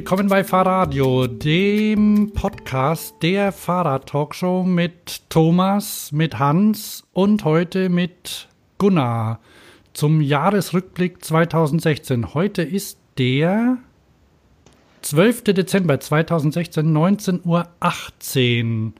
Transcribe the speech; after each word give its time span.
Willkommen 0.00 0.28
bei 0.28 0.44
Fahrradio, 0.44 1.26
dem 1.26 2.32
Podcast 2.32 3.16
der 3.20 3.52
Fahrrad-Talkshow 3.52 4.62
mit 4.62 5.28
Thomas, 5.28 6.10
mit 6.10 6.38
Hans 6.38 7.04
und 7.12 7.44
heute 7.44 7.90
mit 7.90 8.48
Gunnar 8.78 9.40
zum 9.92 10.22
Jahresrückblick 10.22 11.22
2016. 11.22 12.32
Heute 12.32 12.62
ist 12.62 12.98
der 13.18 13.76
12. 15.02 15.44
Dezember 15.44 16.00
2016, 16.00 16.96
19.18 16.96 17.44
Uhr. 17.44 18.92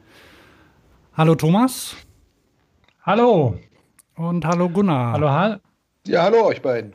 Hallo 1.14 1.34
Thomas. 1.34 1.96
Hallo. 3.04 3.58
Und 4.16 4.44
hallo 4.44 4.68
Gunnar. 4.68 5.14
Hallo, 5.14 5.30
ha 5.30 5.60
ja, 6.06 6.24
hallo 6.24 6.44
euch 6.44 6.60
beiden. 6.60 6.92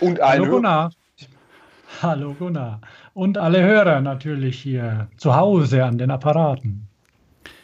Und. 0.00 0.20
Hallo 0.20 0.44
Gunnar. 0.44 0.90
Hallo 2.02 2.34
Gunnar. 2.34 2.80
Und 3.18 3.36
alle 3.36 3.60
Hörer 3.60 4.00
natürlich 4.00 4.60
hier 4.60 5.08
zu 5.16 5.34
Hause 5.34 5.84
an 5.84 5.98
den 5.98 6.08
Apparaten. 6.08 6.86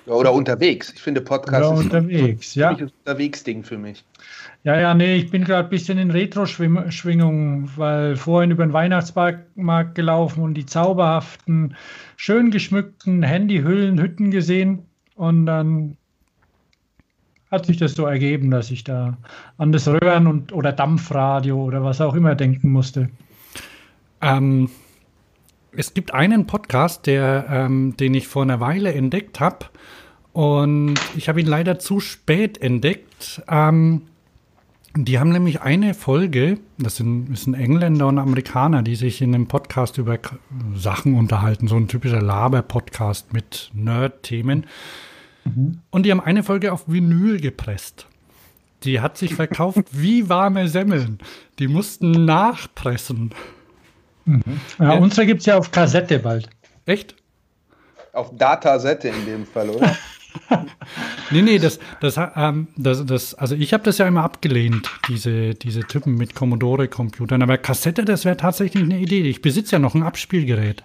Ja, 0.04 0.14
oder 0.14 0.32
unterwegs. 0.32 0.92
Ich 0.92 1.00
finde 1.00 1.20
Podcast 1.20 1.70
oder 1.70 1.78
ist 1.78 1.84
unterwegs, 1.84 2.56
ja. 2.56 2.70
ein 2.70 2.90
Unterwegsding 3.04 3.62
für 3.62 3.78
mich. 3.78 4.04
Ja, 4.64 4.80
ja, 4.80 4.94
nee, 4.94 5.14
ich 5.14 5.30
bin 5.30 5.44
gerade 5.44 5.68
ein 5.68 5.70
bisschen 5.70 5.96
in 5.98 6.10
Retro-Schwingung, 6.10 7.70
weil 7.76 8.16
vorhin 8.16 8.50
über 8.50 8.66
den 8.66 8.72
Weihnachtsmarkt 8.72 9.94
gelaufen 9.94 10.42
und 10.42 10.54
die 10.54 10.66
zauberhaften, 10.66 11.76
schön 12.16 12.50
geschmückten 12.50 13.22
Handyhüllen, 13.22 14.00
Hütten 14.00 14.32
gesehen. 14.32 14.80
Und 15.14 15.46
dann 15.46 15.96
hat 17.52 17.66
sich 17.66 17.76
das 17.76 17.94
so 17.94 18.06
ergeben, 18.06 18.50
dass 18.50 18.72
ich 18.72 18.82
da 18.82 19.16
an 19.58 19.70
das 19.70 19.86
Röhren 19.86 20.26
und 20.26 20.52
oder 20.52 20.72
Dampfradio 20.72 21.62
oder 21.62 21.84
was 21.84 22.00
auch 22.00 22.14
immer 22.14 22.34
denken 22.34 22.72
musste. 22.72 23.08
Ähm, 24.20 24.68
es 25.76 25.94
gibt 25.94 26.14
einen 26.14 26.46
Podcast, 26.46 27.06
der, 27.06 27.46
ähm, 27.50 27.96
den 27.96 28.14
ich 28.14 28.28
vor 28.28 28.42
einer 28.42 28.60
Weile 28.60 28.92
entdeckt 28.92 29.40
habe. 29.40 29.66
Und 30.32 30.94
ich 31.16 31.28
habe 31.28 31.40
ihn 31.40 31.46
leider 31.46 31.78
zu 31.78 32.00
spät 32.00 32.58
entdeckt. 32.58 33.42
Ähm, 33.48 34.02
die 34.96 35.18
haben 35.18 35.30
nämlich 35.30 35.60
eine 35.60 35.92
Folge, 35.92 36.58
das 36.78 36.96
sind, 36.96 37.32
das 37.32 37.42
sind 37.42 37.54
Engländer 37.54 38.06
und 38.06 38.18
Amerikaner, 38.18 38.82
die 38.82 38.94
sich 38.94 39.20
in 39.20 39.34
einem 39.34 39.48
Podcast 39.48 39.98
über 39.98 40.18
Sachen 40.74 41.14
unterhalten, 41.14 41.66
so 41.66 41.76
ein 41.76 41.88
typischer 41.88 42.22
Laber-Podcast 42.22 43.32
mit 43.32 43.70
Nerd-Themen. 43.74 44.66
Mhm. 45.44 45.80
Und 45.90 46.06
die 46.06 46.12
haben 46.12 46.20
eine 46.20 46.44
Folge 46.44 46.72
auf 46.72 46.88
Vinyl 46.88 47.40
gepresst. 47.40 48.06
Die 48.84 49.00
hat 49.00 49.18
sich 49.18 49.34
verkauft 49.34 49.84
wie 49.90 50.28
warme 50.28 50.68
Semmeln. 50.68 51.18
Die 51.58 51.66
mussten 51.66 52.24
nachpressen. 52.24 53.30
Mhm. 54.24 54.42
Ja, 54.78 54.94
ja. 54.94 54.98
unsere 54.98 55.26
gibt 55.26 55.40
es 55.40 55.46
ja 55.46 55.58
auf 55.58 55.70
Kassette 55.70 56.18
bald. 56.18 56.48
Echt? 56.86 57.14
Auf 58.12 58.30
Datasette 58.36 59.08
in 59.08 59.26
dem 59.26 59.46
Fall, 59.46 59.70
oder? 59.70 59.96
nee, 61.30 61.42
nee, 61.42 61.58
das, 61.58 61.78
das, 62.00 62.18
ähm, 62.36 62.68
das, 62.76 63.04
das, 63.06 63.34
also 63.34 63.54
ich 63.54 63.72
habe 63.72 63.84
das 63.84 63.98
ja 63.98 64.06
immer 64.06 64.22
abgelehnt, 64.22 64.90
diese, 65.08 65.54
diese 65.54 65.80
Typen 65.80 66.14
mit 66.14 66.34
Commodore-Computern. 66.34 67.42
Aber 67.42 67.58
Kassette, 67.58 68.04
das 68.04 68.24
wäre 68.24 68.36
tatsächlich 68.36 68.82
eine 68.82 68.98
Idee. 68.98 69.22
Ich 69.22 69.42
besitze 69.42 69.72
ja 69.72 69.78
noch 69.78 69.94
ein 69.94 70.02
Abspielgerät. 70.02 70.84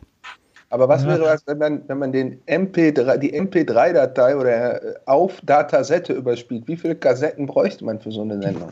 Aber 0.71 0.87
was 0.87 1.03
ja. 1.03 1.09
wäre 1.09 1.23
das, 1.23 1.47
wenn 1.47 1.57
man, 1.57 1.81
wenn 1.87 1.97
man 1.97 2.11
den 2.11 2.41
MP3, 2.45 3.17
die 3.17 3.33
MP3-Datei 3.33 4.35
oder 4.35 4.83
äh, 4.83 4.95
auf 5.05 5.41
Datasette 5.43 6.13
überspielt? 6.13 6.67
Wie 6.67 6.77
viele 6.77 6.95
Kassetten 6.95 7.47
bräuchte 7.47 7.83
man 7.85 7.99
für 7.99 8.11
so 8.11 8.21
eine 8.21 8.39
Sendung? 8.41 8.71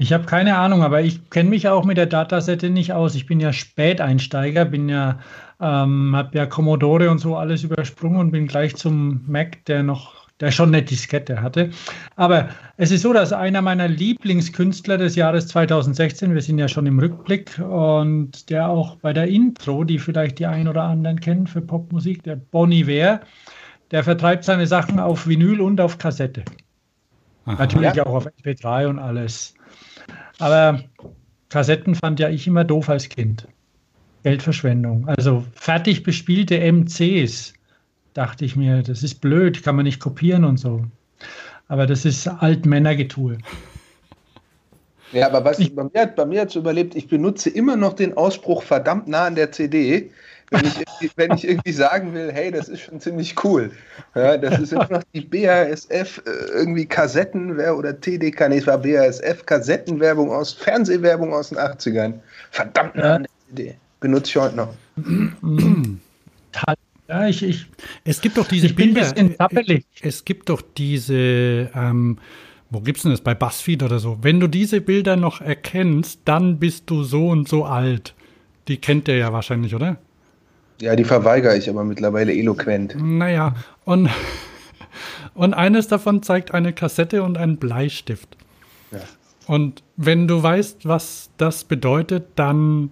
Ich 0.00 0.14
habe 0.14 0.24
keine 0.24 0.56
Ahnung, 0.56 0.82
aber 0.82 1.02
ich 1.02 1.28
kenne 1.28 1.50
mich 1.50 1.68
auch 1.68 1.84
mit 1.84 1.98
der 1.98 2.06
Datasette 2.06 2.70
nicht 2.70 2.94
aus. 2.94 3.14
Ich 3.14 3.26
bin 3.26 3.38
ja 3.38 3.52
Späteinsteiger, 3.52 4.64
bin 4.64 4.88
ja, 4.88 5.18
ähm, 5.60 6.16
habe 6.16 6.38
ja 6.38 6.46
Commodore 6.46 7.10
und 7.10 7.18
so 7.18 7.36
alles 7.36 7.64
übersprungen 7.64 8.18
und 8.18 8.30
bin 8.30 8.46
gleich 8.46 8.74
zum 8.76 9.20
Mac, 9.26 9.62
der 9.66 9.82
noch 9.82 10.14
der 10.40 10.52
schon 10.52 10.68
eine 10.68 10.82
Diskette 10.82 11.42
hatte. 11.42 11.68
Aber 12.16 12.48
es 12.78 12.90
ist 12.90 13.02
so, 13.02 13.12
dass 13.12 13.34
einer 13.34 13.60
meiner 13.60 13.88
Lieblingskünstler 13.88 14.96
des 14.96 15.16
Jahres 15.16 15.48
2016, 15.48 16.32
wir 16.32 16.40
sind 16.40 16.58
ja 16.58 16.68
schon 16.68 16.86
im 16.86 16.98
Rückblick, 16.98 17.58
und 17.58 18.48
der 18.48 18.70
auch 18.70 18.96
bei 18.96 19.12
der 19.12 19.28
Intro, 19.28 19.84
die 19.84 19.98
vielleicht 19.98 20.38
die 20.38 20.46
einen 20.46 20.68
oder 20.68 20.84
anderen 20.84 21.20
kennen 21.20 21.46
für 21.46 21.60
Popmusik, 21.60 22.22
der 22.22 22.36
Bonnie 22.36 22.86
Ware, 22.86 23.20
der 23.90 24.02
vertreibt 24.02 24.44
seine 24.44 24.66
Sachen 24.66 24.98
auf 24.98 25.26
Vinyl 25.26 25.60
und 25.60 25.78
auf 25.78 25.98
Kassette. 25.98 26.42
Aha, 27.44 27.56
Natürlich 27.58 27.92
ja. 27.92 28.06
auch 28.06 28.14
auf 28.14 28.26
MP3 28.26 28.86
und 28.86 28.98
alles. 28.98 29.52
Aber 30.40 30.82
Kassetten 31.50 31.94
fand 31.94 32.18
ja 32.18 32.28
ich 32.28 32.46
immer 32.46 32.64
doof 32.64 32.88
als 32.88 33.08
Kind. 33.08 33.46
Geldverschwendung. 34.22 35.08
Also 35.08 35.44
fertig 35.54 36.02
bespielte 36.02 36.58
MCs 36.58 37.54
dachte 38.14 38.44
ich 38.44 38.56
mir, 38.56 38.82
das 38.82 39.02
ist 39.02 39.20
blöd, 39.20 39.62
kann 39.62 39.76
man 39.76 39.84
nicht 39.84 40.00
kopieren 40.00 40.44
und 40.44 40.58
so. 40.58 40.84
Aber 41.68 41.86
das 41.86 42.04
ist 42.04 42.26
Altmännergetue. 42.26 43.38
Ja, 45.12 45.26
aber 45.26 45.44
was 45.44 45.58
ich, 45.58 45.74
bei, 45.74 45.84
mir, 45.84 46.06
bei 46.06 46.24
mir 46.24 46.42
hat 46.42 46.50
es 46.50 46.56
überlebt, 46.56 46.94
ich 46.94 47.08
benutze 47.08 47.50
immer 47.50 47.76
noch 47.76 47.94
den 47.94 48.16
Ausspruch 48.16 48.62
verdammt 48.62 49.08
nah 49.08 49.26
an 49.26 49.34
der 49.34 49.52
CD, 49.52 50.10
wenn 50.50 50.64
ich, 50.64 51.10
wenn 51.16 51.32
ich 51.32 51.46
irgendwie 51.46 51.72
sagen 51.72 52.12
will, 52.12 52.30
hey, 52.32 52.50
das 52.50 52.68
ist 52.68 52.80
schon 52.80 53.00
ziemlich 53.00 53.44
cool. 53.44 53.70
Ja, 54.14 54.36
das 54.36 54.58
ist 54.58 54.72
immer 54.72 54.88
noch 54.90 55.02
die 55.14 55.20
BASF 55.20 56.22
äh, 56.26 56.30
irgendwie 56.54 56.86
Kassetten 56.86 57.58
oder 57.58 57.98
TDK, 57.98 58.48
nee, 58.48 58.58
es 58.58 58.66
war 58.66 58.78
BASF 58.78 59.46
Kassettenwerbung 59.46 60.32
aus 60.32 60.52
Fernsehwerbung 60.52 61.32
aus 61.32 61.50
den 61.50 61.58
80ern. 61.58 62.14
Verdammt 62.50 62.96
der 62.96 63.24
CD. 63.48 63.76
Benutze 64.00 64.30
ich 64.30 64.36
heute 64.36 64.56
noch. 64.56 64.74
Ja, 67.08 67.26
ich, 67.26 67.42
ich. 67.42 67.66
Es 68.04 68.20
gibt 68.20 68.38
doch 68.38 68.46
diese 68.46 68.66
ich 68.66 68.76
Bilder. 68.76 69.12
Es 70.00 70.24
gibt 70.24 70.48
doch 70.48 70.62
diese, 70.62 71.68
ähm, 71.74 72.18
wo 72.70 72.80
gibt's 72.80 73.02
denn 73.02 73.10
das? 73.10 73.20
Bei 73.20 73.34
BuzzFeed 73.34 73.82
oder 73.82 73.98
so. 73.98 74.18
Wenn 74.22 74.38
du 74.38 74.46
diese 74.46 74.80
Bilder 74.80 75.16
noch 75.16 75.40
erkennst, 75.40 76.20
dann 76.24 76.60
bist 76.60 76.88
du 76.88 77.02
so 77.02 77.28
und 77.28 77.48
so 77.48 77.64
alt. 77.64 78.14
Die 78.68 78.76
kennt 78.76 79.08
der 79.08 79.16
ja 79.16 79.32
wahrscheinlich, 79.32 79.74
oder? 79.74 79.98
Ja, 80.80 80.96
die 80.96 81.04
verweigere 81.04 81.56
ich 81.56 81.68
aber 81.68 81.84
mittlerweile 81.84 82.34
eloquent. 82.34 82.96
Naja, 82.98 83.54
und, 83.84 84.08
und 85.34 85.54
eines 85.54 85.88
davon 85.88 86.22
zeigt 86.22 86.54
eine 86.54 86.72
Kassette 86.72 87.22
und 87.22 87.36
einen 87.36 87.58
Bleistift. 87.58 88.38
Ja. 88.90 89.00
Und 89.46 89.82
wenn 89.96 90.26
du 90.28 90.42
weißt, 90.42 90.86
was 90.86 91.30
das 91.36 91.64
bedeutet, 91.64 92.28
dann 92.36 92.90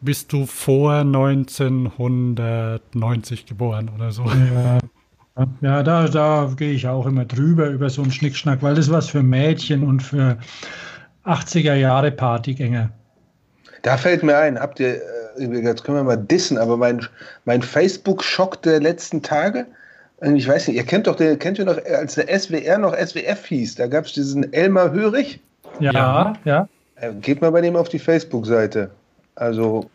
bist 0.00 0.32
du 0.32 0.46
vor 0.46 0.94
1990 0.94 3.46
geboren 3.46 3.90
oder 3.94 4.10
so. 4.12 4.24
Ja, 4.24 4.78
ja 5.60 5.82
da, 5.82 6.08
da 6.08 6.50
gehe 6.56 6.72
ich 6.72 6.88
auch 6.88 7.04
immer 7.06 7.24
drüber 7.24 7.68
über 7.68 7.90
so 7.90 8.02
einen 8.02 8.12
Schnickschnack, 8.12 8.62
weil 8.62 8.74
das 8.74 8.86
ist 8.86 8.92
was 8.92 9.08
für 9.08 9.22
Mädchen 9.22 9.84
und 9.84 10.02
für 10.02 10.38
80er 11.24 11.74
Jahre 11.74 12.10
Partygänger. 12.10 12.90
Da 13.82 13.96
fällt 13.96 14.22
mir 14.22 14.36
ein, 14.38 14.58
habt 14.58 14.80
ihr, 14.80 14.96
äh, 14.96 15.00
jetzt 15.38 15.84
können 15.84 15.98
wir 15.98 16.04
mal 16.04 16.16
dissen, 16.16 16.58
aber 16.58 16.76
mein, 16.76 17.06
mein 17.44 17.62
Facebook-Schock 17.62 18.62
der 18.62 18.80
letzten 18.80 19.22
Tage, 19.22 19.66
ich 20.20 20.48
weiß 20.48 20.68
nicht, 20.68 20.76
ihr 20.76 20.84
kennt 20.84 21.06
doch 21.06 21.16
den, 21.16 21.38
kennt 21.38 21.58
ihr 21.58 21.64
noch, 21.64 21.78
als 21.84 22.16
der 22.16 22.38
SWR 22.38 22.78
noch 22.78 22.94
SWF 22.94 23.46
hieß, 23.46 23.76
da 23.76 23.86
gab 23.86 24.06
es 24.06 24.12
diesen 24.12 24.52
Elmar 24.52 24.92
Hörig. 24.92 25.40
Ja, 25.80 25.92
ja. 25.92 26.32
ja. 26.44 26.68
Äh, 26.96 27.12
geht 27.14 27.40
mal 27.40 27.52
bei 27.52 27.60
dem 27.60 27.76
auf 27.76 27.88
die 27.88 27.98
Facebook-Seite. 27.98 28.90
Also, 29.36 29.88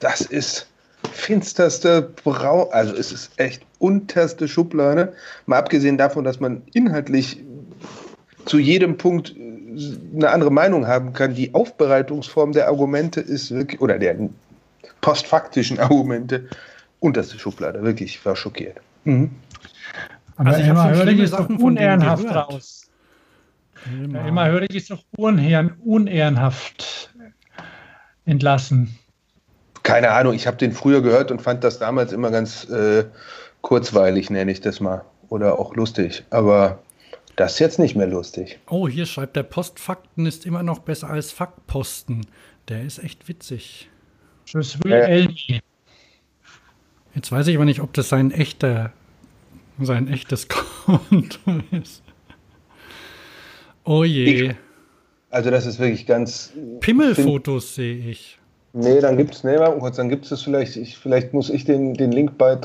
das 0.00 0.20
ist 0.20 0.66
finsterste 1.12 2.02
Brau, 2.24 2.68
also 2.70 2.94
es 2.94 3.12
ist 3.12 3.30
echt 3.36 3.62
unterste 3.78 4.48
Schublade. 4.48 5.12
Mal 5.46 5.58
abgesehen 5.58 5.98
davon, 5.98 6.24
dass 6.24 6.40
man 6.40 6.62
inhaltlich 6.72 7.42
zu 8.44 8.58
jedem 8.58 8.96
Punkt 8.96 9.34
äh, 9.36 9.96
eine 10.14 10.30
andere 10.30 10.50
Meinung 10.50 10.86
haben 10.86 11.12
kann. 11.12 11.34
Die 11.34 11.54
Aufbereitungsform 11.54 12.52
der 12.52 12.68
Argumente 12.68 13.20
ist 13.20 13.50
wirklich, 13.50 13.80
oder 13.80 13.98
der 13.98 14.16
postfaktischen 15.04 15.78
Argumente, 15.78 16.48
unterste 16.98 17.38
Schublade. 17.38 17.82
Wirklich, 17.82 18.16
ich 18.16 18.24
war 18.24 18.34
schockiert. 18.34 18.80
Mhm. 19.04 19.30
Aber 20.36 20.50
also 20.50 20.62
immer 20.62 20.90
höre 20.90 21.08
ich 21.08 21.20
es 21.20 21.30
doch 21.30 21.48
unehrenhaft 21.48 22.34
raus. 22.34 22.80
Immer. 23.86 24.26
immer 24.26 24.48
höre 24.48 24.62
ich 24.62 24.74
es 24.74 24.88
doch 24.88 25.04
unehrenhaft 25.12 27.12
entlassen? 28.24 28.98
Keine 29.82 30.10
Ahnung, 30.10 30.32
ich 30.32 30.46
habe 30.46 30.56
den 30.56 30.72
früher 30.72 31.02
gehört 31.02 31.30
und 31.30 31.42
fand 31.42 31.62
das 31.62 31.78
damals 31.78 32.12
immer 32.12 32.30
ganz 32.30 32.64
äh, 32.70 33.04
kurzweilig, 33.60 34.30
nenne 34.30 34.50
ich 34.50 34.62
das 34.62 34.80
mal. 34.80 35.04
Oder 35.28 35.58
auch 35.58 35.76
lustig. 35.76 36.24
Aber 36.30 36.78
das 37.36 37.54
ist 37.54 37.58
jetzt 37.58 37.78
nicht 37.78 37.94
mehr 37.94 38.06
lustig. 38.06 38.58
Oh, 38.70 38.88
hier 38.88 39.04
schreibt 39.04 39.36
der 39.36 39.42
Postfakten 39.42 40.24
ist 40.24 40.46
immer 40.46 40.62
noch 40.62 40.78
besser 40.78 41.10
als 41.10 41.30
Faktposten. 41.30 42.26
Der 42.68 42.82
ist 42.82 43.04
echt 43.04 43.28
witzig. 43.28 43.90
Das 44.52 44.82
will 44.82 44.92
äh, 44.92 45.28
Jetzt 47.14 47.30
weiß 47.30 47.46
ich 47.46 47.56
aber 47.56 47.64
nicht, 47.64 47.80
ob 47.80 47.92
das 47.92 48.08
sein 48.08 48.30
echter, 48.30 48.92
sein 49.80 50.08
echtes 50.08 50.48
Konto 50.86 51.62
ist. 51.70 52.02
Oh 53.84 54.04
je. 54.04 54.24
Ich, 54.24 54.56
also 55.30 55.50
das 55.50 55.66
ist 55.66 55.78
wirklich 55.78 56.06
ganz. 56.06 56.52
Pimmelfotos 56.80 57.74
sehe 57.74 57.96
ich. 57.96 58.38
Nee, 58.72 59.00
dann 59.00 59.16
gibt 59.16 59.34
es, 59.34 59.44
nee, 59.44 59.56
kurz, 59.56 59.96
dann 59.96 60.08
gibt 60.08 60.30
es 60.30 60.42
vielleicht, 60.42 60.74
ich, 60.76 60.98
vielleicht 60.98 61.32
muss 61.32 61.48
ich 61.48 61.64
den, 61.64 61.94
den 61.94 62.10
Link 62.10 62.36
bei. 62.36 62.58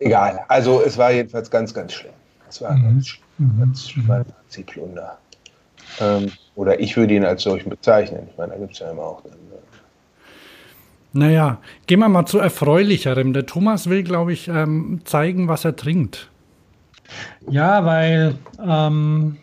Egal, 0.00 0.44
also 0.48 0.82
es 0.82 0.98
war 0.98 1.12
jedenfalls 1.12 1.48
ganz, 1.48 1.72
ganz 1.72 1.92
schlimm. 1.92 2.12
Es 2.48 2.60
war 2.60 2.72
mhm. 2.76 2.82
ganz 2.82 3.08
schlimm. 3.08 3.72
Das 3.72 3.96
mhm. 3.96 4.08
war 4.08 4.18
Nazi-Plunder. 4.18 5.18
Ähm, 6.00 6.32
oder 6.56 6.80
ich 6.80 6.96
würde 6.96 7.14
ihn 7.14 7.24
als 7.24 7.42
solchen 7.42 7.70
bezeichnen. 7.70 8.26
Ich 8.28 8.36
meine, 8.36 8.54
da 8.54 8.58
gibt 8.58 8.72
es 8.72 8.80
ja 8.80 8.90
immer 8.90 9.02
auch. 9.02 9.22
Dann, 9.22 9.32
äh 9.32 9.51
naja, 11.12 11.60
gehen 11.86 12.00
wir 12.00 12.08
mal 12.08 12.26
zu 12.26 12.38
erfreulicherem. 12.38 13.32
Der 13.32 13.46
Thomas 13.46 13.88
will, 13.88 14.02
glaube 14.02 14.32
ich, 14.32 14.48
ähm, 14.48 15.00
zeigen, 15.04 15.48
was 15.48 15.64
er 15.64 15.76
trinkt. 15.76 16.30
Ja, 17.50 17.84
weil 17.84 18.34
ähm, 18.64 19.36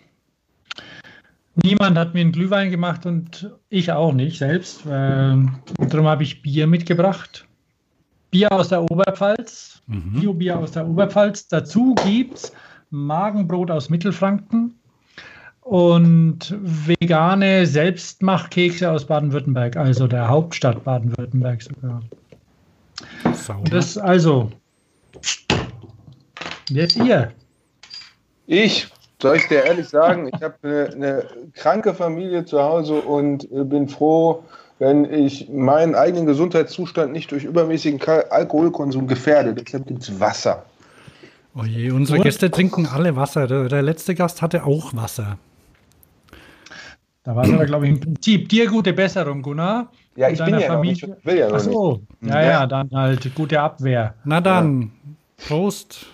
niemand 1.64 1.98
hat 1.98 2.14
mir 2.14 2.22
einen 2.22 2.32
Glühwein 2.32 2.72
gemacht 2.72 3.06
und 3.06 3.52
ich 3.70 3.92
auch 3.92 4.14
nicht 4.14 4.40
selbst. 4.40 4.86
Äh, 4.86 4.90
darum 4.90 6.08
habe 6.08 6.24
ich 6.24 6.42
Bier 6.42 6.66
mitgebracht. 6.68 7.46
Bier 8.32 8.52
aus 8.52 8.70
der 8.70 8.84
Oberpfalz, 8.84 9.82
mhm. 9.88 10.20
Bio-Bier 10.20 10.58
aus 10.58 10.72
der 10.72 10.88
Oberpfalz. 10.88 11.48
Dazu 11.48 11.96
gibt 12.06 12.36
es 12.36 12.54
Magenbrot 12.92 13.72
aus 13.72 13.90
Mittelfranken 13.90 14.79
und 15.62 16.56
vegane 16.62 17.66
Selbstmachkekse 17.66 18.90
aus 18.90 19.06
Baden-Württemberg, 19.06 19.76
also 19.76 20.08
der 20.08 20.28
Hauptstadt 20.28 20.84
Baden-Württemberg 20.84 21.62
sogar. 21.62 22.02
Sauber. 23.34 23.70
Das 23.70 23.98
also. 23.98 24.52
Wer 26.72 26.84
ist 26.86 26.98
ihr? 26.98 27.32
Ich, 28.48 28.88
soll 29.22 29.38
ich 29.38 29.48
dir 29.48 29.64
ehrlich 29.64 29.88
sagen, 29.88 30.30
ich 30.34 30.42
habe 30.42 30.56
eine, 30.64 30.90
eine, 30.94 31.24
kranke 31.54 31.94
Familie 31.94 32.46
zu 32.46 32.62
Hause 32.62 32.96
und 32.96 33.52
äh, 33.52 33.64
bin 33.64 33.88
froh, 33.88 34.44
wenn 34.80 35.06
ich 35.06 35.50
meinen 35.50 35.94
eigenen 35.94 36.26
Gesundheitszustand 36.26 37.12
nicht 37.12 37.32
durch 37.32 37.44
übermäßigen 37.44 38.02
Alkoholkonsum 38.30 39.08
gefährde. 39.08 39.54
Deshalb 39.54 39.88
gibt 39.88 40.04
es 40.04 40.20
Wasser. 40.20 40.66
Oh 41.56 41.64
je, 41.64 41.92
unsere 41.92 42.20
Gäste 42.20 42.50
trinken 42.50 42.86
alle 42.86 43.16
Wasser. 43.16 43.68
Der 43.68 43.82
letzte 43.82 44.16
Gast 44.16 44.42
hatte 44.42 44.64
auch 44.64 44.96
Wasser. 44.96 45.38
Da 47.30 47.36
war 47.36 47.44
es 47.44 47.54
aber, 47.54 47.66
glaube 47.68 47.86
ich, 47.86 47.92
im 47.92 48.00
Prinzip 48.00 48.50
dir 48.50 48.66
gute 48.66 48.92
Besserung, 48.92 49.44
Gunnar. 49.44 49.92
Ja, 50.16 50.30
ich 50.30 50.44
bin 50.44 50.60
ja 50.60 50.62
Familie. 50.62 51.10
Noch 51.10 51.16
nicht, 51.16 51.26
will 51.28 51.38
ja 51.38 51.48
noch 51.48 51.58
Ach 51.58 51.60
so, 51.60 52.02
nicht. 52.22 52.34
ja, 52.34 52.42
ja, 52.42 52.66
dann 52.66 52.90
halt 52.92 53.36
gute 53.36 53.62
Abwehr. 53.62 54.16
Na 54.24 54.42
dann, 54.42 54.92
Prost. 55.38 56.08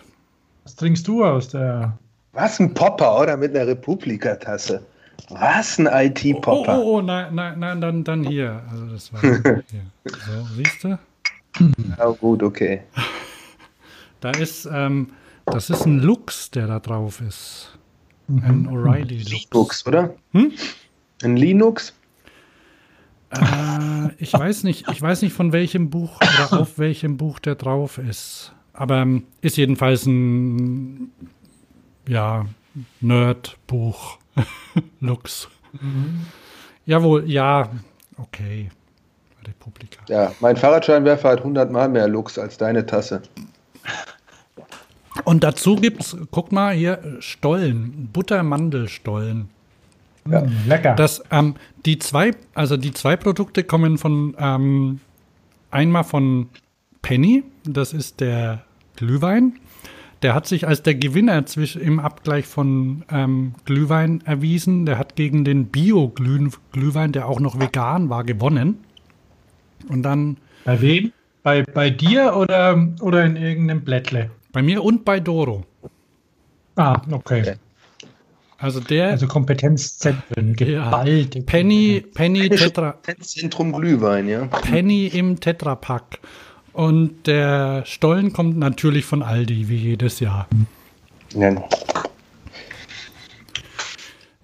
Was 0.65 0.75
trinkst 0.75 1.07
du 1.07 1.23
aus 1.23 1.47
der... 1.47 1.97
Was, 2.33 2.59
ein 2.59 2.73
Popper, 2.73 3.17
oder? 3.21 3.37
Mit 3.37 3.55
einer 3.55 3.65
Republika-Tasse. 3.65 4.85
Was, 5.29 5.79
ein 5.79 5.87
IT-Popper? 5.87 6.79
Oh, 6.79 6.81
oh, 6.81 6.97
oh, 6.97 7.01
nein, 7.01 7.33
nein, 7.33 7.59
nein, 7.59 7.79
dann, 7.79 8.03
dann 8.03 8.25
hier. 8.25 8.61
Also 8.69 8.85
das 8.87 9.13
war 9.13 9.21
hier. 9.21 9.63
So, 10.03 10.47
siehst 10.53 10.83
du? 10.83 10.99
Ja, 11.97 12.07
gut, 12.09 12.43
okay. 12.43 12.81
Da 14.19 14.31
ist, 14.31 14.67
ähm, 14.69 15.11
das 15.45 15.69
ist 15.69 15.85
ein 15.85 15.99
Lux, 15.99 16.51
der 16.51 16.67
da 16.67 16.79
drauf 16.79 17.21
ist. 17.21 17.77
Ein 18.27 18.63
mhm. 18.63 18.69
O'Reilly 18.69 19.29
Lux. 19.29 19.47
Lux, 19.53 19.87
oder? 19.87 20.13
Hm? 20.31 20.51
Ein 21.23 21.37
Linux? 21.37 21.93
Äh, 23.31 24.09
ich 24.17 24.33
weiß 24.33 24.63
nicht, 24.63 24.89
ich 24.89 25.01
weiß 25.01 25.21
nicht 25.21 25.33
von 25.33 25.51
welchem 25.51 25.89
Buch 25.89 26.19
oder 26.21 26.61
auf 26.61 26.77
welchem 26.77 27.17
Buch 27.17 27.39
der 27.39 27.55
drauf 27.55 27.97
ist. 27.97 28.53
Aber 28.73 28.97
ähm, 28.97 29.23
ist 29.41 29.57
jedenfalls 29.57 30.05
ein 30.05 31.11
ja, 32.07 32.45
Nerd-Buch. 33.01 34.19
Lux. 34.99 35.47
Mhm. 35.73 36.25
Jawohl, 36.85 37.29
ja, 37.29 37.69
okay. 38.17 38.69
Republika. 39.47 40.01
Ja, 40.09 40.31
mein 40.39 40.57
Fahrradscheinwerfer 40.57 41.29
hat 41.29 41.39
100 41.39 41.71
Mal 41.71 41.89
mehr 41.89 42.07
Lux 42.07 42.37
als 42.37 42.57
deine 42.57 42.85
Tasse. 42.85 43.21
Und 45.23 45.43
dazu 45.43 45.75
gibt 45.75 46.01
es, 46.01 46.17
guck 46.31 46.51
mal 46.51 46.73
hier, 46.73 46.99
Stollen, 47.19 48.09
Buttermandelstollen. 48.11 49.49
Ja, 50.29 50.43
lecker. 50.67 50.95
Das, 50.95 51.23
ähm, 51.31 51.55
die 51.85 51.99
zwei, 51.99 52.31
also 52.55 52.77
die 52.77 52.91
zwei 52.93 53.15
Produkte 53.15 53.63
kommen 53.63 53.97
von 53.97 54.35
ähm, 54.39 54.99
einmal 55.69 56.03
von 56.03 56.49
Penny, 57.01 57.43
das 57.63 57.93
ist 57.93 58.19
der 58.21 58.63
Glühwein. 58.95 59.53
Der 60.23 60.33
hat 60.33 60.47
sich 60.47 60.67
als 60.67 60.81
der 60.81 60.95
Gewinner 60.95 61.45
zwischen, 61.45 61.81
im 61.81 61.99
Abgleich 61.99 62.47
von 62.47 63.03
ähm, 63.11 63.53
Glühwein 63.65 64.21
erwiesen. 64.25 64.87
Der 64.87 64.97
hat 64.97 65.15
gegen 65.15 65.45
den 65.45 65.67
Bio-Glühwein, 65.67 67.11
der 67.11 67.27
auch 67.27 67.39
noch 67.39 67.59
vegan 67.59 68.09
war, 68.09 68.23
gewonnen. 68.23 68.79
Und 69.87 70.01
dann. 70.01 70.37
Bei 70.63 70.81
wem? 70.81 71.11
Bei, 71.43 71.61
bei 71.61 71.91
dir 71.91 72.35
oder, 72.35 72.87
oder 73.01 73.23
in 73.23 73.35
irgendeinem 73.35 73.81
Blättle? 73.81 74.31
Bei 74.51 74.63
mir 74.63 74.83
und 74.83 75.05
bei 75.05 75.19
Doro. 75.19 75.63
Ah, 76.75 76.99
okay. 77.11 77.57
Also 78.65 78.79
der. 78.79 79.09
Also 79.11 79.27
Kompetenzzentren, 79.27 80.55
geballte. 80.55 81.37
Ja, 81.37 81.45
Penny, 81.45 82.03
Penny 82.15 82.49
Tetra. 82.49 82.93
Kompetenzzentrum 82.93 83.71
Glühwein, 83.73 84.27
ja. 84.27 84.45
Penny 84.47 85.05
im 85.05 85.39
Tetrapack. 85.39 86.17
Und 86.73 87.27
der 87.27 87.83
Stollen 87.85 88.33
kommt 88.33 88.57
natürlich 88.57 89.05
von 89.05 89.21
Aldi, 89.21 89.69
wie 89.69 89.75
jedes 89.75 90.19
Jahr. 90.19 90.47
Ja. 91.35 91.63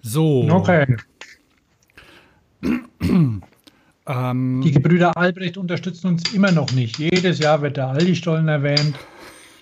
So. 0.02 0.46
Okay. 0.48 0.86
ähm, 3.02 3.42
die 4.64 4.70
Gebrüder 4.70 5.16
Albrecht 5.16 5.56
unterstützen 5.56 6.06
uns 6.06 6.32
immer 6.32 6.52
noch 6.52 6.70
nicht. 6.70 6.96
Jedes 6.96 7.40
Jahr 7.40 7.60
wird 7.60 7.76
der 7.76 7.88
Aldi-Stollen 7.88 8.46
erwähnt. 8.46 8.94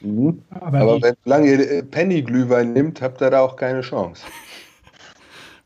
Mhm. 0.02 0.42
Aber, 0.50 0.80
Aber 0.80 1.02
wenn 1.02 1.14
solange 1.24 1.50
ihr 1.50 1.82
Penny-Glühwein 1.82 2.74
nimmt, 2.74 3.00
habt 3.00 3.22
ihr 3.22 3.30
da 3.30 3.40
auch 3.40 3.56
keine 3.56 3.80
Chance. 3.80 4.22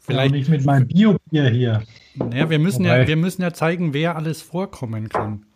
Vielleicht 0.06 0.34
nicht 0.34 0.50
mit 0.50 0.64
meinem 0.64 0.86
Bio-Bier 0.86 1.48
hier. 1.48 1.82
Naja, 2.14 2.50
wir 2.50 2.58
müssen, 2.58 2.84
ja, 2.84 3.06
wir 3.06 3.16
müssen 3.16 3.42
ja 3.42 3.52
zeigen, 3.52 3.94
wer 3.94 4.16
alles 4.16 4.42
vorkommen 4.42 5.08
kann. 5.08 5.46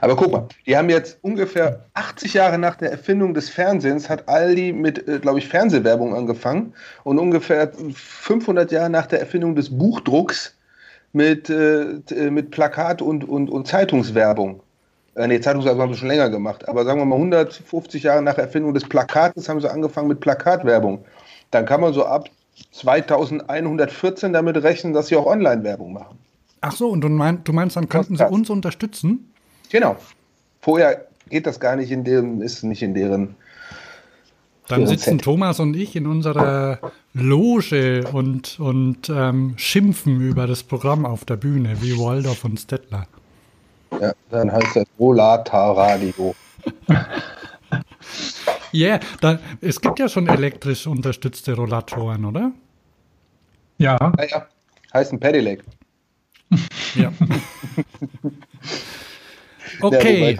Aber 0.00 0.16
guck 0.16 0.32
mal, 0.32 0.48
die 0.66 0.76
haben 0.76 0.90
jetzt 0.90 1.18
ungefähr 1.22 1.86
80 1.94 2.34
Jahre 2.34 2.58
nach 2.58 2.76
der 2.76 2.90
Erfindung 2.90 3.34
des 3.34 3.48
Fernsehens, 3.48 4.08
hat 4.08 4.28
Aldi 4.28 4.72
mit, 4.72 5.06
äh, 5.08 5.18
glaube 5.18 5.38
ich, 5.38 5.48
Fernsehwerbung 5.48 6.14
angefangen 6.14 6.74
und 7.04 7.18
ungefähr 7.18 7.70
500 7.94 8.70
Jahre 8.70 8.90
nach 8.90 9.06
der 9.06 9.20
Erfindung 9.20 9.54
des 9.54 9.70
Buchdrucks 9.70 10.54
mit, 11.12 11.48
äh, 11.48 11.82
äh, 12.10 12.30
mit 12.30 12.50
Plakat- 12.50 13.02
und, 13.02 13.26
und, 13.26 13.48
und 13.48 13.66
Zeitungswerbung. 13.66 14.62
Äh, 15.14 15.26
nee, 15.26 15.40
Zeitungswerbung 15.40 15.82
haben 15.82 15.92
sie 15.94 16.00
schon 16.00 16.08
länger 16.08 16.28
gemacht, 16.28 16.68
aber 16.68 16.84
sagen 16.84 17.00
wir 17.00 17.06
mal 17.06 17.16
150 17.16 18.02
Jahre 18.02 18.22
nach 18.22 18.36
Erfindung 18.36 18.74
des 18.74 18.84
Plakates 18.84 19.48
haben 19.48 19.60
sie 19.60 19.70
angefangen 19.70 20.08
mit 20.08 20.20
Plakatwerbung. 20.20 21.04
Dann 21.50 21.64
kann 21.64 21.80
man 21.80 21.94
so 21.94 22.04
ab 22.04 22.28
2114 22.72 24.32
damit 24.32 24.62
rechnen, 24.62 24.92
dass 24.92 25.08
sie 25.08 25.16
auch 25.16 25.26
Online-Werbung 25.26 25.92
machen. 25.92 26.18
Ach 26.60 26.72
so, 26.72 26.88
und 26.88 27.02
du, 27.02 27.08
mein, 27.08 27.44
du 27.44 27.52
meinst, 27.52 27.76
dann 27.76 27.88
könnten 27.88 28.16
sie 28.16 28.28
uns 28.28 28.50
unterstützen? 28.50 29.32
Genau. 29.70 29.96
Vorher 30.60 31.06
geht 31.30 31.46
das 31.46 31.60
gar 31.60 31.76
nicht 31.76 31.90
in 31.90 32.04
deren, 32.04 32.40
ist 32.40 32.62
nicht 32.64 32.82
in 32.82 32.94
deren. 32.94 33.36
Dann 34.66 34.86
sitzen 34.86 35.18
Set. 35.18 35.22
Thomas 35.22 35.60
und 35.60 35.74
ich 35.74 35.96
in 35.96 36.06
unserer 36.06 36.78
Loge 37.14 38.04
und, 38.12 38.60
und 38.60 39.08
ähm, 39.08 39.54
schimpfen 39.56 40.20
über 40.20 40.46
das 40.46 40.62
Programm 40.62 41.06
auf 41.06 41.24
der 41.24 41.36
Bühne, 41.36 41.80
wie 41.80 41.96
Waldorf 41.96 42.44
und 42.44 42.60
Stettler. 42.60 43.06
Ja, 43.98 44.12
dann 44.30 44.52
heißt 44.52 44.76
das 44.76 44.86
Volata 44.98 45.72
Radio. 45.72 46.34
Ja, 48.72 49.00
yeah, 49.22 49.38
es 49.60 49.80
gibt 49.80 49.98
ja 49.98 50.08
schon 50.08 50.26
elektrisch 50.28 50.86
unterstützte 50.86 51.54
Rollatoren, 51.54 52.24
oder? 52.24 52.52
Ja. 53.78 53.96
Ja, 54.18 54.24
ja. 54.28 54.46
Heißt 54.92 55.12
ein 55.12 55.20
Pedelec. 55.20 55.62
Ja. 56.94 57.12
Okay. 59.80 60.38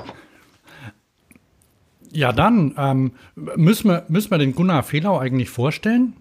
Ja, 2.11 2.33
dann 2.33 2.75
ähm, 2.79 3.13
müssen, 3.35 3.89
wir, 3.89 4.05
müssen 4.09 4.31
wir 4.31 4.39
den 4.39 4.55
Gunnar 4.55 4.83
Fehlau 4.83 5.19
eigentlich 5.19 5.51
vorstellen? 5.51 6.15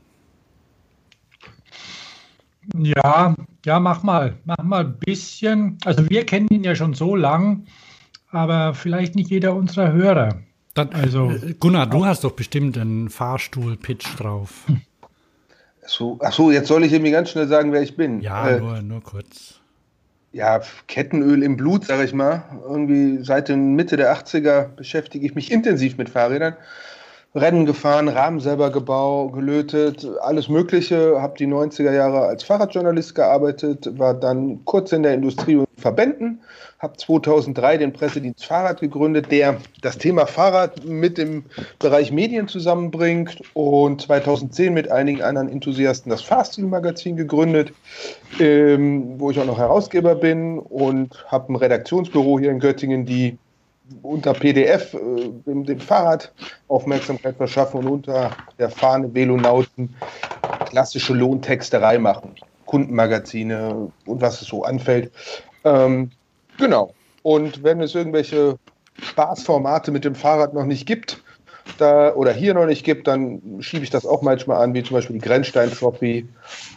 Ja, 2.77 3.35
ja, 3.65 3.79
mach 3.79 4.03
mal. 4.03 4.37
Mach 4.43 4.61
mal 4.63 4.85
ein 4.85 4.97
bisschen. 4.99 5.77
Also 5.85 6.09
wir 6.09 6.25
kennen 6.25 6.49
ihn 6.49 6.63
ja 6.63 6.75
schon 6.75 6.93
so 6.93 7.15
lang, 7.15 7.65
aber 8.29 8.73
vielleicht 8.73 9.15
nicht 9.15 9.29
jeder 9.29 9.55
unserer 9.55 9.93
Hörer. 9.93 10.41
Dann, 10.77 10.93
also, 10.93 11.31
äh, 11.31 11.55
Gunnar, 11.59 11.87
du 11.87 12.05
hast 12.05 12.23
doch 12.23 12.33
bestimmt 12.33 12.77
einen 12.77 13.09
Fahrstuhl-Pitch 13.09 14.19
drauf. 14.19 14.65
So, 15.89 16.19
ach 16.21 16.33
so, 16.33 16.51
jetzt 16.51 16.67
soll 16.67 16.83
ich 16.83 16.91
irgendwie 16.91 17.11
ganz 17.11 17.29
schnell 17.29 17.47
sagen, 17.47 17.71
wer 17.71 17.81
ich 17.81 17.95
bin. 17.95 18.21
Ja, 18.21 18.49
äh, 18.49 18.59
nur, 18.59 18.81
nur 18.81 19.01
kurz 19.01 19.61
ja, 20.37 20.61
Kettenöl 20.87 21.41
im 21.41 21.57
Blut, 21.57 21.85
sage 21.85 22.03
ich 22.03 22.13
mal. 22.13 22.43
Irgendwie 22.63 23.23
seit 23.23 23.49
der 23.49 23.57
Mitte 23.57 23.97
der 23.97 24.15
80er 24.15 24.67
beschäftige 24.75 25.25
ich 25.25 25.35
mich 25.35 25.51
intensiv 25.51 25.97
mit 25.97 26.09
Fahrrädern. 26.09 26.55
Rennen 27.33 27.65
gefahren, 27.65 28.07
Rahmen 28.07 28.39
selber 28.39 28.71
gebaut, 28.71 29.33
gelötet, 29.33 30.07
alles 30.21 30.47
Mögliche. 30.47 31.21
Habe 31.21 31.37
die 31.37 31.47
90er 31.47 31.91
Jahre 31.91 32.21
als 32.21 32.43
Fahrradjournalist 32.43 33.15
gearbeitet, 33.15 33.89
war 33.97 34.13
dann 34.13 34.63
kurz 34.65 34.91
in 34.91 35.03
der 35.03 35.13
Industrie 35.13 35.55
und 35.55 35.67
Verbänden, 35.77 36.41
habe 36.79 36.95
2003 36.95 37.77
den 37.77 37.93
Pressedienst 37.93 38.45
Fahrrad 38.45 38.79
gegründet, 38.79 39.31
der 39.31 39.57
das 39.81 39.97
Thema 39.97 40.27
Fahrrad 40.27 40.85
mit 40.85 41.17
dem 41.17 41.45
Bereich 41.79 42.11
Medien 42.11 42.47
zusammenbringt 42.47 43.41
und 43.53 44.03
2010 44.03 44.73
mit 44.73 44.91
einigen 44.91 45.23
anderen 45.23 45.49
Enthusiasten 45.49 46.11
das 46.11 46.21
Fahrstil-Magazin 46.21 47.15
gegründet, 47.15 47.73
ähm, 48.39 49.19
wo 49.19 49.31
ich 49.31 49.39
auch 49.39 49.45
noch 49.45 49.57
Herausgeber 49.57 50.15
bin 50.15 50.59
und 50.59 51.25
habe 51.27 51.51
ein 51.51 51.55
Redaktionsbüro 51.55 52.39
hier 52.39 52.51
in 52.51 52.59
Göttingen, 52.59 53.05
die 53.05 53.37
unter 54.03 54.33
PDF 54.33 54.93
äh, 54.93 54.97
dem, 55.47 55.65
dem, 55.65 55.79
Fahrrad 55.79 56.31
Aufmerksamkeit 56.67 57.37
verschaffen 57.37 57.79
und 57.79 57.87
unter 57.87 58.31
der 58.59 58.69
Fahne 58.69 59.13
Velonauten 59.13 59.95
klassische 60.65 61.13
Lohntexterei 61.13 61.97
machen. 61.97 62.35
Kundenmagazine 62.65 63.89
und 64.05 64.21
was 64.21 64.41
es 64.41 64.49
so 64.49 64.63
anfällt. 64.63 65.11
Ähm, 65.63 66.11
genau. 66.57 66.93
Und 67.23 67.63
wenn 67.63 67.81
es 67.81 67.95
irgendwelche 67.95 68.57
Spaßformate 69.01 69.91
mit 69.91 70.05
dem 70.05 70.15
Fahrrad 70.15 70.53
noch 70.53 70.65
nicht 70.65 70.85
gibt, 70.85 71.21
da, 71.77 72.13
oder 72.13 72.31
hier 72.31 72.53
noch 72.53 72.65
nicht 72.65 72.83
gibt, 72.83 73.07
dann 73.07 73.41
schiebe 73.59 73.83
ich 73.83 73.89
das 73.89 74.05
auch 74.05 74.21
manchmal 74.21 74.63
an, 74.63 74.73
wie 74.73 74.83
zum 74.83 74.95
Beispiel 74.95 75.19
die 75.19 75.25
Grenzstein 75.25 75.71
Trophy 75.71 76.27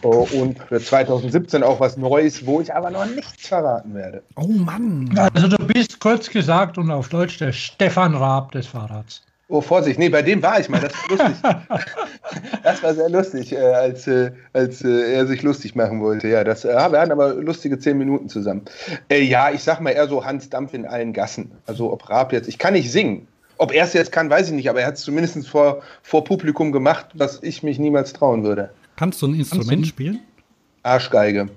oh, 0.03 0.27
und 0.33 0.59
für 0.59 0.79
2017 0.79 1.63
auch 1.63 1.79
was 1.79 1.97
Neues, 1.97 2.45
wo 2.45 2.61
ich 2.61 2.73
aber 2.73 2.91
noch 2.91 3.05
nichts 3.05 3.47
verraten 3.47 3.93
werde. 3.93 4.21
Oh 4.35 4.47
Mann. 4.47 5.17
Also 5.33 5.47
du 5.47 5.57
bist 5.65 5.99
kurz 5.99 6.29
gesagt 6.29 6.77
und 6.77 6.91
auf 6.91 7.09
Deutsch 7.09 7.37
der 7.37 7.51
Stefan 7.51 8.15
Raab 8.15 8.51
des 8.51 8.67
Fahrrads. 8.67 9.21
Oh, 9.51 9.59
Vorsicht, 9.59 9.99
nee, 9.99 10.07
bei 10.07 10.21
dem 10.21 10.41
war 10.41 10.61
ich 10.61 10.69
mal, 10.69 10.79
das 10.79 10.93
war 10.93 11.09
lustig. 11.09 11.43
das 12.63 12.81
war 12.81 12.93
sehr 12.93 13.09
lustig, 13.09 13.51
äh, 13.51 13.57
als, 13.57 14.07
äh, 14.07 14.31
als 14.53 14.81
äh, 14.81 15.13
er 15.13 15.27
sich 15.27 15.41
lustig 15.41 15.75
machen 15.75 15.99
wollte. 15.99 16.29
Ja, 16.29 16.45
das, 16.45 16.63
äh, 16.63 16.69
wir 16.69 16.97
hatten 16.97 17.11
aber 17.11 17.33
lustige 17.33 17.77
zehn 17.77 17.97
Minuten 17.97 18.29
zusammen. 18.29 18.61
Äh, 19.09 19.23
ja, 19.23 19.51
ich 19.51 19.61
sag 19.61 19.81
mal 19.81 19.89
eher 19.89 20.07
so 20.07 20.23
Hans 20.23 20.49
Dampf 20.49 20.73
in 20.73 20.85
allen 20.85 21.11
Gassen. 21.11 21.51
Also 21.65 21.91
ob 21.91 22.09
Raab 22.09 22.31
jetzt, 22.31 22.47
ich 22.47 22.59
kann 22.59 22.75
nicht 22.75 22.89
singen, 22.89 23.27
ob 23.57 23.73
er 23.73 23.83
es 23.83 23.91
jetzt 23.91 24.13
kann, 24.13 24.29
weiß 24.29 24.47
ich 24.47 24.53
nicht, 24.53 24.69
aber 24.69 24.79
er 24.79 24.87
hat 24.87 24.93
es 24.95 25.01
zumindest 25.01 25.45
vor, 25.49 25.81
vor 26.01 26.23
Publikum 26.23 26.71
gemacht, 26.71 27.07
was 27.13 27.43
ich 27.43 27.61
mich 27.61 27.77
niemals 27.77 28.13
trauen 28.13 28.45
würde. 28.45 28.69
Kannst 28.95 29.21
du 29.21 29.27
ein 29.27 29.35
Instrument 29.35 29.83
du? 29.83 29.89
spielen? 29.89 30.21
Arschgeige. 30.83 31.49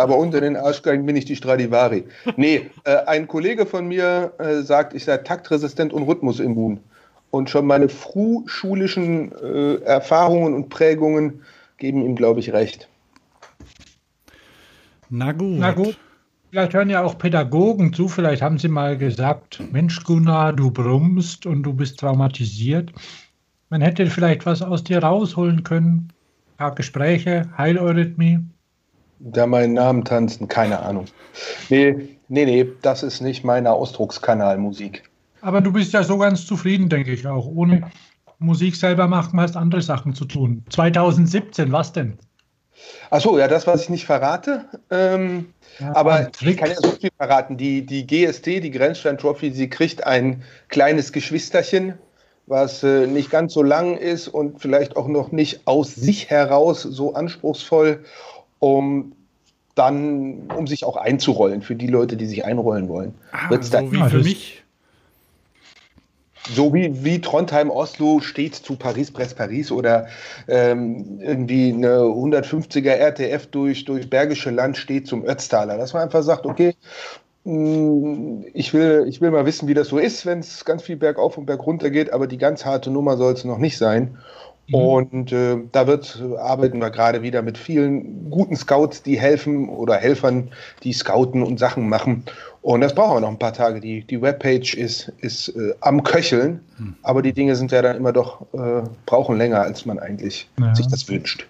Aber 0.00 0.16
unter 0.16 0.40
den 0.40 0.56
Arschgeigen 0.56 1.06
bin 1.06 1.16
ich 1.16 1.24
die 1.24 1.36
Stradivari. 1.36 2.04
Nee, 2.36 2.70
äh, 2.84 2.96
ein 3.06 3.28
Kollege 3.28 3.66
von 3.66 3.86
mir 3.86 4.32
äh, 4.38 4.62
sagt, 4.62 4.94
ich 4.94 5.04
sei 5.04 5.18
taktresistent 5.18 5.92
und 5.92 6.04
rhythmusimmun. 6.04 6.80
Und 7.30 7.48
schon 7.48 7.66
meine 7.66 7.88
frühschulischen 7.88 9.32
äh, 9.32 9.74
Erfahrungen 9.82 10.54
und 10.54 10.68
Prägungen 10.68 11.42
geben 11.76 12.04
ihm, 12.04 12.16
glaube 12.16 12.40
ich, 12.40 12.52
recht. 12.52 12.88
Na 15.10 15.32
gut. 15.32 15.58
Na 15.58 15.72
gut. 15.72 15.98
Vielleicht 16.50 16.74
hören 16.74 16.90
ja 16.90 17.04
auch 17.04 17.16
Pädagogen 17.16 17.92
zu. 17.92 18.08
Vielleicht 18.08 18.42
haben 18.42 18.58
sie 18.58 18.68
mal 18.68 18.98
gesagt, 18.98 19.62
Mensch 19.70 20.02
Gunnar, 20.02 20.52
du 20.52 20.72
brummst 20.72 21.46
und 21.46 21.62
du 21.62 21.72
bist 21.72 22.00
traumatisiert. 22.00 22.92
Man 23.68 23.82
hätte 23.82 24.06
vielleicht 24.06 24.46
was 24.46 24.62
aus 24.62 24.82
dir 24.82 24.98
rausholen 24.98 25.62
können. 25.62 26.12
Ein 26.52 26.56
paar 26.56 26.74
Gespräche, 26.74 27.48
Heileurythmie. 27.56 28.40
Da 29.22 29.46
meinen 29.46 29.74
Namen 29.74 30.04
tanzen, 30.04 30.48
keine 30.48 30.80
Ahnung. 30.80 31.04
Nee, 31.68 32.18
nee, 32.28 32.46
nee, 32.46 32.66
das 32.80 33.02
ist 33.02 33.20
nicht 33.20 33.44
meine 33.44 33.70
Ausdruckskanalmusik. 33.72 35.02
Aber 35.42 35.60
du 35.60 35.72
bist 35.72 35.92
ja 35.92 36.02
so 36.02 36.16
ganz 36.18 36.46
zufrieden, 36.46 36.88
denke 36.88 37.12
ich 37.12 37.26
auch. 37.26 37.46
Ohne 37.46 37.90
Musik 38.38 38.76
selber 38.76 39.06
machen, 39.06 39.38
hast 39.38 39.56
andere 39.56 39.82
Sachen 39.82 40.14
zu 40.14 40.24
tun. 40.24 40.64
2017, 40.70 41.70
was 41.70 41.92
denn? 41.92 42.18
Achso, 43.10 43.38
ja, 43.38 43.46
das, 43.46 43.66
was 43.66 43.82
ich 43.82 43.88
nicht 43.90 44.06
verrate. 44.06 44.64
Ähm, 44.90 45.52
ja, 45.78 45.94
aber 45.94 46.30
ich 46.40 46.56
kann 46.56 46.70
ja 46.70 46.76
so 46.76 46.92
viel 46.92 47.10
verraten. 47.16 47.58
Die, 47.58 47.84
die 47.84 48.06
GST, 48.06 48.46
die 48.46 48.70
Grenzstein 48.70 49.18
Trophy, 49.18 49.50
sie 49.50 49.68
kriegt 49.68 50.06
ein 50.06 50.42
kleines 50.68 51.12
Geschwisterchen, 51.12 51.94
was 52.46 52.82
äh, 52.82 53.06
nicht 53.06 53.30
ganz 53.30 53.52
so 53.52 53.62
lang 53.62 53.98
ist 53.98 54.28
und 54.28 54.62
vielleicht 54.62 54.96
auch 54.96 55.08
noch 55.08 55.30
nicht 55.30 55.66
aus 55.66 55.94
sich 55.94 56.30
heraus 56.30 56.82
so 56.82 57.12
anspruchsvoll, 57.12 58.02
um 58.60 59.12
dann, 59.74 60.48
um 60.56 60.66
sich 60.66 60.84
auch 60.84 60.96
einzurollen 60.96 61.62
für 61.62 61.74
die 61.74 61.86
Leute, 61.86 62.16
die 62.16 62.26
sich 62.26 62.44
einrollen 62.44 62.88
wollen. 62.88 63.14
Ah, 63.32 63.48
so 63.60 63.92
wie 63.92 64.08
für 64.08 64.18
mich 64.18 64.62
so 66.48 66.72
wie, 66.72 67.04
wie 67.04 67.20
Trondheim 67.20 67.70
Oslo 67.70 68.20
steht 68.20 68.54
zu 68.54 68.76
Paris 68.76 69.10
Presse 69.10 69.34
Paris 69.34 69.70
oder 69.70 70.06
ähm, 70.48 71.20
irgendwie 71.20 71.72
eine 71.72 71.98
150er 71.98 72.90
RTF 72.90 73.46
durch, 73.48 73.84
durch 73.84 74.08
Bergische 74.08 74.50
Land 74.50 74.76
steht 74.76 75.06
zum 75.06 75.24
Ötztaler. 75.24 75.76
Dass 75.76 75.92
man 75.92 76.02
einfach 76.02 76.22
sagt, 76.22 76.46
okay, 76.46 76.74
mm, 77.44 78.42
ich 78.54 78.72
will, 78.72 79.04
ich 79.08 79.20
will 79.20 79.30
mal 79.30 79.46
wissen, 79.46 79.68
wie 79.68 79.74
das 79.74 79.88
so 79.88 79.98
ist, 79.98 80.26
wenn 80.26 80.40
es 80.40 80.64
ganz 80.64 80.82
viel 80.82 80.96
bergauf 80.96 81.36
und 81.36 81.46
bergunter 81.46 81.90
geht, 81.90 82.12
aber 82.12 82.26
die 82.26 82.38
ganz 82.38 82.64
harte 82.64 82.90
Nummer 82.90 83.16
soll 83.16 83.34
es 83.34 83.44
noch 83.44 83.58
nicht 83.58 83.76
sein. 83.76 84.18
Mhm. 84.70 84.74
Und 84.74 85.32
äh, 85.32 85.56
da 85.72 85.86
wird, 85.86 86.22
arbeiten 86.38 86.78
wir 86.78 86.90
gerade 86.90 87.22
wieder 87.22 87.42
mit 87.42 87.58
vielen 87.58 88.30
guten 88.30 88.56
Scouts, 88.56 89.02
die 89.02 89.18
helfen 89.18 89.68
oder 89.68 89.96
Helfern, 89.96 90.50
die 90.82 90.92
scouten 90.92 91.42
und 91.42 91.58
Sachen 91.58 91.88
machen. 91.88 92.24
Und 92.62 92.82
das 92.82 92.94
brauchen 92.94 93.16
wir 93.16 93.20
noch 93.20 93.30
ein 93.30 93.38
paar 93.38 93.52
Tage. 93.52 93.80
Die, 93.80 94.04
die 94.04 94.20
Webpage 94.20 94.74
ist, 94.74 95.12
ist 95.18 95.48
äh, 95.48 95.74
am 95.80 96.02
Köcheln, 96.02 96.60
hm. 96.76 96.94
aber 97.02 97.22
die 97.22 97.32
Dinge 97.32 97.56
sind 97.56 97.72
ja 97.72 97.82
dann 97.82 97.96
immer 97.96 98.12
doch, 98.12 98.42
äh, 98.52 98.82
brauchen 99.06 99.36
länger, 99.38 99.60
als 99.60 99.86
man 99.86 99.98
eigentlich 99.98 100.48
ja. 100.58 100.74
sich 100.74 100.86
das 100.86 101.08
wünscht. 101.08 101.46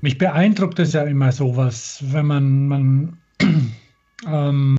Mich 0.00 0.18
beeindruckt 0.18 0.78
es 0.78 0.92
ja 0.92 1.02
immer 1.04 1.32
sowas, 1.32 2.02
wenn 2.08 2.26
man, 2.26 2.68
man 2.68 3.18
ähm, 4.26 4.76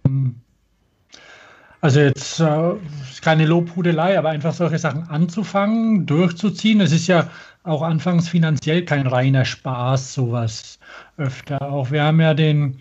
also 1.86 2.00
jetzt 2.00 2.40
äh, 2.40 2.74
keine 3.22 3.46
Lobhudelei, 3.46 4.18
aber 4.18 4.30
einfach 4.30 4.56
solche 4.56 4.80
Sachen 4.80 5.04
anzufangen, 5.08 6.08
durchzuziehen. 6.08 6.82
Es 6.82 6.92
ist 6.92 7.06
ja 7.06 7.30
auch 7.62 7.84
anfangs 7.84 8.28
finanziell 8.28 8.84
kein 8.86 9.06
reiner 9.06 9.46
Spaß, 9.46 10.16
sowas 10.16 10.80
öfter. 11.18 11.62
Auch 11.62 11.92
wir 11.92 12.04
haben 12.04 12.20
ja 12.20 12.34
den 12.34 12.80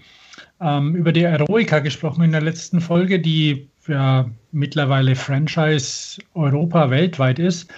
ähm, 0.59 0.97
über 0.97 1.13
die 1.13 1.25
Eroica 1.25 1.81
gesprochen 1.81 2.25
in 2.25 2.33
der 2.33 2.41
letzten 2.41 2.81
Folge, 2.81 3.21
die 3.21 3.69
ja 3.87 4.31
mittlerweile 4.53 5.17
Franchise 5.17 6.23
Europa 6.33 6.89
weltweit 6.89 7.39
ist. 7.39 7.71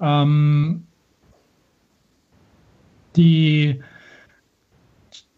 Ähm, 0.00 0.84
die, 3.14 3.80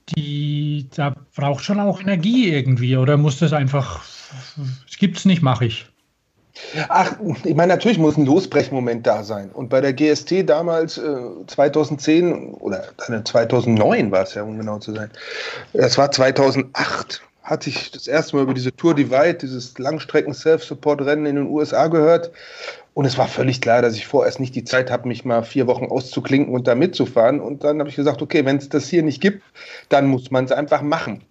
die, 0.08 0.88
da 0.94 1.14
braucht 1.36 1.64
schon 1.64 1.80
auch 1.80 2.00
Energie 2.00 2.48
irgendwie 2.48 2.96
oder 2.96 3.18
muss 3.18 3.38
das 3.38 3.52
einfach, 3.52 4.02
gibt 4.98 5.18
es 5.18 5.24
nicht, 5.24 5.42
mache 5.42 5.66
ich. 5.66 5.86
Ach, 6.88 7.16
ich 7.44 7.54
meine, 7.54 7.72
natürlich 7.72 7.98
muss 7.98 8.16
ein 8.16 8.26
Losbrechmoment 8.26 9.06
da 9.06 9.22
sein. 9.22 9.50
Und 9.50 9.68
bei 9.68 9.80
der 9.80 9.92
GST 9.92 10.42
damals, 10.48 10.98
äh, 10.98 11.16
2010 11.46 12.54
oder 12.54 12.84
2009 13.24 14.10
war 14.10 14.22
es 14.22 14.34
ja, 14.34 14.42
um 14.42 14.58
genau 14.58 14.78
zu 14.78 14.92
sein, 14.92 15.10
das 15.72 15.96
war 15.98 16.10
2008, 16.10 17.22
hatte 17.42 17.70
ich 17.70 17.90
das 17.90 18.06
erste 18.06 18.36
Mal 18.36 18.42
über 18.42 18.54
diese 18.54 18.74
Tour 18.74 18.94
Divide, 18.94 19.34
dieses 19.34 19.78
Langstrecken-Self-Support-Rennen 19.78 21.26
in 21.26 21.36
den 21.36 21.46
USA 21.46 21.86
gehört. 21.86 22.30
Und 22.92 23.04
es 23.04 23.16
war 23.16 23.28
völlig 23.28 23.60
klar, 23.60 23.80
dass 23.80 23.94
ich 23.94 24.06
vorerst 24.06 24.40
nicht 24.40 24.54
die 24.54 24.64
Zeit 24.64 24.90
habe, 24.90 25.08
mich 25.08 25.24
mal 25.24 25.44
vier 25.44 25.68
Wochen 25.68 25.86
auszuklinken 25.86 26.52
und 26.52 26.66
da 26.66 26.74
mitzufahren. 26.74 27.40
Und 27.40 27.62
dann 27.62 27.78
habe 27.78 27.88
ich 27.88 27.96
gesagt, 27.96 28.20
okay, 28.20 28.44
wenn 28.44 28.56
es 28.56 28.68
das 28.68 28.88
hier 28.88 29.02
nicht 29.02 29.22
gibt, 29.22 29.42
dann 29.88 30.08
muss 30.08 30.30
man 30.30 30.44
es 30.44 30.52
einfach 30.52 30.82
machen. 30.82 31.22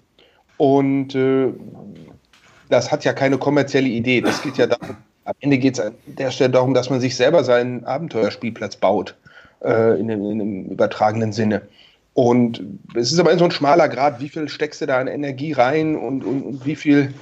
Und 0.55 1.13
äh, 1.13 1.53
das 2.69 2.91
hat 2.91 3.03
ja 3.05 3.13
keine 3.13 3.37
kommerzielle 3.37 3.87
Idee. 3.87 4.21
Das 4.21 4.41
geht 4.41 4.57
ja 4.57 4.67
darum, 4.67 4.97
am 5.25 5.35
Ende 5.39 5.57
geht 5.57 5.75
es 5.75 5.79
an 5.79 5.93
der 6.05 6.31
Stelle 6.31 6.51
darum, 6.51 6.73
dass 6.73 6.89
man 6.89 6.99
sich 6.99 7.15
selber 7.15 7.43
seinen 7.43 7.83
Abenteuerspielplatz 7.85 8.77
baut, 8.77 9.15
äh, 9.63 9.99
in, 9.99 10.09
in, 10.09 10.39
dem, 10.39 10.65
übertragenen 10.65 11.33
Sinne. 11.33 11.61
Und 12.13 12.63
es 12.95 13.11
ist 13.11 13.19
aber 13.19 13.37
so 13.37 13.45
ein 13.45 13.51
schmaler 13.51 13.89
Grad, 13.89 14.19
wie 14.19 14.29
viel 14.29 14.49
steckst 14.49 14.81
du 14.81 14.87
da 14.87 14.97
an 14.97 15.07
Energie 15.07 15.51
rein 15.51 15.95
und, 15.95 16.23
und, 16.23 16.41
und 16.43 16.65
wie 16.65 16.75
viel, 16.75 17.13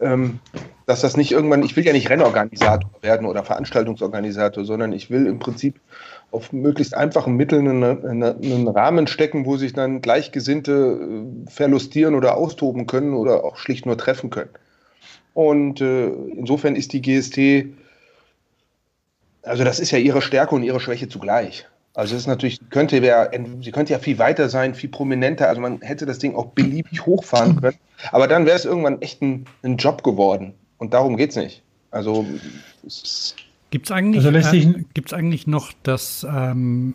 ähm, 0.00 0.40
dass 0.86 1.02
das 1.02 1.16
nicht 1.16 1.30
irgendwann, 1.30 1.62
ich 1.62 1.76
will 1.76 1.86
ja 1.86 1.92
nicht 1.92 2.10
Rennorganisator 2.10 2.90
werden 3.02 3.26
oder 3.26 3.44
Veranstaltungsorganisator, 3.44 4.64
sondern 4.64 4.92
ich 4.92 5.08
will 5.10 5.26
im 5.26 5.38
Prinzip 5.38 5.78
auf 6.32 6.52
möglichst 6.52 6.96
einfachen 6.96 7.36
Mitteln 7.36 7.68
einen, 7.68 8.22
einen 8.24 8.68
Rahmen 8.68 9.06
stecken, 9.06 9.46
wo 9.46 9.56
sich 9.56 9.72
dann 9.72 10.00
Gleichgesinnte 10.00 10.72
äh, 11.00 11.50
verlustieren 11.50 12.14
oder 12.14 12.36
austoben 12.36 12.86
können 12.86 13.14
oder 13.14 13.44
auch 13.44 13.56
schlicht 13.56 13.86
nur 13.86 13.98
treffen 13.98 14.30
können. 14.30 14.50
Und 15.34 15.80
äh, 15.80 16.08
insofern 16.08 16.76
ist 16.76 16.92
die 16.92 17.02
GST, 17.02 17.66
also 19.42 19.64
das 19.64 19.80
ist 19.80 19.90
ja 19.90 19.98
ihre 19.98 20.22
Stärke 20.22 20.54
und 20.54 20.62
ihre 20.62 20.80
Schwäche 20.80 21.08
zugleich. 21.08 21.66
Also 21.94 22.14
es 22.14 22.22
ist 22.22 22.26
natürlich, 22.28 22.60
könnte 22.70 22.98
ja, 22.98 23.28
sie 23.62 23.72
könnte 23.72 23.92
ja 23.92 23.98
viel 23.98 24.18
weiter 24.18 24.48
sein, 24.48 24.74
viel 24.74 24.90
prominenter. 24.90 25.48
Also 25.48 25.60
man 25.60 25.80
hätte 25.80 26.06
das 26.06 26.18
Ding 26.18 26.34
auch 26.34 26.46
beliebig 26.46 27.04
hochfahren 27.04 27.60
können. 27.60 27.76
Aber 28.12 28.28
dann 28.28 28.46
wäre 28.46 28.56
es 28.56 28.64
irgendwann 28.64 29.02
echt 29.02 29.20
ein, 29.22 29.46
ein 29.62 29.76
Job 29.76 30.02
geworden. 30.04 30.54
Und 30.78 30.94
darum 30.94 31.16
geht 31.16 31.30
es 31.30 31.36
nicht. 31.36 31.62
Also 31.90 32.24
es 32.86 33.34
Gibt 33.70 33.86
es 33.86 33.92
eigentlich, 33.92 34.24
Also 34.24 34.36
äh, 34.36 34.84
gibt's 34.94 35.12
eigentlich 35.12 35.46
noch 35.46 35.72
das, 35.84 36.26
ähm, 36.28 36.94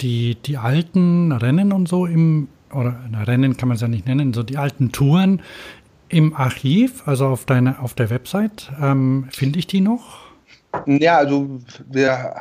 die, 0.00 0.36
die 0.36 0.56
alten 0.58 1.32
Rennen 1.32 1.72
und 1.72 1.88
so 1.88 2.04
im, 2.04 2.48
oder 2.72 3.00
Rennen 3.26 3.56
kann 3.56 3.68
man 3.68 3.76
es 3.76 3.80
ja 3.80 3.88
nicht 3.88 4.06
nennen, 4.06 4.34
so 4.34 4.42
die 4.42 4.58
alten 4.58 4.92
Touren 4.92 5.40
im 6.08 6.34
Archiv, 6.34 7.06
also 7.06 7.26
auf, 7.26 7.44
deine, 7.44 7.80
auf 7.80 7.94
der 7.94 8.10
Website? 8.10 8.70
Ähm, 8.80 9.28
Finde 9.30 9.58
ich 9.58 9.66
die 9.66 9.80
noch? 9.80 10.18
Ja, 10.86 11.18
also 11.18 11.60
wir, 11.86 12.34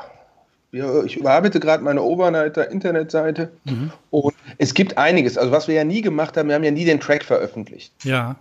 ich 1.05 1.17
überarbeite 1.17 1.59
gerade 1.59 1.83
meine 1.83 2.01
Overnighter 2.01 2.69
Internetseite 2.69 3.51
mhm. 3.65 3.91
und 4.11 4.35
es 4.57 4.73
gibt 4.73 4.97
einiges. 4.97 5.37
Also 5.37 5.51
was 5.51 5.67
wir 5.67 5.75
ja 5.75 5.83
nie 5.83 6.01
gemacht 6.01 6.37
haben, 6.37 6.49
wir 6.49 6.55
haben 6.55 6.63
ja 6.63 6.71
nie 6.71 6.85
den 6.85 6.99
Track 6.99 7.23
veröffentlicht. 7.23 7.93
Ja. 8.03 8.35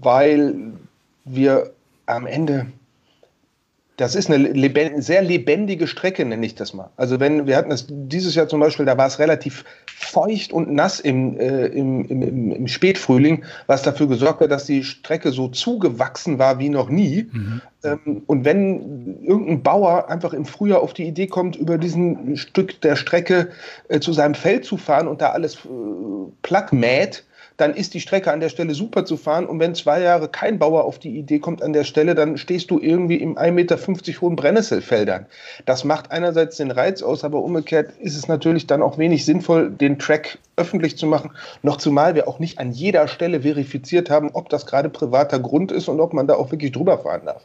Weil 0.00 0.72
wir 1.24 1.72
am 2.06 2.26
Ende 2.26 2.66
das 3.98 4.14
ist 4.14 4.30
eine 4.30 4.48
lebend 4.48 5.02
sehr 5.02 5.22
lebendige 5.22 5.88
Strecke, 5.88 6.24
nenne 6.24 6.46
ich 6.46 6.54
das 6.54 6.72
mal. 6.72 6.90
Also 6.96 7.18
wenn 7.18 7.48
wir 7.48 7.56
hatten 7.56 7.70
das 7.70 7.86
dieses 7.88 8.36
Jahr 8.36 8.46
zum 8.46 8.60
Beispiel, 8.60 8.86
da 8.86 8.96
war 8.96 9.08
es 9.08 9.18
relativ 9.18 9.64
feucht 9.86 10.52
und 10.52 10.72
nass 10.72 11.00
im, 11.00 11.38
äh, 11.38 11.66
im, 11.66 12.04
im, 12.04 12.52
im, 12.52 12.68
Spätfrühling, 12.68 13.44
was 13.66 13.82
dafür 13.82 14.06
gesorgt 14.06 14.40
hat, 14.40 14.52
dass 14.52 14.66
die 14.66 14.84
Strecke 14.84 15.32
so 15.32 15.48
zugewachsen 15.48 16.38
war 16.38 16.60
wie 16.60 16.68
noch 16.68 16.90
nie. 16.90 17.28
Mhm. 17.32 17.60
Ähm, 17.82 18.22
und 18.26 18.44
wenn 18.44 19.24
irgendein 19.24 19.64
Bauer 19.64 20.08
einfach 20.08 20.32
im 20.32 20.44
Frühjahr 20.44 20.80
auf 20.80 20.94
die 20.94 21.08
Idee 21.08 21.26
kommt, 21.26 21.56
über 21.56 21.76
diesen 21.76 22.36
Stück 22.36 22.80
der 22.82 22.94
Strecke 22.94 23.48
äh, 23.88 23.98
zu 23.98 24.12
seinem 24.12 24.34
Feld 24.34 24.64
zu 24.64 24.76
fahren 24.76 25.08
und 25.08 25.20
da 25.20 25.30
alles 25.30 25.56
äh, 25.56 25.68
platt 26.42 26.72
mäht, 26.72 27.24
dann 27.58 27.74
ist 27.74 27.92
die 27.92 28.00
Strecke 28.00 28.32
an 28.32 28.38
der 28.38 28.50
Stelle 28.50 28.72
super 28.72 29.04
zu 29.04 29.16
fahren. 29.16 29.44
Und 29.44 29.58
wenn 29.58 29.74
zwei 29.74 30.00
Jahre 30.00 30.28
kein 30.28 30.60
Bauer 30.60 30.84
auf 30.84 31.00
die 31.00 31.18
Idee 31.18 31.40
kommt 31.40 31.60
an 31.60 31.72
der 31.72 31.82
Stelle, 31.82 32.14
dann 32.14 32.38
stehst 32.38 32.70
du 32.70 32.78
irgendwie 32.78 33.16
im 33.16 33.36
1,50 33.36 33.50
Meter 33.50 33.76
hohen 34.20 34.36
Brennnesselfeldern. 34.36 35.26
Das 35.66 35.82
macht 35.82 36.12
einerseits 36.12 36.56
den 36.56 36.70
Reiz 36.70 37.02
aus, 37.02 37.24
aber 37.24 37.42
umgekehrt 37.42 37.90
ist 37.98 38.16
es 38.16 38.28
natürlich 38.28 38.68
dann 38.68 38.80
auch 38.80 38.96
wenig 38.96 39.24
sinnvoll, 39.24 39.70
den 39.70 39.98
Track 39.98 40.38
öffentlich 40.56 40.96
zu 40.96 41.06
machen. 41.06 41.32
Noch 41.62 41.78
zumal 41.78 42.14
wir 42.14 42.28
auch 42.28 42.38
nicht 42.38 42.60
an 42.60 42.70
jeder 42.70 43.08
Stelle 43.08 43.40
verifiziert 43.40 44.08
haben, 44.08 44.30
ob 44.34 44.48
das 44.50 44.64
gerade 44.64 44.88
privater 44.88 45.40
Grund 45.40 45.72
ist 45.72 45.88
und 45.88 45.98
ob 45.98 46.12
man 46.12 46.28
da 46.28 46.36
auch 46.36 46.52
wirklich 46.52 46.70
drüber 46.70 46.98
fahren 46.98 47.22
darf. 47.24 47.42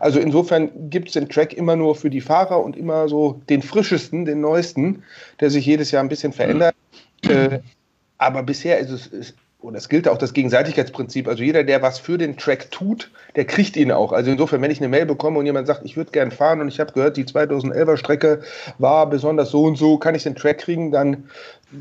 Also 0.00 0.18
insofern 0.18 0.90
gibt 0.90 1.08
es 1.08 1.14
den 1.14 1.28
Track 1.28 1.52
immer 1.52 1.76
nur 1.76 1.94
für 1.94 2.10
die 2.10 2.20
Fahrer 2.20 2.64
und 2.64 2.76
immer 2.76 3.08
so 3.08 3.40
den 3.48 3.62
frischesten, 3.62 4.24
den 4.24 4.40
neuesten, 4.40 5.04
der 5.38 5.50
sich 5.50 5.64
jedes 5.66 5.92
Jahr 5.92 6.02
ein 6.02 6.08
bisschen 6.08 6.32
verändert. 6.32 6.74
Äh, 7.28 7.60
aber 8.18 8.42
bisher 8.42 8.78
ist 8.78 8.90
es, 8.90 9.34
und 9.62 9.76
es 9.76 9.88
gilt 9.88 10.08
auch 10.08 10.18
das 10.18 10.32
Gegenseitigkeitsprinzip. 10.32 11.28
Also 11.28 11.42
jeder, 11.42 11.62
der 11.62 11.82
was 11.82 11.98
für 11.98 12.18
den 12.18 12.36
Track 12.36 12.70
tut, 12.70 13.10
der 13.36 13.44
kriegt 13.44 13.76
ihn 13.76 13.92
auch. 13.92 14.12
Also 14.12 14.30
insofern, 14.30 14.60
wenn 14.60 14.70
ich 14.70 14.80
eine 14.80 14.88
Mail 14.88 15.06
bekomme 15.06 15.38
und 15.38 15.46
jemand 15.46 15.66
sagt, 15.66 15.82
ich 15.84 15.96
würde 15.96 16.10
gern 16.10 16.32
fahren 16.32 16.60
und 16.60 16.68
ich 16.68 16.80
habe 16.80 16.92
gehört, 16.92 17.16
die 17.16 17.24
2011er 17.24 17.96
Strecke 17.96 18.40
war 18.78 19.08
besonders 19.08 19.50
so 19.50 19.64
und 19.64 19.76
so, 19.76 19.98
kann 19.98 20.14
ich 20.14 20.24
den 20.24 20.34
Track 20.34 20.58
kriegen, 20.58 20.90
dann 20.90 21.24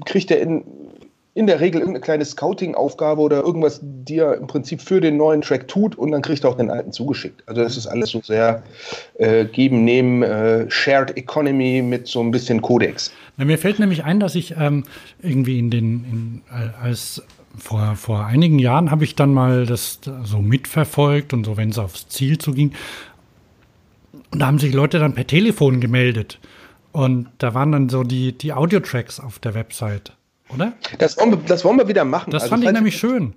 kriegt 0.05 0.29
er 0.29 0.39
in, 0.39 0.63
in 1.33 1.47
der 1.47 1.59
Regel 1.59 1.79
irgendeine 1.79 2.03
kleine 2.03 2.25
Scouting-Aufgabe 2.25 3.19
oder 3.19 3.41
irgendwas, 3.41 3.79
die 3.81 4.19
er 4.19 4.35
im 4.35 4.45
Prinzip 4.45 4.81
für 4.81 5.01
den 5.01 5.17
neuen 5.17 5.41
Track 5.41 5.67
tut 5.67 5.97
und 5.97 6.11
dann 6.11 6.21
kriegt 6.21 6.43
er 6.43 6.51
auch 6.51 6.57
den 6.57 6.69
alten 6.69 6.91
zugeschickt. 6.91 7.41
Also 7.47 7.63
das 7.63 7.77
ist 7.77 7.87
alles 7.87 8.11
so 8.11 8.21
sehr 8.21 8.61
äh, 9.17 9.45
geben, 9.45 9.83
nehmen, 9.85 10.21
äh, 10.21 10.69
Shared 10.69 11.17
Economy 11.17 11.81
mit 11.81 12.07
so 12.07 12.21
ein 12.21 12.29
bisschen 12.29 12.61
Kodex. 12.61 13.11
Na, 13.37 13.45
mir 13.45 13.57
fällt 13.57 13.79
nämlich 13.79 14.03
ein, 14.03 14.19
dass 14.19 14.35
ich 14.35 14.55
ähm, 14.59 14.83
irgendwie 15.21 15.57
in 15.57 15.71
den, 15.71 15.85
in, 16.03 16.41
als 16.81 17.23
vor, 17.57 17.95
vor 17.95 18.25
einigen 18.25 18.59
Jahren 18.59 18.91
habe 18.91 19.03
ich 19.03 19.15
dann 19.15 19.33
mal 19.33 19.65
das 19.65 19.99
so 20.23 20.39
mitverfolgt 20.39 21.33
und 21.33 21.45
so, 21.45 21.57
wenn 21.57 21.69
es 21.69 21.77
aufs 21.77 22.07
Ziel 22.07 22.37
zuging. 22.37 22.73
Und 24.31 24.39
da 24.39 24.47
haben 24.47 24.59
sich 24.59 24.73
Leute 24.73 24.99
dann 24.99 25.13
per 25.13 25.27
Telefon 25.27 25.81
gemeldet. 25.81 26.39
Und 26.91 27.29
da 27.37 27.53
waren 27.53 27.71
dann 27.71 27.89
so 27.89 28.03
die, 28.03 28.37
die 28.37 28.53
Audio-Tracks 28.53 29.19
auf 29.19 29.39
der 29.39 29.53
Website, 29.53 30.13
oder? 30.53 30.73
Das 30.99 31.17
wollen 31.17 31.31
wir, 31.31 31.37
das 31.37 31.63
wollen 31.63 31.77
wir 31.77 31.87
wieder 31.87 32.05
machen. 32.05 32.31
Das 32.31 32.43
also 32.43 32.55
fand 32.55 32.65
ich 32.65 32.71
nämlich 32.71 32.97
schön. 32.97 33.33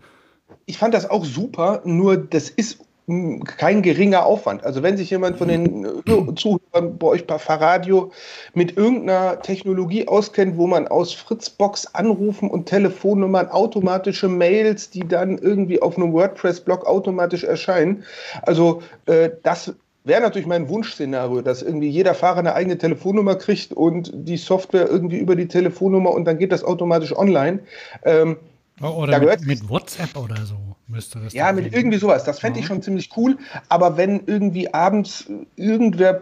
Ich 0.67 0.79
fand 0.79 0.95
das 0.95 1.09
auch 1.09 1.25
super, 1.25 1.83
nur 1.85 2.17
das 2.17 2.51
ist 2.51 2.79
kein 3.07 3.83
geringer 3.83 4.25
Aufwand. 4.25 4.65
Also 4.65 4.83
wenn 4.83 4.97
sich 4.97 5.11
jemand 5.11 5.37
von 5.37 5.49
den 5.49 5.85
äh, 5.85 6.35
Zuhörern 6.37 6.97
bei 6.99 7.07
euch 7.07 7.27
bei 7.27 7.39
Fahrradio 7.39 8.13
mit 8.55 8.77
irgendeiner 8.77 9.43
Technologie 9.43 10.09
auskennt, 10.09 10.57
wo 10.57 10.67
man 10.67 10.89
aus 10.89 11.13
Fritzbox 11.13 11.95
anrufen 11.95 12.51
und 12.51 12.67
Telefonnummern, 12.67 13.49
automatische 13.49 14.29
Mails, 14.29 14.89
die 14.89 15.07
dann 15.07 15.37
irgendwie 15.37 15.83
auf 15.83 15.99
einem 15.99 16.15
WordPress-Blog 16.15 16.87
automatisch 16.87 17.45
erscheinen. 17.45 18.05
Also 18.43 18.83
äh, 19.05 19.31
das 19.43 19.75
wäre 20.05 20.23
natürlich 20.23 20.47
mein 20.47 20.69
Wunschszenario, 20.69 21.43
dass 21.43 21.63
irgendwie 21.63 21.89
jeder 21.89 22.15
Fahrer 22.15 22.39
eine 22.39 22.55
eigene 22.55 22.79
Telefonnummer 22.79 23.35
kriegt 23.35 23.73
und 23.73 24.13
die 24.15 24.39
Software 24.39 24.89
irgendwie 24.89 25.19
über 25.19 25.37
die 25.37 25.49
Telefonnummer 25.49 26.13
und 26.13 26.25
dann 26.25 26.39
geht 26.39 26.53
das 26.53 26.65
automatisch 26.65 27.15
online. 27.15 27.61
Ähm, 28.05 28.39
oh, 28.83 29.03
oder 29.03 29.19
mit, 29.21 29.47
mit 29.47 29.69
WhatsApp 29.69 30.17
oder 30.17 30.45
so. 30.47 30.57
Müsste 30.87 31.19
das 31.19 31.33
ja, 31.33 31.51
mit 31.53 31.73
irgendwie 31.73 31.97
sowas. 31.97 32.25
Das 32.25 32.41
fände 32.41 32.61
ich 32.61 32.67
schon 32.67 32.83
ziemlich 32.83 33.11
cool. 33.17 33.39
Aber 33.71 33.97
wenn 33.97 34.23
irgendwie 34.27 34.73
abends 34.75 35.25
irgendwer 35.57 36.21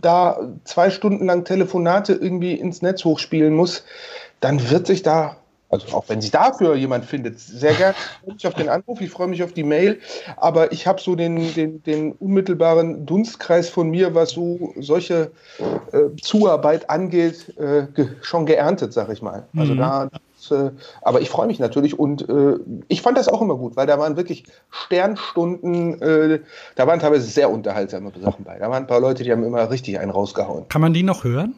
da 0.00 0.38
zwei 0.64 0.90
Stunden 0.90 1.26
lang 1.26 1.44
Telefonate 1.44 2.14
irgendwie 2.14 2.54
ins 2.54 2.80
Netz 2.80 3.04
hochspielen 3.04 3.54
muss, 3.54 3.84
dann 4.40 4.70
wird 4.70 4.86
sich 4.86 5.02
da, 5.02 5.36
also 5.68 5.94
auch 5.94 6.08
wenn 6.08 6.22
sich 6.22 6.30
dafür 6.30 6.76
jemand 6.76 7.04
findet, 7.04 7.38
sehr 7.38 7.74
gerne. 7.74 7.94
Ich 7.94 8.24
freue 8.24 8.34
mich 8.34 8.46
auf 8.46 8.54
den 8.54 8.68
Anruf, 8.70 9.00
ich 9.02 9.10
freue 9.10 9.28
mich 9.28 9.42
auf 9.42 9.52
die 9.52 9.64
Mail. 9.64 10.00
Aber 10.38 10.72
ich 10.72 10.86
habe 10.86 10.98
so 10.98 11.14
den, 11.14 11.52
den, 11.52 11.82
den 11.82 12.12
unmittelbaren 12.12 13.04
Dunstkreis 13.04 13.68
von 13.68 13.90
mir, 13.90 14.14
was 14.14 14.30
so 14.30 14.72
solche 14.78 15.30
äh, 15.92 16.16
Zuarbeit 16.22 16.88
angeht, 16.88 17.54
äh, 17.58 17.86
ge 17.94 18.08
schon 18.22 18.46
geerntet, 18.46 18.94
sag 18.94 19.10
ich 19.10 19.20
mal. 19.20 19.46
Also 19.54 19.74
mhm. 19.74 19.78
da 19.78 20.10
äh, 20.50 20.70
aber 21.02 21.20
ich 21.20 21.28
freue 21.28 21.46
mich 21.46 21.58
natürlich 21.58 21.98
und 21.98 22.28
äh, 22.28 22.58
ich 22.88 23.02
fand 23.02 23.18
das 23.18 23.28
auch 23.28 23.42
immer 23.42 23.56
gut, 23.56 23.76
weil 23.76 23.86
da 23.86 23.98
waren 23.98 24.16
wirklich 24.16 24.44
Sternstunden, 24.70 26.00
äh, 26.00 26.40
da 26.76 26.86
waren 26.86 27.00
teilweise 27.00 27.26
sehr 27.26 27.50
unterhaltsame 27.50 28.12
Sachen 28.20 28.44
bei. 28.44 28.58
Da 28.58 28.70
waren 28.70 28.84
ein 28.84 28.86
paar 28.86 29.00
Leute, 29.00 29.24
die 29.24 29.32
haben 29.32 29.44
immer 29.44 29.70
richtig 29.70 29.98
einen 29.98 30.10
rausgehauen. 30.10 30.68
Kann 30.68 30.80
man 30.80 30.92
die 30.92 31.02
noch 31.02 31.24
hören? 31.24 31.54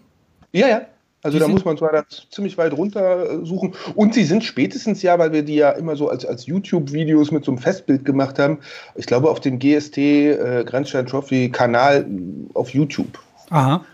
Ja, 0.53 0.69
ja. 0.69 0.83
Also 1.23 1.39
die 1.39 1.45
da 1.45 1.49
muss 1.49 1.65
man 1.65 1.79
zwar 1.79 1.93
da 1.93 2.05
ziemlich 2.31 2.59
weit 2.59 2.73
runter 2.73 3.31
äh, 3.31 3.47
suchen. 3.47 3.75
Und 3.95 4.15
sie 4.15 4.25
sind 4.25 4.43
spätestens 4.43 5.03
ja, 5.03 5.19
weil 5.19 5.33
wir 5.33 5.45
die 5.45 5.55
ja 5.55 5.71
immer 5.71 5.95
so 5.95 6.09
als, 6.09 6.27
als 6.27 6.47
YouTube-Videos 6.47 7.31
mit 7.31 7.45
so 7.45 7.53
einem 7.53 7.59
Festbild 7.59 8.05
gemacht 8.05 8.39
haben, 8.39 8.59
ich 8.97 9.07
glaube 9.07 9.31
auf 9.31 9.39
dem 9.39 9.59
GST 9.59 9.99
äh, 9.99 10.65
Grenzstein 10.67 11.07
Trophy 11.07 11.51
Kanal 11.51 12.07
auf 12.55 12.71
YouTube. 12.71 13.21
Aha. 13.51 13.85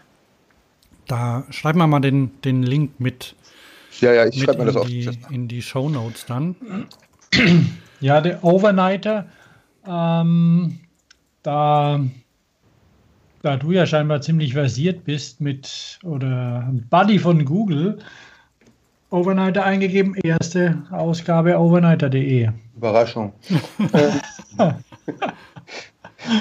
Da 1.06 1.44
schreiben 1.50 1.78
wir 1.78 1.86
mal 1.86 2.00
den, 2.00 2.30
den 2.42 2.62
Link 2.62 2.92
mit 2.98 3.34
ja, 4.00 4.12
ja, 4.12 4.26
ich 4.26 4.42
schreibe 4.42 4.58
mir 4.58 4.66
das 4.66 4.76
auf. 4.76 4.86
Die, 4.86 5.10
in 5.30 5.48
die 5.48 5.62
Show 5.62 5.88
Notes 5.88 6.26
dann. 6.26 6.56
Ja, 8.00 8.20
der 8.20 8.44
Overnighter, 8.44 9.26
ähm, 9.86 10.78
da, 11.42 12.00
da 13.42 13.56
du 13.56 13.72
ja 13.72 13.86
scheinbar 13.86 14.20
ziemlich 14.20 14.52
versiert 14.52 15.04
bist 15.04 15.40
mit, 15.40 15.98
oder 16.04 16.72
Buddy 16.90 17.18
von 17.18 17.44
Google, 17.44 17.98
Overnighter 19.10 19.64
eingegeben, 19.64 20.14
erste 20.14 20.82
Ausgabe 20.90 21.58
overnighter.de. 21.58 22.50
Überraschung. 22.76 23.32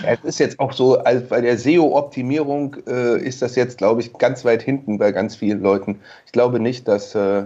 es 0.05 0.19
ist 0.23 0.39
jetzt 0.39 0.59
auch 0.59 0.73
so, 0.73 0.99
als 0.99 1.27
bei 1.27 1.41
der 1.41 1.57
SEO-Optimierung 1.57 2.77
äh, 2.87 3.21
ist 3.21 3.41
das 3.41 3.55
jetzt, 3.55 3.77
glaube 3.77 4.01
ich, 4.01 4.13
ganz 4.13 4.43
weit 4.43 4.61
hinten 4.61 4.97
bei 4.97 5.11
ganz 5.11 5.35
vielen 5.35 5.61
Leuten. 5.61 5.99
Ich 6.25 6.31
glaube 6.31 6.59
nicht, 6.59 6.87
dass 6.87 7.13
äh, 7.15 7.45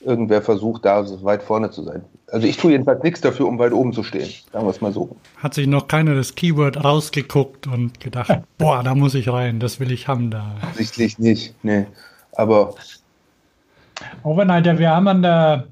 irgendwer 0.00 0.42
versucht, 0.42 0.84
da 0.84 1.04
so 1.04 1.22
weit 1.24 1.42
vorne 1.42 1.70
zu 1.70 1.82
sein. 1.82 2.02
Also 2.28 2.46
ich 2.46 2.56
tue 2.56 2.72
jedenfalls 2.72 3.02
nichts 3.02 3.20
dafür, 3.20 3.46
um 3.46 3.58
weit 3.58 3.72
oben 3.72 3.92
zu 3.92 4.02
stehen. 4.02 4.28
Sagen 4.52 4.66
wir 4.66 4.70
es 4.70 4.80
mal 4.80 4.92
so. 4.92 5.16
Hat 5.36 5.54
sich 5.54 5.66
noch 5.66 5.88
keiner 5.88 6.14
das 6.14 6.34
Keyword 6.34 6.82
rausgeguckt 6.82 7.66
und 7.66 8.00
gedacht, 8.00 8.40
boah, 8.58 8.82
da 8.82 8.94
muss 8.94 9.14
ich 9.14 9.28
rein, 9.28 9.60
das 9.60 9.80
will 9.80 9.92
ich 9.92 10.08
haben 10.08 10.30
da. 10.30 10.56
Sichtlich 10.74 11.18
nicht, 11.18 11.54
nee. 11.62 11.86
Aber. 12.32 12.74
Overnighter, 14.22 14.78
wir 14.78 14.90
haben 14.90 15.08
an 15.08 15.22
der, 15.22 15.66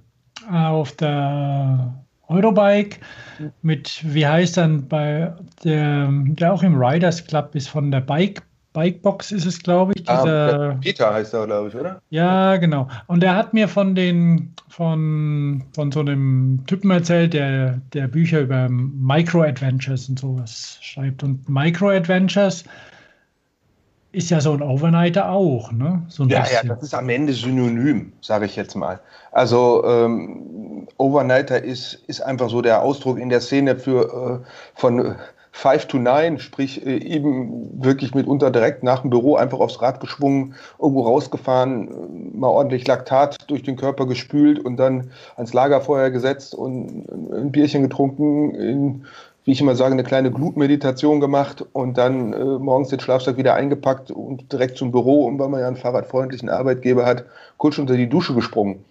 äh, 0.51 0.57
auf 0.57 0.93
der 0.93 2.04
Eurobike 2.29 2.99
mit, 3.63 4.01
wie 4.05 4.27
heißt 4.27 4.57
dann 4.57 4.89
bei 4.89 5.33
der, 5.63 6.09
der 6.11 6.53
auch 6.53 6.63
im 6.63 6.81
Riders 6.81 7.27
Club 7.27 7.55
ist 7.55 7.69
von 7.69 7.91
der 7.91 8.01
Bike 8.01 8.43
Bikebox 8.75 9.31
ist 9.31 9.47
es, 9.47 9.63
glaube 9.63 9.93
ich. 9.95 10.09
Ah, 10.09 10.23
dieser, 10.23 10.71
ah, 10.71 10.79
Peter 10.81 11.15
heißt 11.15 11.33
er, 11.33 11.47
glaube 11.47 11.69
ich, 11.69 11.77
oder? 11.77 12.03
Ja, 12.11 12.57
genau. 12.57 12.89
Und 13.07 13.23
er 13.23 13.37
hat 13.37 13.55
mir 13.55 13.69
von 13.69 13.95
den 13.95 14.53
von, 14.69 15.63
von 15.73 15.93
so 15.93 16.01
einem 16.01 16.65
Typen 16.67 16.91
erzählt, 16.91 17.33
der, 17.35 17.81
der 17.93 18.09
Bücher 18.09 18.41
über 18.41 18.69
Micro-Adventures 18.69 20.09
und 20.09 20.19
sowas 20.19 20.79
schreibt. 20.83 21.23
Und 21.23 21.49
Micro-Adventures 21.49 22.65
ist 24.15 24.31
ja 24.31 24.41
so 24.41 24.53
ein 24.53 24.63
Overnighter 24.63 25.31
auch, 25.31 25.73
ne? 25.73 26.03
So 26.09 26.25
ja, 26.25 26.41
bisschen. 26.41 26.69
ja, 26.69 26.75
das 26.75 26.85
ist 26.85 26.95
am 26.95 27.09
Ende 27.09 27.33
synonym, 27.33 28.13
sage 28.21 28.47
ich 28.47 28.57
jetzt 28.57 28.75
mal. 28.75 29.01
Also 29.33 29.85
ähm, 29.85 30.87
Overnighter 30.97 31.63
ist, 31.63 31.95
ist 32.07 32.21
einfach 32.21 32.49
so 32.49 32.63
der 32.63 32.83
Ausdruck 32.83 33.19
in 33.19 33.29
der 33.29 33.41
Szene 33.41 33.77
für 33.77 34.43
äh, 34.43 34.47
von 34.75 35.17
5 35.57 35.87
to 35.87 35.99
9, 35.99 36.41
sprich 36.41 36.85
äh, 36.85 36.99
eben 36.99 37.83
wirklich 37.83 38.13
mitunter 38.13 38.51
direkt 38.51 38.83
nach 38.83 39.03
dem 39.03 39.11
Büro 39.11 39.37
einfach 39.37 39.61
aufs 39.61 39.81
Rad 39.81 40.01
geschwungen, 40.01 40.55
irgendwo 40.81 41.03
rausgefahren, 41.03 41.89
äh, 41.89 42.37
mal 42.37 42.49
ordentlich 42.49 42.87
Laktat 42.87 43.37
durch 43.49 43.63
den 43.63 43.77
Körper 43.77 44.07
gespült 44.07 44.59
und 44.59 44.77
dann 44.77 45.11
ans 45.37 45.53
Lagerfeuer 45.53 46.11
gesetzt 46.11 46.55
und 46.55 47.07
ein 47.33 47.53
Bierchen 47.53 47.83
getrunken, 47.83 48.55
in, 48.55 49.05
wie 49.45 49.53
ich 49.53 49.61
immer 49.61 49.77
sage, 49.77 49.93
eine 49.93 50.05
kleine 50.05 50.31
Glutmeditation 50.31 51.21
gemacht 51.21 51.65
und 51.73 51.99
dann 51.99 52.33
äh, 52.33 52.45
morgens 52.45 52.89
den 52.89 53.01
Schlafsack 53.01 53.37
wieder 53.37 53.55
eingepackt 53.55 54.11
und 54.11 54.51
direkt 54.53 54.79
zum 54.79 54.91
Büro 54.91 55.27
und 55.27 55.39
weil 55.39 55.49
man 55.49 55.61
ja 55.61 55.67
einen 55.67 55.77
fahrradfreundlichen 55.77 56.49
Arbeitgeber 56.49 57.05
hat, 57.05 57.25
kurz 57.59 57.79
unter 57.79 57.97
die 57.97 58.09
Dusche 58.09 58.35
gesprungen. 58.35 58.85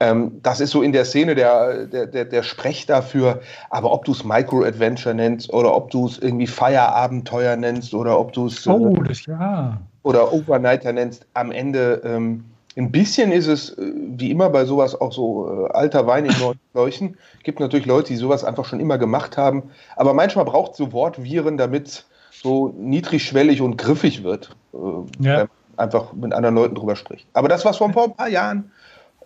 Ähm, 0.00 0.40
das 0.42 0.60
ist 0.60 0.70
so 0.70 0.82
in 0.82 0.92
der 0.92 1.04
Szene 1.04 1.34
der, 1.34 1.86
der, 1.86 2.06
der, 2.06 2.24
der 2.24 2.42
Sprech 2.42 2.86
dafür. 2.86 3.40
Aber 3.70 3.92
ob 3.92 4.04
du 4.04 4.12
es 4.12 4.24
Micro-Adventure 4.24 5.14
nennst 5.14 5.52
oder 5.52 5.74
ob 5.74 5.90
du 5.90 6.06
es 6.06 6.18
irgendwie 6.18 6.46
Feierabenteuer 6.46 7.56
nennst 7.56 7.94
oder 7.94 8.18
ob 8.18 8.32
du 8.32 8.46
es 8.46 8.64
äh, 8.66 8.70
oh, 8.70 8.94
das, 9.02 9.26
ja. 9.26 9.78
oder 10.04 10.32
Overnighter 10.32 10.92
nennst, 10.92 11.26
am 11.34 11.50
Ende 11.50 12.00
ähm, 12.04 12.44
ein 12.78 12.92
bisschen 12.92 13.32
ist 13.32 13.48
es, 13.48 13.70
äh, 13.76 13.92
wie 13.94 14.30
immer 14.30 14.50
bei 14.50 14.64
sowas, 14.64 14.98
auch 15.00 15.12
so 15.12 15.66
äh, 15.66 15.72
alter 15.72 16.06
Wein 16.06 16.26
in 16.26 16.38
neuen 16.38 16.60
Schläuchen. 16.72 17.16
Gibt 17.42 17.60
natürlich 17.60 17.86
Leute, 17.86 18.08
die 18.08 18.16
sowas 18.16 18.44
einfach 18.44 18.64
schon 18.64 18.80
immer 18.80 18.98
gemacht 18.98 19.36
haben. 19.36 19.64
Aber 19.96 20.14
manchmal 20.14 20.44
braucht 20.44 20.72
es 20.72 20.78
so 20.78 20.92
Wortviren, 20.92 21.56
damit 21.56 21.88
es 21.88 22.06
so 22.30 22.68
niedrigschwellig 22.78 23.60
und 23.60 23.76
griffig 23.76 24.22
wird. 24.22 24.56
Äh, 24.72 24.78
ja. 25.24 25.46
Einfach 25.76 26.12
mit 26.12 26.32
anderen 26.32 26.54
Leuten 26.54 26.74
drüber 26.74 26.96
spricht. 26.96 27.26
Aber 27.32 27.48
das, 27.48 27.64
was 27.64 27.76
vor 27.76 27.88
ein 27.88 27.92
paar 27.92 28.28
Jahren 28.28 28.70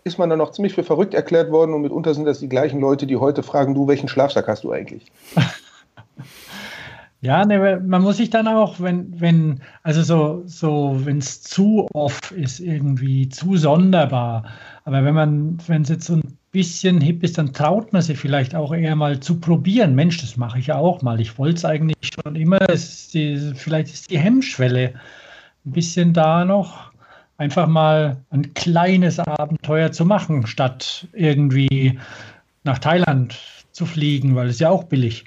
ist 0.04 0.18
man 0.18 0.28
dann 0.30 0.38
noch 0.38 0.50
ziemlich 0.50 0.74
für 0.74 0.82
verrückt 0.82 1.14
erklärt 1.14 1.50
worden 1.50 1.74
und 1.74 1.82
mitunter 1.82 2.12
sind 2.12 2.24
das 2.24 2.40
die 2.40 2.48
gleichen 2.48 2.80
Leute, 2.80 3.06
die 3.06 3.16
heute 3.16 3.42
fragen, 3.42 3.74
du, 3.74 3.86
welchen 3.86 4.08
Schlafsack 4.08 4.48
hast 4.48 4.64
du 4.64 4.72
eigentlich? 4.72 5.12
Ja, 7.22 7.44
ne, 7.44 7.80
man 7.86 8.02
muss 8.02 8.16
sich 8.16 8.30
dann 8.30 8.48
auch, 8.48 8.80
wenn, 8.80 9.20
wenn, 9.20 9.60
also 9.84 10.02
so, 10.02 10.42
so, 10.44 11.00
wenn 11.04 11.18
es 11.18 11.40
zu 11.40 11.86
off 11.94 12.32
ist, 12.32 12.58
irgendwie 12.58 13.28
zu 13.28 13.56
sonderbar. 13.56 14.44
Aber 14.84 15.04
wenn 15.04 15.14
man, 15.14 15.58
wenn 15.68 15.82
es 15.82 15.88
jetzt 15.88 16.06
so 16.06 16.14
ein 16.14 16.36
bisschen 16.50 17.00
hip 17.00 17.22
ist, 17.22 17.38
dann 17.38 17.52
traut 17.52 17.92
man 17.92 18.02
sich 18.02 18.18
vielleicht 18.18 18.56
auch 18.56 18.74
eher 18.74 18.96
mal 18.96 19.20
zu 19.20 19.38
probieren. 19.38 19.94
Mensch, 19.94 20.20
das 20.20 20.36
mache 20.36 20.58
ich 20.58 20.66
ja 20.66 20.76
auch 20.76 21.00
mal. 21.02 21.20
Ich 21.20 21.38
wollte 21.38 21.58
es 21.58 21.64
eigentlich 21.64 22.10
schon 22.12 22.34
immer. 22.34 22.60
Ist 22.68 23.14
die, 23.14 23.52
vielleicht 23.54 23.92
ist 23.92 24.10
die 24.10 24.18
Hemmschwelle 24.18 24.94
ein 25.64 25.72
bisschen 25.72 26.12
da 26.12 26.44
noch 26.44 26.90
einfach 27.38 27.68
mal 27.68 28.16
ein 28.30 28.52
kleines 28.54 29.20
Abenteuer 29.20 29.92
zu 29.92 30.04
machen, 30.04 30.48
statt 30.48 31.06
irgendwie 31.12 32.00
nach 32.64 32.80
Thailand 32.80 33.38
zu 33.70 33.86
fliegen, 33.86 34.34
weil 34.34 34.48
es 34.48 34.58
ja 34.58 34.70
auch 34.70 34.84
billig. 34.84 35.24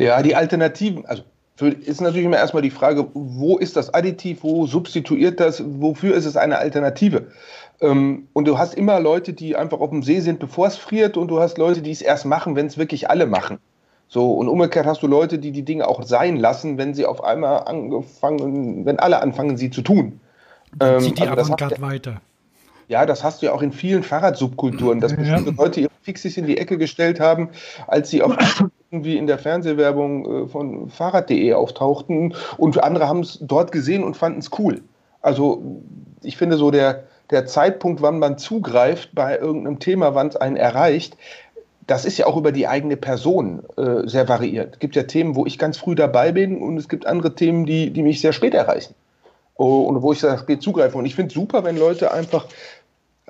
Ja, 0.00 0.22
die 0.22 0.34
Alternativen, 0.34 1.04
also 1.04 1.22
ist 1.60 2.00
natürlich 2.00 2.24
immer 2.24 2.38
erstmal 2.38 2.62
die 2.62 2.70
Frage, 2.70 3.08
wo 3.12 3.58
ist 3.58 3.76
das 3.76 3.92
Additiv, 3.92 4.42
wo 4.42 4.66
substituiert 4.66 5.40
das, 5.40 5.62
wofür 5.62 6.14
ist 6.14 6.24
es 6.24 6.38
eine 6.38 6.56
Alternative? 6.56 7.26
Ähm, 7.82 8.28
und 8.32 8.48
du 8.48 8.56
hast 8.56 8.74
immer 8.74 8.98
Leute, 8.98 9.34
die 9.34 9.56
einfach 9.56 9.80
auf 9.80 9.90
dem 9.90 10.02
See 10.02 10.20
sind, 10.20 10.38
bevor 10.38 10.68
es 10.68 10.76
friert, 10.76 11.18
und 11.18 11.28
du 11.28 11.40
hast 11.40 11.58
Leute, 11.58 11.82
die 11.82 11.90
es 11.90 12.00
erst 12.00 12.24
machen, 12.24 12.56
wenn 12.56 12.66
es 12.66 12.78
wirklich 12.78 13.10
alle 13.10 13.26
machen. 13.26 13.58
So, 14.08 14.32
und 14.32 14.48
umgekehrt 14.48 14.86
hast 14.86 15.02
du 15.02 15.06
Leute, 15.06 15.38
die 15.38 15.52
die 15.52 15.64
Dinge 15.64 15.86
auch 15.86 16.02
sein 16.02 16.38
lassen, 16.38 16.78
wenn 16.78 16.94
sie 16.94 17.04
auf 17.04 17.22
einmal 17.22 17.64
angefangen, 17.64 18.86
wenn 18.86 18.98
alle 18.98 19.20
anfangen, 19.20 19.58
sie 19.58 19.70
zu 19.70 19.82
tun. 19.82 20.18
Ähm, 20.80 21.00
Zieht 21.00 21.18
die 21.18 21.28
also 21.28 21.42
Avantgarde 21.42 21.80
weiter. 21.82 22.22
Ja, 22.90 23.06
das 23.06 23.22
hast 23.22 23.40
du 23.40 23.46
ja 23.46 23.52
auch 23.52 23.62
in 23.62 23.70
vielen 23.70 24.02
Fahrradsubkulturen, 24.02 24.98
dass 24.98 25.14
bestimmte 25.14 25.52
ja. 25.52 25.56
Leute 25.56 25.80
ihre 25.80 25.92
Fixis 26.02 26.36
in 26.36 26.46
die 26.46 26.58
Ecke 26.58 26.76
gestellt 26.76 27.20
haben, 27.20 27.50
als 27.86 28.10
sie 28.10 28.20
auf 28.20 28.36
irgendwie 28.90 29.16
in 29.16 29.28
der 29.28 29.38
Fernsehwerbung 29.38 30.46
äh, 30.46 30.48
von 30.48 30.90
Fahrrad.de 30.90 31.52
auftauchten 31.52 32.34
und 32.56 32.82
andere 32.82 33.06
haben 33.06 33.20
es 33.20 33.38
dort 33.40 33.70
gesehen 33.70 34.02
und 34.02 34.16
fanden 34.16 34.40
es 34.40 34.50
cool. 34.58 34.80
Also 35.22 35.62
ich 36.24 36.36
finde 36.36 36.56
so 36.56 36.72
der, 36.72 37.04
der 37.30 37.46
Zeitpunkt, 37.46 38.02
wann 38.02 38.18
man 38.18 38.38
zugreift 38.38 39.10
bei 39.14 39.38
irgendeinem 39.38 39.78
Thema, 39.78 40.16
wann 40.16 40.26
es 40.26 40.34
einen 40.36 40.56
erreicht, 40.56 41.16
das 41.86 42.04
ist 42.04 42.18
ja 42.18 42.26
auch 42.26 42.36
über 42.36 42.50
die 42.50 42.66
eigene 42.66 42.96
Person 42.96 43.62
äh, 43.76 44.08
sehr 44.08 44.28
variiert. 44.28 44.74
Es 44.74 44.78
gibt 44.80 44.96
ja 44.96 45.04
Themen, 45.04 45.36
wo 45.36 45.46
ich 45.46 45.60
ganz 45.60 45.76
früh 45.76 45.94
dabei 45.94 46.32
bin 46.32 46.60
und 46.60 46.76
es 46.76 46.88
gibt 46.88 47.06
andere 47.06 47.36
Themen, 47.36 47.66
die, 47.66 47.90
die 47.90 48.02
mich 48.02 48.20
sehr 48.20 48.32
spät 48.32 48.54
erreichen. 48.54 48.96
Oh, 49.60 49.82
und 49.82 50.00
wo 50.00 50.10
ich 50.10 50.20
da 50.20 50.38
spät 50.38 50.62
zugreife. 50.62 50.96
Und 50.96 51.04
ich 51.04 51.14
finde 51.14 51.28
es 51.28 51.34
super, 51.34 51.64
wenn 51.64 51.76
Leute 51.76 52.14
einfach, 52.14 52.46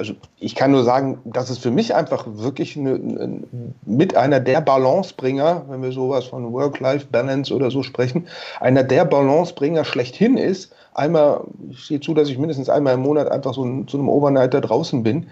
also 0.00 0.14
ich 0.38 0.54
kann 0.54 0.70
nur 0.70 0.82
sagen, 0.82 1.18
das 1.26 1.50
ist 1.50 1.58
für 1.58 1.70
mich 1.70 1.94
einfach 1.94 2.24
wirklich 2.26 2.74
eine, 2.74 2.94
eine, 2.94 3.42
mit 3.84 4.16
einer 4.16 4.40
der 4.40 4.62
Balancebringer, 4.62 5.66
wenn 5.68 5.82
wir 5.82 5.92
sowas 5.92 6.24
von 6.24 6.54
Work-Life-Balance 6.54 7.54
oder 7.54 7.70
so 7.70 7.82
sprechen, 7.82 8.26
einer 8.60 8.82
der 8.82 9.04
Balancebringer 9.04 9.84
schlechthin 9.84 10.38
ist. 10.38 10.72
Einmal, 10.94 11.42
ich 11.70 11.86
sehe 11.86 12.00
zu, 12.00 12.14
dass 12.14 12.30
ich 12.30 12.38
mindestens 12.38 12.70
einmal 12.70 12.94
im 12.94 13.00
Monat 13.00 13.30
einfach 13.30 13.52
so 13.52 13.62
zu 13.84 13.98
einem 13.98 14.08
Overnighter 14.08 14.62
draußen 14.62 15.02
bin. 15.02 15.26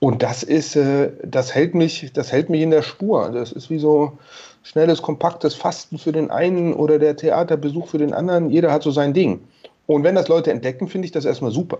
Und 0.00 0.24
das 0.24 0.42
ist, 0.42 0.74
äh, 0.74 1.12
das 1.22 1.54
hält 1.54 1.76
mich, 1.76 2.12
das 2.12 2.32
hält 2.32 2.50
mich 2.50 2.62
in 2.62 2.72
der 2.72 2.82
Spur. 2.82 3.30
Das 3.30 3.52
ist 3.52 3.70
wie 3.70 3.78
so 3.78 4.18
schnelles, 4.64 5.00
kompaktes 5.00 5.54
Fasten 5.54 5.96
für 5.96 6.10
den 6.10 6.32
einen 6.32 6.74
oder 6.74 6.98
der 6.98 7.16
Theaterbesuch 7.16 7.86
für 7.86 7.98
den 7.98 8.12
anderen. 8.12 8.50
Jeder 8.50 8.72
hat 8.72 8.82
so 8.82 8.90
sein 8.90 9.14
Ding. 9.14 9.38
Und 9.86 10.02
wenn 10.02 10.16
das 10.16 10.26
Leute 10.26 10.50
entdecken, 10.50 10.88
finde 10.88 11.06
ich 11.06 11.12
das 11.12 11.24
erstmal 11.24 11.52
super. 11.52 11.78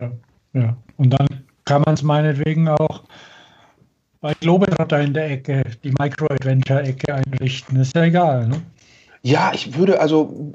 Ja, 0.00 0.10
ja. 0.52 0.76
Und 0.96 1.10
dann 1.10 1.26
kann 1.64 1.82
man 1.82 1.94
es 1.94 2.02
meinetwegen 2.02 2.68
auch 2.68 3.02
bei 4.20 4.34
Globetrotter 4.34 5.00
in 5.00 5.14
der 5.14 5.30
Ecke, 5.30 5.62
die 5.82 5.92
Micro-Adventure-Ecke 5.98 7.14
einrichten. 7.14 7.80
Ist 7.80 7.94
ja 7.94 8.04
egal, 8.04 8.48
ne? 8.48 8.62
Ja, 9.22 9.52
ich 9.54 9.76
würde 9.76 10.00
also, 10.00 10.52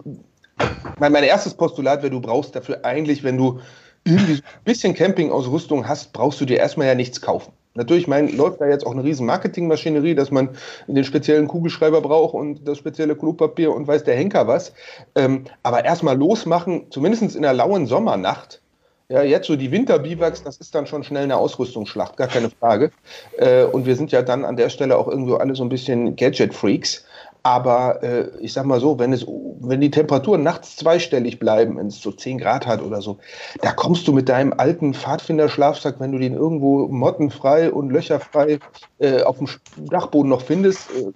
mein, 0.99 1.11
mein 1.11 1.23
erstes 1.23 1.53
Postulat 1.53 2.01
wäre, 2.01 2.11
du 2.11 2.21
brauchst 2.21 2.55
dafür 2.55 2.83
eigentlich, 2.83 3.23
wenn 3.23 3.37
du 3.37 3.59
irgendwie 4.03 4.35
ein 4.35 4.63
bisschen 4.63 4.93
Campingausrüstung 4.93 5.87
hast, 5.87 6.13
brauchst 6.13 6.39
du 6.39 6.45
dir 6.45 6.57
erstmal 6.57 6.87
ja 6.87 6.95
nichts 6.95 7.21
kaufen. 7.21 7.51
Natürlich 7.75 8.07
mein, 8.07 8.35
läuft 8.35 8.59
da 8.59 8.67
jetzt 8.67 8.85
auch 8.85 8.91
eine 8.91 9.03
riesen 9.03 9.27
Marketingmaschinerie, 9.27 10.15
dass 10.15 10.31
man 10.31 10.49
den 10.87 11.03
speziellen 11.03 11.47
Kugelschreiber 11.47 12.01
braucht 12.01 12.33
und 12.33 12.67
das 12.67 12.77
spezielle 12.77 13.15
Klopapier 13.15 13.71
und 13.71 13.87
weiß 13.87 14.03
der 14.03 14.15
Henker 14.15 14.47
was. 14.47 14.73
Ähm, 15.15 15.43
aber 15.61 15.85
erstmal 15.85 16.17
losmachen, 16.17 16.87
zumindest 16.89 17.35
in 17.35 17.43
der 17.43 17.53
lauen 17.53 17.85
Sommernacht. 17.85 18.61
Ja, 19.09 19.23
jetzt 19.23 19.47
so 19.47 19.55
die 19.55 19.71
Winterbiwaks, 19.71 20.43
das 20.43 20.57
ist 20.57 20.75
dann 20.75 20.85
schon 20.85 21.01
schnell 21.01 21.23
eine 21.23 21.37
Ausrüstungsschlacht, 21.37 22.17
gar 22.17 22.27
keine 22.27 22.49
Frage. 22.49 22.91
Äh, 23.37 23.63
und 23.63 23.85
wir 23.85 23.95
sind 23.95 24.11
ja 24.11 24.21
dann 24.21 24.43
an 24.43 24.57
der 24.57 24.67
Stelle 24.67 24.97
auch 24.97 25.07
irgendwo 25.07 25.35
alle 25.35 25.55
so 25.55 25.63
ein 25.63 25.69
bisschen 25.69 26.17
Gadget-Freaks. 26.17 27.05
Aber 27.41 28.03
äh, 28.03 28.27
ich 28.41 28.51
sag 28.51 28.65
mal 28.65 28.81
so, 28.81 28.99
wenn, 28.99 29.13
es, 29.13 29.25
wenn 29.25 29.79
die 29.79 29.91
Temperaturen 29.91 30.43
nachts 30.43 30.75
zweistellig 30.75 31.39
bleiben, 31.39 31.77
wenn 31.77 31.87
es 31.87 32.01
so 32.01 32.11
10 32.11 32.37
Grad 32.39 32.67
hat 32.67 32.81
oder 32.81 33.01
so, 33.01 33.17
da 33.61 33.71
kommst 33.71 34.05
du 34.09 34.11
mit 34.11 34.27
deinem 34.27 34.53
alten 34.57 34.93
Pfadfinderschlafsack, 34.93 36.01
wenn 36.01 36.11
du 36.11 36.17
den 36.17 36.33
irgendwo 36.33 36.89
mottenfrei 36.89 37.71
und 37.71 37.89
löcherfrei 37.89 38.59
äh, 38.99 39.21
auf 39.23 39.37
dem 39.37 39.47
Dachboden 39.77 40.27
noch 40.29 40.41
findest, 40.41 40.91
äh, 40.91 41.13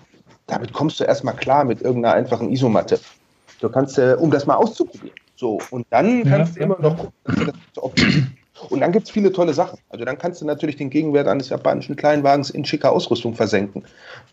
damit 0.48 0.72
kommst 0.72 1.02
du 1.02 1.04
erstmal 1.04 1.36
klar 1.36 1.66
mit 1.66 1.82
irgendeiner 1.82 2.16
einfachen 2.16 2.54
Isomatte. 2.54 3.02
Du 3.60 3.68
kannst, 3.68 3.98
äh, 3.98 4.16
um 4.18 4.32
das 4.32 4.46
mal 4.46 4.56
auszuprobieren. 4.56 5.21
So, 5.42 5.60
und 5.72 5.88
dann 5.90 6.24
kannst 6.24 6.56
ja, 6.56 6.68
du 6.68 6.74
immer 6.76 6.80
noch 6.80 6.98
gucken, 6.98 7.14
dass 7.26 7.36
du 7.36 7.46
das 7.74 7.84
optimierst. 7.84 8.28
Und 8.70 8.80
dann 8.82 8.92
gibt 8.92 9.08
es 9.08 9.12
viele 9.12 9.32
tolle 9.32 9.56
Sachen. 9.56 9.80
Also 9.90 10.06
dann 10.06 10.20
kannst 10.20 10.40
du 10.40 10.46
natürlich 10.46 10.76
den 10.76 10.92
Gegenwert 10.92 11.28
eines 11.28 11.50
japanischen 11.50 11.96
Kleinwagens 11.96 12.52
in 12.52 12.64
schicker 12.64 12.92
Ausrüstung 12.92 13.34
versenken. 13.34 13.82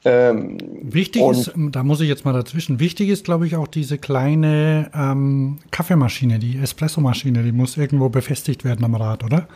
Ähm, 0.05 0.59
wichtig 0.83 1.23
ist, 1.23 1.51
da 1.57 1.83
muss 1.83 2.03
ich 2.03 2.11
jetzt 2.11 2.27
mal 2.27 2.35
dazwischen, 2.35 2.79
wichtig 2.79 3.09
ist, 3.09 3.25
glaube 3.25 3.47
ich, 3.47 3.57
auch 3.57 3.69
diese 3.69 3.97
kleine 3.97 4.91
ähm, 4.95 5.61
Kaffeemaschine, 5.71 6.39
die 6.39 6.59
Espressomaschine, 6.59 7.43
die 7.43 7.53
muss 7.53 7.79
irgendwo 7.79 8.11
befestigt 8.11 8.67
werden 8.67 8.85
am 8.85 8.95
Rad, 8.95 9.25
oder? 9.25 9.49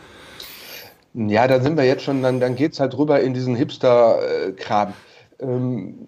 Ja, 1.13 1.47
da 1.47 1.61
sind 1.61 1.77
wir 1.77 1.83
jetzt 1.83 2.01
schon, 2.01 2.23
dann, 2.23 2.39
dann 2.39 2.55
geht 2.55 2.73
es 2.73 2.79
halt 2.79 2.97
rüber 2.97 3.21
in 3.21 3.35
diesen 3.35 3.55
Hipster-Kram. 3.55 4.93
Ähm, 5.39 6.07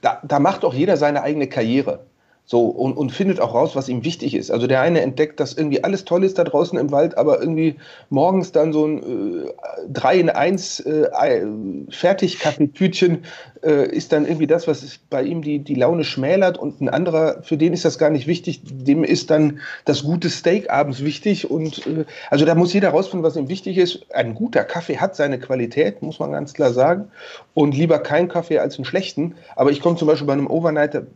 da, 0.00 0.20
da 0.22 0.38
macht 0.38 0.64
auch 0.64 0.74
jeder 0.74 0.96
seine 0.96 1.22
eigene 1.24 1.48
Karriere. 1.48 2.04
So, 2.50 2.64
und, 2.64 2.96
und 2.96 3.12
findet 3.12 3.38
auch 3.38 3.54
raus, 3.54 3.76
was 3.76 3.88
ihm 3.88 4.04
wichtig 4.04 4.34
ist. 4.34 4.50
Also 4.50 4.66
der 4.66 4.80
eine 4.80 5.02
entdeckt, 5.02 5.38
dass 5.38 5.52
irgendwie 5.52 5.84
alles 5.84 6.04
toll 6.04 6.24
ist 6.24 6.36
da 6.36 6.42
draußen 6.42 6.76
im 6.80 6.90
Wald, 6.90 7.16
aber 7.16 7.38
irgendwie 7.38 7.76
morgens 8.08 8.50
dann 8.50 8.72
so 8.72 8.86
ein 8.86 9.44
äh, 9.44 9.52
3 9.88 10.16
in 10.16 10.30
1 10.30 10.80
äh, 10.80 11.46
Fertigkaffeetütchen 11.90 13.22
äh, 13.62 13.88
ist 13.94 14.10
dann 14.10 14.26
irgendwie 14.26 14.48
das, 14.48 14.66
was 14.66 14.98
bei 15.10 15.22
ihm 15.22 15.42
die, 15.42 15.60
die 15.60 15.76
Laune 15.76 16.02
schmälert. 16.02 16.58
Und 16.58 16.80
ein 16.80 16.88
anderer, 16.88 17.40
für 17.44 17.56
den 17.56 17.72
ist 17.72 17.84
das 17.84 17.98
gar 17.98 18.10
nicht 18.10 18.26
wichtig, 18.26 18.62
dem 18.64 19.04
ist 19.04 19.30
dann 19.30 19.60
das 19.84 20.02
gute 20.02 20.28
Steak 20.28 20.70
abends 20.70 21.04
wichtig. 21.04 21.48
Und 21.48 21.86
äh, 21.86 22.04
also 22.30 22.46
da 22.46 22.56
muss 22.56 22.72
jeder 22.72 22.88
rausfinden, 22.88 23.22
was 23.22 23.36
ihm 23.36 23.48
wichtig 23.48 23.78
ist. 23.78 24.12
Ein 24.12 24.34
guter 24.34 24.64
Kaffee 24.64 24.98
hat 24.98 25.14
seine 25.14 25.38
Qualität, 25.38 26.02
muss 26.02 26.18
man 26.18 26.32
ganz 26.32 26.52
klar 26.52 26.72
sagen. 26.72 27.12
Und 27.54 27.76
lieber 27.76 28.00
kein 28.00 28.26
Kaffee 28.26 28.58
als 28.58 28.74
einen 28.74 28.86
schlechten, 28.86 29.36
aber 29.54 29.70
ich 29.70 29.80
komme 29.80 29.96
zum 29.96 30.08
Beispiel 30.08 30.26
bei 30.26 30.32
einem 30.32 30.48
Overnighter 30.48 31.06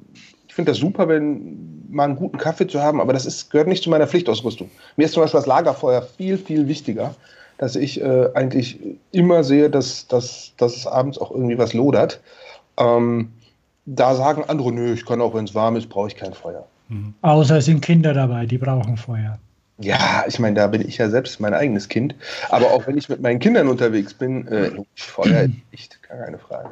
ich 0.54 0.56
finde 0.56 0.70
das 0.70 0.78
super, 0.78 1.08
wenn 1.08 1.84
mal 1.90 2.04
einen 2.04 2.14
guten 2.14 2.38
Kaffee 2.38 2.68
zu 2.68 2.80
haben, 2.80 3.00
aber 3.00 3.12
das 3.12 3.26
ist, 3.26 3.50
gehört 3.50 3.66
nicht 3.66 3.82
zu 3.82 3.90
meiner 3.90 4.06
Pflichtausrüstung. 4.06 4.70
Mir 4.94 5.06
ist 5.06 5.14
zum 5.14 5.24
Beispiel 5.24 5.40
das 5.40 5.48
Lagerfeuer 5.48 6.00
viel, 6.00 6.38
viel 6.38 6.68
wichtiger, 6.68 7.16
dass 7.58 7.74
ich 7.74 8.00
äh, 8.00 8.28
eigentlich 8.34 8.78
immer 9.10 9.42
sehe, 9.42 9.68
dass, 9.68 10.06
dass, 10.06 10.52
dass 10.56 10.76
es 10.76 10.86
abends 10.86 11.18
auch 11.18 11.32
irgendwie 11.32 11.58
was 11.58 11.74
lodert. 11.74 12.20
Ähm, 12.76 13.32
da 13.84 14.14
sagen 14.14 14.44
andere, 14.46 14.70
nö, 14.70 14.94
ich 14.94 15.04
kann 15.04 15.20
auch, 15.20 15.34
wenn 15.34 15.44
es 15.44 15.56
warm 15.56 15.74
ist, 15.74 15.88
brauche 15.88 16.06
ich 16.06 16.14
kein 16.14 16.34
Feuer. 16.34 16.64
Mhm. 16.88 17.14
Außer 17.22 17.56
es 17.56 17.64
sind 17.64 17.80
Kinder 17.80 18.14
dabei, 18.14 18.46
die 18.46 18.58
brauchen 18.58 18.96
Feuer. 18.96 19.40
Ja, 19.78 20.22
ich 20.28 20.38
meine, 20.38 20.54
da 20.54 20.68
bin 20.68 20.86
ich 20.86 20.98
ja 20.98 21.10
selbst 21.10 21.40
mein 21.40 21.52
eigenes 21.52 21.88
Kind. 21.88 22.14
Aber 22.50 22.66
auch 22.66 22.86
wenn 22.86 22.96
ich 22.96 23.08
mit 23.08 23.20
meinen 23.20 23.40
Kindern 23.40 23.66
unterwegs 23.66 24.14
bin, 24.14 24.46
äh, 24.46 24.70
Feuer 24.94 25.46
ist 25.46 25.50
nicht, 25.72 26.00
keine 26.04 26.38
Frage. 26.38 26.70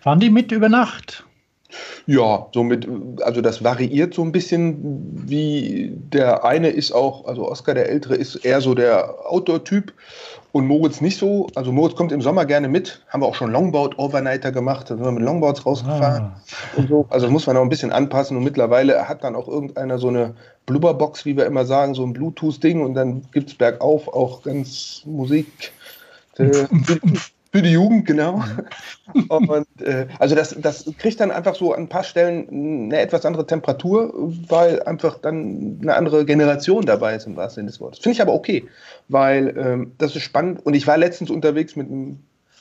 Fahren 0.00 0.18
die 0.18 0.30
mit 0.30 0.50
über 0.50 0.70
Nacht? 0.70 1.25
Ja, 2.06 2.46
somit, 2.54 2.86
also 3.22 3.40
das 3.40 3.64
variiert 3.64 4.14
so 4.14 4.22
ein 4.22 4.30
bisschen, 4.30 5.12
wie 5.28 5.92
der 6.12 6.44
eine 6.44 6.68
ist 6.68 6.92
auch, 6.92 7.26
also 7.26 7.50
Oskar 7.50 7.74
der 7.74 7.88
Ältere 7.88 8.14
ist 8.14 8.36
eher 8.36 8.60
so 8.60 8.74
der 8.74 9.14
Outdoor-Typ 9.26 9.92
und 10.52 10.66
Moritz 10.66 11.00
nicht 11.00 11.18
so. 11.18 11.48
Also 11.54 11.72
Moritz 11.72 11.96
kommt 11.96 12.12
im 12.12 12.22
Sommer 12.22 12.46
gerne 12.46 12.68
mit. 12.68 13.02
Haben 13.08 13.22
wir 13.22 13.26
auch 13.26 13.34
schon 13.34 13.50
Longboard-Overnighter 13.50 14.52
gemacht, 14.52 14.88
da 14.88 14.94
sind 14.94 15.04
wir 15.04 15.10
mit 15.10 15.24
Longboards 15.24 15.66
rausgefahren 15.66 16.24
ah. 16.24 16.40
und 16.76 16.88
so. 16.88 17.06
Also 17.10 17.26
das 17.26 17.32
muss 17.32 17.46
man 17.46 17.56
auch 17.56 17.62
ein 17.62 17.68
bisschen 17.68 17.92
anpassen 17.92 18.36
und 18.36 18.44
mittlerweile 18.44 19.08
hat 19.08 19.24
dann 19.24 19.34
auch 19.34 19.48
irgendeiner 19.48 19.98
so 19.98 20.08
eine 20.08 20.34
Blubberbox, 20.66 21.24
wie 21.24 21.36
wir 21.36 21.46
immer 21.46 21.64
sagen, 21.64 21.94
so 21.94 22.04
ein 22.04 22.12
Bluetooth-Ding 22.12 22.82
und 22.82 22.94
dann 22.94 23.22
gibt 23.32 23.50
es 23.50 23.54
bergauf 23.56 24.08
auch 24.08 24.42
ganz 24.42 25.02
Musik. 25.04 25.72
Äh, 26.38 26.66
für 27.56 27.62
die 27.62 27.72
Jugend, 27.72 28.04
genau. 28.04 28.44
Und, 29.28 29.66
äh, 29.80 30.08
also 30.18 30.34
das, 30.34 30.54
das 30.60 30.84
kriegt 30.98 31.20
dann 31.20 31.30
einfach 31.30 31.54
so 31.54 31.72
an 31.72 31.84
ein 31.84 31.88
paar 31.88 32.04
Stellen 32.04 32.48
eine 32.50 33.00
etwas 33.00 33.24
andere 33.24 33.46
Temperatur, 33.46 34.12
weil 34.48 34.82
einfach 34.82 35.16
dann 35.18 35.78
eine 35.80 35.94
andere 35.94 36.26
Generation 36.26 36.84
dabei 36.84 37.14
ist, 37.16 37.26
im 37.26 37.34
wahrsten 37.34 37.62
Sinne 37.62 37.70
des 37.70 37.80
Wortes. 37.80 38.00
Finde 38.00 38.16
ich 38.16 38.20
aber 38.20 38.34
okay, 38.34 38.66
weil 39.08 39.56
ähm, 39.56 39.92
das 39.96 40.14
ist 40.14 40.22
spannend. 40.22 40.66
Und 40.66 40.74
ich 40.74 40.86
war 40.86 40.98
letztens 40.98 41.30
unterwegs 41.30 41.76
mit 41.76 41.86
einem 41.86 42.18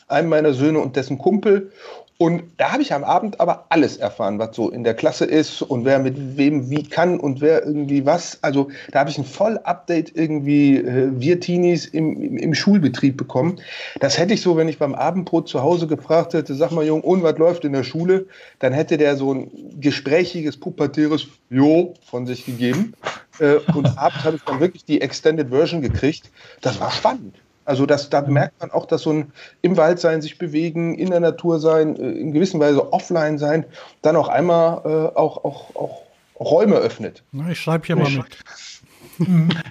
meiner 0.10 0.54
Söhne 0.54 0.80
und 0.80 0.96
dessen 0.96 1.18
Kumpel 1.18 1.72
und 2.18 2.44
da 2.56 2.72
habe 2.72 2.82
ich 2.82 2.94
am 2.94 3.04
Abend 3.04 3.41
aber 3.41 3.65
alles 3.68 3.98
erfahren, 3.98 4.39
was 4.39 4.56
so 4.56 4.70
in 4.70 4.86
der 4.86 4.94
Klasse 4.94 5.26
ist 5.26 5.62
und 5.62 5.84
wer 5.84 6.00
mit 6.00 6.38
wem 6.38 6.70
wie 6.70 6.84
kann 6.84 7.20
und 7.20 7.41
wer 7.41 7.65
irgendwie 7.65 8.06
was. 8.06 8.39
Also 8.41 8.70
da 8.91 9.00
habe 9.00 9.10
ich 9.10 9.18
ein 9.18 9.26
Voll-Update 9.26 10.15
irgendwie, 10.15 10.78
äh, 10.78 11.10
wir 11.12 11.41
Teenies 11.41 11.86
im, 11.86 12.22
im, 12.22 12.38
im, 12.38 12.54
Schulbetrieb 12.54 13.18
bekommen. 13.18 13.60
Das 14.00 14.18
hätte 14.18 14.34
ich 14.34 14.41
so, 14.41 14.56
wenn 14.56 14.70
ich 14.70 14.80
beim 14.80 14.96
Abendbrot 14.96 15.50
zu 15.50 15.62
Hause 15.62 15.88
gefragt 15.88 16.34
hätte, 16.34 16.56
sag 16.56 16.72
mal 16.72 16.86
Jung, 16.86 17.02
und 17.02 17.22
was 17.22 17.38
läuft 17.38 17.65
in 17.65 17.74
der 17.74 17.84
Schule? 17.84 18.28
Dann 18.60 18.72
hätte 18.72 18.96
der 18.96 19.18
so 19.18 19.34
ein 19.34 19.52
gesprächiges, 19.82 20.56
pubertäres 20.56 21.28
Jo 21.50 21.96
von 22.06 22.26
sich 22.26 22.46
gegeben. 22.46 22.94
Äh, 23.39 23.56
und 23.76 23.98
abends 23.98 24.24
habe 24.24 24.38
ich 24.38 24.44
dann 24.44 24.62
wirklich 24.62 24.86
die 24.86 25.02
Extended 25.02 25.50
Version 25.50 25.82
gekriegt. 25.82 26.32
Das 26.62 26.80
war 26.80 26.91
spannend. 26.91 27.36
Also 27.65 27.86
das, 27.86 28.10
da 28.10 28.21
merkt 28.21 28.60
man 28.62 28.71
auch, 28.71 28.86
dass 28.86 29.01
so 29.01 29.12
ein 29.12 29.32
im 29.62 29.75
Wald 29.75 29.99
sein, 29.99 30.21
sich 30.21 30.38
bewegen, 30.38 30.95
in 30.95 31.10
der 31.10 31.19
Natur 31.19 31.60
sein, 31.60 31.95
äh, 31.97 32.12
in 32.12 32.32
gewisser 32.32 32.60
Weise 32.60 32.93
offline 32.93 33.38
sein, 33.38 33.65
dann 34.01 34.15
auch 34.15 34.28
einmal 34.28 34.82
äh, 34.86 35.17
auch, 35.17 35.43
auch, 35.43 35.75
auch 35.75 36.01
Räume 36.39 36.75
öffnet. 36.75 37.23
Na, 37.32 37.49
ich 37.49 37.60
schreibe 37.60 37.86
hier 37.86 37.95
mal 37.95 38.10
mit. 38.10 38.38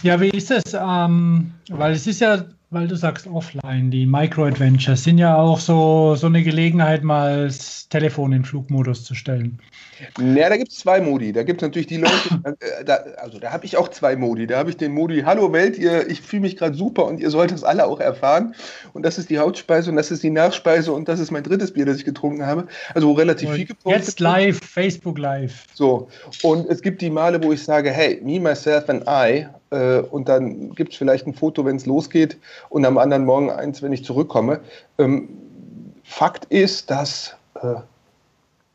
Ja, 0.03 0.21
wie 0.21 0.31
ist 0.31 0.51
es? 0.51 0.75
Ähm, 0.75 1.53
weil 1.69 1.93
es 1.93 2.07
ist 2.07 2.21
ja, 2.21 2.45
weil 2.75 2.89
du 2.89 2.97
sagst 2.97 3.27
offline, 3.29 3.91
die 3.91 4.05
Micro-Adventures 4.05 5.05
sind 5.05 5.19
ja 5.19 5.37
auch 5.37 5.61
so, 5.61 6.17
so 6.17 6.27
eine 6.27 6.43
Gelegenheit, 6.43 7.05
mal 7.05 7.45
das 7.45 7.89
Telefon 7.89 8.33
in 8.33 8.45
Flugmodus 8.45 9.05
zu 9.05 9.15
stellen. 9.15 9.61
Ja, 10.19 10.49
da 10.49 10.57
gibt 10.57 10.73
es 10.73 10.79
zwei 10.79 11.01
Modi. 11.01 11.33
Da 11.33 11.45
gibt 11.45 11.63
es 11.63 11.67
natürlich 11.67 11.87
die 11.87 11.99
Leute, 11.99 12.15
äh, 12.45 12.85
da, 12.85 12.97
also 13.19 13.39
da 13.39 13.53
habe 13.53 13.65
ich 13.65 13.77
auch 13.77 13.89
zwei 13.89 14.17
Modi. 14.17 14.47
Da 14.47 14.59
habe 14.59 14.71
ich 14.71 14.77
den 14.77 14.93
Modi, 14.93 15.23
hallo 15.23 15.53
Welt, 15.53 15.79
ihr, 15.79 16.11
ich 16.11 16.21
fühle 16.21 16.43
mich 16.43 16.57
gerade 16.57 16.75
super 16.75 17.05
und 17.07 17.21
ihr 17.21 17.31
sollt 17.31 17.53
das 17.53 17.63
alle 17.63 17.87
auch 17.87 18.01
erfahren. 18.01 18.55
Und 18.93 19.05
das 19.05 19.19
ist 19.19 19.31
die 19.31 19.39
Hauptspeise 19.39 19.91
und 19.91 19.97
das 19.97 20.11
ist 20.11 20.23
die 20.23 20.31
Nachspeise 20.31 20.93
und 20.93 21.09
das 21.09 21.21
ist 21.21 21.31
mein 21.31 21.45
drittes 21.45 21.73
Bier, 21.73 21.87
das 21.87 21.99
ich 21.99 22.05
getrunken 22.05 22.45
habe. 22.45 22.67
Also 22.93 23.09
wo 23.09 23.13
relativ 23.13 23.51
und 23.51 23.55
viel 23.55 23.67
gepostet 23.67 24.05
Jetzt 24.05 24.21
live, 24.21 24.59
Facebook 24.59 25.19
live. 25.19 25.65
So, 25.75 26.09
und 26.43 26.69
es 26.69 26.83
gibt 26.83 27.01
die 27.01 27.11
Male, 27.11 27.43
wo 27.43 27.53
ich 27.53 27.63
sage, 27.63 27.91
hey, 27.91 28.21
me, 28.23 28.41
myself 28.41 28.89
and 28.89 29.05
I. 29.09 29.47
Äh, 29.75 30.01
und 30.11 30.29
dann 30.29 30.75
gibt 30.75 30.93
es 30.93 30.99
vielleicht 30.99 31.27
ein 31.27 31.35
Foto, 31.35 31.65
wenn 31.65 31.77
es 31.77 31.87
losgeht 31.87 32.39
und 32.69 32.85
am 32.85 32.99
anderen 32.99 33.25
Morgen 33.25 33.51
eins, 33.51 33.83
wenn 33.83 33.93
ich 33.93 34.05
zurückkomme. 34.05 34.61
Ähm, 34.99 35.29
Fakt 36.05 36.47
ist, 36.47 36.91
dass... 36.91 37.37
Äh, 37.61 37.75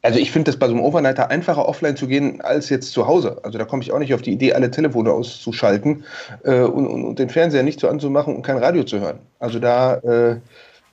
also 0.01 0.17
ich 0.17 0.31
finde 0.31 0.49
das 0.49 0.57
bei 0.57 0.67
so 0.67 0.73
einem 0.73 0.81
Overnighter 0.81 1.29
einfacher 1.29 1.67
offline 1.67 1.97
zu 1.97 2.07
gehen 2.07 2.39
als 2.39 2.69
jetzt 2.69 2.93
zu 2.93 3.05
Hause. 3.05 3.37
Also 3.43 3.57
da 3.57 3.65
komme 3.65 3.83
ich 3.83 3.91
auch 3.91 3.99
nicht 3.99 4.13
auf 4.13 4.21
die 4.21 4.31
Idee, 4.31 4.53
alle 4.53 4.71
Telefone 4.71 5.11
auszuschalten 5.11 6.05
äh, 6.45 6.61
und, 6.61 6.87
und, 6.87 7.03
und, 7.03 7.19
den 7.19 7.29
Fernseher 7.29 7.63
nicht 7.63 7.81
so 7.81 7.89
anzumachen 7.89 8.33
und 8.33 8.41
kein 8.43 8.57
Radio 8.57 8.85
zu 8.85 9.01
hören. 9.01 9.19
Also 9.39 9.59
da 9.59 9.95
äh, 9.95 10.37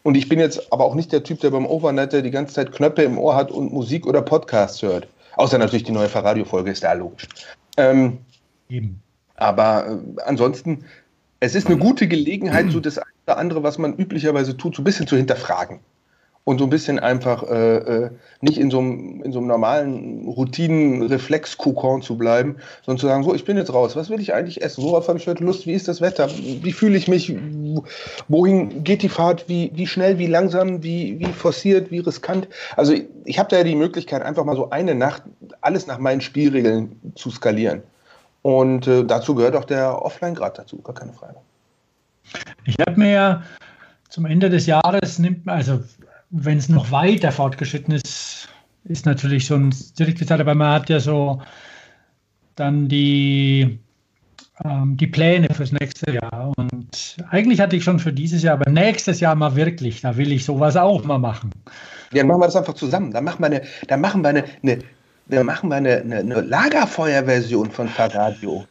und 0.07 0.17
ich 0.17 0.29
bin 0.29 0.39
jetzt 0.39 0.73
aber 0.73 0.85
auch 0.85 0.95
nicht 0.95 1.13
der 1.13 1.25
Typ, 1.25 1.41
der 1.41 1.51
beim 1.51 1.67
Overnighter 1.67 2.23
die 2.23 2.31
ganze 2.31 2.55
Zeit 2.55 2.71
Knöpfe 2.71 3.03
im 3.03 3.19
Ohr 3.19 3.35
hat 3.35 3.51
und 3.51 3.73
Musik 3.73 4.07
oder 4.07 4.23
Podcasts 4.23 4.81
hört. 4.83 5.09
Außer 5.35 5.59
natürlich 5.59 5.83
die 5.83 5.93
neue 5.93 6.09
Fahrradio-Folge 6.09 6.71
ist 6.71 6.85
da 6.85 6.93
logisch. 6.93 7.27
Ähm, 7.77 8.19
Eben. 8.69 9.01
Aber 9.37 9.87
äh, 9.87 10.23
ansonsten, 10.25 10.85
es 11.41 11.55
ist 11.55 11.67
eine 11.67 11.77
gute 11.77 12.09
Gelegenheit, 12.09 12.71
so 12.71 12.81
das 12.81 12.99
eine 12.99 13.07
oder 13.27 13.39
andere, 13.39 13.63
was 13.63 13.79
man 13.79 13.95
üblicherweise 13.95 14.57
tut, 14.57 14.77
so 14.77 14.83
ein 14.83 14.85
bisschen 14.85 15.07
zu 15.07 15.17
hinterfragen. 15.17 15.81
Und 16.45 16.59
so 16.59 16.65
ein 16.65 16.71
bisschen 16.71 17.01
einfach 17.01 17.43
äh, 17.51 17.77
äh, 17.77 18.11
nicht 18.41 18.59
in 18.59 18.71
so 18.71 18.79
einem, 18.79 19.21
in 19.25 19.33
so 19.33 19.41
einem 19.41 19.49
normalen 19.49 20.29
Routinen-Reflex-Kokon 20.29 22.03
zu 22.03 22.17
bleiben, 22.17 22.59
sondern 22.85 23.01
zu 23.01 23.09
sagen, 23.09 23.25
so, 23.25 23.35
ich 23.35 23.45
bin 23.45 23.57
jetzt 23.57 23.75
raus, 23.75 23.97
was 23.97 24.11
will 24.11 24.21
ich 24.21 24.33
eigentlich 24.33 24.63
essen, 24.63 24.85
worauf 24.85 25.09
habe 25.09 25.19
ich 25.19 25.27
heute 25.27 25.43
Lust, 25.43 25.67
wie 25.67 25.73
ist 25.73 25.89
das 25.89 26.01
Wetter, 26.01 26.31
wie 26.31 26.71
fühle 26.71 26.97
ich 26.97 27.09
mich, 27.09 27.37
wohin 28.29 28.85
geht 28.85 29.03
die 29.03 29.09
Fahrt, 29.09 29.49
wie, 29.49 29.73
wie 29.75 29.89
schnell, 29.89 30.21
wie 30.21 30.29
langsam, 30.29 30.85
wie, 30.85 31.19
wie 31.19 31.33
forciert, 31.33 31.91
wie 31.91 31.99
riskant. 31.99 32.47
Also 32.77 32.93
ich, 32.93 33.07
ich 33.25 33.41
habe 33.41 33.49
da 33.49 33.57
ja 33.57 33.65
die 33.65 33.75
Möglichkeit, 33.75 34.23
einfach 34.23 34.45
mal 34.45 34.55
so 34.55 34.71
eine 34.71 34.95
Nacht 34.95 35.25
alles 35.63 35.89
nach 35.89 35.99
meinen 35.99 36.21
Spielregeln 36.21 37.13
zu 37.17 37.33
skalieren. 37.33 37.83
Und 38.47 38.87
äh, 38.87 39.05
dazu 39.05 39.35
gehört 39.35 39.57
auch 39.57 39.65
der 39.65 40.01
Offline-Grad 40.01 40.57
dazu, 40.57 40.81
gar 40.81 40.95
keine 40.95 41.13
Frage. 41.13 41.35
Ich 42.65 42.77
habe 42.79 42.97
mir 42.97 43.11
ja 43.11 43.43
zum 44.09 44.25
Ende 44.25 44.49
des 44.49 44.67
Jahres 44.67 45.19
nimmt 45.19 45.47
man, 45.47 45.57
also 45.57 45.81
wenn 46.31 46.57
es 46.57 46.69
noch 46.69 46.93
weiter 46.93 47.33
fortgeschritten 47.33 47.93
ist, 47.93 48.49
ist 48.85 49.05
natürlich 49.05 49.47
schon 49.47 49.75
direkte 49.99 50.27
Zeit, 50.27 50.39
aber 50.39 50.55
man 50.55 50.75
hat 50.75 50.89
ja 50.89 51.01
so 51.01 51.43
dann 52.55 52.87
die, 52.87 53.81
ähm, 54.65 54.97
die 54.97 55.09
Pläne 55.09 55.49
fürs 55.53 55.73
nächste 55.73 56.13
Jahr. 56.13 56.53
Und 56.57 57.17
eigentlich 57.31 57.59
hatte 57.59 57.75
ich 57.75 57.83
schon 57.83 57.99
für 57.99 58.13
dieses 58.13 58.45
Jahr, 58.45 58.61
aber 58.61 58.71
nächstes 58.71 59.19
Jahr 59.19 59.35
mal 59.35 59.57
wirklich, 59.57 60.03
da 60.03 60.17
will 60.17 60.31
ich 60.31 60.45
sowas 60.45 60.77
auch 60.77 61.03
mal 61.03 61.19
machen. 61.19 61.51
Ja, 62.13 62.19
dann 62.19 62.29
machen 62.29 62.43
wir 62.43 62.47
das 62.47 62.55
einfach 62.55 62.75
zusammen. 62.75 63.11
Dann 63.11 63.25
machen 63.25 63.41
wir 63.41 63.47
eine, 63.47 63.63
dann 63.89 64.01
machen 64.01 64.23
wir 64.23 64.29
eine, 64.29 64.45
eine 64.63 64.79
dann 65.29 65.47
machen 65.47 65.69
wir 65.69 65.77
eine, 65.77 65.97
eine, 65.97 66.19
eine 66.19 66.41
Lagerfeuerversion 66.41 67.71
von 67.71 67.89
Fahrradio. 67.89 68.65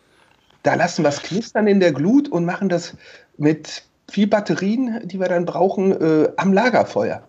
Da 0.64 0.76
lassen 0.76 1.04
wir 1.04 1.10
es 1.10 1.22
knistern 1.22 1.68
in 1.68 1.80
der 1.80 1.92
Glut 1.92 2.30
und 2.30 2.46
machen 2.46 2.70
das 2.70 2.96
mit 3.38 3.84
viel 4.10 4.28
Batterien, 4.28 5.00
die 5.08 5.20
wir 5.20 5.28
dann 5.28 5.46
brauchen, 5.46 5.92
äh, 5.92 6.30
am 6.38 6.54
Lagerfeuer. 6.54 7.22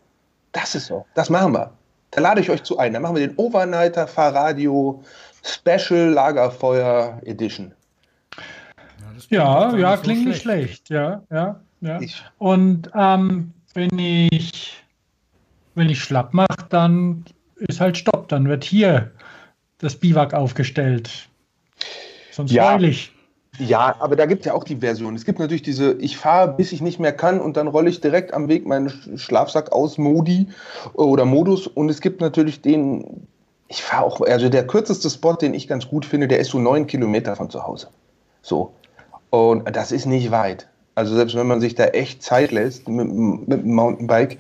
Das 0.53 0.75
ist 0.75 0.87
so. 0.87 1.05
Das 1.15 1.29
machen 1.29 1.53
wir. 1.53 1.73
Da 2.13 2.21
lade 2.21 2.41
ich 2.41 2.51
euch 2.51 2.63
zu 2.63 2.79
ein. 2.79 2.93
Dann 2.93 3.03
machen 3.03 3.17
wir 3.17 3.27
den 3.27 3.37
Overnighter 3.37 4.07
Fahrradio 4.07 5.03
Special 5.43 6.11
Lagerfeuer 6.11 7.21
Edition. 7.25 7.73
Ja, 9.29 9.73
ja, 9.73 9.77
ja 9.77 9.97
klingt 9.97 10.23
so 10.23 10.29
nicht 10.29 10.43
schlecht. 10.43 10.89
Ja, 10.89 11.23
ja, 11.31 11.61
ja. 11.81 12.01
Ich. 12.01 12.23
Und 12.39 12.91
ähm, 12.95 13.53
wenn 13.75 13.99
ich 13.99 14.83
wenn 15.75 15.91
ich 15.91 16.03
schlapp 16.03 16.33
mache, 16.33 16.67
dann 16.71 17.25
ist 17.57 17.81
halt 17.81 17.97
Stopp. 17.97 18.29
Dann 18.29 18.49
wird 18.49 18.65
hier 18.65 19.11
das 19.79 19.97
Biwak 19.97 20.35
aufgestellt. 20.35 21.29
Sonst 22.31 22.53
ja. 22.53 22.75
heul 22.75 22.85
ich. 22.85 23.13
Ja, 23.59 23.97
aber 24.01 24.17
da 24.17 24.27
gibt 24.27 24.41
es 24.41 24.47
ja 24.47 24.53
auch 24.53 24.65
die 24.65 24.77
Version. 24.77 25.15
Es 25.15 25.25
gibt 25.25 25.39
natürlich 25.39 25.63
diese, 25.63 25.95
ich 25.95 26.17
fahre, 26.17 26.53
bis 26.55 26.73
ich 26.73 26.83
nicht 26.83 27.01
mehr 27.01 27.13
kann 27.13 27.41
und 27.41 27.57
dann 27.57 27.69
rolle 27.69 27.89
ich 27.89 28.01
direkt 28.01 28.35
am 28.35 28.49
Weg 28.49 28.67
meinen 28.67 28.91
Schlafsack 29.17 29.73
aus, 29.73 29.97
Modi 29.97 30.49
oder 30.93 31.25
Modus. 31.25 31.67
Und 31.67 31.89
es 31.89 32.01
gibt 32.01 32.21
natürlich 32.21 32.61
den, 32.61 33.27
ich 33.69 33.83
fahre 33.83 34.05
auch, 34.05 34.21
also 34.21 34.49
der 34.49 34.67
kürzeste 34.67 35.09
Spot, 35.09 35.35
den 35.35 35.55
ich 35.55 35.69
ganz 35.69 35.89
gut 35.89 36.05
finde, 36.05 36.29
der 36.29 36.39
ist 36.39 36.51
so 36.51 36.59
neun 36.59 36.87
Kilometer 36.87 37.35
von 37.35 37.49
zu 37.49 37.67
Hause. 37.67 37.89
So. 38.43 38.73
Und 39.31 39.75
das 39.75 39.91
ist 39.91 40.07
nicht 40.07 40.31
weit. 40.31 40.69
Also 40.95 41.15
selbst 41.15 41.35
wenn 41.37 41.47
man 41.47 41.61
sich 41.61 41.75
da 41.75 41.87
echt 41.87 42.23
Zeit 42.23 42.53
lässt 42.53 42.89
mit, 42.89 43.09
mit 43.09 43.63
dem 43.63 43.75
Mountainbike, 43.75 44.39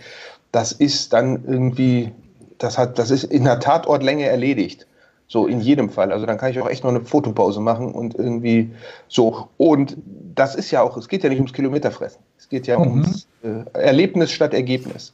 das 0.53 0.73
ist 0.73 1.13
dann 1.13 1.45
irgendwie, 1.47 2.13
das 2.59 2.79
hat, 2.79 2.99
das 2.99 3.11
ist 3.11 3.25
in 3.25 3.45
der 3.45 3.61
Tatortlänge 3.61 4.27
erledigt. 4.27 4.87
So 5.29 5.47
in 5.47 5.61
jedem 5.61 5.91
Fall. 5.91 6.13
Also 6.13 6.25
dann 6.25 6.39
kann 6.39 6.53
ich 6.53 6.61
auch 6.61 6.69
echt 6.69 6.85
noch 6.85 6.91
eine 6.91 7.01
Fotopause 7.01 7.61
machen 7.61 7.93
und 7.93 8.15
irgendwie 8.15 8.71
so. 9.09 9.49
Und 9.57 9.97
das 10.35 10.55
ist 10.55 10.71
ja 10.71 10.83
auch, 10.83 10.97
es 10.97 11.09
geht 11.09 11.25
ja 11.25 11.29
nicht 11.29 11.39
ums 11.39 11.53
Kilometerfressen. 11.53 12.21
Es 12.39 12.49
geht 12.49 12.67
ja 12.69 12.79
mhm. 12.79 12.87
ums 12.87 13.27
äh, 13.43 13.65
Erlebnis 13.73 14.31
statt 14.31 14.55
Ergebnis. 14.55 15.13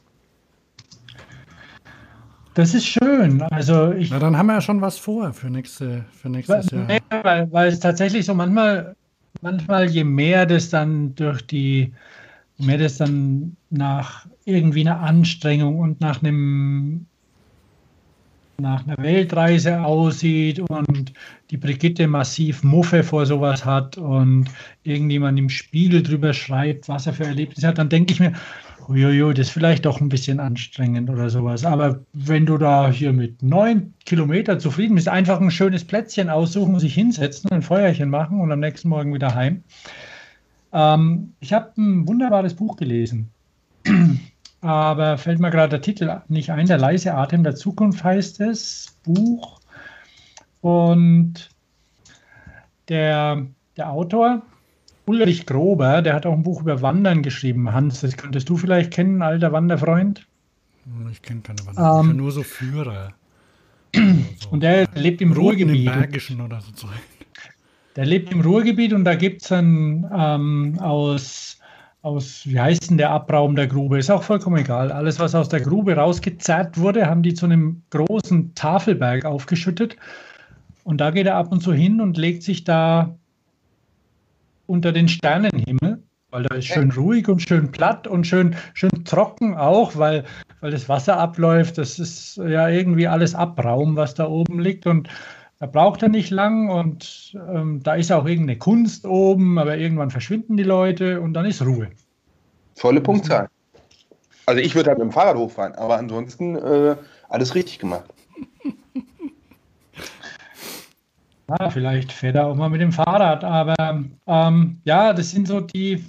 Das 2.53 2.75
ist 2.75 2.85
schön. 2.85 3.41
Also 3.49 3.91
ich, 3.93 4.11
Na, 4.11 4.19
dann 4.19 4.37
haben 4.37 4.45
wir 4.45 4.53
ja 4.53 4.61
schon 4.61 4.81
was 4.81 4.99
vor 4.99 5.33
für, 5.33 5.49
nächste, 5.49 6.05
für 6.11 6.29
nächstes 6.29 6.71
weil, 6.71 7.01
Jahr. 7.11 7.23
Weil, 7.23 7.51
weil 7.51 7.67
es 7.69 7.79
tatsächlich 7.79 8.25
so 8.25 8.35
manchmal, 8.35 8.95
manchmal, 9.41 9.89
je 9.89 10.03
mehr 10.03 10.45
das 10.45 10.69
dann 10.69 11.15
durch 11.15 11.41
die, 11.47 11.91
je 12.57 12.65
mehr 12.67 12.77
das 12.77 12.97
dann 12.97 13.57
nach 13.71 14.27
irgendwie 14.45 14.81
einer 14.81 14.99
Anstrengung 14.99 15.79
und 15.79 15.99
nach 15.99 16.21
einem 16.21 17.07
nach 18.63 18.87
einer 18.87 18.97
Weltreise 18.97 19.81
aussieht 19.81 20.59
und 20.59 21.13
die 21.51 21.57
Brigitte 21.57 22.07
massiv 22.07 22.63
Muffe 22.63 23.03
vor 23.03 23.27
sowas 23.27 23.63
hat 23.65 23.97
und 23.97 24.45
irgendjemand 24.83 25.37
im 25.37 25.49
Spiegel 25.49 26.01
drüber 26.01 26.33
schreibt, 26.33 26.89
was 26.89 27.05
er 27.05 27.13
für 27.13 27.25
Erlebnisse 27.25 27.67
hat, 27.67 27.77
dann 27.77 27.89
denke 27.89 28.13
ich 28.13 28.19
mir, 28.19 28.33
uiuiui, 28.87 29.33
das 29.33 29.47
ist 29.47 29.53
vielleicht 29.53 29.85
doch 29.85 30.01
ein 30.01 30.09
bisschen 30.09 30.39
anstrengend 30.39 31.09
oder 31.09 31.29
sowas. 31.29 31.65
Aber 31.65 31.99
wenn 32.13 32.45
du 32.45 32.57
da 32.57 32.89
hier 32.89 33.13
mit 33.13 33.43
neun 33.43 33.93
Kilometern 34.05 34.59
zufrieden 34.59 34.95
bist, 34.95 35.09
einfach 35.09 35.39
ein 35.39 35.51
schönes 35.51 35.83
Plätzchen 35.83 36.29
aussuchen, 36.29 36.79
sich 36.79 36.93
hinsetzen, 36.93 37.51
ein 37.51 37.61
Feuerchen 37.61 38.09
machen 38.09 38.39
und 38.39 38.51
am 38.51 38.59
nächsten 38.59 38.89
Morgen 38.89 39.13
wieder 39.13 39.35
heim. 39.35 39.63
Ähm, 40.71 41.33
ich 41.39 41.53
habe 41.53 41.73
ein 41.77 42.07
wunderbares 42.07 42.55
Buch 42.55 42.77
gelesen. 42.77 43.29
Aber 44.63 45.17
fällt 45.17 45.39
mir 45.39 45.51
gerade 45.51 45.71
der 45.71 45.81
Titel 45.81 46.21
nicht 46.29 46.49
ein. 46.49 46.67
Der 46.67 46.77
leise 46.77 47.13
Atem 47.13 47.43
der 47.43 47.53
Zukunft 47.53 48.01
heißt 48.01 48.39
es, 48.39 48.97
Buch. 49.03 49.59
Und 50.61 51.49
der, 52.87 53.45
der 53.75 53.89
Autor, 53.89 54.41
Ulrich 55.05 55.45
Grober, 55.45 56.01
der 56.01 56.13
hat 56.13 56.25
auch 56.25 56.31
ein 56.31 56.43
Buch 56.43 56.61
über 56.61 56.81
Wandern 56.81 57.23
geschrieben. 57.23 57.73
Hans, 57.73 57.99
das 57.99 58.15
könntest 58.15 58.47
du 58.47 58.55
vielleicht 58.55 58.91
kennen, 58.91 59.21
alter 59.21 59.51
Wanderfreund. 59.51 60.25
Ich 61.11 61.21
kenne 61.21 61.41
keine 61.41 61.59
Wanderer, 61.65 61.99
ähm, 61.99 62.15
nur 62.15 62.31
so 62.31 62.43
Führer. 62.43 63.09
so. 63.93 63.99
Und 64.51 64.61
der 64.61 64.87
lebt 64.95 65.21
im 65.21 65.33
Roten 65.33 65.45
Ruhrgebiet. 65.45 65.87
Im 65.87 65.93
Bergischen 65.93 66.39
oder 66.39 66.61
so. 66.75 66.87
Der 67.97 68.05
lebt 68.05 68.31
im 68.31 68.39
Ruhrgebiet 68.39 68.91
und 68.93 69.03
da 69.03 69.13
gibt 69.13 69.43
es 69.43 69.49
dann 69.49 70.09
ähm, 70.11 70.79
aus, 70.79 71.59
aus, 72.03 72.41
wie 72.45 72.59
heißt 72.59 72.89
denn 72.89 72.97
der 72.97 73.11
Abraum 73.11 73.55
der 73.55 73.67
Grube? 73.67 73.97
Ist 73.97 74.11
auch 74.11 74.23
vollkommen 74.23 74.57
egal. 74.57 74.91
Alles, 74.91 75.19
was 75.19 75.33
aus 75.33 75.49
der 75.49 75.61
Grube 75.61 75.95
rausgezerrt 75.95 76.77
wurde, 76.77 77.07
haben 77.07 77.23
die 77.23 77.33
zu 77.33 77.45
einem 77.45 77.81
großen 77.89 78.53
Tafelberg 78.55 79.25
aufgeschüttet. 79.25 79.95
Und 80.83 80.99
da 80.99 81.11
geht 81.11 81.27
er 81.27 81.37
ab 81.37 81.51
und 81.51 81.61
zu 81.61 81.73
hin 81.73 82.01
und 82.01 82.17
legt 82.17 82.43
sich 82.43 82.65
da 82.65 83.15
unter 84.67 84.91
den 84.91 85.07
Sternenhimmel, 85.07 86.03
weil 86.29 86.43
da 86.43 86.55
ist 86.55 86.65
schön 86.65 86.91
ruhig 86.91 87.29
und 87.29 87.41
schön 87.41 87.71
platt 87.71 88.05
und 88.05 88.27
schön, 88.27 88.55
schön 88.73 89.05
trocken 89.05 89.55
auch, 89.55 89.95
weil, 89.95 90.25
weil 90.59 90.71
das 90.71 90.89
Wasser 90.89 91.17
abläuft. 91.17 91.77
Das 91.77 91.99
ist 91.99 92.35
ja 92.35 92.67
irgendwie 92.67 93.07
alles 93.07 93.33
Abraum, 93.33 93.95
was 93.95 94.13
da 94.13 94.27
oben 94.27 94.59
liegt. 94.59 94.85
Und 94.85 95.07
da 95.63 95.67
braucht 95.67 96.03
er 96.03 96.09
nicht 96.09 96.29
lang 96.29 96.69
und 96.69 97.33
ähm, 97.35 97.79
da 97.83 97.95
ist 97.95 98.11
auch 98.11 98.25
irgendeine 98.25 98.59
Kunst 98.59 99.05
oben, 99.05 99.57
aber 99.57 99.77
irgendwann 99.77 100.11
verschwinden 100.11 100.57
die 100.57 100.63
Leute 100.63 101.21
und 101.21 101.33
dann 101.33 101.45
ist 101.45 101.61
Ruhe. 101.61 101.87
Volle 102.75 102.99
Punktzahl. 102.99 103.47
Also 104.45 104.59
ich 104.59 104.75
würde 104.75 104.89
halt 104.89 104.99
mit 104.99 105.07
dem 105.07 105.13
Fahrrad 105.13 105.37
hochfahren, 105.37 105.73
aber 105.75 105.97
ansonsten 105.97 106.57
äh, 106.57 106.97
alles 107.29 107.55
richtig 107.55 107.79
gemacht. 107.79 108.03
Ja, 111.59 111.69
vielleicht 111.69 112.11
fährt 112.13 112.37
er 112.37 112.47
auch 112.47 112.55
mal 112.55 112.69
mit 112.69 112.79
dem 112.79 112.93
Fahrrad, 112.93 113.43
aber 113.43 113.75
ähm, 114.27 114.79
ja, 114.85 115.11
das 115.11 115.31
sind 115.31 115.49
so 115.49 115.59
die, 115.59 116.03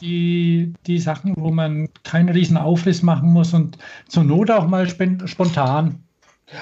die, 0.00 0.74
die 0.84 0.98
Sachen, 0.98 1.34
wo 1.36 1.52
man 1.52 1.88
keinen 2.02 2.28
riesen 2.28 2.56
Aufriss 2.56 3.00
machen 3.02 3.32
muss 3.32 3.54
und 3.54 3.78
zur 4.08 4.24
Not 4.24 4.50
auch 4.50 4.66
mal 4.66 4.88
spontan. 4.88 6.02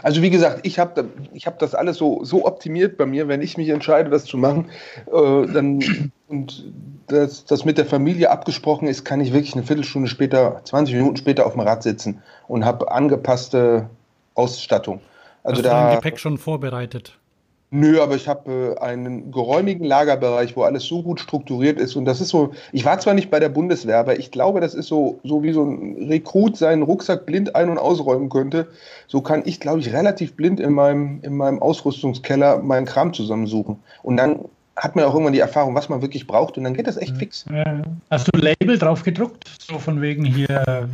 Also 0.02 0.22
wie 0.22 0.30
gesagt, 0.30 0.60
ich 0.64 0.78
habe 0.78 1.08
ich 1.32 1.46
hab 1.46 1.58
das 1.58 1.74
alles 1.74 1.96
so, 1.96 2.24
so 2.24 2.44
optimiert 2.46 2.96
bei 2.96 3.06
mir, 3.06 3.28
wenn 3.28 3.42
ich 3.42 3.56
mich 3.56 3.68
entscheide, 3.68 4.10
das 4.10 4.24
zu 4.24 4.36
machen, 4.36 4.70
äh, 5.06 5.46
dann 5.52 6.12
und 6.28 6.72
das, 7.06 7.44
das 7.46 7.64
mit 7.64 7.78
der 7.78 7.86
Familie 7.86 8.30
abgesprochen 8.30 8.86
ist, 8.86 9.04
kann 9.04 9.20
ich 9.20 9.32
wirklich 9.32 9.54
eine 9.54 9.62
Viertelstunde 9.62 10.08
später, 10.08 10.60
20 10.64 10.94
Minuten 10.94 11.16
später 11.16 11.46
auf 11.46 11.52
dem 11.52 11.62
Rad 11.62 11.82
sitzen 11.82 12.22
und 12.48 12.64
habe 12.64 12.90
angepasste 12.90 13.88
Ausstattung. 14.34 15.00
Also 15.42 15.62
Hast 15.62 15.66
da, 15.66 15.80
du 15.80 15.86
dein 15.86 15.96
Gepäck 15.96 16.18
schon 16.18 16.36
vorbereitet? 16.36 17.18
Nö, 17.70 18.00
aber 18.00 18.14
ich 18.14 18.28
habe 18.28 18.76
äh, 18.78 18.82
einen 18.82 19.30
geräumigen 19.30 19.84
Lagerbereich, 19.84 20.56
wo 20.56 20.62
alles 20.62 20.84
so 20.84 21.02
gut 21.02 21.20
strukturiert 21.20 21.78
ist. 21.78 21.96
Und 21.96 22.06
das 22.06 22.20
ist 22.22 22.30
so, 22.30 22.52
ich 22.72 22.86
war 22.86 22.98
zwar 22.98 23.12
nicht 23.12 23.30
bei 23.30 23.40
der 23.40 23.50
Bundeswehr, 23.50 23.98
aber 23.98 24.18
ich 24.18 24.30
glaube, 24.30 24.60
das 24.60 24.74
ist 24.74 24.86
so, 24.86 25.20
so 25.22 25.42
wie 25.42 25.52
so 25.52 25.64
ein 25.64 26.08
Rekrut 26.08 26.56
seinen 26.56 26.82
Rucksack 26.82 27.26
blind 27.26 27.54
ein- 27.54 27.68
und 27.68 27.78
ausräumen 27.78 28.30
könnte. 28.30 28.68
So 29.06 29.20
kann 29.20 29.42
ich, 29.44 29.60
glaube 29.60 29.80
ich, 29.80 29.92
relativ 29.92 30.34
blind 30.34 30.60
in 30.60 30.72
meinem, 30.72 31.20
in 31.22 31.36
meinem 31.36 31.60
Ausrüstungskeller 31.60 32.62
meinen 32.62 32.86
Kram 32.86 33.12
zusammensuchen. 33.12 33.76
Und 34.02 34.16
dann 34.16 34.46
hat 34.76 34.96
man 34.96 35.04
auch 35.04 35.12
irgendwann 35.12 35.34
die 35.34 35.40
Erfahrung, 35.40 35.74
was 35.74 35.90
man 35.90 36.00
wirklich 36.00 36.26
braucht. 36.26 36.56
Und 36.56 36.64
dann 36.64 36.72
geht 36.72 36.86
das 36.86 36.96
echt 36.96 37.16
fix. 37.16 37.44
Hast 38.10 38.28
du 38.28 38.38
ein 38.38 38.40
Label 38.40 38.78
drauf 38.78 39.02
gedruckt? 39.02 39.44
So 39.60 39.78
von 39.78 40.00
wegen 40.00 40.24
hier 40.24 40.88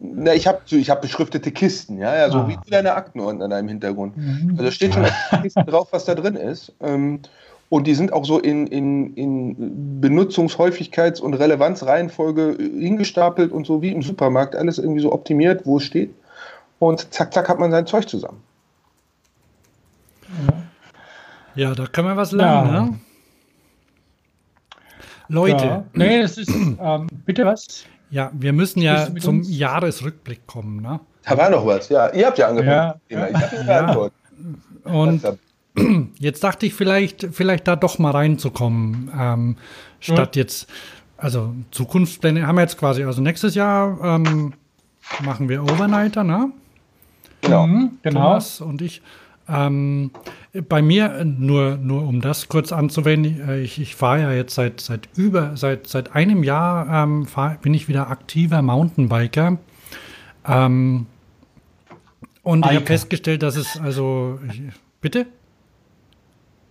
na, 0.00 0.32
ich 0.34 0.46
habe 0.46 0.60
ich 0.70 0.90
hab 0.90 1.02
beschriftete 1.02 1.50
Kisten, 1.50 1.98
ja, 1.98 2.16
ja 2.16 2.30
so 2.30 2.38
ah. 2.38 2.48
wie 2.48 2.56
deine 2.70 2.94
Aktenordner 2.94 3.46
in 3.46 3.50
deinem 3.50 3.68
Hintergrund. 3.68 4.16
Mhm. 4.16 4.54
Also 4.56 4.70
steht 4.70 4.94
schon 4.94 5.06
Kisten 5.42 5.66
drauf, 5.66 5.88
was 5.90 6.04
da 6.04 6.14
drin 6.14 6.36
ist. 6.36 6.72
Ähm, 6.80 7.20
und 7.68 7.86
die 7.86 7.94
sind 7.94 8.12
auch 8.12 8.24
so 8.24 8.38
in, 8.38 8.66
in, 8.68 9.14
in 9.14 10.00
Benutzungshäufigkeits- 10.00 11.20
und 11.20 11.34
Relevanzreihenfolge 11.34 12.56
hingestapelt 12.58 13.52
und 13.52 13.66
so 13.66 13.82
wie 13.82 13.90
im 13.92 14.02
Supermarkt, 14.02 14.56
alles 14.56 14.78
irgendwie 14.78 15.02
so 15.02 15.12
optimiert, 15.12 15.66
wo 15.66 15.76
es 15.76 15.82
steht. 15.82 16.14
Und 16.78 17.12
zack, 17.12 17.34
zack 17.34 17.48
hat 17.48 17.58
man 17.58 17.70
sein 17.70 17.86
Zeug 17.86 18.08
zusammen. 18.08 18.42
Ja, 21.56 21.74
da 21.74 21.86
kann 21.86 22.04
man 22.04 22.16
was 22.16 22.32
lernen, 22.32 22.72
ja. 22.72 22.82
ne? 22.82 22.98
Leute. 25.28 25.64
Ja. 25.64 25.84
Nee, 25.92 26.22
das 26.22 26.38
ist, 26.38 26.48
ähm, 26.48 27.08
bitte 27.26 27.44
was? 27.44 27.84
Ja, 28.10 28.30
wir 28.32 28.52
müssen 28.52 28.80
ja 28.80 29.08
zum 29.20 29.38
uns? 29.38 29.48
Jahresrückblick 29.50 30.46
kommen. 30.46 30.80
Ne? 30.80 31.00
Da 31.24 31.36
war 31.36 31.50
noch 31.50 31.66
was, 31.66 31.88
ja. 31.88 32.12
Ihr 32.12 32.26
habt 32.26 32.38
ja 32.38 32.48
angefangen. 32.48 32.94
Ja. 33.08 33.28
Ich 33.30 33.68
habe 33.68 34.10
ja. 34.84 34.92
Und 34.92 35.22
jetzt 36.18 36.42
dachte 36.42 36.66
ich, 36.66 36.74
vielleicht, 36.74 37.28
vielleicht 37.32 37.68
da 37.68 37.76
doch 37.76 37.98
mal 37.98 38.10
reinzukommen, 38.10 39.10
ähm, 39.16 39.56
statt 40.00 40.36
ja. 40.36 40.42
jetzt, 40.42 40.68
also 41.16 41.54
Zukunftspläne 41.70 42.46
haben 42.46 42.56
wir 42.56 42.62
jetzt 42.62 42.78
quasi, 42.78 43.04
also 43.04 43.20
nächstes 43.20 43.54
Jahr 43.54 43.98
ähm, 44.02 44.54
machen 45.22 45.48
wir 45.48 45.62
Overnighter, 45.62 46.24
ne? 46.24 46.50
Genau. 47.42 47.66
Mhm, 47.66 47.98
genau. 48.02 48.20
Thomas 48.20 48.60
und 48.60 48.82
ich. 48.82 49.02
Ähm, 49.48 50.10
bei 50.62 50.82
mir, 50.82 51.24
nur, 51.24 51.76
nur 51.76 52.06
um 52.06 52.20
das 52.20 52.48
kurz 52.48 52.72
anzuwenden, 52.72 53.48
äh, 53.48 53.60
ich, 53.60 53.80
ich 53.80 53.94
fahre 53.94 54.22
ja 54.22 54.32
jetzt 54.32 54.54
seit, 54.54 54.80
seit 54.80 55.08
über, 55.16 55.56
seit, 55.56 55.86
seit 55.86 56.14
einem 56.14 56.42
Jahr 56.42 57.04
ähm, 57.04 57.26
fahr, 57.26 57.58
bin 57.60 57.74
ich 57.74 57.88
wieder 57.88 58.10
aktiver 58.10 58.62
Mountainbiker. 58.62 59.58
Ähm, 60.46 61.06
und 62.42 62.60
Biker. 62.62 62.72
ich 62.72 62.76
habe 62.76 62.86
festgestellt, 62.86 63.42
dass 63.42 63.56
es 63.56 63.78
also, 63.78 64.38
ich, 64.48 64.62
bitte? 65.00 65.26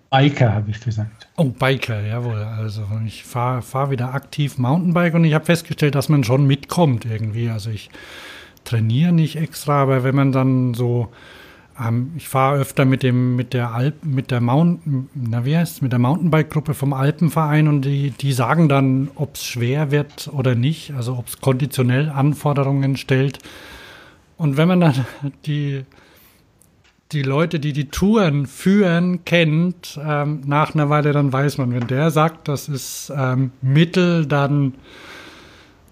Biker, 0.09 0.53
habe 0.53 0.71
ich 0.71 0.79
gesagt. 0.79 1.27
Oh, 1.35 1.45
Biker, 1.45 2.01
jawohl. 2.01 2.37
Also 2.37 2.83
ich 3.05 3.23
fahre 3.23 3.61
fahr 3.61 3.91
wieder 3.91 4.13
aktiv 4.13 4.57
Mountainbike 4.57 5.13
und 5.15 5.25
ich 5.25 5.33
habe 5.33 5.45
festgestellt, 5.45 5.95
dass 5.95 6.09
man 6.09 6.23
schon 6.23 6.47
mitkommt 6.47 7.05
irgendwie. 7.05 7.49
Also 7.49 7.69
ich 7.69 7.89
trainiere 8.63 9.11
nicht 9.11 9.35
extra, 9.35 9.81
aber 9.81 10.03
wenn 10.03 10.15
man 10.15 10.31
dann 10.31 10.73
so 10.73 11.09
ähm, 11.79 12.13
ich 12.17 12.27
fahre 12.27 12.59
öfter 12.59 12.85
mit 12.85 13.03
dem, 13.03 13.35
mit 13.35 13.53
der 13.53 13.71
Alp, 13.73 14.03
mit 14.03 14.31
der 14.31 14.41
Mount, 14.41 14.81
na 15.13 15.45
wie 15.45 15.57
heißt 15.57 15.81
mit 15.81 15.91
der 15.91 15.99
Mountainbike-Gruppe 15.99 16.73
vom 16.73 16.93
Alpenverein 16.93 17.67
und 17.67 17.81
die, 17.83 18.11
die 18.11 18.33
sagen 18.33 18.69
dann, 18.69 19.09
ob 19.15 19.35
es 19.35 19.45
schwer 19.45 19.91
wird 19.91 20.29
oder 20.31 20.55
nicht, 20.55 20.93
also 20.93 21.17
ob 21.17 21.27
es 21.27 21.39
konditionell 21.41 22.09
Anforderungen 22.09 22.97
stellt. 22.97 23.39
Und 24.37 24.57
wenn 24.57 24.67
man 24.67 24.79
dann 24.79 25.05
die, 25.45 25.83
die 27.11 27.23
Leute, 27.23 27.59
die 27.59 27.73
die 27.73 27.89
Touren 27.89 28.47
führen, 28.47 29.23
kennt, 29.25 29.99
ähm, 30.03 30.41
nach 30.45 30.73
einer 30.73 30.89
Weile, 30.89 31.11
dann 31.11 31.31
weiß 31.31 31.57
man, 31.57 31.73
wenn 31.73 31.87
der 31.87 32.11
sagt, 32.11 32.47
das 32.47 32.67
ist 32.67 33.11
ähm, 33.15 33.51
Mittel, 33.61 34.25
dann 34.25 34.73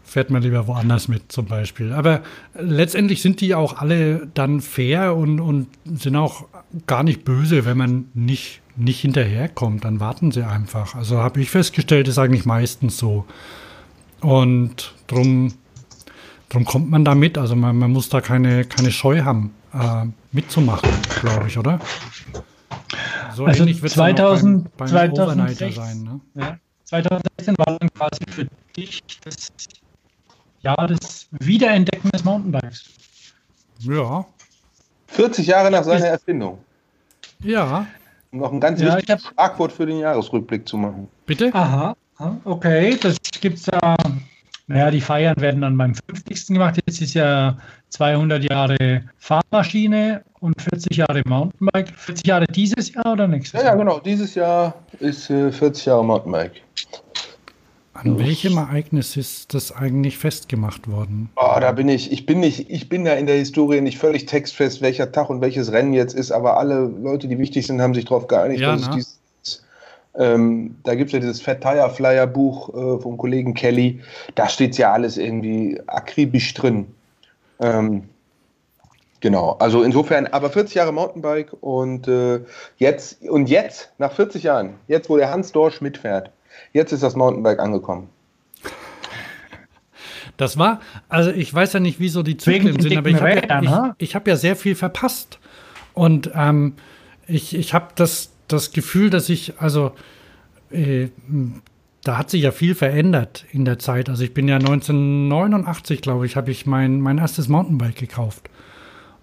fährt 0.06 0.30
man 0.30 0.42
lieber 0.42 0.68
woanders 0.68 1.08
mit 1.08 1.32
zum 1.32 1.46
Beispiel. 1.46 1.92
Aber 1.92 2.22
letztendlich 2.58 3.22
sind 3.22 3.42
die 3.42 3.56
auch 3.56 3.78
alle 3.78 4.28
dann 4.34 4.62
fair 4.62 5.16
und, 5.16 5.40
und 5.40 5.68
sind 5.86 6.16
auch 6.16 6.46
gar 6.88 7.04
nicht 7.04 7.26
böse, 7.26 7.66
wenn 7.66 7.78
man 7.78 8.06
nicht, 8.14 8.62
nicht 8.76 9.02
hinterherkommt. 9.02 9.84
Dann 9.84 10.00
warten 10.00 10.32
sie 10.32 10.44
einfach. 10.44 10.96
Also 10.96 11.18
habe 11.18 11.42
ich 11.42 11.50
festgestellt, 11.50 12.08
ist 12.08 12.20
eigentlich 12.20 12.46
meistens 12.46 12.98
so. 12.98 13.26
Und 14.22 14.94
drum, 15.08 15.54
drum 16.50 16.66
kommt 16.66 16.90
man 16.90 17.04
da 17.04 17.16
mit. 17.16 17.38
Also 17.38 17.56
man, 17.56 17.76
man 17.78 17.92
muss 17.92 18.10
da 18.10 18.22
keine, 18.22 18.64
keine 18.64 18.92
Scheu 18.92 19.24
haben, 19.24 19.52
äh, 19.74 20.06
mitzumachen, 20.32 20.90
glaube 21.22 21.48
ich, 21.48 21.58
oder? 21.58 21.80
So 23.36 23.46
also 23.46 23.64
ähnlich 23.64 23.82
wird 23.82 23.92
2000, 23.92 24.64
beim, 24.78 24.78
beim 24.78 24.88
2016, 24.88 25.72
sein. 25.74 26.04
Ne? 26.04 26.22
Ja, 26.36 26.58
2016 26.86 27.58
war 27.58 27.78
dann 27.78 27.90
quasi 27.94 28.20
für 28.30 28.48
dich 28.78 29.02
das 29.24 29.50
Jahr 30.66 30.88
des 30.88 31.28
Wiederentdecken 31.40 32.10
des 32.10 32.24
Mountainbikes. 32.24 32.86
Ja. 33.80 34.26
40 35.08 35.48
Jahre 35.48 35.72
nach 35.72 35.84
seiner 35.84 36.08
Erfindung. 36.08 36.58
Ja. 37.44 37.86
Um 38.32 38.40
noch 38.40 38.52
ein 38.52 38.60
ganz 38.60 38.82
ja, 38.82 38.98
wichtiges 38.98 39.24
Schlagwort 39.28 39.72
für 39.72 39.86
den 39.86 40.00
Jahresrückblick 40.00 40.68
zu 40.68 40.78
machen. 40.78 41.08
Bitte? 41.26 41.54
Aha, 41.54 41.96
okay. 42.44 42.98
Das 43.02 43.18
gibt 43.40 43.60
es 43.60 43.68
ja 43.68 43.96
Naja, 44.68 44.90
die 44.90 45.02
Feiern 45.02 45.36
werden 45.38 45.62
dann 45.62 45.78
beim 45.78 45.94
50. 45.94 46.48
gemacht. 46.48 46.82
Jetzt 46.86 47.02
ist 47.02 47.14
ja 47.14 47.58
200 47.90 48.44
Jahre 48.50 49.04
Fahrmaschine 49.20 50.24
und 50.40 50.60
40 50.60 50.98
Jahre 50.98 51.22
Mountainbike. 51.26 51.90
40 51.96 52.26
Jahre 52.26 52.48
dieses 52.48 52.92
Jahr 52.92 53.14
oder 53.14 53.28
nächstes 53.28 53.62
Jahr? 53.62 53.74
Ja, 53.74 53.76
genau. 53.76 54.00
Dieses 54.00 54.34
Jahr 54.34 54.74
ist 55.00 55.30
äh, 55.30 55.52
40 55.52 55.86
Jahre 55.86 56.04
Mountainbike. 56.04 56.62
An 57.96 58.20
welchem 58.20 58.58
Ereignis 58.58 59.16
ist 59.16 59.54
das 59.54 59.72
eigentlich 59.72 60.18
festgemacht 60.18 60.92
worden? 60.92 61.30
Oh, 61.38 61.58
da 61.62 61.72
bin 61.72 61.88
ich, 61.88 62.12
ich 62.12 62.26
bin 62.26 62.42
nicht, 62.42 62.70
ich 62.70 62.90
bin 62.90 63.06
da 63.06 63.14
in 63.14 63.26
der 63.26 63.38
Historie 63.38 63.80
nicht 63.80 63.98
völlig 63.98 64.26
textfest, 64.26 64.82
welcher 64.82 65.14
Tag 65.14 65.30
und 65.30 65.40
welches 65.40 65.72
Rennen 65.72 65.94
jetzt 65.94 66.14
ist, 66.14 66.34
aber 66.34 66.58
alle 66.58 66.92
Leute, 67.02 67.30
die 67.30 67.40
wichtig 67.40 67.66
sind, 67.66 67.82
haben 67.82 67.94
sich 67.94 68.04
darauf 68.04 68.28
geeinigt, 68.28 68.60
ja, 68.60 68.74
dass 68.74 68.82
es 68.82 68.90
dies, 68.90 69.20
ähm, 70.18 70.76
da 70.84 70.96
gibt 70.96 71.08
es 71.10 71.14
ja 71.14 71.20
dieses 71.20 71.42
Fat 71.42 71.62
Tire 71.62 71.90
Flyer 71.90 72.28
Buch 72.28 72.70
äh, 72.70 73.00
vom 73.00 73.18
Kollegen 73.18 73.54
Kelly. 73.54 74.02
Da 74.36 74.50
steht 74.50 74.78
ja 74.78 74.92
alles 74.92 75.18
irgendwie 75.18 75.80
akribisch 75.88 76.54
drin. 76.54 76.88
Ähm, 77.62 78.10
genau, 79.22 79.56
also 79.60 79.84
insofern, 79.84 80.28
aber 80.28 80.50
40 80.50 80.76
Jahre 80.76 80.92
Mountainbike 80.92 81.54
und 81.62 82.10
äh, 82.10 82.42
jetzt, 82.78 83.22
und 83.24 83.50
jetzt, 83.50 83.92
nach 84.00 84.12
40 84.12 84.44
Jahren, 84.44 84.74
jetzt 84.90 85.10
wo 85.10 85.16
der 85.16 85.32
Hans 85.32 85.54
Dorsch 85.54 85.80
mitfährt, 85.80 86.32
Jetzt 86.74 86.92
ist 86.92 87.04
das 87.04 87.16
Mountainbike 87.16 87.60
angekommen. 87.60 88.10
Das 90.38 90.58
war, 90.58 90.82
also 91.08 91.32
ich 91.32 91.54
weiß 91.54 91.74
ja 91.74 91.80
nicht, 91.80 92.00
wieso 92.00 92.22
die 92.22 92.38
Zyklen 92.38 92.80
sind, 92.80 92.98
aber 92.98 93.10
ich 93.10 93.22
habe 93.22 93.42
ja, 93.48 93.62
ne? 93.62 93.96
ich, 93.98 94.10
ich 94.10 94.16
hab 94.16 94.28
ja 94.28 94.36
sehr 94.36 94.56
viel 94.56 94.76
verpasst. 94.76 95.40
Und 95.94 96.32
ähm, 96.36 96.74
ich, 97.28 97.56
ich 97.56 97.74
habe 97.74 97.88
das, 97.96 98.32
das 98.48 98.72
Gefühl, 98.72 99.10
dass 99.10 99.30
ich, 99.30 99.54
also 99.60 99.94
äh, 100.72 101.08
da 102.04 102.18
hat 102.18 102.30
sich 102.30 102.44
ja 102.44 102.52
viel 102.52 102.76
verändert 102.76 103.46
in 103.52 103.66
der 103.66 103.80
Zeit. 103.80 104.10
Also 104.10 104.24
ich 104.24 104.34
bin 104.34 104.48
ja 104.48 104.58
1989, 104.58 106.02
glaube 106.02 106.26
ich, 106.26 106.36
habe 106.36 106.52
ich 106.52 106.66
mein, 106.66 107.00
mein 107.00 107.18
erstes 107.18 107.48
Mountainbike 107.48 107.96
gekauft. 107.96 108.50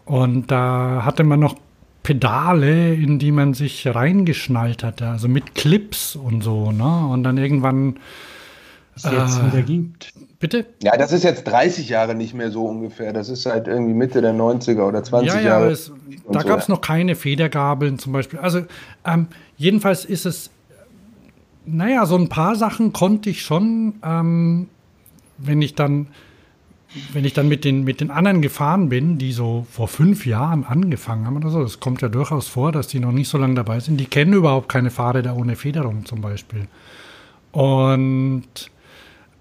Und 0.05 0.51
da 0.51 1.03
hatte 1.05 1.25
man 1.25 1.41
noch 1.41 1.57
Pedale, 2.03 2.95
in 2.95 3.19
die 3.19 3.33
man 3.33 3.55
sich 3.55 3.87
reingeschnallt 3.87 4.83
hatte, 4.83 5.09
also 5.09 5.29
mit 5.29 5.55
Clips 5.55 6.17
und 6.17 6.43
so, 6.43 6.73
ne? 6.73 7.07
Und 7.09 7.23
dann 7.23 7.39
irgendwann 7.39 7.97
es 8.97 9.05
jetzt 9.05 9.39
äh, 9.39 9.47
wieder 9.47 9.63
gibt. 9.63 10.13
Bitte? 10.39 10.67
Ja, 10.83 10.97
das 10.97 11.13
ist 11.13 11.23
jetzt 11.23 11.45
30 11.45 11.89
Jahre 11.89 12.15
nicht 12.15 12.35
mehr 12.35 12.51
so 12.51 12.67
ungefähr. 12.67 13.13
Das 13.13 13.29
ist 13.29 13.47
halt 13.47 13.69
irgendwie 13.69 13.95
Mitte 13.95 14.21
der 14.21 14.35
90er 14.35 14.83
oder 14.83 15.03
20 15.03 15.29
ja, 15.29 15.41
ja, 15.41 15.47
Jahre. 15.47 15.71
Es, 15.71 15.93
da 16.29 16.41
so. 16.41 16.49
gab 16.49 16.59
es 16.59 16.69
noch 16.69 16.81
keine 16.81 17.15
Federgabeln 17.15 17.99
zum 17.99 18.13
Beispiel. 18.13 18.41
Also 18.41 18.63
ähm, 19.07 19.29
jedenfalls 19.57 20.05
ist 20.05 20.27
es, 20.27 20.51
naja, 21.65 22.07
so 22.07 22.17
ein 22.17 22.29
paar 22.29 22.57
Sachen 22.57 22.93
konnte 22.93 23.31
ich 23.31 23.43
schon, 23.43 23.95
ähm, 24.05 24.69
wenn 25.39 25.63
ich 25.63 25.77
dann 25.77 26.09
wenn 27.13 27.25
ich 27.25 27.33
dann 27.33 27.49
mit 27.49 27.65
den, 27.65 27.85
mit 27.85 28.01
den 28.01 28.11
anderen 28.11 28.43
gefahren 28.43 28.89
bin, 28.89 29.19
die 29.19 29.33
so 29.33 29.67
vor 29.71 29.89
fünf 29.89 30.27
Jahren 30.27 30.65
angefangen 30.65 31.27
haben 31.27 31.37
oder 31.37 31.51
so, 31.51 31.63
das 31.63 31.81
kommt 31.81 32.03
ja 32.03 32.09
durchaus 32.09 32.49
vor, 32.49 32.73
dass 32.73 32.89
die 32.89 33.01
noch 33.01 33.13
nicht 33.13 33.29
so 33.29 33.39
lange 33.39 33.55
dabei 33.55 33.81
sind, 33.81 33.99
die 33.99 34.07
kennen 34.07 34.33
überhaupt 34.33 34.69
keine 34.69 34.91
Fahrräder 34.91 35.37
ohne 35.37 35.57
Federung 35.57 36.05
zum 36.05 36.21
Beispiel. 36.21 36.67
Und 37.53 38.71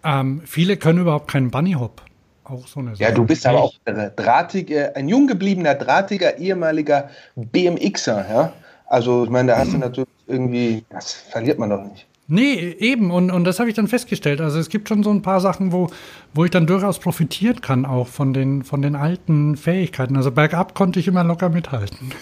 ähm, 0.03 0.41
viele 0.45 0.77
können 0.77 0.99
überhaupt 0.99 1.29
keinen 1.29 1.51
Bunny 1.51 1.73
Hop. 1.73 2.01
Auch 2.43 2.67
so 2.67 2.79
eine 2.79 2.91
Sache. 2.91 3.03
Ja, 3.03 3.11
du 3.11 3.25
bist 3.25 3.45
aber 3.45 3.61
auch 3.61 3.73
drahtig, 4.15 4.73
ein 4.95 5.07
jung 5.07 5.27
gebliebener, 5.27 5.75
drahtiger, 5.75 6.37
ehemaliger 6.37 7.09
BMXer, 7.35 8.25
ja. 8.29 8.53
Also, 8.87 9.23
ich 9.23 9.29
meine, 9.29 9.53
da 9.53 9.59
hast 9.59 9.71
du 9.71 9.77
natürlich 9.77 10.09
irgendwie, 10.27 10.83
das 10.89 11.13
verliert 11.13 11.59
man 11.59 11.69
doch 11.69 11.81
nicht. 11.81 12.05
Nee, 12.33 12.77
eben. 12.79 13.11
Und, 13.11 13.29
und 13.29 13.43
das 13.43 13.59
habe 13.59 13.67
ich 13.67 13.75
dann 13.75 13.89
festgestellt. 13.89 14.39
Also 14.39 14.57
es 14.57 14.69
gibt 14.69 14.87
schon 14.87 15.03
so 15.03 15.11
ein 15.11 15.21
paar 15.21 15.41
Sachen, 15.41 15.73
wo, 15.73 15.89
wo 16.33 16.45
ich 16.45 16.51
dann 16.51 16.65
durchaus 16.65 16.97
profitieren 16.97 17.59
kann, 17.59 17.85
auch 17.85 18.07
von 18.07 18.31
den, 18.33 18.63
von 18.63 18.81
den 18.81 18.95
alten 18.95 19.57
Fähigkeiten. 19.57 20.15
Also 20.15 20.31
bergab 20.31 20.73
konnte 20.73 21.01
ich 21.01 21.09
immer 21.09 21.25
locker 21.25 21.49
mithalten. 21.49 22.13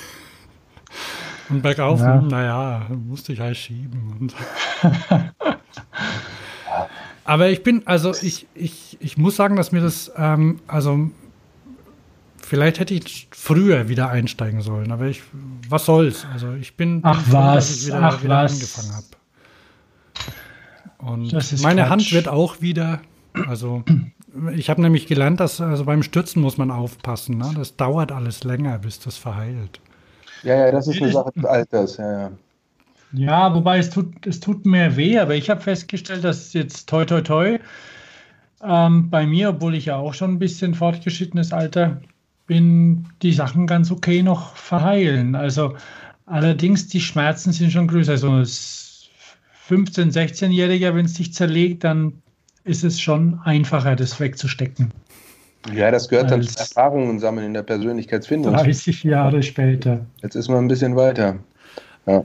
Und 1.49 1.61
bergauf, 1.61 1.99
ja. 1.99 2.21
naja, 2.21 2.87
musste 2.89 3.33
ich 3.33 3.39
halt 3.39 3.55
schieben. 3.55 4.31
Aber 7.23 7.49
ich 7.49 7.61
bin, 7.61 7.85
also 7.85 8.11
ich, 8.19 8.47
ich, 8.55 8.97
ich 8.99 9.15
muss 9.15 9.35
sagen, 9.35 9.57
dass 9.57 9.71
mir 9.71 9.81
das, 9.81 10.11
ähm, 10.17 10.59
also 10.65 11.11
vielleicht 12.43 12.79
hätte 12.79 12.95
ich 12.95 13.27
früher 13.29 13.89
wieder 13.89 14.09
einsteigen 14.09 14.61
sollen, 14.61 14.91
aber 14.91 15.05
ich, 15.05 15.21
was 15.69 15.85
soll's? 15.85 16.25
Also 16.33 16.53
ich 16.53 16.75
bin, 16.75 17.01
Ach 17.03 17.21
froh, 17.21 17.33
was, 17.37 17.67
dass 17.67 17.77
ich 17.77 17.87
wieder, 17.87 18.01
Ach 18.01 18.23
wieder 18.23 18.43
was. 18.43 18.53
angefangen 18.53 18.95
habe. 18.95 19.18
Und 20.97 21.31
meine 21.61 21.81
Quatsch. 21.81 21.89
Hand 21.89 22.11
wird 22.11 22.27
auch 22.27 22.61
wieder, 22.61 22.99
also 23.47 23.83
ich 24.55 24.69
habe 24.69 24.81
nämlich 24.81 25.07
gelernt, 25.07 25.39
dass 25.39 25.61
also 25.61 25.85
beim 25.85 26.03
Stürzen 26.03 26.41
muss 26.41 26.57
man 26.57 26.71
aufpassen. 26.71 27.37
Ne? 27.37 27.51
Das 27.55 27.75
dauert 27.75 28.11
alles 28.11 28.43
länger, 28.43 28.79
bis 28.79 28.99
das 28.99 29.17
verheilt. 29.17 29.79
Ja, 30.43 30.55
ja, 30.55 30.71
das 30.71 30.87
ist 30.87 31.01
eine 31.01 31.11
Sache 31.11 31.31
des 31.35 31.45
Alters, 31.45 31.97
ja, 31.97 32.11
ja. 32.11 32.31
Ja, 33.11 33.55
wobei 33.55 33.79
es 33.79 33.89
tut, 33.89 34.27
es 34.27 34.39
tut 34.39 34.65
mehr 34.65 34.95
weh, 34.95 35.17
aber 35.17 35.35
ich 35.35 35.49
habe 35.49 35.61
festgestellt, 35.61 36.23
dass 36.23 36.53
jetzt 36.53 36.87
toi 36.87 37.05
toi 37.05 37.21
toi 37.21 37.59
ähm, 38.61 39.09
bei 39.09 39.25
mir, 39.25 39.49
obwohl 39.49 39.75
ich 39.75 39.85
ja 39.85 39.95
auch 39.97 40.13
schon 40.13 40.33
ein 40.33 40.39
bisschen 40.39 40.75
fortgeschrittenes 40.75 41.51
Alter 41.51 42.01
bin, 42.45 43.07
die 43.21 43.33
Sachen 43.33 43.67
ganz 43.67 43.91
okay 43.91 44.21
noch 44.21 44.55
verheilen. 44.55 45.35
Also 45.35 45.75
allerdings 46.25 46.87
die 46.87 47.01
Schmerzen 47.01 47.51
sind 47.51 47.71
schon 47.71 47.87
größer. 47.87 48.11
Also 48.13 48.37
es 48.39 48.88
15-, 49.69 50.11
16-Jähriger, 50.13 50.95
wenn 50.95 51.05
es 51.05 51.13
dich 51.13 51.33
zerlegt, 51.33 51.83
dann 51.83 52.21
ist 52.63 52.83
es 52.83 52.99
schon 52.99 53.39
einfacher, 53.43 53.95
das 53.95 54.19
wegzustecken. 54.19 54.91
Ja, 55.73 55.91
das 55.91 56.07
gehört 56.07 56.31
dann 56.31 56.41
zu 56.41 56.57
Erfahrungen 56.57 57.19
sammeln 57.19 57.47
in 57.47 57.53
der 57.53 57.63
Persönlichkeitsfindung. 57.63 58.53
30 58.53 59.03
Jahre 59.03 59.43
später. 59.43 60.05
Jetzt 60.21 60.35
ist 60.35 60.47
man 60.47 60.65
ein 60.65 60.67
bisschen 60.67 60.95
weiter. 60.95 61.37
Ja. 62.05 62.23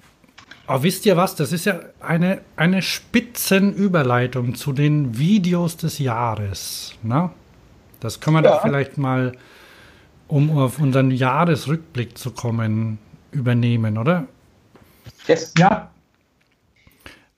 Aber 0.66 0.82
wisst 0.82 1.04
ihr 1.04 1.16
was? 1.16 1.34
Das 1.34 1.52
ist 1.52 1.66
ja 1.66 1.80
eine, 2.00 2.40
eine 2.56 2.80
Spitzenüberleitung 2.80 4.54
zu 4.54 4.72
den 4.72 5.18
Videos 5.18 5.76
des 5.76 5.98
Jahres. 5.98 6.94
Ne? 7.02 7.30
Das 8.00 8.20
können 8.20 8.36
wir 8.36 8.44
ja. 8.44 8.52
doch 8.52 8.62
vielleicht 8.62 8.96
mal, 8.96 9.32
um 10.28 10.56
auf 10.56 10.78
unseren 10.78 11.10
Jahresrückblick 11.10 12.16
zu 12.16 12.30
kommen, 12.30 12.98
übernehmen, 13.30 13.98
oder? 13.98 14.26
Yes. 15.26 15.52
Ja, 15.58 15.90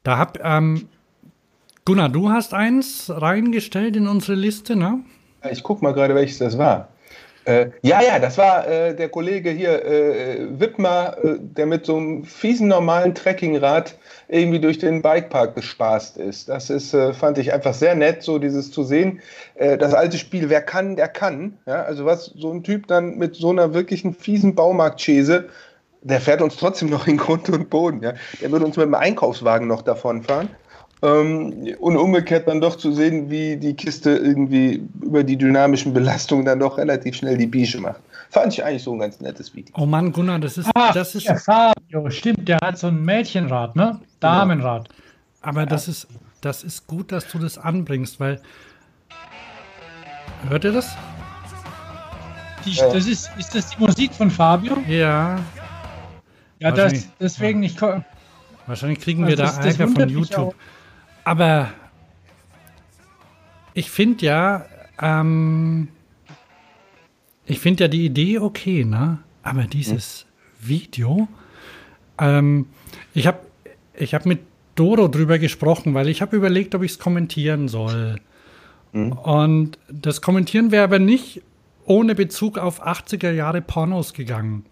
da 0.06 0.18
hab, 0.18 0.38
ähm, 0.44 0.88
Gunnar, 1.84 2.08
du 2.08 2.30
hast 2.30 2.54
eins 2.54 3.10
reingestellt 3.12 3.96
in 3.96 4.06
unsere 4.06 4.34
Liste, 4.34 4.76
ne? 4.76 5.00
Ich 5.50 5.64
guck 5.64 5.82
mal 5.82 5.94
gerade, 5.94 6.14
welches 6.14 6.38
das 6.38 6.56
war. 6.56 6.88
Äh, 7.44 7.70
ja, 7.82 8.02
ja, 8.02 8.18
das 8.18 8.38
war 8.38 8.66
äh, 8.66 8.94
der 8.94 9.08
Kollege 9.08 9.50
hier, 9.50 9.84
äh, 9.84 10.60
Wittmer, 10.60 11.16
äh, 11.22 11.36
der 11.38 11.66
mit 11.66 11.86
so 11.86 11.96
einem 11.96 12.24
fiesen 12.24 12.66
normalen 12.66 13.14
Trekkingrad 13.14 13.96
irgendwie 14.28 14.58
durch 14.58 14.78
den 14.78 15.02
Bikepark 15.02 15.54
gespaßt 15.54 16.18
ist. 16.18 16.48
Das 16.48 16.70
ist, 16.70 16.92
äh, 16.92 17.12
fand 17.12 17.38
ich 17.38 17.52
einfach 17.52 17.74
sehr 17.74 17.94
nett, 17.94 18.24
so 18.24 18.40
dieses 18.40 18.72
zu 18.72 18.82
sehen. 18.82 19.20
Äh, 19.54 19.78
das 19.78 19.94
alte 19.94 20.18
Spiel, 20.18 20.50
wer 20.50 20.60
kann, 20.60 20.96
der 20.96 21.06
kann. 21.06 21.58
Ja, 21.66 21.82
also 21.82 22.04
was 22.04 22.26
so 22.36 22.52
ein 22.52 22.64
Typ 22.64 22.88
dann 22.88 23.16
mit 23.16 23.36
so 23.36 23.50
einer 23.50 23.74
wirklichen 23.74 24.12
fiesen 24.12 24.56
Baumarktschäse 24.56 25.48
der 26.08 26.20
fährt 26.20 26.40
uns 26.40 26.56
trotzdem 26.56 26.88
noch 26.88 27.06
in 27.06 27.16
Grund 27.16 27.48
und 27.48 27.68
Boden. 27.68 28.02
Ja? 28.02 28.14
Der 28.40 28.50
würde 28.50 28.64
uns 28.64 28.76
mit 28.76 28.86
dem 28.86 28.94
Einkaufswagen 28.94 29.66
noch 29.66 29.82
davonfahren. 29.82 30.48
Ähm, 31.02 31.74
und 31.78 31.96
umgekehrt 31.96 32.48
dann 32.48 32.60
doch 32.60 32.76
zu 32.76 32.90
sehen, 32.92 33.28
wie 33.28 33.56
die 33.56 33.74
Kiste 33.74 34.12
irgendwie 34.12 34.82
über 35.02 35.24
die 35.24 35.36
dynamischen 35.36 35.92
Belastungen 35.92 36.46
dann 36.46 36.60
doch 36.60 36.78
relativ 36.78 37.16
schnell 37.16 37.36
die 37.36 37.46
Bische 37.46 37.80
macht. 37.80 38.00
Fand 38.30 38.54
ich 38.54 38.64
eigentlich 38.64 38.82
so 38.82 38.94
ein 38.94 39.00
ganz 39.00 39.20
nettes 39.20 39.54
Video. 39.54 39.74
Oh 39.78 39.84
Mann, 39.84 40.10
Gunnar, 40.12 40.38
das 40.38 40.56
ist. 40.56 40.70
Ach, 40.74 40.94
das 40.94 41.14
ist 41.14 41.24
ja, 41.24 41.36
Fabio, 41.36 42.08
stimmt, 42.10 42.48
der 42.48 42.58
hat 42.62 42.78
so 42.78 42.86
ein 42.86 43.04
Mädchenrad, 43.04 43.76
ne? 43.76 44.00
Damenrad. 44.20 44.88
Aber 45.42 45.60
ja. 45.60 45.66
das, 45.66 45.86
ist, 45.86 46.08
das 46.40 46.64
ist 46.64 46.86
gut, 46.86 47.12
dass 47.12 47.28
du 47.28 47.38
das 47.38 47.58
anbringst, 47.58 48.18
weil. 48.18 48.40
Hört 50.48 50.64
ihr 50.64 50.72
das? 50.72 50.88
Die, 52.64 52.72
ja. 52.72 52.92
das 52.92 53.06
ist, 53.06 53.30
ist 53.38 53.54
das 53.54 53.70
die 53.70 53.78
Musik 53.78 54.14
von 54.14 54.30
Fabio? 54.30 54.78
Ja. 54.88 55.38
Ja, 56.58 56.70
das, 56.72 57.08
deswegen 57.20 57.60
nicht. 57.60 57.80
Wahrscheinlich 58.66 59.00
kriegen 59.00 59.26
wir 59.26 59.36
das, 59.36 59.56
da 59.58 59.64
Ärger 59.66 59.88
von 59.88 60.08
YouTube. 60.08 60.54
Aber 61.24 61.70
ich 63.74 63.90
finde 63.90 64.24
ja, 64.24 64.66
ähm, 65.00 65.88
ich 67.44 67.60
finde 67.60 67.84
ja 67.84 67.88
die 67.88 68.06
Idee 68.06 68.38
okay, 68.38 68.84
ne? 68.84 69.18
Aber 69.42 69.64
dieses 69.64 70.22
hm. 70.22 70.68
Video, 70.68 71.28
ähm, 72.18 72.66
ich 73.14 73.26
habe 73.26 73.40
ich 73.94 74.14
hab 74.14 74.26
mit 74.26 74.40
Doro 74.74 75.08
drüber 75.08 75.38
gesprochen, 75.38 75.94
weil 75.94 76.08
ich 76.08 76.22
habe 76.22 76.36
überlegt, 76.36 76.74
ob 76.74 76.82
ich 76.82 76.92
es 76.92 76.98
kommentieren 76.98 77.68
soll. 77.68 78.16
Hm. 78.92 79.12
Und 79.12 79.78
das 79.88 80.22
Kommentieren 80.22 80.70
wäre 80.70 80.84
aber 80.84 80.98
nicht 80.98 81.42
ohne 81.84 82.14
Bezug 82.14 82.58
auf 82.58 82.84
80er 82.84 83.30
Jahre 83.30 83.62
Pornos 83.62 84.12
gegangen. 84.12 84.64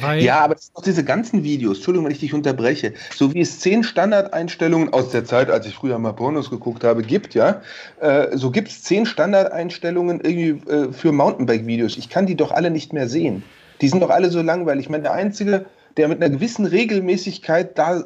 Weil 0.00 0.22
ja, 0.22 0.40
aber 0.40 0.54
das 0.54 0.66
sind 0.66 0.76
doch 0.76 0.82
diese 0.82 1.04
ganzen 1.04 1.44
Videos, 1.44 1.76
Entschuldigung, 1.78 2.06
wenn 2.06 2.12
ich 2.12 2.20
dich 2.20 2.32
unterbreche, 2.32 2.94
so 3.14 3.34
wie 3.34 3.40
es 3.40 3.60
zehn 3.60 3.84
Standardeinstellungen 3.84 4.92
aus 4.92 5.10
der 5.10 5.24
Zeit, 5.24 5.50
als 5.50 5.66
ich 5.66 5.74
früher 5.74 5.98
mal 5.98 6.12
Pornos 6.12 6.48
geguckt 6.48 6.82
habe, 6.82 7.02
gibt, 7.02 7.34
ja, 7.34 7.60
äh, 8.00 8.36
so 8.36 8.50
gibt 8.50 8.68
es 8.68 8.82
zehn 8.82 9.04
Standardeinstellungen 9.04 10.20
irgendwie 10.20 10.70
äh, 10.70 10.92
für 10.92 11.12
Mountainbike-Videos. 11.12 11.98
Ich 11.98 12.08
kann 12.08 12.26
die 12.26 12.36
doch 12.36 12.52
alle 12.52 12.70
nicht 12.70 12.92
mehr 12.92 13.08
sehen. 13.08 13.42
Die 13.82 13.88
sind 13.88 14.00
doch 14.00 14.10
alle 14.10 14.30
so 14.30 14.40
langweilig. 14.40 14.86
Ich 14.86 14.90
meine, 14.90 15.02
der 15.02 15.12
einzige, 15.12 15.66
der 15.96 16.08
mit 16.08 16.22
einer 16.22 16.34
gewissen 16.34 16.64
Regelmäßigkeit 16.64 17.76
da 17.76 18.02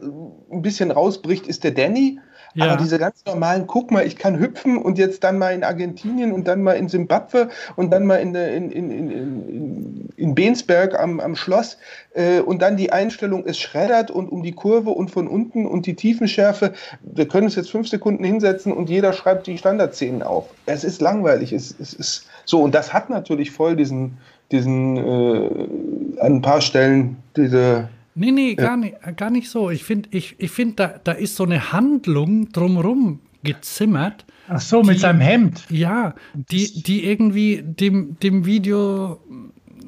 ein 0.51 0.63
bisschen 0.63 0.91
rausbricht, 0.91 1.47
ist 1.47 1.65
der 1.65 1.71
Danny. 1.71 2.19
Ja. 2.57 2.71
Aber 2.73 2.83
diese 2.83 2.99
ganz 2.99 3.23
normalen, 3.27 3.67
guck 3.67 3.91
mal, 3.91 4.07
ich 4.07 4.17
kann 4.17 4.39
hüpfen 4.39 4.79
und 4.79 4.97
jetzt 4.97 5.23
dann 5.23 5.37
mal 5.37 5.51
in 5.51 5.63
Argentinien 5.63 6.33
und 6.33 6.49
dann 6.49 6.63
mal 6.63 6.73
in 6.73 6.89
Simbabwe 6.89 7.51
und 7.77 7.91
dann 7.91 8.07
mal 8.07 8.17
in, 8.17 8.35
in, 8.35 8.71
in, 8.71 8.91
in, 8.91 10.09
in 10.17 10.35
Bensberg 10.35 10.99
am, 10.99 11.21
am 11.21 11.37
Schloss 11.37 11.77
äh, 12.15 12.41
und 12.41 12.63
dann 12.63 12.79
die 12.79 12.93
Einstellung, 12.93 13.45
es 13.47 13.59
schreddert 13.59 14.11
und 14.11 14.33
um 14.33 14.43
die 14.43 14.53
Kurve 14.53 14.89
und 14.89 15.11
von 15.11 15.29
unten 15.29 15.67
und 15.67 15.85
die 15.85 15.97
Tiefenschärfe. 15.97 16.73
Wir 17.03 17.29
können 17.29 17.45
uns 17.45 17.57
jetzt 17.57 17.71
fünf 17.71 17.89
Sekunden 17.89 18.25
hinsetzen 18.25 18.73
und 18.73 18.89
jeder 18.89 19.13
schreibt 19.13 19.47
die 19.47 19.59
Standardszenen 19.59 20.23
auf. 20.23 20.49
Es 20.65 20.83
ist 20.83 21.03
langweilig, 21.03 21.53
es, 21.53 21.75
es 21.79 21.93
ist 21.93 22.27
so 22.47 22.63
und 22.63 22.75
das 22.75 22.95
hat 22.95 23.11
natürlich 23.11 23.51
voll 23.51 23.77
diesen, 23.77 24.17
diesen 24.51 24.97
äh, 24.97 26.21
an 26.21 26.37
ein 26.37 26.43
paar 26.43 26.63
Stellen 26.63 27.17
diese 27.37 27.91
Nee, 28.19 28.31
nee, 28.31 28.55
gar, 28.55 28.71
ja. 28.71 28.77
nicht, 28.79 29.17
gar 29.17 29.31
nicht 29.31 29.51
so. 29.51 29.69
Ich 29.71 29.85
finde, 29.85 30.09
ich, 30.11 30.37
ich 30.39 30.51
find, 30.51 30.81
da, 30.81 30.95
da 31.05 31.13
ist 31.13 31.37
so 31.37 31.45
eine 31.45 31.73
Handlung 31.73 32.51
drumherum 32.51 33.21
gezimmert. 33.43 34.25
Ach 34.49 34.61
so, 34.61 34.81
die, 34.81 34.89
mit 34.89 35.01
seinem 35.01 35.21
Hemd. 35.21 35.65
Ja, 35.69 36.15
die, 36.33 36.83
die 36.83 37.05
irgendwie 37.05 37.63
dem, 37.63 38.19
dem 38.21 38.47
Video, 38.47 39.21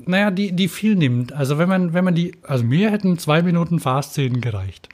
naja, 0.05 0.31
die, 0.31 0.53
die 0.53 0.69
viel 0.69 0.95
nimmt. 0.95 1.33
Also 1.33 1.57
wenn 1.57 1.71
man, 1.71 1.95
wenn 1.95 2.05
man 2.05 2.15
die, 2.15 2.33
also 2.43 2.65
mir 2.65 2.91
hätten 2.91 3.17
zwei 3.19 3.41
Minuten 3.41 3.81
Fahrszenen 3.81 4.43
gereicht. 4.43 4.91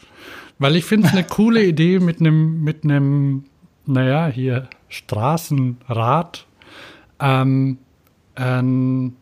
Weil 0.61 0.77
ich 0.77 0.85
finde 0.85 1.09
es 1.09 1.13
eine 1.13 1.25
coole 1.29 1.65
Idee 1.65 1.99
mit 1.99 2.21
einem, 2.21 2.63
mit 2.63 2.85
einem, 2.85 3.47
naja, 3.85 4.29
hier 4.29 4.69
Straßenrad, 4.89 6.47
ähm, 7.19 7.79
ein 8.37 9.17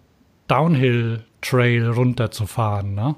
Downhill-Trail 0.48 1.88
runterzufahren, 1.88 2.94
ne? 2.94 3.16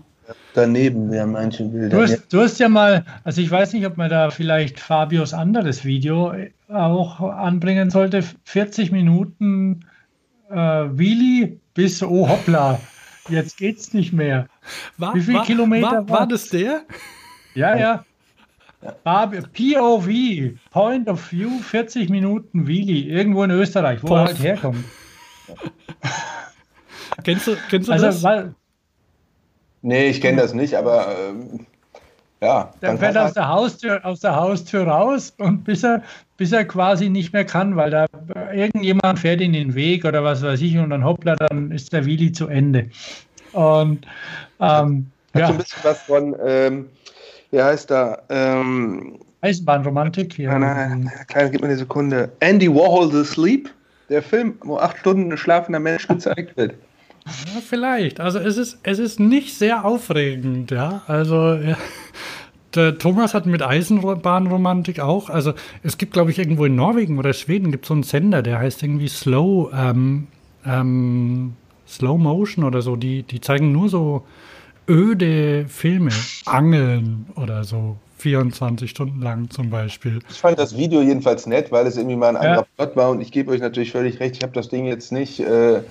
Daneben 0.55 1.11
wären 1.11 1.33
manche 1.33 1.65
Bilder. 1.65 1.97
Du 1.97 2.03
hast, 2.03 2.33
du 2.33 2.41
hast, 2.41 2.59
ja 2.59 2.69
mal, 2.69 3.05
also 3.25 3.41
ich 3.41 3.51
weiß 3.51 3.73
nicht, 3.73 3.87
ob 3.87 3.97
man 3.97 4.11
da 4.11 4.31
vielleicht 4.31 4.81
Fabios 4.81 5.35
anderes 5.35 5.85
Video 5.85 6.35
auch 6.69 7.21
anbringen 7.21 7.91
sollte. 7.91 8.23
40 8.45 8.93
Minuten 8.93 9.85
äh, 10.51 10.57
Wheelie 10.57 11.59
bis 11.75 12.03
oh 12.03 12.29
hoppla, 12.29 12.81
jetzt 13.29 13.57
geht's 13.57 13.93
nicht 13.93 14.13
mehr. 14.13 14.49
War, 14.99 15.15
Wie 15.15 15.21
viele 15.21 15.39
war, 15.39 15.45
Kilometer 15.45 15.93
war, 15.93 16.09
war 16.09 16.27
das 16.27 16.49
der? 16.49 16.83
Ja, 17.55 17.77
ja. 17.77 18.05
Fabio, 19.03 19.43
POV, 19.53 20.59
Point 20.71 21.09
of 21.09 21.33
View, 21.33 21.59
40 21.61 22.11
Minuten 22.11 22.67
Wheelie, 22.67 23.09
irgendwo 23.09 23.43
in 23.43 23.51
Österreich, 23.51 24.03
wo 24.03 24.09
Pof. 24.09 24.19
er 24.19 24.25
halt 24.27 24.39
herkommt. 24.43 24.85
kennst 27.25 27.47
du, 27.47 27.57
kennst 27.71 27.89
du 27.89 27.93
also, 27.93 28.07
das? 28.07 28.23
Weil, 28.23 28.55
Nee, 29.85 30.07
ich 30.07 30.23
kenne 30.23 30.41
das 30.41 30.55
nicht, 30.55 30.75
aber 30.79 31.09
ähm, 31.09 31.67
ja. 32.41 32.71
Dann 32.81 32.97
fährt 32.97 33.17
er 33.17 33.27
aus 33.27 33.35
der, 33.35 33.49
Haustür, 33.49 34.05
aus 34.05 34.21
der 34.21 34.35
Haustür 34.35 34.87
raus 34.87 35.35
und 35.37 35.65
bis 35.65 35.85
er, 35.85 36.03
bis 36.39 36.53
er 36.53 36.65
quasi 36.65 37.11
nicht 37.11 37.35
mehr 37.35 37.45
kann, 37.45 37.77
weil 37.77 37.91
da 37.91 38.07
irgendjemand 38.55 39.19
fährt 39.19 39.43
in 39.43 39.53
den 39.53 39.75
Weg 39.75 40.07
oder 40.07 40.25
was 40.25 40.43
weiß 40.43 40.63
ich 40.63 40.79
und 40.79 40.89
dann 40.89 41.05
hoppla, 41.05 41.37
dann 41.37 41.71
ist 41.71 41.93
der 41.93 42.07
Willi 42.07 42.33
zu 42.33 42.49
Ende. 42.49 42.89
Und 43.53 44.07
ähm, 44.59 45.07
Hat 45.35 45.41
ja. 45.41 45.47
so 45.49 45.53
ein 45.53 45.59
bisschen 45.59 45.81
was 45.83 46.01
von, 46.01 46.35
ähm, 46.43 46.89
wie 47.51 47.63
heißt 47.63 47.91
da? 47.91 48.23
Ähm, 48.31 49.19
Eisenbahnromantik. 49.43 50.39
Ja. 50.39 50.59
Nein, 50.59 51.01
nein, 51.05 51.27
kleine, 51.29 51.51
gib 51.51 51.61
mir 51.61 51.67
eine 51.67 51.77
Sekunde. 51.77 52.33
Andy 52.41 52.75
Warhol 52.75 53.13
The 53.13 53.23
Sleep, 53.23 53.69
der 54.09 54.23
Film, 54.23 54.55
wo 54.65 54.79
acht 54.79 54.97
Stunden 54.97 55.31
ein 55.31 55.37
schlafender 55.37 55.79
Mensch 55.79 56.09
gezeigt 56.09 56.57
wird. 56.57 56.73
Ja, 57.27 57.61
vielleicht. 57.67 58.21
Also 58.21 58.39
es 58.39 58.57
ist, 58.57 58.79
es 58.83 58.99
ist 58.99 59.19
nicht 59.19 59.57
sehr 59.57 59.85
aufregend, 59.85 60.71
ja. 60.71 61.03
Also 61.07 61.55
ja. 61.55 61.77
der 62.75 62.99
Thomas 62.99 63.33
hat 63.35 63.47
mit 63.47 63.63
Eisenbahnromantik 63.63 65.01
auch. 65.01 65.31
Also 65.31 65.55
es 65.83 65.97
gibt, 65.97 66.13
glaube 66.13 66.31
ich, 66.31 66.39
irgendwo 66.39 66.67
in 66.67 66.77
Norwegen 66.77 67.19
oder 67.19 67.33
Schweden 67.33 67.71
gibt 67.71 67.85
es 67.85 67.89
so 67.89 67.95
einen 67.95 68.03
Sender, 68.03 68.43
der 68.43 68.59
heißt 68.59 68.83
irgendwie 68.83 69.09
Slow, 69.09 69.71
ähm, 69.75 70.27
ähm, 70.67 71.55
Slow 71.89 72.19
Motion 72.19 72.65
oder 72.65 72.83
so. 72.83 72.97
Die, 72.97 73.23
die 73.23 73.41
zeigen 73.41 73.73
nur 73.73 73.89
so 73.89 74.25
öde 74.89 75.67
Filme, 75.69 76.11
Angeln 76.45 77.27
oder 77.37 77.65
so. 77.65 77.97
24 78.19 78.89
Stunden 78.89 79.21
lang 79.21 79.51
zum 79.51 79.69
Beispiel. 79.69 80.21
Ich 80.31 80.39
fand 80.39 80.59
das 80.59 80.75
Video 80.79 81.03
jedenfalls 81.03 81.47
nett, 81.47 81.71
weil 81.71 81.87
es 81.87 81.99
irgendwie 81.99 82.17
mal 82.17 82.31
ein 82.31 82.37
anderer 82.37 82.57
ja. 82.57 82.67
Plot 82.87 82.97
war 82.97 83.11
und 83.11 83.21
ich 83.21 83.31
gebe 83.33 83.51
euch 83.51 83.61
natürlich 83.61 83.93
völlig 83.93 84.19
recht, 84.19 84.37
ich 84.37 84.43
habe 84.43 84.55
das 84.55 84.71
Ding 84.71 84.87
jetzt 84.87 85.13
nicht 85.13 85.41
äh, 85.41 85.83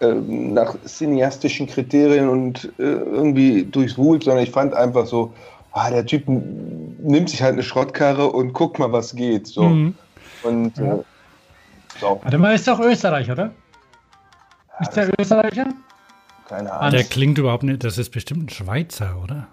ähm, 0.00 0.54
nach 0.54 0.76
cineastischen 0.84 1.66
Kriterien 1.66 2.28
und 2.28 2.66
äh, 2.78 2.82
irgendwie 2.82 3.64
durchwühlt, 3.64 4.24
sondern 4.24 4.44
ich 4.44 4.50
fand 4.50 4.74
einfach 4.74 5.06
so, 5.06 5.32
ah, 5.72 5.90
der 5.90 6.06
Typ 6.06 6.24
nimmt 6.26 7.30
sich 7.30 7.42
halt 7.42 7.54
eine 7.54 7.62
Schrottkarre 7.62 8.30
und 8.30 8.52
guckt 8.52 8.78
mal, 8.78 8.92
was 8.92 9.14
geht. 9.14 9.46
So. 9.46 9.62
Mhm. 9.62 9.94
Und 10.42 10.76
ja. 10.78 10.94
äh, 10.94 11.02
so. 12.00 12.20
Warte 12.22 12.38
mal, 12.38 12.54
ist 12.54 12.68
doch 12.68 12.80
Österreich, 12.80 13.30
oder? 13.30 13.50
Ja, 14.70 14.86
ist 14.86 14.96
der 14.96 15.10
Österreicher? 15.18 15.66
Keine 16.48 16.72
Ahnung. 16.72 16.92
Der 16.92 17.04
klingt 17.04 17.38
überhaupt 17.38 17.64
nicht, 17.64 17.84
das 17.84 17.98
ist 17.98 18.10
bestimmt 18.10 18.44
ein 18.44 18.48
Schweizer, 18.48 19.20
oder? 19.22 19.48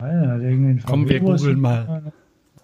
Ja, 0.00 0.38
Komm, 0.86 1.08
wir 1.08 1.20
googeln 1.20 1.60
mal. 1.60 2.12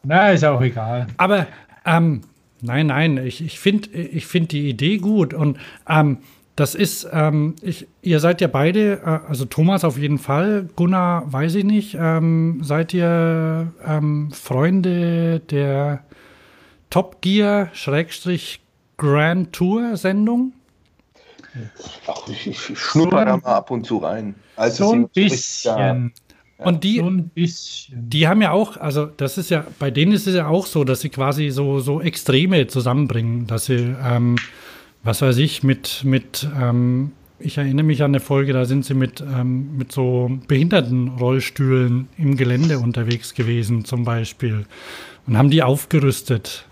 Na, 0.02 0.30
ist 0.30 0.44
auch 0.44 0.62
egal. 0.62 1.08
Aber, 1.18 1.46
ähm, 1.84 2.22
nein, 2.62 2.86
nein, 2.86 3.18
ich, 3.18 3.44
ich 3.44 3.60
finde 3.60 3.90
ich 3.90 4.26
find 4.26 4.52
die 4.52 4.70
Idee 4.70 4.98
gut 4.98 5.34
und 5.34 5.58
ähm, 5.88 6.18
das 6.56 6.74
ist, 6.74 7.06
ähm, 7.12 7.54
ich, 7.60 7.86
ihr 8.00 8.18
seid 8.18 8.40
ja 8.40 8.48
beide, 8.48 9.02
äh, 9.04 9.28
also 9.28 9.44
Thomas 9.44 9.84
auf 9.84 9.98
jeden 9.98 10.18
Fall, 10.18 10.68
Gunnar 10.74 11.30
weiß 11.30 11.54
ich 11.56 11.64
nicht. 11.64 11.96
Ähm, 12.00 12.60
seid 12.62 12.94
ihr 12.94 13.72
ähm, 13.86 14.30
Freunde 14.32 15.40
der 15.40 16.02
Top 16.88 17.20
Gear 17.20 17.68
Schrägstrich 17.74 18.60
Grand 18.96 19.52
Tour 19.52 19.98
Sendung? 19.98 20.54
Ach, 22.06 22.26
ich, 22.28 22.46
ich 22.46 22.78
schnupper 22.78 23.26
da 23.26 23.36
mal 23.36 23.54
ab 23.54 23.70
und 23.70 23.84
zu 23.84 23.98
rein. 23.98 24.34
Also 24.56 24.88
so 24.88 24.92
ein 24.94 25.08
bisschen. 25.10 26.12
Und 26.58 26.84
die, 26.84 26.96
so 26.96 27.10
die 27.90 28.28
haben 28.28 28.40
ja 28.40 28.52
auch, 28.52 28.78
also 28.78 29.04
das 29.04 29.36
ist 29.36 29.50
ja, 29.50 29.66
bei 29.78 29.90
denen 29.90 30.12
ist 30.12 30.26
es 30.26 30.34
ja 30.34 30.48
auch 30.48 30.64
so, 30.64 30.84
dass 30.84 31.02
sie 31.02 31.10
quasi 31.10 31.50
so, 31.50 31.80
so 31.80 32.00
Extreme 32.00 32.66
zusammenbringen, 32.66 33.46
dass 33.46 33.66
sie 33.66 33.94
ähm, 34.02 34.36
was 35.06 35.22
weiß 35.22 35.38
ich, 35.38 35.62
mit, 35.62 36.02
mit 36.04 36.48
ähm, 36.60 37.12
ich 37.38 37.58
erinnere 37.58 37.84
mich 37.84 38.02
an 38.02 38.10
eine 38.10 38.20
Folge, 38.20 38.52
da 38.52 38.64
sind 38.64 38.84
sie 38.84 38.94
mit, 38.94 39.20
ähm, 39.20 39.76
mit 39.76 39.92
so 39.92 40.30
Behindertenrollstühlen 40.48 42.08
im 42.18 42.36
Gelände 42.36 42.78
unterwegs 42.78 43.34
gewesen, 43.34 43.84
zum 43.84 44.04
Beispiel. 44.04 44.66
Und 45.26 45.38
haben 45.38 45.50
die 45.50 45.62
aufgerüstet. 45.62 46.66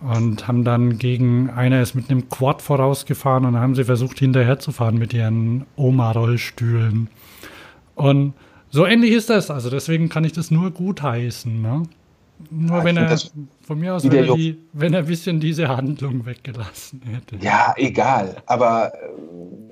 Und 0.00 0.46
haben 0.46 0.64
dann 0.64 0.98
gegen, 0.98 1.48
einer 1.48 1.80
ist 1.80 1.94
mit 1.94 2.10
einem 2.10 2.28
Quad 2.28 2.60
vorausgefahren 2.60 3.46
und 3.46 3.56
haben 3.56 3.74
sie 3.74 3.84
versucht, 3.84 4.18
hinterherzufahren 4.18 4.98
mit 4.98 5.14
ihren 5.14 5.64
Oma-Rollstühlen. 5.76 7.08
Und 7.94 8.34
so 8.70 8.84
ähnlich 8.84 9.12
ist 9.12 9.30
das. 9.30 9.50
Also 9.50 9.70
deswegen 9.70 10.08
kann 10.10 10.24
ich 10.24 10.32
das 10.32 10.50
nur 10.50 10.70
gutheißen. 10.70 11.62
Ne? 11.62 11.84
Nur 12.50 12.78
ja, 12.78 12.84
wenn 12.84 12.96
er, 12.96 13.16
von 13.62 13.78
mir 13.78 13.94
aus, 13.94 14.04
wenn 14.04 14.12
er, 14.12 14.34
die, 14.34 14.58
wenn 14.72 14.92
er 14.92 15.00
ein 15.00 15.06
bisschen 15.06 15.40
diese 15.40 15.68
Handlung 15.68 16.26
weggelassen 16.26 17.00
hätte. 17.04 17.36
Ja, 17.44 17.74
egal. 17.76 18.36
Aber 18.46 18.92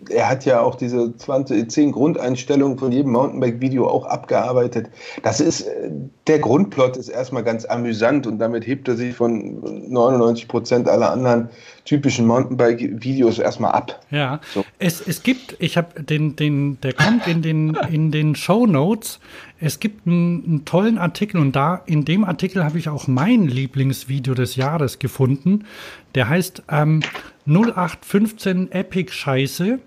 äh, 0.09 0.15
er 0.15 0.29
hat 0.29 0.45
ja 0.45 0.61
auch 0.61 0.77
diese 0.77 1.17
20, 1.17 1.71
10 1.71 1.93
Grundeinstellungen 1.93 2.79
von 2.79 2.93
jedem 2.93 3.13
Mountainbike-Video 3.13 3.89
auch 3.89 4.07
abgearbeitet. 4.07 4.91
Das 5.23 5.41
ist, 5.41 5.63
äh, 5.63 5.91
der 6.27 6.39
Grundplot 6.39 6.97
ist 6.97 7.09
erstmal 7.09 7.43
ganz 7.43 7.65
amüsant 7.65 8.27
und 8.27 8.39
damit 8.39 8.67
hebt 8.67 8.89
er 8.89 8.97
sich 8.97 9.15
von 9.15 9.61
99 9.91 10.49
Prozent 10.49 10.89
aller 10.89 11.11
anderen 11.11 11.49
typischen 11.85 12.27
Mountainbike-Videos 12.27 13.39
erstmal 13.39 13.73
ab. 13.73 14.01
Ja, 14.11 14.41
so. 14.55 14.65
es, 14.79 15.01
es 15.01 15.23
gibt, 15.23 15.57
ich 15.59 15.77
habe 15.77 16.03
den, 16.03 16.37
den, 16.37 16.81
der 16.81 16.93
kommt 16.93 17.27
in 17.27 17.43
den, 17.43 17.77
in 17.91 18.13
den 18.13 18.37
Show 18.37 18.67
Notes. 18.67 19.19
Es 19.65 19.79
gibt 19.79 20.09
einen, 20.09 20.45
einen 20.45 20.65
tollen 20.65 20.99
Artikel 20.99 21.41
und 21.41 21.55
da 21.55 21.77
in 21.87 22.05
dem 22.05 22.25
Artikel 22.25 22.65
habe 22.65 22.79
ich 22.79 22.89
auch 22.89 23.07
mein 23.07 23.47
Lieblingsvideo 23.47 24.35
des 24.35 24.57
Jahres 24.57 24.99
gefunden. 24.99 25.67
Der 26.17 26.29
heißt 26.29 26.65
ähm, 26.69 27.01
0815 27.47 28.73
Epic 28.73 29.13
Scheiße 29.13 29.79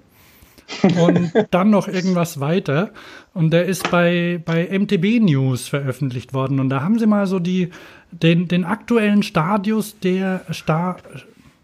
und 0.97 1.33
dann 1.51 1.71
noch 1.71 1.89
irgendwas 1.89 2.39
weiter. 2.39 2.91
Und 3.33 3.51
der 3.51 3.65
ist 3.65 3.91
bei, 3.91 4.41
bei 4.45 4.65
MTB 4.79 5.19
News 5.19 5.67
veröffentlicht 5.67 6.33
worden. 6.33 6.61
Und 6.61 6.69
da 6.69 6.81
haben 6.81 6.97
sie 6.97 7.05
mal 7.05 7.27
so 7.27 7.39
die, 7.39 7.69
den, 8.11 8.47
den 8.47 8.63
aktuellen 8.63 9.23
Stadius 9.23 9.99
der 9.99 10.45
Star, 10.53 10.97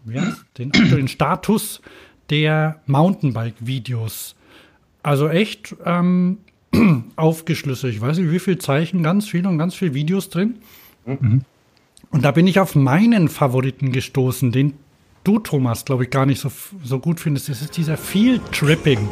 ja, 0.04 0.34
den 0.58 0.68
aktuellen 0.68 1.08
Status 1.08 1.80
der 2.28 2.78
Mountainbike-Videos 2.84 4.36
Also 5.02 5.28
echt 5.28 5.74
ähm, 5.86 6.36
aufgeschlüsselt. 7.16 7.94
Ich 7.94 8.00
weiß 8.00 8.18
nicht, 8.18 8.30
wie 8.30 8.38
viele 8.38 8.58
Zeichen, 8.58 9.02
ganz 9.02 9.28
viel 9.28 9.46
und 9.46 9.58
ganz 9.58 9.74
viele 9.74 9.94
Videos 9.94 10.28
drin. 10.28 10.56
Mhm. 11.06 11.42
Und 12.10 12.24
da 12.24 12.30
bin 12.30 12.46
ich 12.46 12.60
auf 12.60 12.74
meinen 12.74 13.28
Favoriten 13.28 13.92
gestoßen, 13.92 14.52
den 14.52 14.74
du, 15.24 15.38
Thomas, 15.38 15.84
glaube 15.84 16.04
ich, 16.04 16.10
gar 16.10 16.26
nicht 16.26 16.40
so, 16.40 16.50
so 16.84 16.98
gut 16.98 17.20
findest. 17.20 17.48
Das 17.48 17.62
ist 17.62 17.76
dieser 17.76 17.96
Field 17.96 18.42
Tripping, 18.52 19.08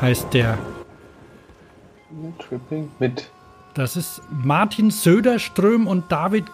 heißt 0.00 0.32
der. 0.34 0.58
Tripping 2.38 2.88
mit. 2.98 3.30
Das 3.74 3.96
ist 3.96 4.22
Martin 4.30 4.90
Söderström 4.90 5.86
und 5.86 6.10
David 6.10 6.44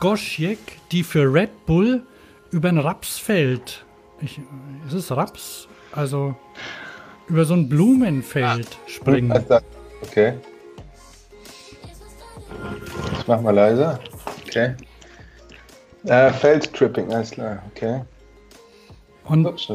Goschek, 0.00 0.58
die 0.90 1.02
für 1.02 1.32
Red 1.32 1.66
Bull 1.66 2.02
über 2.50 2.68
ein 2.68 2.78
Rapsfeld. 2.78 3.84
Ich, 4.20 4.40
ist 4.86 4.94
es 4.94 5.10
Raps? 5.10 5.68
Also 5.92 6.36
über 7.28 7.44
so 7.44 7.54
ein 7.54 7.68
Blumenfeld 7.68 8.78
springen. 8.86 9.44
Okay. 10.08 10.34
Ich 13.18 13.26
mach 13.26 13.40
mal 13.40 13.54
leiser. 13.54 13.98
Okay. 14.46 14.74
Äh, 16.04 16.30
Feldtripping, 16.32 17.12
alles 17.12 17.30
klar, 17.30 17.62
okay. 17.74 18.02
Und 19.24 19.46
Ups, 19.46 19.72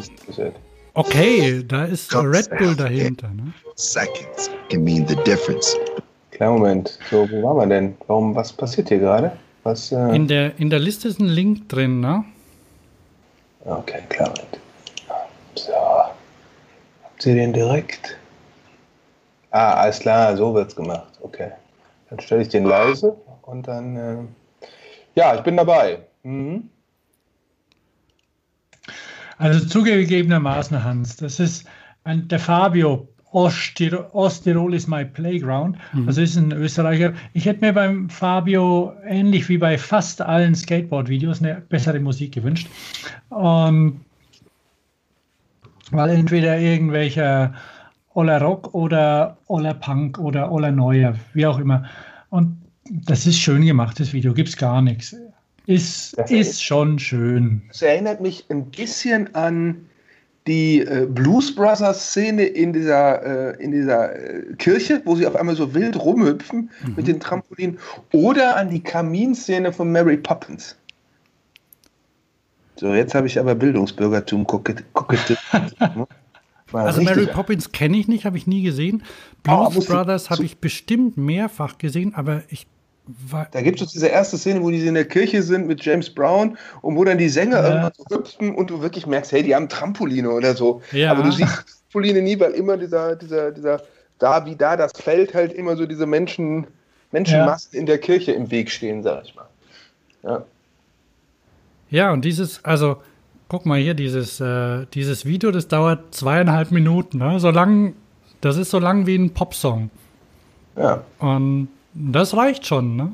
okay, 0.93 1.63
da 1.67 1.86
ist 1.86 2.13
Red 2.13 2.49
Bull 2.59 2.75
dahinter. 2.75 3.30
Ne? 3.30 3.51
Seconds 3.75 4.51
can 4.69 4.84
mean 4.84 5.07
the 5.07 5.15
difference. 5.23 5.75
Klar, 6.32 6.51
Moment. 6.51 6.99
So, 7.09 7.30
wo 7.32 7.41
waren 7.41 7.57
wir 7.57 7.67
denn? 7.67 7.97
Warum, 8.05 8.36
was 8.36 8.53
passiert 8.53 8.89
hier 8.89 8.99
gerade? 8.99 9.32
Was, 9.63 9.91
äh 9.91 10.15
in, 10.15 10.27
der, 10.27 10.57
in 10.59 10.69
der 10.69 10.80
Liste 10.80 11.07
ist 11.07 11.19
ein 11.19 11.27
Link 11.27 11.67
drin, 11.67 11.99
ne? 11.99 12.23
Okay, 13.65 14.03
klar. 14.09 14.34
So. 15.55 15.73
Habt 15.73 17.25
ihr 17.25 17.36
den 17.36 17.53
direkt? 17.53 18.18
Ah, 19.52 19.74
alles 19.74 20.00
klar, 20.00 20.38
so 20.38 20.54
wird's 20.54 20.76
gemacht. 20.76 21.20
Okay. 21.22 21.52
Dann 22.10 22.20
stelle 22.20 22.41
ich 22.41 22.50
den 22.50 22.66
leise 22.66 23.16
und 23.43 23.68
dann. 23.68 23.95
Äh 23.95 24.18
ja, 25.16 25.36
ich 25.36 25.41
bin 25.41 25.58
dabei. 25.58 26.00
Mhm. 26.24 26.70
Also 29.38 29.66
zugegebenermaßen, 29.66 30.84
Hans, 30.84 31.16
das 31.16 31.39
ist 31.39 31.66
ein, 32.04 32.28
der 32.28 32.39
Fabio 32.39 33.08
Osttirol, 33.32 34.10
Osttirol 34.12 34.74
ist 34.74 34.88
my 34.88 35.06
playground. 35.06 35.78
Mhm. 35.93 36.08
Also 36.08 36.22
ist 36.22 36.36
ein 36.36 36.52
Österreicher. 36.52 37.14
Ich 37.34 37.45
hätte 37.45 37.64
mir 37.64 37.74
beim 37.74 38.10
Fabio 38.10 38.93
ähnlich 39.06 39.47
wie 39.50 39.58
bei 39.58 39.78
fast 39.78 40.22
allen 40.22 40.56
Skateboard-Videos 40.56 41.41
eine 41.41 41.62
bessere 41.70 42.00
Musik 42.00 42.34
gewünscht. 42.34 42.68
Um, 43.30 44.02
weil 45.91 46.10
entweder 46.10 46.58
irgendwelcher 46.58 47.54
Oller 48.20 48.41
Rock 48.41 48.74
oder 48.74 49.38
Oller 49.47 49.76
Punk 49.76 50.20
oder 50.20 50.51
Oller 50.51 50.74
Neuer, 50.74 51.15
wie 51.34 51.45
auch 51.45 51.57
immer. 51.57 51.86
Und 52.30 52.57
das 52.89 53.26
ist 53.26 53.39
schön 53.39 53.65
gemacht, 53.65 53.97
das 53.97 54.11
Video, 54.11 54.34
gibt 54.34 54.49
es 54.49 54.57
gar 54.57 54.82
nichts. 54.82 55.15
Ist, 55.67 56.15
ist 56.30 56.61
schon 56.61 56.99
schön. 56.99 57.61
Es 57.70 57.82
erinnert 57.82 58.20
mich 58.20 58.43
ein 58.49 58.65
bisschen 58.72 59.34
an 59.36 59.86
die 60.47 60.82
äh, 60.82 61.07
Blues 61.09 61.55
Brothers 61.55 62.09
Szene 62.09 62.43
in 62.43 62.74
dieser, 62.74 63.53
äh, 63.55 63.63
in 63.63 63.72
dieser 63.72 64.13
äh, 64.13 64.53
Kirche, 64.57 65.01
wo 65.05 65.15
sie 65.15 65.26
auf 65.26 65.38
einmal 65.38 65.55
so 65.55 65.74
wild 65.74 65.97
rumhüpfen 65.97 66.70
mhm. 66.84 66.95
mit 66.97 67.07
den 67.07 67.22
Trampolinen, 67.22 67.80
oder 68.11 68.57
an 68.57 68.70
die 68.70 68.84
Kaminszene 68.84 69.72
von 69.72 69.93
Mary 69.93 70.17
Poppins. 70.17 70.76
So, 72.76 72.93
jetzt 72.93 73.15
habe 73.15 73.28
ich 73.28 73.39
aber 73.39 73.55
Bildungsbürgertum 73.55 74.43
gucket. 74.43 74.84
also 76.72 77.01
Mary 77.01 77.28
Poppins 77.28 77.72
kenne 77.72 77.97
ich 77.97 78.07
nicht, 78.07 78.26
habe 78.26 78.38
ich 78.38 78.47
nie 78.47 78.61
gesehen. 78.61 79.03
Blues 79.43 79.78
oh, 79.78 79.82
Brothers 79.82 80.30
habe 80.30 80.43
ich 80.43 80.57
bestimmt 80.57 81.17
mehrfach 81.17 81.78
gesehen, 81.78 82.13
aber 82.15 82.43
ich 82.49 82.67
da 83.51 83.61
gibt 83.61 83.82
es 83.82 83.91
diese 83.91 84.07
erste 84.07 84.38
Szene, 84.38 84.61
wo 84.61 84.70
die 84.70 84.86
in 84.86 84.93
der 84.93 85.05
Kirche 85.05 85.41
sind 85.41 85.65
mit 85.65 85.84
James 85.84 86.13
Brown 86.13 86.57
und 86.82 86.95
wo 86.95 87.03
dann 87.03 87.17
die 87.17 87.30
Sänger 87.30 87.57
ja. 87.57 87.67
irgendwann 87.67 87.91
so 87.97 88.15
hüpfen 88.15 88.53
und 88.53 88.70
du 88.70 88.82
wirklich 88.82 89.07
merkst, 89.07 89.32
hey, 89.32 89.41
die 89.41 89.55
haben 89.55 89.67
Trampoline 89.67 90.30
oder 90.30 90.55
so. 90.55 90.82
Ja. 90.91 91.11
Aber 91.11 91.24
du 91.24 91.32
siehst 91.32 91.65
Trampoline 91.91 92.22
nie, 92.22 92.39
weil 92.39 92.51
immer 92.51 92.78
dieser, 92.78 93.15
dieser, 93.15 93.51
dieser, 93.51 93.82
da 94.20 94.45
wie 94.45 94.55
da 94.55 94.78
das 94.78 94.91
Feld 94.91 95.34
halt 95.34 95.53
immer 95.53 95.76
so 95.76 95.88
diese 95.88 96.05
Menschen, 96.05 96.67
Menschenmassen 97.11 97.72
ja. 97.74 97.80
in 97.80 97.86
der 97.88 97.97
Kirche 97.97 98.32
im 98.32 98.51
Weg 98.51 98.70
stehen, 98.70 99.01
sag 99.01 99.24
ich 99.26 99.36
mal. 99.36 99.47
Ja. 100.24 100.45
Ja, 101.89 102.11
und 102.11 102.24
dieses, 102.24 102.63
also, 102.63 102.97
guck 103.50 103.66
mal 103.66 103.80
hier, 103.80 103.95
dieses, 103.95 104.39
äh, 104.39 104.86
dieses 104.93 105.26
Video, 105.26 105.52
das 105.52 105.68
dauert 105.68 106.14
zweieinhalb 106.14 106.72
Minuten, 106.72 107.18
ne? 107.18 107.39
So 107.39 107.50
lang, 107.50 107.95
das 108.39 108.56
ist 108.56 108.70
so 108.70 108.80
lang 108.80 109.08
wie 109.08 109.16
ein 109.16 109.32
Popsong. 109.32 109.89
Ja. 110.78 111.04
Und 111.18 111.68
das 111.93 112.38
reicht 112.38 112.66
schon, 112.66 112.95
ne? 112.95 113.14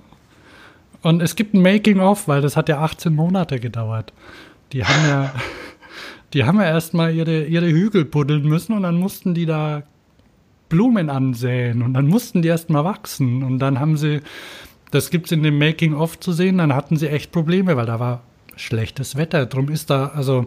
Und 1.02 1.22
es 1.22 1.36
gibt 1.36 1.54
ein 1.54 1.62
Making-of, 1.62 2.28
weil 2.28 2.42
das 2.42 2.58
hat 2.58 2.68
ja 2.68 2.82
18 2.82 3.16
Monate 3.16 3.60
gedauert. 3.60 4.12
Die 4.74 4.84
haben 4.84 5.08
ja, 5.08 5.34
die 6.34 6.44
haben 6.44 6.60
ja 6.60 6.66
erstmal 6.66 7.16
ihre, 7.16 7.46
ihre 7.46 7.68
Hügel 7.68 8.04
buddeln 8.06 8.44
müssen 8.44 8.74
und 8.74 8.84
dann 8.84 8.98
mussten 8.98 9.34
die 9.34 9.46
da 9.46 9.84
Blumen 10.68 11.10
ansäen 11.10 11.82
und 11.82 11.94
dann 11.94 12.08
mussten 12.08 12.42
die 12.42 12.50
erstmal 12.50 12.84
wachsen 12.84 13.44
und 13.44 13.60
dann 13.60 13.80
haben 13.80 13.98
sie, 13.98 14.20
das 14.92 15.12
gibt 15.12 15.28
es 15.28 15.32
in 15.32 15.44
dem 15.44 15.60
Making-of 15.60 16.20
zu 16.20 16.34
sehen, 16.34 16.58
dann 16.58 16.74
hatten 16.74 16.98
sie 16.98 17.08
echt 17.08 17.32
Probleme, 17.32 17.78
weil 17.78 17.86
da 17.86 18.00
war 18.00 18.24
schlechtes 18.56 19.16
Wetter. 19.16 19.45
Drum 19.45 19.70
ist 19.70 19.89
da, 19.89 20.08
also 20.08 20.45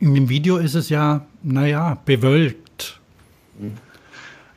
in 0.00 0.14
dem 0.14 0.28
Video 0.28 0.58
ist 0.58 0.74
es 0.74 0.88
ja, 0.88 1.26
naja, 1.42 1.98
bewölkt. 2.04 3.00
Mhm. 3.58 3.72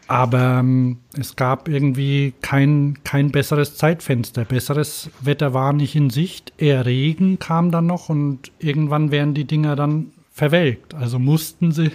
Aber 0.08 0.60
ähm, 0.60 0.98
es 1.18 1.38
gab 1.38 1.70
irgendwie 1.70 2.34
kein, 2.42 3.00
kein 3.06 3.32
besseres 3.32 3.78
Zeitfenster. 3.78 4.44
Besseres 4.44 5.10
Wetter 5.22 5.54
war 5.54 5.72
nicht 5.72 5.96
in 5.96 6.10
Sicht. 6.10 6.52
Eher 6.58 6.86
Regen 6.86 7.40
kam 7.40 7.72
dann 7.72 7.86
noch 7.86 8.10
und 8.10 8.52
irgendwann 8.60 9.12
wären 9.12 9.34
die 9.34 9.46
Dinger 9.46 9.78
dann 9.78 10.12
verwelkt. 10.34 10.94
Also 10.94 11.18
mussten 11.18 11.72
sie, 11.72 11.92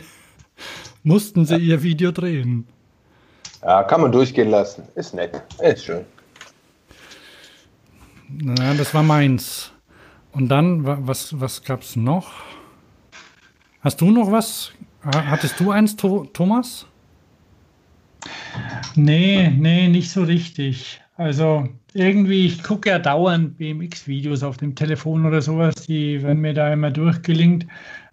mussten 1.02 1.44
sie 1.44 1.56
ihr 1.56 1.82
Video 1.82 2.10
drehen. 2.10 2.66
Ja, 3.62 3.82
kann 3.82 4.00
man 4.00 4.12
durchgehen 4.12 4.48
lassen. 4.48 4.84
Ist 4.94 5.12
nett. 5.12 5.42
Ist 5.60 5.84
schön. 5.84 6.06
Na, 8.28 8.72
das 8.74 8.94
war 8.94 9.02
meins. 9.02 9.72
Und 10.36 10.48
dann, 10.48 10.84
was, 10.84 11.40
was 11.40 11.62
gab 11.62 11.80
es 11.80 11.96
noch? 11.96 12.30
Hast 13.80 14.02
du 14.02 14.10
noch 14.10 14.30
was? 14.30 14.70
Hattest 15.02 15.58
du 15.58 15.70
eins, 15.70 15.96
Thomas? 15.96 16.86
Nee, 18.96 19.48
nee, 19.48 19.88
nicht 19.88 20.10
so 20.10 20.24
richtig. 20.24 21.00
Also 21.16 21.66
irgendwie, 21.94 22.44
ich 22.44 22.62
gucke 22.62 22.90
ja 22.90 22.98
dauernd 22.98 23.56
BMX-Videos 23.56 24.42
auf 24.42 24.58
dem 24.58 24.74
Telefon 24.74 25.24
oder 25.24 25.40
sowas, 25.40 25.74
die 25.86 26.22
werden 26.22 26.42
mir 26.42 26.52
da 26.52 26.70
immer 26.70 26.90
durchgelingt. 26.90 27.66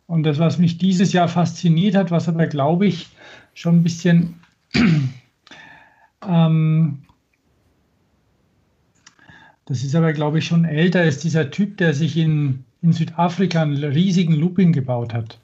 Und 0.08 0.24
das, 0.24 0.40
was 0.40 0.58
mich 0.58 0.78
dieses 0.78 1.12
Jahr 1.12 1.28
fasziniert 1.28 1.94
hat, 1.94 2.10
was 2.10 2.30
aber, 2.30 2.48
glaube 2.48 2.86
ich, 2.86 3.10
schon 3.54 3.80
ein 3.80 3.84
bisschen 3.84 4.36
ähm, 6.26 7.04
das 9.66 9.84
ist 9.84 9.96
aber, 9.96 10.14
glaube 10.14 10.40
ich, 10.40 10.46
schon 10.46 10.66
älter, 10.66 11.04
ist 11.04 11.24
dieser 11.24 11.50
Typ, 11.50 11.78
der 11.78 11.94
sich 11.94 12.18
in, 12.18 12.64
in 12.82 12.94
Südafrika 12.94 13.62
einen 13.62 13.84
riesigen 13.84 14.34
Looping 14.34 14.74
gebaut 14.74 15.14
hat. 15.14 15.40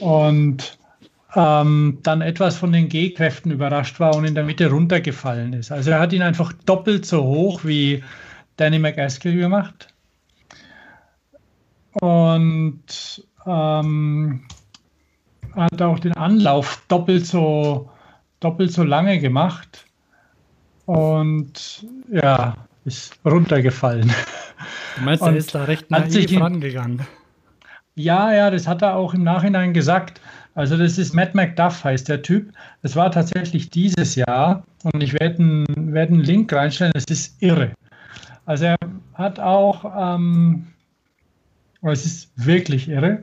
Und 0.00 0.78
ähm, 1.34 1.98
dann 2.02 2.20
etwas 2.20 2.56
von 2.56 2.72
den 2.72 2.88
G-Kräften 2.88 3.50
überrascht 3.50 4.00
war 4.00 4.16
und 4.16 4.24
in 4.24 4.34
der 4.34 4.44
Mitte 4.44 4.70
runtergefallen 4.70 5.52
ist. 5.52 5.72
Also 5.72 5.90
er 5.90 6.00
hat 6.00 6.12
ihn 6.12 6.22
einfach 6.22 6.52
doppelt 6.64 7.06
so 7.06 7.22
hoch 7.22 7.64
wie 7.64 8.02
Danny 8.56 8.78
McAskill 8.78 9.36
gemacht. 9.36 9.88
Und 11.92 13.26
ähm, 13.46 14.42
hat 15.54 15.80
auch 15.80 15.98
den 15.98 16.12
Anlauf 16.12 16.82
doppelt 16.88 17.26
so, 17.26 17.90
doppelt 18.40 18.72
so 18.72 18.82
lange 18.82 19.18
gemacht. 19.18 19.86
Und 20.84 21.86
ja, 22.10 22.65
ist 22.86 23.18
runtergefallen. 23.24 24.12
Du 24.96 25.04
meinst, 25.04 25.22
er 25.22 25.36
ist 25.36 25.54
da 25.54 25.64
recht 25.64 25.90
naiv 25.90 26.40
rangegangen? 26.40 27.02
Ja, 27.94 28.32
ja, 28.32 28.50
das 28.50 28.66
hat 28.66 28.82
er 28.82 28.96
auch 28.96 29.14
im 29.14 29.24
Nachhinein 29.24 29.72
gesagt. 29.74 30.20
Also 30.54 30.78
das 30.78 30.96
ist 30.96 31.14
Matt 31.14 31.34
McDuff 31.34 31.84
heißt 31.84 32.08
der 32.08 32.22
Typ. 32.22 32.52
Das 32.82 32.96
war 32.96 33.10
tatsächlich 33.10 33.68
dieses 33.68 34.14
Jahr 34.14 34.64
und 34.84 35.02
ich 35.02 35.12
werde 35.12 35.38
einen, 35.38 35.92
werd 35.92 36.10
einen 36.10 36.20
Link 36.20 36.52
reinstellen. 36.52 36.92
Es 36.94 37.04
ist 37.04 37.42
irre. 37.42 37.72
Also 38.46 38.66
er 38.66 38.76
hat 39.14 39.38
auch, 39.38 39.84
ähm, 40.14 40.66
es 41.82 42.06
ist 42.06 42.30
wirklich 42.36 42.88
irre. 42.88 43.22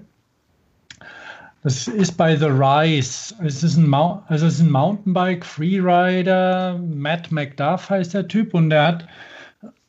Das 1.64 1.88
ist 1.88 2.18
bei 2.18 2.36
The 2.36 2.45
Rise. 2.45 3.34
Es 3.43 3.64
ist 3.64 3.78
ein, 3.78 3.93
also 3.93 4.45
es 4.45 4.55
ist 4.55 4.59
ein 4.59 4.70
Mountainbike 4.70 5.45
Freerider. 5.45 6.78
Matt 6.78 7.32
McDuff 7.32 7.89
heißt 7.89 8.14
der 8.14 8.28
Typ 8.28 8.53
und 8.53 8.70
der 8.70 8.86
hat, 8.86 9.07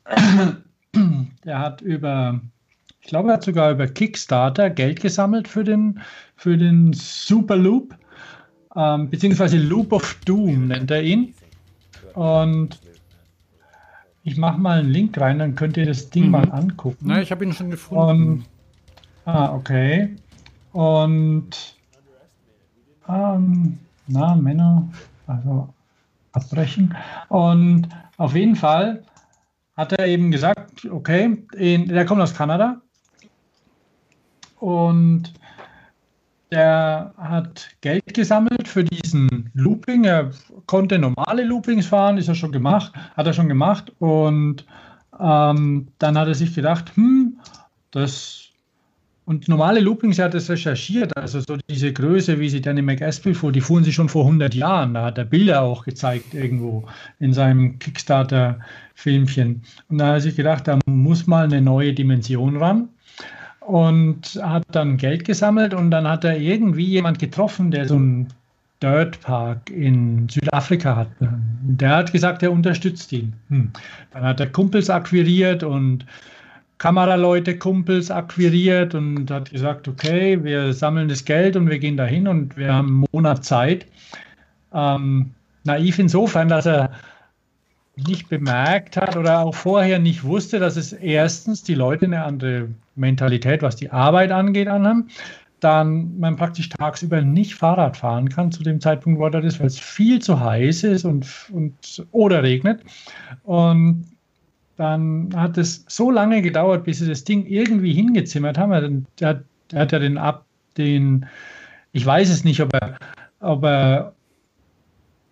der 1.44 1.58
hat 1.58 1.80
über 1.80 2.40
ich 3.04 3.08
glaube, 3.08 3.28
er 3.28 3.34
hat 3.34 3.44
sogar 3.44 3.70
über 3.70 3.86
Kickstarter 3.86 4.70
Geld 4.70 5.00
gesammelt 5.00 5.46
für 5.46 5.62
den, 5.62 6.00
für 6.36 6.56
den 6.56 6.94
Super 6.94 7.54
Loop. 7.54 7.94
ähm, 8.74 9.10
beziehungsweise 9.10 9.58
Loop 9.58 9.92
of 9.92 10.18
Doom 10.24 10.68
nennt 10.68 10.90
er 10.90 11.02
ihn. 11.02 11.34
Und 12.14 12.80
ich 14.22 14.38
mache 14.38 14.58
mal 14.58 14.78
einen 14.78 14.88
Link 14.88 15.20
rein, 15.20 15.38
dann 15.38 15.54
könnt 15.54 15.76
ihr 15.76 15.84
das 15.84 16.08
Ding 16.08 16.24
mhm. 16.24 16.30
mal 16.30 16.50
angucken. 16.50 17.04
Na, 17.06 17.20
ich 17.20 17.30
habe 17.30 17.44
ihn 17.44 17.52
schon 17.52 17.70
gefunden. 17.70 18.46
Und, 19.26 19.34
ah, 19.34 19.54
okay. 19.54 20.16
Und 20.72 21.76
ähm, 23.06 23.78
na, 24.06 24.34
Männer, 24.34 24.88
also 25.26 25.68
abbrechen. 26.32 26.96
Und 27.28 27.88
auf 28.16 28.34
jeden 28.34 28.56
Fall 28.56 29.02
hat 29.76 29.92
er 29.92 30.06
eben 30.06 30.30
gesagt, 30.30 30.84
okay, 30.90 31.44
in, 31.54 31.88
der 31.88 32.04
kommt 32.04 32.20
aus 32.20 32.34
Kanada 32.34 32.80
und 34.60 35.32
der 36.50 37.12
hat 37.16 37.68
Geld 37.80 38.14
gesammelt 38.14 38.68
für 38.68 38.84
diesen 38.84 39.50
Looping. 39.54 40.04
Er 40.04 40.30
konnte 40.66 40.98
normale 40.98 41.42
Loopings 41.42 41.86
fahren, 41.86 42.16
ist 42.16 42.28
er 42.28 42.36
schon 42.36 42.52
gemacht, 42.52 42.92
hat 43.16 43.26
er 43.26 43.32
schon 43.32 43.48
gemacht. 43.48 43.92
Und 43.98 44.64
ähm, 45.18 45.88
dann 45.98 46.18
hat 46.18 46.28
er 46.28 46.34
sich 46.34 46.54
gedacht, 46.54 46.94
hm, 46.96 47.40
das 47.90 48.43
und 49.26 49.48
normale 49.48 49.80
Loopings, 49.80 50.18
hat 50.18 50.34
das 50.34 50.50
recherchiert, 50.50 51.16
also 51.16 51.40
so 51.40 51.56
diese 51.68 51.92
Größe, 51.92 52.38
wie 52.40 52.50
sie 52.50 52.60
Danny 52.60 52.82
McAskill 52.82 53.34
fuhr, 53.34 53.52
die 53.52 53.62
fuhren 53.62 53.82
sie 53.82 53.92
schon 53.92 54.10
vor 54.10 54.24
100 54.24 54.54
Jahren. 54.54 54.94
Da 54.94 55.04
hat 55.04 55.16
er 55.16 55.24
Bilder 55.24 55.62
auch 55.62 55.84
gezeigt 55.84 56.34
irgendwo 56.34 56.84
in 57.20 57.32
seinem 57.32 57.78
Kickstarter-Filmchen. 57.78 59.62
Und 59.88 59.98
da 59.98 60.08
hat 60.08 60.14
er 60.14 60.20
sich 60.20 60.36
gedacht, 60.36 60.68
da 60.68 60.78
muss 60.86 61.26
mal 61.26 61.44
eine 61.44 61.62
neue 61.62 61.94
Dimension 61.94 62.58
ran. 62.58 62.88
Und 63.60 64.38
hat 64.42 64.64
dann 64.72 64.98
Geld 64.98 65.24
gesammelt 65.24 65.72
und 65.72 65.90
dann 65.90 66.06
hat 66.06 66.24
er 66.24 66.36
irgendwie 66.36 66.84
jemand 66.84 67.18
getroffen, 67.18 67.70
der 67.70 67.88
so 67.88 67.94
einen 67.94 68.28
Dirt 68.82 69.18
Park 69.22 69.70
in 69.70 70.28
Südafrika 70.28 70.96
hat. 70.96 71.08
Der 71.20 71.96
hat 71.96 72.12
gesagt, 72.12 72.42
er 72.42 72.52
unterstützt 72.52 73.10
ihn. 73.12 73.32
Hm. 73.48 73.70
Dann 74.10 74.22
hat 74.22 74.40
er 74.40 74.48
Kumpels 74.48 74.90
akquiriert 74.90 75.62
und 75.62 76.04
Kameraleute, 76.78 77.56
Kumpels 77.56 78.10
akquiriert 78.10 78.94
und 78.94 79.30
hat 79.30 79.50
gesagt, 79.50 79.88
okay, 79.88 80.42
wir 80.42 80.72
sammeln 80.72 81.08
das 81.08 81.24
Geld 81.24 81.56
und 81.56 81.70
wir 81.70 81.78
gehen 81.78 81.96
dahin 81.96 82.28
und 82.28 82.56
wir 82.56 82.74
haben 82.74 82.88
einen 82.88 83.04
Monat 83.12 83.44
Zeit. 83.44 83.86
Ähm, 84.72 85.30
naiv 85.64 85.98
insofern, 85.98 86.48
dass 86.48 86.66
er 86.66 86.90
nicht 87.96 88.28
bemerkt 88.28 88.96
hat 88.96 89.16
oder 89.16 89.40
auch 89.40 89.54
vorher 89.54 89.98
nicht 89.98 90.24
wusste, 90.24 90.58
dass 90.58 90.76
es 90.76 90.92
erstens 90.92 91.62
die 91.62 91.74
Leute 91.74 92.06
eine 92.06 92.24
andere 92.24 92.68
Mentalität, 92.96 93.62
was 93.62 93.76
die 93.76 93.90
Arbeit 93.90 94.32
angeht, 94.32 94.68
anhaben. 94.68 95.08
Dann 95.60 96.18
man 96.18 96.36
praktisch 96.36 96.68
tagsüber 96.68 97.22
nicht 97.22 97.54
Fahrrad 97.54 97.96
fahren 97.96 98.28
kann 98.28 98.52
zu 98.52 98.62
dem 98.62 98.80
Zeitpunkt, 98.80 99.20
wo 99.20 99.28
das 99.28 99.44
ist, 99.44 99.60
weil 99.60 99.68
es 99.68 99.78
viel 99.78 100.20
zu 100.20 100.40
heiß 100.40 100.84
ist 100.84 101.04
und, 101.04 101.26
und 101.52 102.04
oder 102.10 102.42
regnet. 102.42 102.82
Und 103.44 104.04
dann 104.76 105.30
hat 105.34 105.56
es 105.58 105.84
so 105.88 106.10
lange 106.10 106.42
gedauert, 106.42 106.84
bis 106.84 106.98
sie 106.98 107.08
das 107.08 107.24
Ding 107.24 107.46
irgendwie 107.46 107.92
hingezimmert 107.92 108.58
haben. 108.58 109.06
Der, 109.20 109.44
der 109.70 109.80
hat 109.80 109.92
ja 109.92 109.98
den 109.98 110.18
ab, 110.18 110.44
den, 110.76 111.26
ich 111.92 112.04
weiß 112.04 112.30
es 112.30 112.44
nicht, 112.44 112.60
ob 112.60 112.74
er, 112.74 112.96
ob 113.40 113.64
er 113.64 114.14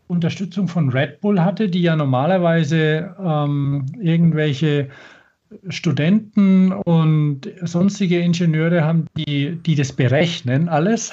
Unterstützung 0.07 0.69
von 0.69 0.91
Red 0.91 1.21
Bull 1.21 1.41
hatte, 1.41 1.69
die 1.69 1.83
ja 1.83 1.97
normalerweise 1.97 3.17
ähm, 3.19 3.87
irgendwelche 4.01 4.91
Studenten 5.69 6.73
und 6.73 7.51
sonstige 7.63 8.21
Ingenieure 8.21 8.85
haben, 8.85 9.07
die, 9.17 9.57
die 9.57 9.75
das 9.75 9.93
berechnen, 9.93 10.69
alles. 10.69 11.13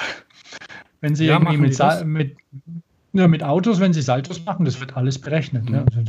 Wenn 1.01 1.15
sie 1.15 1.25
ja, 1.25 1.39
irgendwie 1.39 1.57
mit, 1.57 1.79
mit, 2.05 2.37
ja, 3.13 3.27
mit 3.27 3.43
Autos, 3.43 3.79
wenn 3.79 3.93
sie 3.93 4.01
Saltos 4.01 4.43
machen, 4.45 4.65
das 4.65 4.79
wird 4.79 4.97
alles 4.97 5.19
berechnet. 5.19 5.65
Mhm. 5.65 5.71
Ne? 5.71 5.85
Also 5.85 6.01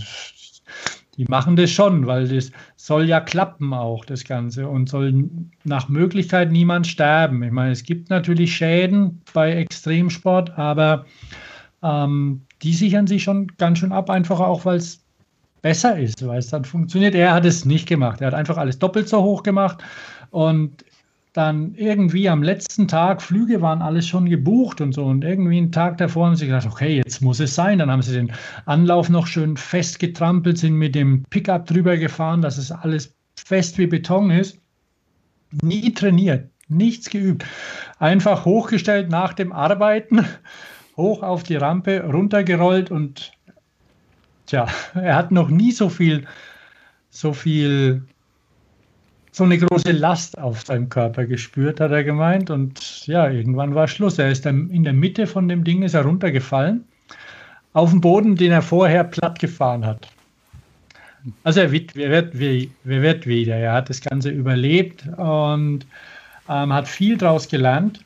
die 1.20 1.26
machen 1.28 1.54
das 1.54 1.70
schon, 1.70 2.06
weil 2.06 2.28
das 2.28 2.50
soll 2.76 3.04
ja 3.04 3.20
klappen 3.20 3.74
auch, 3.74 4.06
das 4.06 4.24
Ganze, 4.24 4.66
und 4.66 4.88
soll 4.88 5.28
nach 5.64 5.90
Möglichkeit 5.90 6.50
niemand 6.50 6.86
sterben. 6.86 7.42
Ich 7.42 7.50
meine, 7.52 7.72
es 7.72 7.82
gibt 7.82 8.08
natürlich 8.08 8.56
Schäden 8.56 9.20
bei 9.34 9.52
Extremsport, 9.52 10.56
aber 10.56 11.04
ähm, 11.82 12.40
die 12.62 12.72
sichern 12.72 13.06
sich 13.06 13.22
schon 13.22 13.48
ganz 13.58 13.80
schön 13.80 13.92
ab, 13.92 14.08
einfach 14.08 14.40
auch, 14.40 14.64
weil 14.64 14.78
es 14.78 15.04
besser 15.60 15.98
ist, 15.98 16.26
weil 16.26 16.38
es 16.38 16.48
dann 16.48 16.64
funktioniert. 16.64 17.14
Er 17.14 17.34
hat 17.34 17.44
es 17.44 17.66
nicht 17.66 17.86
gemacht. 17.86 18.22
Er 18.22 18.28
hat 18.28 18.34
einfach 18.34 18.56
alles 18.56 18.78
doppelt 18.78 19.06
so 19.06 19.22
hoch 19.22 19.42
gemacht 19.42 19.84
und 20.30 20.86
dann 21.32 21.74
irgendwie 21.76 22.28
am 22.28 22.42
letzten 22.42 22.88
Tag, 22.88 23.22
Flüge 23.22 23.62
waren 23.62 23.82
alles 23.82 24.08
schon 24.08 24.28
gebucht 24.28 24.80
und 24.80 24.92
so. 24.92 25.04
Und 25.04 25.24
irgendwie 25.24 25.58
einen 25.58 25.72
Tag 25.72 25.98
davor 25.98 26.26
haben 26.26 26.36
sie 26.36 26.46
gedacht, 26.46 26.66
okay, 26.66 26.96
jetzt 26.96 27.22
muss 27.22 27.38
es 27.38 27.54
sein. 27.54 27.78
Dann 27.78 27.90
haben 27.90 28.02
sie 28.02 28.12
den 28.12 28.32
Anlauf 28.66 29.08
noch 29.08 29.26
schön 29.26 29.56
festgetrampelt, 29.56 30.58
sind 30.58 30.74
mit 30.74 30.94
dem 30.94 31.24
Pickup 31.30 31.66
drüber 31.66 31.96
gefahren, 31.96 32.42
dass 32.42 32.58
es 32.58 32.72
alles 32.72 33.14
fest 33.36 33.78
wie 33.78 33.86
Beton 33.86 34.30
ist. 34.30 34.58
Nie 35.62 35.94
trainiert, 35.94 36.50
nichts 36.68 37.10
geübt. 37.10 37.44
Einfach 37.98 38.44
hochgestellt 38.44 39.08
nach 39.08 39.32
dem 39.32 39.52
Arbeiten, 39.52 40.24
hoch 40.96 41.22
auf 41.22 41.44
die 41.44 41.56
Rampe, 41.56 42.02
runtergerollt 42.02 42.90
und 42.90 43.32
tja, 44.46 44.66
er 44.94 45.14
hat 45.14 45.30
noch 45.30 45.48
nie 45.48 45.70
so 45.70 45.88
viel, 45.88 46.26
so 47.10 47.32
viel 47.32 48.04
so 49.32 49.44
eine 49.44 49.58
große 49.58 49.92
Last 49.92 50.38
auf 50.38 50.62
seinem 50.62 50.88
Körper 50.88 51.24
gespürt, 51.24 51.80
hat 51.80 51.92
er 51.92 52.04
gemeint. 52.04 52.50
Und 52.50 53.06
ja, 53.06 53.28
irgendwann 53.28 53.74
war 53.74 53.86
Schluss. 53.86 54.18
Er 54.18 54.30
ist 54.30 54.46
dann 54.46 54.70
in 54.70 54.84
der 54.84 54.92
Mitte 54.92 55.26
von 55.26 55.48
dem 55.48 55.64
Ding 55.64 55.82
ist 55.82 55.94
er 55.94 56.04
runtergefallen, 56.04 56.84
auf 57.72 57.90
den 57.90 58.00
Boden, 58.00 58.36
den 58.36 58.50
er 58.50 58.62
vorher 58.62 59.04
platt 59.04 59.38
gefahren 59.38 59.86
hat. 59.86 60.08
Also 61.44 61.60
er 61.60 61.70
wird, 61.70 61.96
er 61.96 62.10
wird, 62.10 62.34
er 62.34 63.02
wird 63.02 63.26
wieder. 63.26 63.56
Er 63.56 63.74
hat 63.74 63.90
das 63.90 64.00
Ganze 64.00 64.30
überlebt 64.30 65.06
und 65.16 65.86
ähm, 66.48 66.72
hat 66.72 66.88
viel 66.88 67.16
daraus 67.16 67.48
gelernt. 67.48 68.00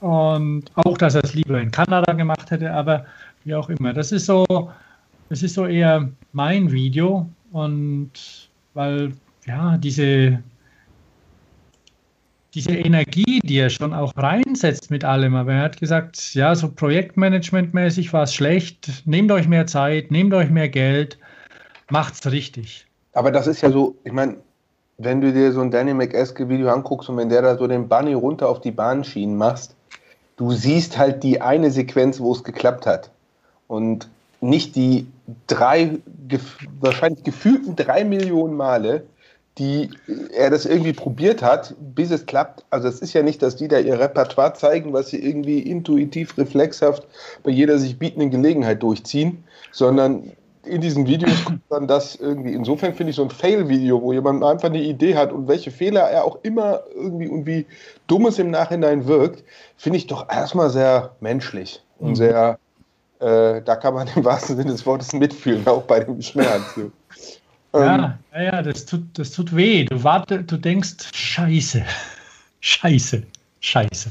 Und 0.00 0.64
auch, 0.74 0.96
dass 0.98 1.14
er 1.14 1.24
es 1.24 1.34
lieber 1.34 1.60
in 1.60 1.70
Kanada 1.70 2.12
gemacht 2.12 2.50
hätte, 2.50 2.72
aber 2.72 3.04
wie 3.44 3.54
auch 3.54 3.68
immer. 3.68 3.92
Das 3.92 4.12
ist 4.12 4.26
so, 4.26 4.46
das 5.28 5.42
ist 5.42 5.54
so 5.54 5.66
eher 5.66 6.08
mein 6.32 6.72
Video. 6.72 7.28
Und 7.52 8.10
weil 8.74 9.12
ja, 9.46 9.76
diese, 9.76 10.42
diese 12.54 12.72
Energie, 12.72 13.40
die 13.42 13.56
er 13.56 13.70
schon 13.70 13.94
auch 13.94 14.12
reinsetzt 14.16 14.90
mit 14.90 15.04
allem. 15.04 15.34
Aber 15.34 15.52
er 15.54 15.62
hat 15.62 15.80
gesagt, 15.80 16.34
ja, 16.34 16.54
so 16.54 16.68
Projektmanagement-mäßig 16.68 18.12
war 18.12 18.24
es 18.24 18.34
schlecht. 18.34 19.06
Nehmt 19.06 19.32
euch 19.32 19.48
mehr 19.48 19.66
Zeit, 19.66 20.10
nehmt 20.10 20.34
euch 20.34 20.50
mehr 20.50 20.68
Geld, 20.68 21.18
macht's 21.90 22.30
richtig. 22.30 22.86
Aber 23.14 23.30
das 23.30 23.46
ist 23.46 23.60
ja 23.60 23.70
so, 23.70 23.96
ich 24.04 24.12
meine, 24.12 24.36
wenn 24.98 25.20
du 25.20 25.32
dir 25.32 25.52
so 25.52 25.60
ein 25.60 25.70
Danny 25.70 25.94
McEske 25.94 26.48
Video 26.48 26.68
anguckst 26.70 27.08
und 27.08 27.16
wenn 27.16 27.28
der 27.28 27.42
da 27.42 27.56
so 27.56 27.66
den 27.66 27.88
Bunny 27.88 28.14
runter 28.14 28.48
auf 28.48 28.60
die 28.60 28.70
Bahnschienen 28.70 29.36
machst, 29.36 29.74
du 30.36 30.52
siehst 30.52 30.98
halt 30.98 31.22
die 31.22 31.40
eine 31.40 31.70
Sequenz, 31.70 32.20
wo 32.20 32.32
es 32.32 32.44
geklappt 32.44 32.86
hat. 32.86 33.10
Und 33.68 34.08
nicht 34.40 34.76
die 34.76 35.06
drei, 35.46 35.98
wahrscheinlich 36.80 37.24
gefühlten 37.24 37.76
drei 37.76 38.04
Millionen 38.04 38.56
Male, 38.56 39.04
die 39.58 39.90
er 40.34 40.50
das 40.50 40.64
irgendwie 40.64 40.94
probiert 40.94 41.42
hat, 41.42 41.74
bis 41.78 42.10
es 42.10 42.24
klappt. 42.24 42.64
Also 42.70 42.88
es 42.88 43.00
ist 43.00 43.12
ja 43.12 43.22
nicht, 43.22 43.42
dass 43.42 43.56
die 43.56 43.68
da 43.68 43.78
ihr 43.78 43.98
Repertoire 43.98 44.54
zeigen, 44.54 44.92
was 44.92 45.08
sie 45.08 45.22
irgendwie 45.22 45.58
intuitiv, 45.58 46.38
reflexhaft 46.38 47.06
bei 47.42 47.50
jeder 47.50 47.78
sich 47.78 47.98
bietenden 47.98 48.30
Gelegenheit 48.30 48.82
durchziehen, 48.82 49.44
sondern 49.70 50.32
in 50.64 50.80
diesen 50.80 51.06
Videos 51.06 51.44
kommt 51.44 51.62
dann 51.70 51.86
das 51.86 52.14
irgendwie. 52.16 52.52
Insofern 52.52 52.94
finde 52.94 53.10
ich 53.10 53.16
so 53.16 53.22
ein 53.22 53.30
Fail-Video, 53.30 54.00
wo 54.00 54.12
jemand 54.12 54.42
einfach 54.42 54.68
eine 54.68 54.80
Idee 54.80 55.16
hat 55.16 55.32
und 55.32 55.48
welche 55.48 55.70
Fehler 55.70 56.02
er 56.02 56.24
auch 56.24 56.38
immer 56.42 56.80
irgendwie 56.94 57.28
und 57.28 57.46
wie 57.46 57.66
dummes 58.06 58.38
im 58.38 58.50
Nachhinein 58.50 59.06
wirkt, 59.06 59.44
finde 59.76 59.98
ich 59.98 60.06
doch 60.06 60.30
erstmal 60.30 60.70
sehr 60.70 61.16
menschlich 61.20 61.82
und 61.98 62.10
mhm. 62.10 62.14
sehr, 62.14 62.58
äh, 63.18 63.60
da 63.62 63.76
kann 63.76 63.94
man 63.94 64.08
im 64.14 64.24
wahrsten 64.24 64.56
Sinne 64.56 64.70
des 64.70 64.86
Wortes 64.86 65.12
mitfühlen, 65.12 65.66
auch 65.66 65.82
bei 65.82 66.00
dem 66.00 66.22
Schmerz. 66.22 66.62
Ja, 67.74 68.18
ähm, 68.32 68.44
ja, 68.44 68.62
das 68.62 68.84
tut, 68.86 69.18
das 69.18 69.30
tut 69.30 69.54
weh. 69.54 69.84
Du 69.84 70.02
warte, 70.04 70.42
du 70.42 70.56
denkst, 70.56 71.10
Scheiße, 71.12 71.84
Scheiße, 72.60 73.22
Scheiße. 73.60 74.10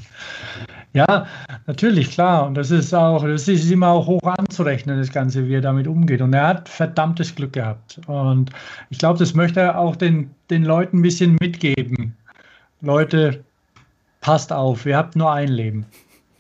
Ja, 0.93 1.25
natürlich, 1.67 2.11
klar. 2.11 2.47
Und 2.47 2.55
das 2.55 2.69
ist 2.71 2.93
auch, 2.93 3.23
das 3.23 3.47
ist 3.47 3.71
immer 3.71 3.89
auch 3.89 4.07
hoch 4.07 4.23
anzurechnen, 4.23 4.97
das 4.97 5.11
Ganze, 5.11 5.47
wie 5.47 5.55
er 5.55 5.61
damit 5.61 5.87
umgeht. 5.87 6.21
Und 6.21 6.33
er 6.33 6.47
hat 6.47 6.69
verdammtes 6.69 7.33
Glück 7.33 7.53
gehabt. 7.53 8.01
Und 8.07 8.51
ich 8.89 8.97
glaube, 8.97 9.19
das 9.19 9.33
möchte 9.33 9.61
er 9.61 9.79
auch 9.79 9.95
den, 9.95 10.29
den 10.49 10.63
Leuten 10.63 10.99
ein 10.99 11.01
bisschen 11.01 11.37
mitgeben. 11.39 12.17
Leute, 12.81 13.43
passt 14.19 14.51
auf, 14.51 14.85
ihr 14.85 14.97
habt 14.97 15.15
nur 15.15 15.31
ein 15.31 15.49
Leben. 15.49 15.85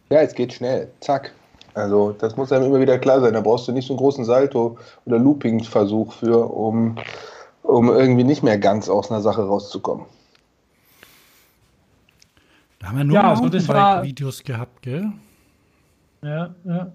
Ja, 0.09 0.21
es 0.21 0.33
geht 0.33 0.53
schnell. 0.53 0.89
Zack. 0.99 1.31
Also 1.73 2.13
das 2.19 2.35
muss 2.37 2.51
einem 2.51 2.65
immer 2.65 2.79
wieder 2.79 2.99
klar 2.99 3.21
sein. 3.21 3.33
Da 3.33 3.41
brauchst 3.41 3.67
du 3.67 3.71
nicht 3.71 3.87
so 3.87 3.93
einen 3.93 3.99
großen 3.99 4.25
Salto 4.25 4.77
oder 5.05 5.19
Looping-Versuch 5.19 6.13
für, 6.13 6.51
um, 6.51 6.97
um 7.63 7.89
irgendwie 7.89 8.23
nicht 8.23 8.43
mehr 8.43 8.57
ganz 8.57 8.89
aus 8.89 9.11
einer 9.11 9.21
Sache 9.21 9.43
rauszukommen. 9.43 10.05
Da 12.79 12.87
haben 12.87 12.97
wir 12.97 13.03
nur 13.03 13.15
ja, 13.15 13.29
also 13.29 13.47
das 13.47 13.67
war 13.67 14.03
Videos 14.03 14.43
gehabt, 14.43 14.81
gell? 14.81 15.11
Ja, 16.23 16.53
ja. 16.65 16.91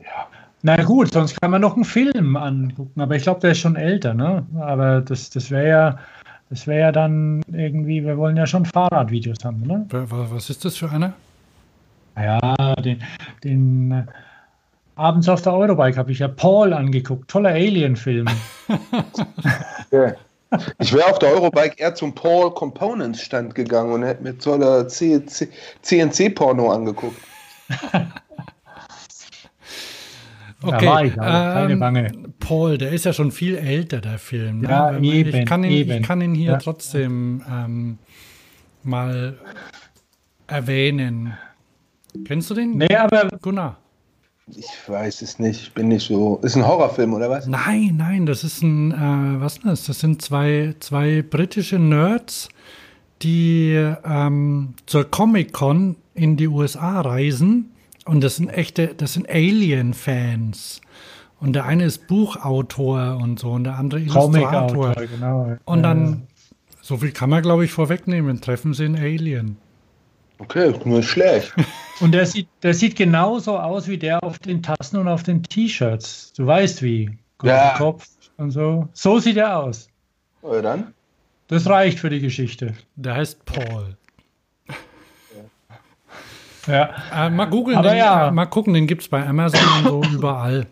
Ja. 0.00 0.26
Na 0.62 0.82
gut, 0.82 1.12
sonst 1.12 1.40
kann 1.40 1.50
man 1.50 1.60
noch 1.60 1.74
einen 1.74 1.84
Film 1.84 2.36
angucken, 2.36 3.00
aber 3.00 3.16
ich 3.16 3.22
glaube, 3.22 3.40
der 3.40 3.52
ist 3.52 3.58
schon 3.58 3.76
älter, 3.76 4.14
ne? 4.14 4.46
Aber 4.60 5.00
das, 5.00 5.30
das 5.30 5.50
wäre 5.50 5.68
ja, 5.68 5.98
das 6.50 6.66
wäre 6.66 6.80
ja 6.80 6.92
dann 6.92 7.42
irgendwie, 7.52 8.04
wir 8.04 8.16
wollen 8.16 8.36
ja 8.36 8.46
schon 8.46 8.64
Fahrradvideos 8.64 9.44
haben, 9.44 9.62
ne? 9.62 9.86
Was 9.90 10.50
ist 10.50 10.64
das 10.64 10.76
für 10.76 10.90
einer? 10.90 11.14
Ja, 12.20 12.74
den, 12.76 13.02
den 13.44 13.92
äh, 13.92 14.04
abends 14.96 15.28
auf 15.28 15.42
der 15.42 15.54
Eurobike 15.54 15.96
habe 15.96 16.12
ich 16.12 16.18
ja 16.18 16.28
Paul 16.28 16.72
angeguckt. 16.72 17.30
Toller 17.30 17.50
Alien-Film. 17.50 18.26
okay. 19.90 20.14
Ich 20.78 20.92
wäre 20.94 21.10
auf 21.10 21.18
der 21.18 21.30
Eurobike 21.30 21.78
eher 21.78 21.94
zum 21.94 22.14
Paul 22.14 22.52
Components 22.54 23.20
Stand 23.20 23.54
gegangen 23.54 23.92
und 23.92 24.02
hätte 24.02 24.22
mir 24.22 24.36
toller 24.38 24.88
CNC-Porno 24.88 26.70
angegucht. 26.70 27.16
Okay, 30.60 31.06
ich, 31.06 31.14
keine 31.14 31.72
ähm, 31.72 31.78
Bange. 31.78 32.12
Paul, 32.40 32.78
der 32.78 32.90
ist 32.90 33.04
ja 33.04 33.12
schon 33.12 33.30
viel 33.30 33.56
älter, 33.56 34.00
der 34.00 34.18
Film. 34.18 34.62
Ne? 34.62 34.68
Ja, 34.68 34.98
eben, 34.98 35.34
ich, 35.34 35.46
kann 35.46 35.62
ihn, 35.62 35.70
eben. 35.70 35.90
ich 35.92 36.02
kann 36.02 36.20
ihn 36.20 36.34
hier 36.34 36.52
ja. 36.52 36.58
trotzdem 36.58 37.44
ähm, 37.48 37.98
mal 38.82 39.38
erwähnen. 40.48 41.34
Kennst 42.24 42.50
du 42.50 42.54
den? 42.54 42.76
Nee, 42.78 42.94
aber 42.94 43.28
Gunnar. 43.40 43.78
Ich 44.56 44.66
weiß 44.86 45.22
es 45.22 45.38
nicht, 45.38 45.60
ich 45.60 45.74
bin 45.74 45.88
nicht 45.88 46.06
so. 46.06 46.38
Ist 46.42 46.56
ein 46.56 46.66
Horrorfilm 46.66 47.12
oder 47.12 47.28
was? 47.28 47.46
Nein, 47.46 47.96
nein, 47.98 48.24
das 48.24 48.44
ist 48.44 48.62
ein, 48.62 48.92
äh, 48.92 49.40
was 49.40 49.58
ist 49.58 49.66
das? 49.66 49.84
Das 49.84 50.00
sind 50.00 50.22
zwei, 50.22 50.74
zwei 50.80 51.22
britische 51.22 51.78
Nerds, 51.78 52.48
die 53.22 53.74
ähm, 54.04 54.74
zur 54.86 55.10
Comic-Con 55.10 55.96
in 56.14 56.36
die 56.36 56.48
USA 56.48 57.00
reisen. 57.02 57.72
Und 58.06 58.24
das 58.24 58.36
sind 58.36 58.48
echte, 58.48 58.94
das 58.94 59.12
sind 59.12 59.28
Alien-Fans. 59.28 60.80
Und 61.40 61.52
der 61.52 61.66
eine 61.66 61.84
ist 61.84 62.06
Buchautor 62.08 63.18
und 63.22 63.38
so 63.38 63.52
und 63.52 63.64
der 63.64 63.76
andere 63.76 64.00
Illustrator. 64.00 64.94
Genau. 64.94 65.56
Und 65.66 65.82
dann, 65.82 66.26
so 66.80 66.96
viel 66.96 67.12
kann 67.12 67.30
man, 67.30 67.42
glaube 67.42 67.64
ich, 67.64 67.70
vorwegnehmen, 67.70 68.40
treffen 68.40 68.72
sie 68.72 68.86
einen 68.86 68.96
Alien. 68.96 69.58
Okay, 70.38 70.72
nur 70.84 71.02
schlecht. 71.02 71.54
Und 72.00 72.12
der 72.12 72.26
sieht, 72.26 72.48
der 72.62 72.74
sieht 72.74 72.96
genauso 72.96 73.58
aus 73.58 73.88
wie 73.88 73.98
der 73.98 74.22
auf 74.22 74.38
den 74.38 74.62
Tassen 74.62 74.98
und 74.98 75.08
auf 75.08 75.22
den 75.22 75.42
T-Shirts. 75.42 76.32
Du 76.34 76.46
weißt 76.46 76.82
wie. 76.82 77.10
Ja. 77.42 77.74
Kopf 77.76 78.06
und 78.36 78.50
so. 78.50 78.88
So 78.92 79.18
sieht 79.18 79.36
er 79.36 79.58
aus. 79.58 79.88
Oder 80.42 80.62
dann? 80.62 80.94
Das 81.48 81.66
reicht 81.66 81.98
für 81.98 82.10
die 82.10 82.20
Geschichte. 82.20 82.74
Der 82.96 83.14
heißt 83.14 83.44
Paul. 83.44 83.96
Ja. 86.66 86.90
Äh, 87.14 87.30
mal 87.30 87.46
googeln, 87.46 87.82
ja. 87.82 88.30
mal 88.30 88.44
gucken, 88.46 88.74
den 88.74 88.86
gibt 88.86 89.02
es 89.02 89.08
bei 89.08 89.26
Amazon 89.26 89.60
und 89.78 90.04
so 90.04 90.10
überall. 90.14 90.66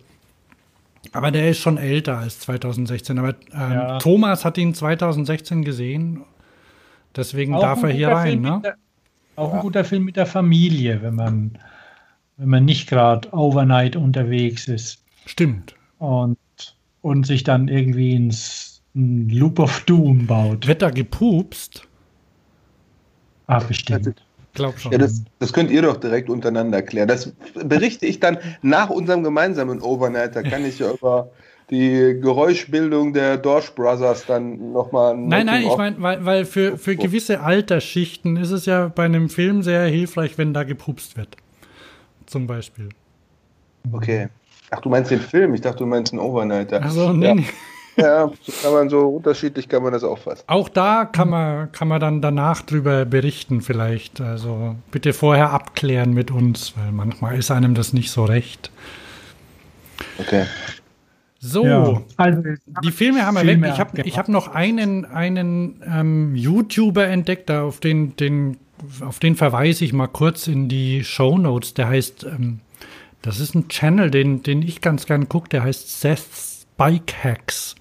Aber 1.13 1.31
der 1.31 1.49
ist 1.51 1.59
schon 1.61 1.79
älter 1.79 2.19
als 2.19 2.41
2016. 2.41 3.19
Aber 3.19 3.31
ähm, 3.53 3.73
Ja. 3.73 3.99
Thomas 3.99 4.45
hat 4.45 4.59
ihn 4.59 4.75
2016 4.75 5.65
gesehen. 5.65 6.25
Deswegen 7.15 7.55
Auch 7.55 7.63
darf 7.63 7.83
er 7.83 7.89
hier 7.89 8.09
rein, 8.09 8.43
Film 8.43 8.43
ne? 8.43 8.75
Auch 9.37 9.53
ein 9.53 9.61
guter 9.61 9.85
Film 9.85 10.05
mit 10.05 10.17
der 10.17 10.27
Familie, 10.27 11.03
wenn 11.03 11.15
man, 11.15 11.59
wenn 12.37 12.49
man 12.49 12.65
nicht 12.65 12.89
gerade 12.89 13.33
overnight 13.33 13.97
unterwegs 13.97 14.67
ist 14.69 15.03
Stimmt. 15.27 15.75
und, 15.99 16.39
und 17.03 17.27
sich 17.27 17.45
dann 17.45 17.69
irgendwie 17.69 18.15
ins 18.15 18.77
ein 18.97 19.29
Loop 19.29 19.59
of 19.59 19.81
Doom 19.85 20.27
baut. 20.27 20.67
Wird 20.67 20.83
da 20.83 20.91
gepupst? 20.91 21.87
Ah, 23.47 23.61
bestimmt. 23.61 24.25
Glaub 24.55 24.79
schon. 24.79 24.91
Ja, 24.91 24.99
das, 24.99 25.23
das 25.39 25.53
könnt 25.53 25.71
ihr 25.71 25.83
doch 25.83 25.99
direkt 25.99 26.31
untereinander 26.31 26.81
klären. 26.81 27.07
Das 27.07 27.33
berichte 27.63 28.07
ich 28.07 28.21
dann 28.21 28.39
nach 28.63 28.89
unserem 28.89 29.23
gemeinsamen 29.23 29.83
Overnight. 29.83 30.35
Da 30.35 30.43
kann 30.43 30.65
ich 30.65 30.79
ja 30.79 30.91
über 30.91 31.31
die 31.71 32.19
Geräuschbildung 32.21 33.13
der 33.13 33.39
Dorsch 33.39 33.71
Brothers 33.71 34.25
dann 34.27 34.73
nochmal. 34.73 35.17
Nein, 35.17 35.47
nein, 35.47 35.65
ich 35.67 35.77
meine, 35.77 36.01
weil, 36.01 36.25
weil 36.25 36.45
für, 36.45 36.79
für 36.79 36.97
gewisse 36.97 37.41
Altersschichten 37.41 38.37
ist 38.37 38.53
es 38.53 38.67
ja 38.67 38.89
bei 38.89 39.05
einem 39.05 39.29
Film 39.29 39.63
sehr 39.63 39.85
hilfreich, 39.87 40.39
wenn 40.39 40.55
da 40.55 40.63
gepupst 40.63 41.17
wird. 41.17 41.37
Zum 42.27 42.47
Beispiel. 42.47 42.89
Okay. 43.93 44.29
Ach, 44.71 44.81
du 44.81 44.89
meinst 44.89 45.11
den 45.11 45.21
Film? 45.21 45.55
Ich 45.55 45.61
dachte, 45.61 45.79
du 45.79 45.87
meinst 45.87 46.13
einen 46.13 46.21
Overnighter. 46.21 46.83
Also, 46.83 47.13
nee, 47.13 47.27
ja. 47.27 47.35
nee. 47.35 47.47
ja, 47.97 48.31
so 48.43 48.53
kann 48.63 48.73
man 48.73 48.89
so 48.89 49.09
unterschiedlich 49.09 49.69
kann 49.69 49.83
man 49.83 49.93
das 49.93 50.05
auffassen. 50.05 50.45
Auch 50.47 50.69
da 50.69 51.05
kann 51.05 51.31
man, 51.31 51.73
kann 51.73 51.89
man 51.89 52.01
dann 52.01 52.21
danach 52.21 52.63
drüber 52.63 53.05
berichten, 53.05 53.61
vielleicht. 53.61 54.21
Also 54.21 54.77
bitte 54.91 55.13
vorher 55.13 55.53
abklären 55.53 56.13
mit 56.13 56.31
uns, 56.31 56.75
weil 56.77 56.93
manchmal 56.93 57.39
ist 57.39 57.51
einem 57.51 57.75
das 57.75 57.93
nicht 57.93 58.11
so 58.11 58.25
recht. 58.25 58.71
Okay. 60.19 60.47
So, 61.47 61.65
Ja. 61.65 62.03
Also, 62.17 62.43
die 62.83 62.91
Filme 62.91 63.25
haben 63.25 63.35
wir 63.37 63.43
Filme 63.43 63.69
weg. 63.69 63.73
Ich 63.75 63.81
habe 63.81 64.03
ich 64.03 64.19
hab 64.19 64.29
noch 64.29 64.49
einen, 64.49 65.05
einen 65.05 65.83
ähm, 65.87 66.35
YouTuber 66.35 67.07
entdeckt, 67.07 67.49
da 67.49 67.63
auf 67.63 67.81
den, 67.81 68.17
den, 68.17 68.57
auf 69.01 69.19
den 69.19 69.37
verweise 69.37 69.85
ich 69.85 69.93
mal 69.93 70.09
kurz 70.09 70.49
in 70.49 70.69
die 70.69 71.05
Show 71.05 71.39
Notes. 71.39 71.75
Der 71.75 71.89
heißt, 71.89 72.25
ähm, 72.25 72.61
das 73.23 73.41
ist 73.41 73.55
ein 73.55 73.69
Channel, 73.69 74.11
den, 74.11 74.43
den 74.43 74.63
ich 74.63 74.81
ganz 74.81 75.07
gern 75.07 75.29
gucke, 75.29 75.49
der 75.49 75.63
heißt 75.63 76.01
Seth's 76.01 76.67
Bike 76.77 77.15
Hacks. 77.23 77.77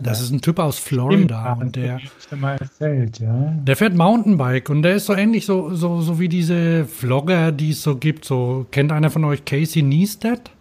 Das 0.00 0.20
ist 0.20 0.30
ein 0.30 0.40
Typ 0.40 0.58
aus 0.60 0.78
Florida 0.78 1.54
und 1.54 1.74
der, 1.74 2.00
erzählt, 2.30 3.18
ja. 3.18 3.52
der 3.56 3.76
fährt 3.76 3.94
Mountainbike 3.94 4.70
und 4.70 4.82
der 4.82 4.94
ist 4.94 5.06
so 5.06 5.14
ähnlich 5.14 5.44
so, 5.44 5.74
so, 5.74 6.00
so 6.02 6.20
wie 6.20 6.28
diese 6.28 6.84
Vlogger, 6.84 7.50
die 7.50 7.70
es 7.70 7.82
so 7.82 7.96
gibt. 7.96 8.24
So, 8.24 8.66
kennt 8.70 8.92
einer 8.92 9.10
von 9.10 9.24
euch 9.24 9.44
Casey 9.44 9.82
Neistat? 9.82 10.52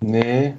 Nee. 0.00 0.54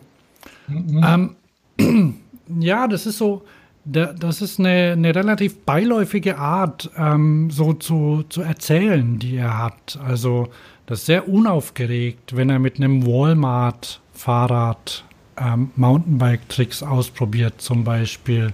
Ähm, 0.70 1.36
ja, 2.60 2.88
das 2.88 3.06
ist 3.06 3.18
so, 3.18 3.44
da- 3.86 4.14
das 4.14 4.42
ist 4.42 4.60
eine, 4.60 4.92
eine 4.94 5.14
relativ 5.16 5.60
beiläufige 5.66 6.38
Art, 6.38 6.90
ähm, 6.98 7.50
so 7.52 7.74
zu, 7.74 8.24
zu 8.30 8.42
erzählen, 8.42 9.20
die 9.20 9.36
er 9.38 9.58
hat. 9.58 10.00
Also, 10.06 10.50
das 10.86 11.00
ist 11.00 11.06
sehr 11.08 11.28
unaufgeregt, 11.30 12.36
wenn 12.36 12.50
er 12.50 12.60
mit 12.60 12.78
einem 12.78 13.06
Walmart-Fahrrad 13.06 15.04
ähm, 15.38 15.72
Mountainbike-Tricks 15.76 16.84
ausprobiert, 16.84 17.62
zum 17.62 17.84
Beispiel. 17.84 18.54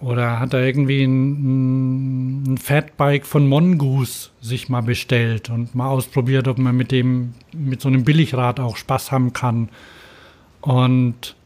Oder 0.00 0.40
hat 0.40 0.54
er 0.54 0.64
irgendwie 0.64 1.04
ein, 1.04 2.54
ein 2.54 2.58
Fatbike 2.58 3.26
von 3.26 3.46
Mongoose 3.46 4.30
sich 4.40 4.70
mal 4.70 4.80
bestellt 4.80 5.50
und 5.50 5.74
mal 5.74 5.88
ausprobiert, 5.88 6.48
ob 6.48 6.56
man 6.56 6.74
mit 6.74 6.90
dem, 6.90 7.34
mit 7.52 7.82
so 7.82 7.88
einem 7.88 8.04
Billigrad 8.04 8.60
auch 8.60 8.76
Spaß 8.76 9.12
haben 9.12 9.34
kann. 9.34 9.68
Und 10.62 11.36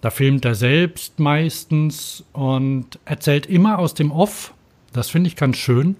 da 0.00 0.08
filmt 0.08 0.46
er 0.46 0.54
selbst 0.54 1.20
meistens 1.20 2.24
und 2.32 2.98
erzählt 3.04 3.44
immer 3.44 3.78
aus 3.78 3.92
dem 3.92 4.12
Off. 4.12 4.54
Das 4.94 5.10
finde 5.10 5.28
ich 5.28 5.36
ganz 5.36 5.58
schön. 5.58 5.96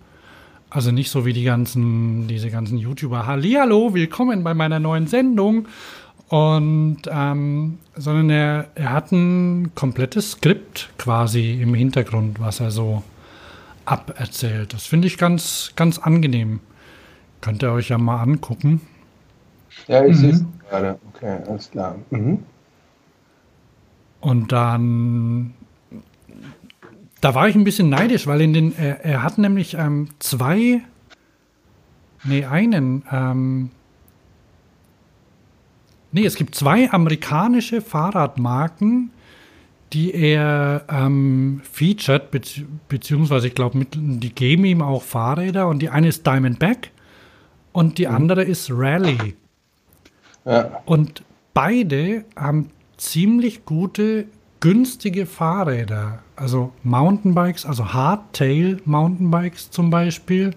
Also 0.71 0.93
nicht 0.93 1.11
so 1.11 1.27
wie 1.27 1.35
die 1.35 1.45
ganzen, 1.45 2.29
diese 2.29 2.51
ganzen 2.51 2.79
YouTuber. 2.79 3.27
Hallihallo, 3.27 3.93
willkommen 3.93 4.43
bei 4.43 4.55
meiner 4.55 4.79
neuen 4.79 5.07
Sendung. 5.07 5.67
Und, 6.31 6.99
ähm, 7.11 7.79
sondern 7.97 8.31
er, 8.31 8.69
er 8.77 8.93
hat 8.93 9.11
ein 9.11 9.73
komplettes 9.75 10.33
Skript 10.33 10.91
quasi 10.97 11.61
im 11.61 11.75
Hintergrund, 11.75 12.39
was 12.39 12.61
er 12.61 12.71
so 12.71 13.03
aberzählt. 13.85 14.73
Das 14.73 14.87
finde 14.87 15.09
ich 15.09 15.19
ganz, 15.19 15.73
ganz 15.75 15.99
angenehm. 15.99 16.61
Könnt 17.41 17.65
ihr 17.65 17.73
euch 17.73 17.89
ja 17.89 17.99
mal 17.99 18.23
angucken. 18.23 18.81
Ja, 19.89 20.05
ich 20.05 20.13
Mhm. 20.17 20.21
sehe 20.21 20.31
es 20.31 20.45
gerade. 20.69 20.99
Okay, 21.13 21.39
alles 21.49 21.69
klar. 21.69 21.97
Mhm. 22.11 22.45
Und 24.21 24.53
dann, 24.53 25.55
da 27.21 27.35
war 27.35 27.49
ich 27.49 27.57
ein 27.57 27.65
bisschen 27.65 27.89
neidisch, 27.89 28.29
weil 28.29 28.41
in 28.43 28.53
den, 28.53 28.77
er, 28.79 29.05
er 29.05 29.23
hat 29.25 29.37
nämlich 29.39 29.75
ähm, 29.75 30.11
zwei, 30.21 30.83
nee, 32.23 32.45
einen, 32.45 33.03
ähm, 33.11 33.71
nee, 36.13 36.25
es 36.25 36.37
gibt 36.37 36.55
zwei 36.55 36.91
amerikanische 36.91 37.81
Fahrradmarken, 37.81 39.11
die 39.93 40.15
er 40.15 40.85
ähm, 40.89 41.63
featured, 41.71 42.31
bezieh 42.31 42.67
beziehungsweise 42.89 43.49
ich 43.49 43.55
glaube, 43.55 43.85
die 43.93 44.35
geben 44.35 44.65
ihm 44.65 44.83
auch 44.83 45.03
Fahrräder 45.03 45.69
und 45.69 45.81
die 45.81 45.89
eine 45.89 46.09
ist 46.09 46.27
Diamondback 46.27 46.91
und 47.73 47.99
die 47.99 48.07
andere 48.07 48.45
ist 48.45 48.71
Rally. 48.71 49.35
Ja. 50.45 50.83
Und 50.87 51.23
beide 51.55 52.25
haben 52.37 52.71
ziemlich 52.97 53.65
gute, 53.65 54.27
günstige 54.61 55.27
Fahrräder. 55.27 56.21
Also 56.37 56.73
Mountainbikes, 56.83 57.67
also 57.67 57.93
Hardtail 57.93 58.81
Mountainbikes 58.85 59.71
zum 59.71 59.91
Beispiel. 59.91 60.55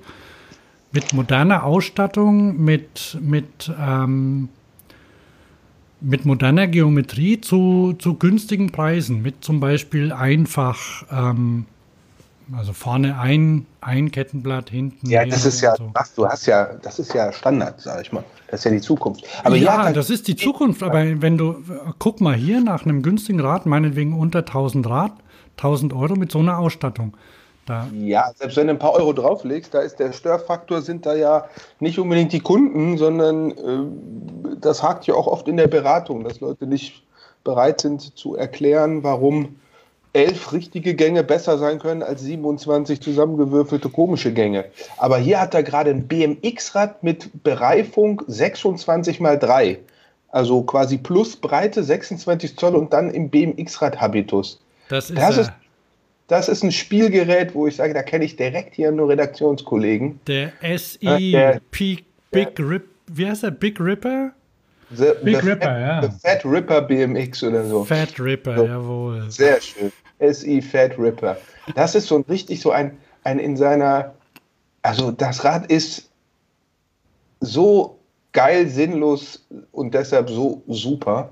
Mit 0.92 1.12
moderner 1.12 1.64
Ausstattung, 1.64 2.64
mit, 2.64 3.18
mit, 3.20 3.74
ähm, 3.80 4.50
mit 6.04 6.26
moderner 6.26 6.68
Geometrie 6.68 7.40
zu, 7.42 7.96
zu 7.98 8.16
günstigen 8.16 8.72
Preisen. 8.72 9.22
Mit 9.22 9.44
zum 9.44 9.60
Beispiel 9.60 10.12
einfach 10.12 10.78
ähm, 11.12 11.66
Also 12.56 12.74
vorne 12.74 13.18
ein, 13.18 13.66
ein 13.82 14.12
Kettenblatt, 14.12 14.70
hinten. 14.70 15.10
Ja, 15.10 15.26
das 15.26 15.46
ist 15.46 15.62
ja, 15.62 15.76
so. 15.76 15.90
was, 15.94 16.14
du 16.14 16.28
hast 16.28 16.46
ja, 16.46 16.66
das 16.82 17.00
ist 17.00 17.14
ja 17.14 17.32
Standard, 17.32 17.80
sag 17.82 18.02
ich 18.02 18.12
mal. 18.12 18.24
Das 18.52 18.60
ist 18.60 18.66
ja 18.66 18.72
die 18.72 18.82
Zukunft. 18.82 19.24
Aber 19.44 19.56
ja, 19.56 19.86
ja, 19.86 19.94
das 19.94 20.10
ist 20.10 20.28
die 20.28 20.36
Zukunft. 20.36 20.84
Aber 20.84 21.22
wenn 21.22 21.38
du, 21.38 21.64
guck 22.00 22.22
mal 22.22 22.36
hier 22.36 22.62
nach 22.62 22.86
einem 22.86 23.02
günstigen 23.02 23.40
Rad, 23.40 23.66
meinetwegen 23.66 24.14
unter 24.14 24.40
1000 24.40 24.88
Rad, 24.88 25.14
1000 25.58 25.94
Euro 25.94 26.16
mit 26.16 26.32
so 26.32 26.40
einer 26.40 26.60
Ausstattung. 26.60 27.16
Da, 27.66 27.88
Ja, 27.94 28.32
selbst 28.36 28.58
wenn 28.58 28.68
du 28.68 28.74
ein 28.74 28.80
paar 28.80 28.94
Euro 28.94 29.14
drauflegst, 29.14 29.74
da 29.74 29.80
ist 29.82 29.98
der 30.00 30.12
Störfaktor, 30.12 30.82
sind 30.82 31.06
da 31.06 31.16
ja 31.16 31.46
nicht 31.80 31.98
unbedingt 31.98 32.34
die 32.34 32.42
Kunden, 32.42 32.98
sondern 32.98 33.52
äh, 33.52 34.56
das 34.60 34.84
hakt 34.84 35.08
ja 35.08 35.14
auch 35.16 35.28
oft 35.28 35.48
in 35.48 35.58
der 35.58 35.68
Beratung, 35.68 36.24
dass 36.24 36.40
Leute 36.42 36.68
nicht 36.68 37.04
bereit 37.44 37.82
sind 37.82 38.18
zu 38.18 38.36
erklären, 38.36 39.04
warum 39.04 39.56
elf 40.14 40.52
richtige 40.54 40.94
Gänge 40.94 41.24
besser 41.24 41.58
sein 41.58 41.80
können 41.80 42.04
als 42.04 42.22
27 42.22 43.02
zusammengewürfelte 43.02 43.90
komische 43.90 44.32
Gänge. 44.32 44.66
Aber 44.98 45.18
hier 45.18 45.42
hat 45.42 45.56
er 45.56 45.64
gerade 45.64 45.90
ein 45.90 46.08
BMX-Rad 46.08 47.02
mit 47.04 47.44
Bereifung 47.44 48.22
26 48.28 49.20
mal 49.20 49.40
3. 49.40 49.80
Also 50.30 50.62
quasi 50.64 50.98
plus 50.98 51.36
Breite 51.36 51.84
26 51.84 52.58
Zoll 52.58 52.76
und 52.76 52.94
dann 52.94 53.10
im 53.10 53.30
BMX-Rad-Habitus. 53.30 54.60
das 54.90 55.10
ist, 55.10 55.18
Das 55.18 55.38
ist- 55.38 55.52
Das 56.28 56.48
ist 56.50 56.64
ein 56.64 56.72
Spielgerät, 56.72 57.54
wo 57.54 57.68
ich 57.68 57.76
sage, 57.76 57.94
da 57.94 58.02
kenne 58.02 58.26
ich 58.26 58.36
direkt 58.36 58.76
hier 58.76 58.92
nur 58.92 59.10
Redaktionskollegen. 59.10 60.20
der 60.28 60.54
SI 60.62 61.06
Äh, 61.06 61.32
der- 61.32 61.62
Peak 61.72 62.06
Big 62.32 62.60
Rip. 62.60 62.86
Wie 63.08 63.28
heißt 63.28 63.44
der? 63.44 63.52
Big 63.52 63.80
Ripper? 63.80 64.32
The, 64.96 65.12
Big 65.24 65.42
the 65.42 65.48
Ripper, 65.50 65.66
Fat, 65.66 65.80
ja. 65.82 66.02
The 66.02 66.10
Fat 66.22 66.46
Ripper 66.46 66.82
BMX 66.82 67.44
oder 67.44 67.66
so. 67.66 67.84
Fat 67.84 68.20
Ripper, 68.20 68.58
So. 68.58 68.66
jawohl. 68.66 69.32
Sehr 69.32 69.60
schön. 69.62 69.92
SI 70.20 70.62
Fat 70.62 70.98
Ripper. 70.98 71.38
Das 71.76 71.96
ist 71.96 72.08
so 72.08 72.16
ein 72.18 72.26
richtig 72.30 72.62
so 72.62 72.72
ein, 72.72 72.98
ein 73.24 73.40
in 73.40 73.58
seiner, 73.58 74.14
also 74.82 75.12
das 75.12 75.44
Rad 75.44 75.70
ist 75.72 76.10
so 77.42 78.00
geil, 78.32 78.68
sinnlos 78.68 79.46
und 79.72 79.94
deshalb 79.94 80.30
so 80.30 80.62
super. 80.68 81.30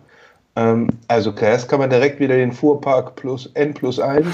Ähm, 0.56 0.88
also 1.08 1.32
das 1.32 1.68
kann 1.68 1.80
man 1.80 1.90
direkt 1.90 2.20
wieder 2.20 2.36
den 2.36 2.52
Fuhrpark 2.52 3.16
plus 3.16 3.50
N 3.54 3.74
plus 3.74 4.00
1 4.00 4.28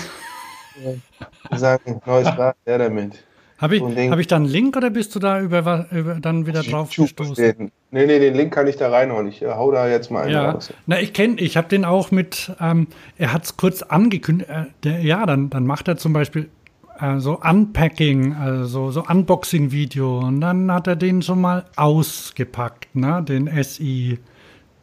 sagen, 1.56 2.02
neues 2.06 2.28
Rad, 2.28 2.56
der 2.66 2.78
damit. 2.78 3.24
Habe 3.60 3.78
ich, 3.78 3.82
hab 3.82 4.20
ich 4.20 4.28
da 4.28 4.36
einen 4.36 4.46
Link 4.46 4.78
oder 4.78 4.92
bist 4.92 5.16
du 5.16 5.20
da 5.20 5.42
über, 5.42 5.88
über 5.92 6.16
dann 6.16 6.46
wieder 6.46 6.62
drauf 6.62 6.92
gestoßen? 6.96 7.34
den, 7.34 7.72
nee, 7.90 8.06
nee, 8.06 8.20
den 8.20 8.36
Link 8.36 8.54
kann 8.54 8.68
ich 8.68 8.76
da 8.76 8.90
reinhauen. 8.90 9.28
Ich 9.28 9.42
äh, 9.42 9.48
hau 9.48 9.72
da 9.72 9.88
jetzt 9.88 10.12
mal 10.12 10.24
einen 10.24 10.34
Ja, 10.34 10.52
raus. 10.52 10.72
na 10.86 11.00
ich 11.02 11.12
kenne, 11.14 11.40
ich 11.42 11.58
habe 11.58 11.68
den 11.68 11.84
auch 11.84 12.12
mit, 12.12 12.52
ähm, 12.62 12.88
er 13.18 13.34
hat 13.34 13.46
es 13.46 13.58
kurz 13.58 13.82
angekündigt, 13.82 14.50
äh, 14.50 14.66
der, 14.84 15.02
ja, 15.02 15.26
dann, 15.26 15.50
dann 15.50 15.66
macht 15.66 15.88
er 15.88 15.98
zum 15.98 16.14
Beispiel 16.14 16.50
äh, 17.00 17.18
so 17.18 17.40
Unpacking, 17.40 18.36
also 18.36 18.92
so 18.92 19.04
Unboxing-Video 19.04 20.20
und 20.20 20.40
dann 20.40 20.72
hat 20.72 20.86
er 20.86 20.96
den 20.96 21.24
schon 21.24 21.42
mal 21.42 21.66
ausgepackt, 21.78 22.96
ne, 22.96 23.24
den 23.24 23.50
SI 23.64 24.20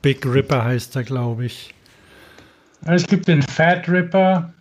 Big 0.02 0.26
Ripper 0.26 0.64
heißt 0.64 0.96
er, 0.96 1.04
glaube 1.04 1.46
ich. 1.46 1.72
Es 2.86 3.06
gibt 3.06 3.28
den 3.28 3.40
Fat 3.40 3.88
Ripper. 3.88 4.52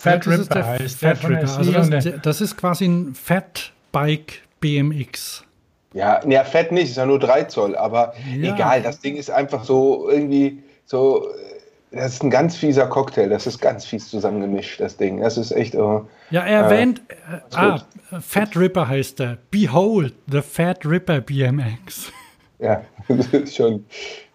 Fat 0.00 0.26
das 0.26 0.38
ist 0.38 0.50
Ripper 0.50 0.66
heißt 0.66 0.98
Fat 0.98 1.28
Ripper. 1.28 1.46
SI 1.46 1.58
Also 1.58 1.90
das, 1.90 2.08
das 2.22 2.40
ist 2.40 2.56
quasi 2.56 2.86
ein 2.86 3.14
Fat 3.14 3.72
Bike 3.92 4.42
BMX. 4.60 5.44
Ja, 5.92 6.20
ja, 6.26 6.44
fett 6.44 6.70
nicht, 6.72 6.90
ist 6.90 6.96
ja 6.96 7.06
nur 7.06 7.18
3 7.18 7.44
Zoll, 7.44 7.76
aber 7.76 8.14
Ja. 8.36 8.54
egal, 8.54 8.82
das 8.82 9.00
Ding 9.00 9.16
ist 9.16 9.30
einfach 9.30 9.64
so 9.64 10.08
irgendwie 10.08 10.62
so, 10.86 11.26
äh, 11.28 11.96
das 11.96 12.14
ist 12.14 12.22
ein 12.22 12.30
ganz 12.30 12.56
fieser 12.56 12.86
Cocktail, 12.86 13.28
das 13.28 13.46
ist 13.48 13.60
ganz 13.60 13.84
fies 13.84 14.08
zusammengemischt, 14.08 14.80
das 14.80 14.96
Ding. 14.96 15.20
Das 15.20 15.36
ist 15.36 15.50
echt, 15.50 15.74
äh, 15.74 15.78
Ja, 15.78 16.42
er 16.42 16.62
erwähnt, 16.62 17.02
äh, 17.08 17.56
ah, 17.56 17.82
Fat 18.20 18.56
Ripper 18.56 18.86
heißt 18.88 19.20
er. 19.20 19.38
Behold, 19.50 20.14
the 20.30 20.40
Fat 20.42 20.86
Ripper 20.86 21.20
BMX. 21.20 22.12
Ja, 22.60 22.82
das 23.08 23.26
ist 23.28 23.56
schon, 23.56 23.84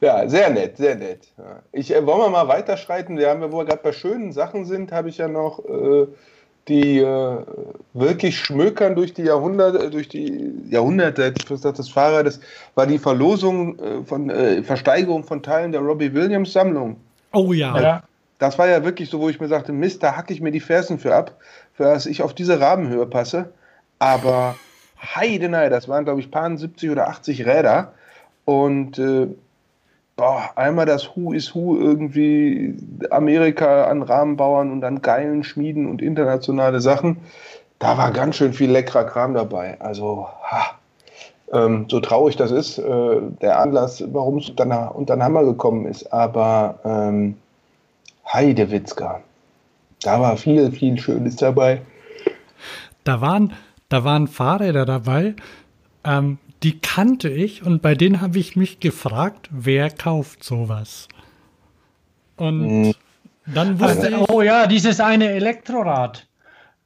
ja, 0.02 0.28
sehr 0.28 0.50
nett, 0.50 0.78
sehr 0.78 0.96
nett. 0.96 1.28
Ich, 1.72 1.94
äh, 1.94 2.06
wollen 2.06 2.20
wir 2.20 2.30
mal 2.30 2.48
weiterschreiten? 2.48 3.18
Wir 3.18 3.30
haben, 3.30 3.42
ja, 3.42 3.52
wo 3.52 3.58
wir 3.58 3.66
gerade 3.66 3.84
bei 3.84 3.94
schönen 3.94 4.32
Sachen 4.32 4.66
sind, 4.66 4.92
habe 4.92 5.10
ich 5.10 5.18
ja 5.18 5.28
noch 5.28 5.60
äh, 5.66 6.08
die 6.68 6.98
äh, 6.98 7.38
wirklich 7.94 8.40
schmökern 8.40 8.96
durch 8.96 9.14
die 9.14 9.24
Jahrhunderte, 9.24 9.90
durch 9.92 10.10
die 10.10 10.52
Jahrhunderte, 10.70 11.26
hätte 11.26 11.42
ich 11.42 11.48
fast 11.48 11.62
gesagt, 11.62 11.80
das 11.80 11.90
Fahrrad, 11.90 12.26
das 12.26 12.40
war 12.74 12.88
die 12.88 12.98
Verlosung 12.98 13.78
äh, 13.80 14.04
von 14.04 14.30
äh, 14.30 14.64
Versteigerung 14.64 15.24
von 15.24 15.44
Teilen 15.44 15.72
der 15.72 15.82
Robbie 15.82 16.14
Williams 16.14 16.54
Sammlung. 16.54 16.98
Oh 17.34 17.54
ja. 17.54 17.80
ja, 17.80 18.04
Das 18.40 18.58
war 18.58 18.68
ja 18.68 18.84
wirklich 18.84 19.10
so, 19.10 19.20
wo 19.20 19.30
ich 19.30 19.40
mir 19.40 19.48
sagte, 19.48 19.74
Mist, 19.74 20.02
da 20.02 20.16
hacke 20.16 20.34
ich 20.34 20.42
mir 20.42 20.52
die 20.52 20.60
Fersen 20.60 20.98
für 20.98 21.14
ab, 21.14 21.36
für 21.74 21.84
dass 21.84 22.08
ich 22.08 22.24
auf 22.24 22.34
diese 22.34 22.60
Rabenhöhe 22.60 23.06
passe. 23.06 23.50
Aber 24.00 24.56
Heidenei, 25.16 25.70
das 25.70 25.88
waren, 25.88 26.06
glaube 26.06 26.22
ich, 26.22 26.32
paar 26.32 26.56
70 26.56 26.90
oder 26.90 27.10
80 27.10 27.46
Räder. 27.46 27.94
Und 28.46 29.00
äh, 29.00 29.28
boah, 30.16 30.50
einmal 30.56 30.86
das 30.86 31.16
Who 31.16 31.34
is 31.34 31.54
Who 31.54 31.78
irgendwie 31.78 32.76
Amerika 33.10 33.86
an 33.86 34.04
Rahmenbauern 34.04 34.72
und 34.72 34.84
an 34.84 35.02
geilen 35.02 35.44
Schmieden 35.44 35.90
und 35.90 36.02
internationale 36.02 36.80
Sachen. 36.80 37.18
Da 37.80 37.98
war 37.98 38.12
ganz 38.12 38.38
schön 38.38 38.54
viel 38.54 38.72
leckerer 38.72 39.04
Kram 39.04 39.34
dabei. 39.34 39.80
Also, 39.82 40.28
ha, 40.44 40.76
ähm, 41.52 41.86
so 41.90 42.00
traurig 42.00 42.36
das 42.38 42.52
ist, 42.52 42.78
äh, 42.78 43.22
der 43.42 43.60
Anlass, 43.60 44.04
warum 44.12 44.38
es 44.38 44.50
unter 44.50 45.16
den 45.16 45.24
Hammer 45.24 45.44
gekommen 45.44 45.86
ist. 45.86 46.12
Aber 46.14 46.80
ähm, 46.86 47.36
Heidewitzka, 48.32 49.22
da 50.02 50.22
war 50.22 50.38
viel, 50.38 50.72
viel 50.72 50.98
Schönes 50.98 51.36
dabei. 51.36 51.82
Da 53.04 53.22
waren, 53.22 53.54
da 53.90 54.04
waren 54.04 54.28
Fahrräder 54.28 54.86
dabei, 54.86 55.36
ähm, 56.04 56.40
die 56.66 56.80
kannte 56.80 57.30
ich 57.30 57.64
und 57.64 57.84
bei 57.84 57.94
denen 57.94 58.22
habe 58.22 58.40
ich 58.40 58.56
mich 58.56 58.80
gefragt, 58.80 59.50
wer 59.52 59.92
kauft 59.92 60.44
sowas? 60.44 61.08
Und 62.38 62.88
Hm. 62.88 62.94
dann 63.46 63.80
wusste 63.80 64.10
ich, 64.10 64.30
Oh 64.30 64.42
ja, 64.42 64.66
dieses 64.66 65.00
eine 65.00 65.30
Elektrorad. 65.30 66.28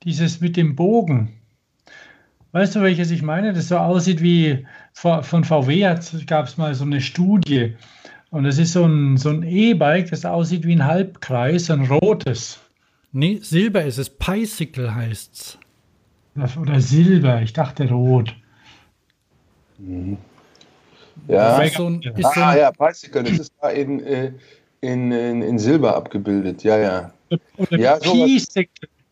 Dieses 0.04 0.42
mit 0.42 0.58
dem 0.58 0.76
Bogen. 0.76 1.34
Weißt 2.52 2.76
du, 2.76 2.82
welches 2.82 3.10
ich 3.10 3.22
meine? 3.22 3.54
Das 3.54 3.70
so 3.70 3.78
aussieht 3.78 4.22
wie 4.22 4.66
von 4.92 5.24
von 5.24 5.46
VW 5.46 5.96
gab 6.26 6.48
es 6.48 6.58
mal 6.58 6.76
so 6.76 6.84
eine 6.84 7.00
Studie. 7.00 7.76
Und 8.32 8.46
es 8.46 8.58
ist 8.58 8.74
so 8.74 8.84
ein, 8.86 9.16
so 9.16 9.30
ein 9.30 9.44
E-Bike, 9.44 10.10
das 10.10 10.26
aussieht 10.26 10.66
wie 10.68 10.76
ein 10.76 10.86
Halbkreis, 10.86 11.72
ein 11.72 11.86
rotes. 11.86 12.60
nee, 13.14 13.40
Silber 13.42 13.86
ist 13.86 13.98
es, 13.98 14.10
Bicycle 14.10 14.94
heißt's. 14.94 15.58
Oder 16.60 16.82
Silber, 16.82 17.42
ich 17.42 17.54
dachte 17.54 17.90
rot. 17.90 18.36
Ja, 21.28 21.58
Das 21.58 21.68
ist 21.68 21.78
so 21.78 21.88
ein, 21.88 22.02
ist 22.02 22.34
so 22.34 22.42
ah, 22.42 22.50
ein, 22.50 22.58
ja, 22.58 22.72
Bicycle, 22.72 23.24
das 23.24 23.40
ist 23.40 23.54
da 23.62 23.70
in, 23.70 24.00
äh, 24.06 24.32
in, 24.82 25.12
in, 25.12 25.42
in 25.42 25.60
Silber 25.60 25.96
abgebildet. 25.96 26.64
Ja, 26.64 26.78
ja. 26.78 27.14
Oder 27.58 27.78
Ja, 27.78 28.00
wie 28.02 28.42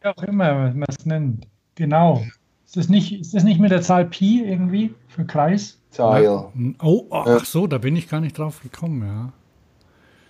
auch 0.03 0.23
immer 0.23 0.53
man 0.73 0.85
es 0.87 1.05
nennt. 1.05 1.47
Genau. 1.75 2.23
Ist 2.65 2.77
das, 2.77 2.89
nicht, 2.89 3.19
ist 3.19 3.33
das 3.33 3.43
nicht 3.43 3.59
mit 3.59 3.71
der 3.71 3.81
Zahl 3.81 4.05
Pi 4.05 4.43
irgendwie 4.43 4.93
für 5.07 5.25
Kreis? 5.25 5.77
Teil. 5.91 6.45
Oh, 6.81 7.05
ach 7.11 7.45
so, 7.45 7.67
da 7.67 7.77
bin 7.77 7.95
ich 7.95 8.09
gar 8.09 8.21
nicht 8.21 8.37
drauf 8.37 8.61
gekommen, 8.61 9.05
ja. 9.05 9.33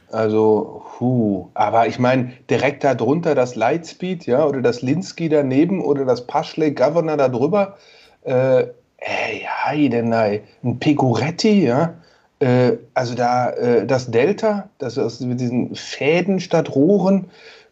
Also, 0.09 0.85
hu. 0.99 1.49
Aber 1.53 1.87
ich 1.87 1.99
meine, 1.99 2.31
direkt 2.49 2.83
da 2.83 2.95
drunter 2.95 3.35
das 3.35 3.55
Lightspeed, 3.55 4.25
ja, 4.25 4.45
oder 4.45 4.61
das 4.61 4.81
Linsky 4.81 5.27
daneben 5.27 5.83
oder 5.83 6.05
das 6.05 6.25
Paschle 6.25 6.73
Governor 6.73 7.17
da 7.17 7.27
drüber. 7.27 7.77
Äh, 8.21 8.67
ey, 8.97 9.47
Heidenei. 9.65 10.41
Ein 10.63 10.79
Pecoretti, 10.79 11.65
ja. 11.65 11.93
Äh, 12.39 12.73
also 12.93 13.15
da 13.15 13.49
äh, 13.51 13.85
das 13.85 14.11
Delta, 14.11 14.69
das 14.77 14.97
ist 14.97 15.21
mit 15.21 15.39
diesen 15.39 15.75
Fäden 15.75 16.39
statt 16.39 16.75
Rohren. 16.75 17.25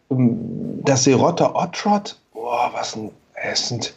Ähm, 0.09 0.81
Das 0.83 1.03
Serotta 1.03 1.53
Otrot, 1.55 2.17
boah, 2.33 2.69
was 2.73 2.95
ein 2.95 3.11
Essend. 3.35 3.93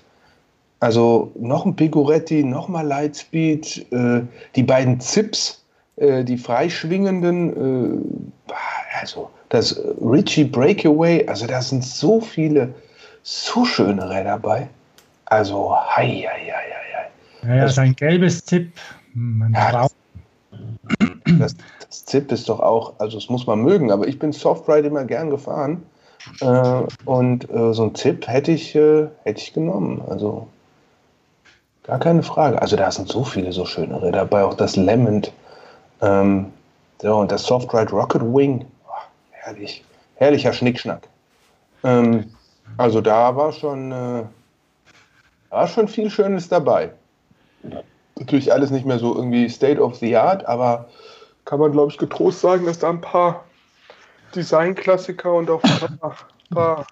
Also 0.80 1.32
noch 1.38 1.64
ein 1.66 1.74
Pecoretti, 1.74 2.44
noch 2.44 2.68
mal 2.68 2.86
Lightspeed, 2.86 3.92
äh, 3.92 4.22
die 4.54 4.62
beiden 4.62 5.00
Zips, 5.00 5.64
äh, 5.96 6.22
die 6.24 6.38
freischwingenden, 6.38 8.06
äh, 8.48 8.52
also 9.00 9.28
das 9.48 9.80
Richie 10.00 10.44
Breakaway, 10.44 11.26
also 11.26 11.46
da 11.46 11.60
sind 11.60 11.84
so 11.84 12.20
viele, 12.20 12.74
so 13.22 13.64
schöne 13.64 14.08
Räder 14.08 14.38
dabei. 14.38 14.68
Also, 15.26 15.74
hei, 15.74 16.26
hei, 16.28 16.52
hei, 16.52 16.67
Ja, 17.48 17.54
ja, 17.54 17.68
sein 17.68 17.96
gelbes 17.96 18.44
Tipp. 18.44 18.72
Hm, 19.14 19.52
Ja, 19.54 19.70
Braun. 19.70 19.88
hei. 20.90 21.36
Das, 21.38 21.56
das 21.80 22.04
Zip 22.04 22.30
ist 22.32 22.48
doch 22.48 22.60
auch, 22.60 22.94
also 22.98 23.18
das 23.18 23.28
muss 23.28 23.46
man 23.46 23.62
mögen, 23.62 23.90
aber 23.90 24.06
ich 24.06 24.18
bin 24.18 24.32
Softride 24.32 24.88
immer 24.88 25.04
gern 25.04 25.30
gefahren. 25.30 25.82
Äh, 26.40 26.82
und 27.04 27.48
äh, 27.50 27.72
so 27.72 27.84
ein 27.84 27.94
Zip 27.94 28.26
hätte 28.28 28.52
ich, 28.52 28.74
äh, 28.74 29.08
hätte 29.24 29.40
ich 29.40 29.52
genommen. 29.54 30.02
Also 30.08 30.48
gar 31.84 31.98
keine 31.98 32.22
Frage. 32.22 32.60
Also 32.60 32.76
da 32.76 32.90
sind 32.90 33.08
so 33.08 33.24
viele 33.24 33.52
so 33.52 33.64
schöne 33.64 33.96
Räder 34.02 34.18
dabei, 34.18 34.44
auch 34.44 34.54
das 34.54 34.76
Lemon. 34.76 35.22
Ähm, 36.02 36.46
so, 37.00 37.16
und 37.16 37.30
das 37.32 37.44
Softride 37.44 37.90
Rocket 37.92 38.22
Wing. 38.22 38.66
Oh, 38.86 38.92
herrlich. 39.30 39.84
Herrlicher 40.16 40.52
Schnickschnack. 40.52 41.08
Ähm, 41.84 42.30
also 42.76 43.00
da 43.00 43.34
war 43.36 43.52
schon, 43.52 43.92
äh, 43.92 44.22
War 45.50 45.66
schon 45.68 45.88
viel 45.88 46.10
Schönes 46.10 46.48
dabei. 46.48 46.90
Natürlich 48.18 48.52
alles 48.52 48.70
nicht 48.70 48.86
mehr 48.86 48.98
so 48.98 49.14
irgendwie 49.14 49.48
State 49.48 49.80
of 49.80 49.96
the 49.96 50.16
Art, 50.16 50.44
aber 50.46 50.88
kann 51.44 51.60
man, 51.60 51.72
glaube 51.72 51.90
ich, 51.92 51.98
getrost 51.98 52.40
sagen, 52.40 52.66
dass 52.66 52.78
da 52.78 52.90
ein 52.90 53.00
paar 53.00 53.44
Designklassiker 54.34 55.32
und 55.32 55.48
auch 55.50 55.62
ein 55.62 55.98
paar, 55.98 56.16
paar 56.50 56.86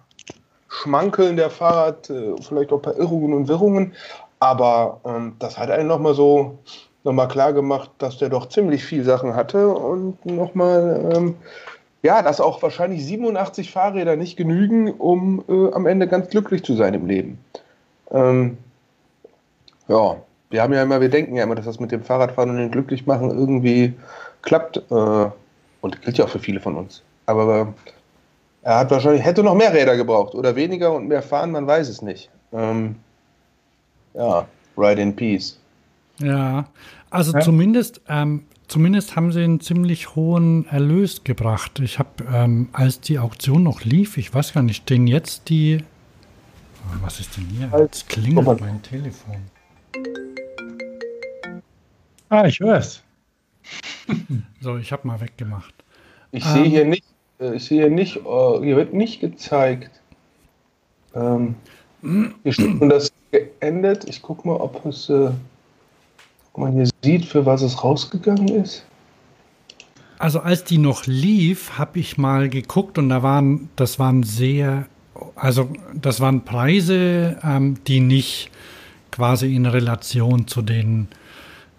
Schmankeln 0.68 1.36
der 1.36 1.50
Fahrrad, 1.50 2.08
äh, 2.10 2.34
vielleicht 2.40 2.72
auch 2.72 2.78
ein 2.78 2.82
paar 2.82 2.96
Irrungen 2.96 3.34
und 3.34 3.48
Wirrungen, 3.48 3.94
aber 4.40 5.00
ähm, 5.04 5.34
das 5.38 5.58
hat 5.58 5.70
einen 5.70 5.88
nochmal 5.88 6.14
so 6.14 6.58
nochmal 7.06 7.28
klar 7.28 7.52
gemacht, 7.52 7.90
dass 7.98 8.18
der 8.18 8.28
doch 8.28 8.48
ziemlich 8.48 8.84
viel 8.84 9.04
Sachen 9.04 9.34
hatte 9.34 9.68
und 9.68 10.26
nochmal, 10.26 11.12
ähm, 11.14 11.36
ja, 12.02 12.20
dass 12.20 12.40
auch 12.40 12.62
wahrscheinlich 12.62 13.06
87 13.06 13.70
Fahrräder 13.70 14.16
nicht 14.16 14.36
genügen, 14.36 14.92
um 14.92 15.42
äh, 15.48 15.72
am 15.72 15.86
Ende 15.86 16.08
ganz 16.08 16.28
glücklich 16.28 16.64
zu 16.64 16.74
sein 16.74 16.94
im 16.94 17.06
Leben. 17.06 17.38
Ähm, 18.10 18.58
ja, 19.88 20.16
wir 20.56 20.62
haben 20.62 20.72
ja 20.72 20.82
immer, 20.82 21.00
wir 21.00 21.10
denken 21.10 21.36
ja 21.36 21.44
immer, 21.44 21.54
dass 21.54 21.66
das 21.66 21.80
mit 21.80 21.92
dem 21.92 22.02
Fahrradfahren 22.02 22.50
und 22.50 22.56
dem 22.56 22.70
Glücklichmachen 22.70 23.30
irgendwie 23.30 23.92
klappt. 24.42 24.78
Äh, 24.90 25.26
und 25.80 26.02
gilt 26.02 26.18
ja 26.18 26.24
auch 26.24 26.28
für 26.28 26.38
viele 26.38 26.60
von 26.60 26.76
uns. 26.76 27.02
Aber 27.26 27.60
äh, 27.60 28.68
er 28.68 28.78
hat 28.78 28.90
wahrscheinlich, 28.90 29.24
hätte 29.24 29.42
noch 29.42 29.54
mehr 29.54 29.72
Räder 29.72 29.96
gebraucht 29.96 30.34
oder 30.34 30.56
weniger 30.56 30.92
und 30.92 31.08
mehr 31.08 31.22
fahren, 31.22 31.52
man 31.52 31.66
weiß 31.66 31.88
es 31.88 32.02
nicht. 32.02 32.30
Ähm, 32.52 32.96
ja, 34.14 34.46
Ride 34.76 35.02
in 35.02 35.14
Peace. 35.14 35.58
Ja, 36.18 36.66
also 37.10 37.32
ja. 37.32 37.40
zumindest, 37.40 38.00
ähm, 38.08 38.44
zumindest 38.68 39.16
haben 39.16 39.32
sie 39.32 39.44
einen 39.44 39.60
ziemlich 39.60 40.16
hohen 40.16 40.66
Erlös 40.68 41.22
gebracht. 41.24 41.78
Ich 41.80 41.98
habe, 41.98 42.24
ähm, 42.32 42.68
als 42.72 43.00
die 43.00 43.18
Auktion 43.18 43.62
noch 43.62 43.84
lief, 43.84 44.16
ich 44.16 44.34
weiß 44.34 44.54
gar 44.54 44.62
nicht, 44.62 44.82
stehen 44.82 45.06
jetzt 45.06 45.48
die. 45.48 45.84
Was 47.02 47.20
ist 47.20 47.36
denn 47.36 47.46
hier? 47.46 47.70
Jetzt 47.80 48.08
klingelt 48.08 48.60
mein 48.60 48.80
Telefon. 48.82 49.36
Ah, 52.28 52.46
ich 52.46 52.60
höre 52.60 52.78
es. 52.78 53.02
so, 54.60 54.76
ich 54.76 54.92
habe 54.92 55.06
mal 55.06 55.20
weggemacht. 55.20 55.74
Ich 56.32 56.44
ähm, 56.44 56.52
sehe 56.52 56.64
hier 56.64 56.84
nicht, 56.84 57.04
äh, 57.40 57.54
ich 57.54 57.64
sehe 57.64 57.90
nicht, 57.90 58.24
uh, 58.24 58.62
hier 58.62 58.76
wird 58.76 58.92
nicht 58.92 59.20
gezeigt. 59.20 59.90
Ähm, 61.14 61.54
hier 62.02 62.52
steht 62.52 62.82
das 62.82 63.10
geendet. 63.30 64.08
Ich 64.08 64.22
gucke 64.22 64.46
mal, 64.46 64.56
ob 64.56 64.84
es, 64.86 65.08
äh, 65.08 65.30
ob 66.52 66.58
man 66.58 66.72
hier 66.72 66.88
sieht, 67.02 67.24
für 67.24 67.46
was 67.46 67.62
es 67.62 67.82
rausgegangen 67.82 68.48
ist. 68.48 68.84
Also 70.18 70.40
als 70.40 70.64
die 70.64 70.78
noch 70.78 71.06
lief, 71.06 71.78
habe 71.78 71.98
ich 71.98 72.16
mal 72.16 72.48
geguckt 72.48 72.96
und 72.98 73.10
da 73.10 73.22
waren, 73.22 73.68
das 73.76 73.98
waren 73.98 74.22
sehr, 74.22 74.86
also 75.34 75.68
das 75.94 76.20
waren 76.20 76.44
Preise, 76.44 77.38
ähm, 77.42 77.78
die 77.86 78.00
nicht 78.00 78.50
quasi 79.10 79.54
in 79.54 79.66
Relation 79.66 80.46
zu 80.46 80.62
den 80.62 81.08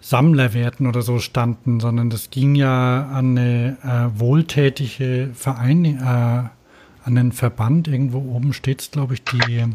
Sammlerwerten 0.08 0.86
oder 0.86 1.02
so 1.02 1.18
standen, 1.18 1.80
sondern 1.80 2.08
das 2.08 2.30
ging 2.30 2.54
ja 2.54 3.06
an 3.12 3.36
eine 3.36 3.76
äh, 3.82 4.18
wohltätige 4.18 5.28
Verein, 5.34 5.84
äh, 5.84 5.98
an 6.00 6.50
einen 7.04 7.32
Verband. 7.32 7.88
Irgendwo 7.88 8.18
oben 8.18 8.54
steht 8.54 8.80
es, 8.80 8.90
glaube 8.90 9.12
ich, 9.14 9.24
die 9.24 9.66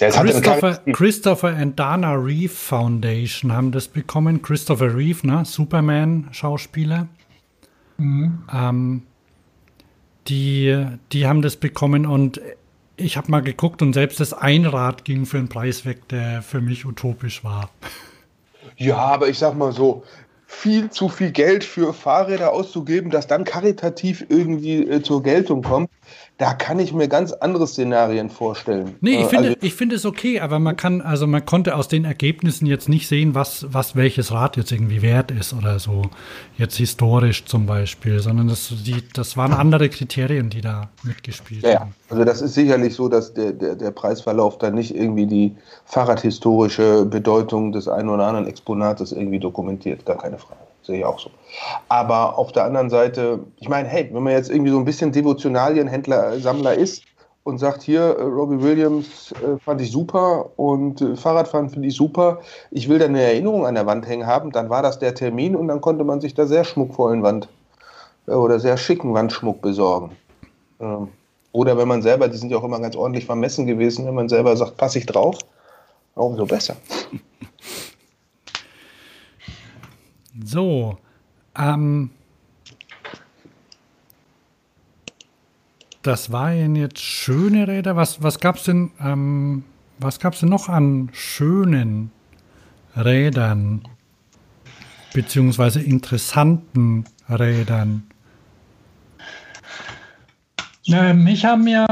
ja, 0.00 0.10
Christopher, 0.10 0.82
Christopher 0.92 1.56
and 1.56 1.78
Dana 1.78 2.12
Reeve 2.12 2.52
Foundation 2.52 3.52
haben 3.52 3.72
das 3.72 3.88
bekommen. 3.88 4.42
Christopher 4.42 4.94
Reeve, 4.94 5.26
ne? 5.26 5.46
Superman-Schauspieler. 5.46 7.08
Mhm. 7.96 8.42
Ähm, 8.52 9.02
die, 10.28 10.86
die 11.12 11.26
haben 11.26 11.40
das 11.40 11.56
bekommen 11.56 12.04
und 12.04 12.38
ich 12.96 13.16
habe 13.16 13.30
mal 13.30 13.40
geguckt 13.40 13.82
und 13.82 13.92
selbst 13.92 14.20
das 14.20 14.32
Einrad 14.32 15.04
ging 15.04 15.26
für 15.26 15.38
einen 15.38 15.48
Preis 15.48 15.84
weg, 15.84 16.08
der 16.08 16.42
für 16.42 16.60
mich 16.60 16.84
utopisch 16.84 17.44
war. 17.44 17.70
Ja, 18.76 18.96
aber 18.96 19.28
ich 19.28 19.38
sag 19.38 19.54
mal 19.56 19.72
so, 19.72 20.04
viel 20.46 20.90
zu 20.90 21.08
viel 21.08 21.32
Geld 21.32 21.64
für 21.64 21.92
Fahrräder 21.92 22.52
auszugeben, 22.52 23.10
das 23.10 23.26
dann 23.26 23.44
karitativ 23.44 24.24
irgendwie 24.28 24.88
äh, 24.88 25.02
zur 25.02 25.22
Geltung 25.22 25.62
kommt, 25.62 25.90
da 26.36 26.52
kann 26.52 26.80
ich 26.80 26.92
mir 26.92 27.06
ganz 27.06 27.32
andere 27.32 27.66
Szenarien 27.66 28.28
vorstellen. 28.28 28.96
Nee, 29.00 29.18
ich 29.18 29.20
äh, 29.20 29.28
finde, 29.28 29.48
also, 29.50 29.56
ich 29.60 29.74
finde 29.74 29.96
es 29.96 30.04
okay, 30.04 30.40
aber 30.40 30.58
man 30.58 30.76
kann, 30.76 31.00
also 31.00 31.28
man 31.28 31.44
konnte 31.46 31.76
aus 31.76 31.86
den 31.86 32.04
Ergebnissen 32.04 32.66
jetzt 32.66 32.88
nicht 32.88 33.06
sehen, 33.06 33.36
was, 33.36 33.66
was 33.72 33.94
welches 33.94 34.32
Rad 34.32 34.56
jetzt 34.56 34.72
irgendwie 34.72 35.00
wert 35.00 35.30
ist 35.30 35.52
oder 35.52 35.78
so. 35.78 36.02
Jetzt 36.58 36.76
historisch 36.76 37.44
zum 37.44 37.66
Beispiel, 37.66 38.18
sondern 38.18 38.48
das, 38.48 38.72
die, 38.84 39.04
das 39.12 39.36
waren 39.36 39.52
andere 39.52 39.88
Kriterien, 39.88 40.50
die 40.50 40.60
da 40.60 40.88
mitgespielt 41.04 41.62
ja, 41.62 41.80
haben. 41.80 41.94
Also 42.10 42.24
das 42.24 42.42
ist 42.42 42.54
sicherlich 42.54 42.94
so, 42.94 43.08
dass 43.08 43.32
der, 43.32 43.52
der, 43.52 43.76
der 43.76 43.92
Preisverlauf 43.92 44.58
da 44.58 44.70
nicht 44.70 44.94
irgendwie 44.94 45.26
die 45.26 45.54
fahrradhistorische 45.84 47.04
Bedeutung 47.04 47.70
des 47.70 47.86
einen 47.86 48.08
oder 48.08 48.26
anderen 48.26 48.48
Exponates 48.48 49.12
irgendwie 49.12 49.38
dokumentiert, 49.38 50.04
gar 50.04 50.18
keine 50.18 50.38
Frage 50.38 50.63
sehe 50.84 50.98
ich 50.98 51.04
auch 51.04 51.18
so. 51.18 51.30
Aber 51.88 52.38
auf 52.38 52.52
der 52.52 52.64
anderen 52.64 52.90
Seite, 52.90 53.40
ich 53.58 53.68
meine, 53.68 53.88
hey, 53.88 54.08
wenn 54.12 54.22
man 54.22 54.32
jetzt 54.32 54.50
irgendwie 54.50 54.70
so 54.70 54.78
ein 54.78 54.84
bisschen 54.84 55.12
Devotionalienhändler, 55.12 56.38
Sammler 56.38 56.74
ist 56.74 57.02
und 57.44 57.58
sagt, 57.58 57.82
hier, 57.82 58.00
äh, 58.00 58.22
Robbie 58.22 58.62
Williams 58.62 59.32
äh, 59.32 59.58
fand 59.58 59.80
ich 59.80 59.90
super 59.90 60.50
und 60.56 61.00
äh, 61.00 61.16
Fahrradfahren 61.16 61.70
finde 61.70 61.88
ich 61.88 61.96
super, 61.96 62.40
ich 62.70 62.88
will 62.88 62.98
da 62.98 63.04
eine 63.06 63.22
Erinnerung 63.22 63.66
an 63.66 63.74
der 63.74 63.86
Wand 63.86 64.06
hängen 64.06 64.26
haben, 64.26 64.50
dann 64.50 64.70
war 64.70 64.82
das 64.82 64.98
der 64.98 65.14
Termin 65.14 65.54
und 65.54 65.68
dann 65.68 65.80
konnte 65.80 66.04
man 66.04 66.20
sich 66.20 66.34
da 66.34 66.46
sehr 66.46 66.64
schmuckvollen 66.64 67.22
Wand 67.22 67.48
äh, 68.26 68.32
oder 68.32 68.58
sehr 68.60 68.76
schicken 68.76 69.14
Wandschmuck 69.14 69.60
besorgen. 69.60 70.16
Ähm, 70.80 71.08
oder 71.52 71.78
wenn 71.78 71.86
man 71.86 72.02
selber, 72.02 72.28
die 72.28 72.36
sind 72.36 72.50
ja 72.50 72.58
auch 72.58 72.64
immer 72.64 72.80
ganz 72.80 72.96
ordentlich 72.96 73.26
vermessen 73.26 73.66
gewesen, 73.66 74.06
wenn 74.06 74.14
man 74.14 74.28
selber 74.28 74.56
sagt, 74.56 74.76
passe 74.76 74.98
ich 74.98 75.06
drauf, 75.06 75.38
umso 76.14 76.46
besser. 76.46 76.76
So, 80.42 80.98
ähm, 81.56 82.10
das 86.02 86.32
waren 86.32 86.76
jetzt 86.76 87.00
schöne 87.00 87.68
Räder. 87.68 87.96
Was, 87.96 88.22
was 88.22 88.40
gab 88.40 88.56
es 88.56 88.64
denn, 88.64 88.90
ähm, 89.00 89.64
was 89.98 90.18
gab's 90.18 90.40
denn 90.40 90.48
noch 90.48 90.68
an 90.68 91.10
schönen 91.12 92.10
Rädern? 92.96 93.82
Beziehungsweise 95.12 95.80
interessanten 95.80 97.04
Rädern? 97.28 98.02
Na, 100.86 101.14
mich 101.14 101.44
haben 101.44 101.66
ja, 101.68 101.86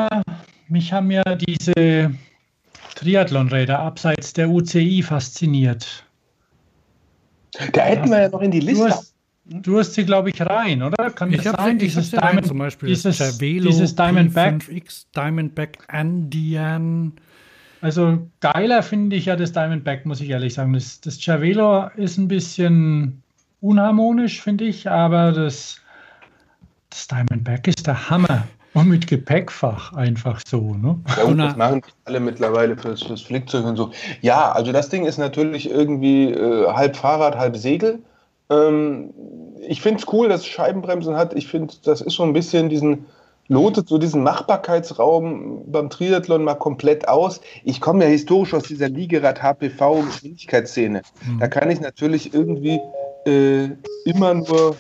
mich 0.68 0.92
haben 0.92 1.10
ja 1.10 1.22
diese 1.22 2.12
Triathlonräder 2.96 3.78
abseits 3.78 4.32
der 4.32 4.50
UCI 4.50 5.02
fasziniert. 5.02 6.04
Da 7.72 7.82
hätten 7.82 8.10
wir 8.10 8.22
ja 8.22 8.28
noch 8.28 8.40
in 8.40 8.50
die 8.50 8.60
Liste. 8.60 8.84
Du 8.84 8.90
hast, 8.90 9.14
du 9.44 9.78
hast 9.78 9.94
sie, 9.94 10.04
glaube 10.04 10.30
ich, 10.30 10.40
rein, 10.40 10.82
oder? 10.82 11.10
Kann 11.10 11.32
ich 11.32 11.42
das 11.42 11.54
sein? 11.54 11.78
Dieses 11.78 12.10
Diamond, 12.10 12.46
zum 12.46 12.58
Beispiel 12.58 12.88
dieses, 12.88 13.18
Cervelo 13.18 13.70
dieses 13.70 13.94
Diamondback. 13.94 14.68
X 14.68 15.06
Diamondback 15.14 15.78
Andean. 15.88 17.12
Also 17.80 18.26
geiler 18.40 18.82
finde 18.82 19.16
ich 19.16 19.26
ja 19.26 19.36
das 19.36 19.52
Diamondback, 19.52 20.06
muss 20.06 20.20
ich 20.20 20.30
ehrlich 20.30 20.54
sagen. 20.54 20.72
Das, 20.72 21.00
das 21.00 21.20
Cervelo 21.20 21.88
ist 21.96 22.16
ein 22.16 22.28
bisschen 22.28 23.22
unharmonisch, 23.60 24.40
finde 24.40 24.64
ich, 24.64 24.88
aber 24.88 25.32
das, 25.32 25.80
das 26.90 27.08
Diamondback 27.08 27.66
ist 27.66 27.86
der 27.86 28.08
Hammer. 28.08 28.46
Und 28.74 28.88
mit 28.88 29.06
Gepäckfach 29.06 29.92
einfach 29.92 30.40
so, 30.46 30.74
ne? 30.74 30.98
Ja, 31.16 31.24
und 31.24 31.38
das 31.38 31.56
machen 31.56 31.82
die 31.86 31.92
alle 32.06 32.20
mittlerweile 32.20 32.76
fürs, 32.76 33.02
fürs 33.02 33.20
Flickzeug 33.20 33.66
und 33.66 33.76
so. 33.76 33.90
Ja, 34.22 34.52
also 34.52 34.72
das 34.72 34.88
Ding 34.88 35.04
ist 35.04 35.18
natürlich 35.18 35.70
irgendwie 35.70 36.30
äh, 36.30 36.72
halb 36.72 36.96
Fahrrad, 36.96 37.36
halb 37.36 37.56
Segel. 37.56 37.98
Ähm, 38.48 39.10
ich 39.60 39.82
finde 39.82 40.00
es 40.00 40.12
cool, 40.12 40.28
dass 40.28 40.40
es 40.40 40.46
Scheibenbremsen 40.46 41.16
hat. 41.16 41.34
Ich 41.34 41.48
finde, 41.48 41.74
das 41.84 42.00
ist 42.00 42.14
so 42.14 42.22
ein 42.22 42.32
bisschen 42.32 42.70
diesen, 42.70 43.04
lotet 43.48 43.88
so 43.88 43.98
diesen 43.98 44.22
Machbarkeitsraum 44.22 45.70
beim 45.70 45.90
Triathlon 45.90 46.42
mal 46.42 46.54
komplett 46.54 47.08
aus. 47.08 47.42
Ich 47.64 47.80
komme 47.80 48.04
ja 48.04 48.10
historisch 48.10 48.54
aus 48.54 48.64
dieser 48.64 48.88
Liegerad-HPV-Geschwindigkeitsszene. 48.88 51.02
Mhm. 51.26 51.40
Da 51.40 51.48
kann 51.48 51.70
ich 51.70 51.80
natürlich 51.80 52.32
irgendwie 52.32 52.80
äh, 53.26 53.68
immer 54.04 54.34
nur 54.34 54.76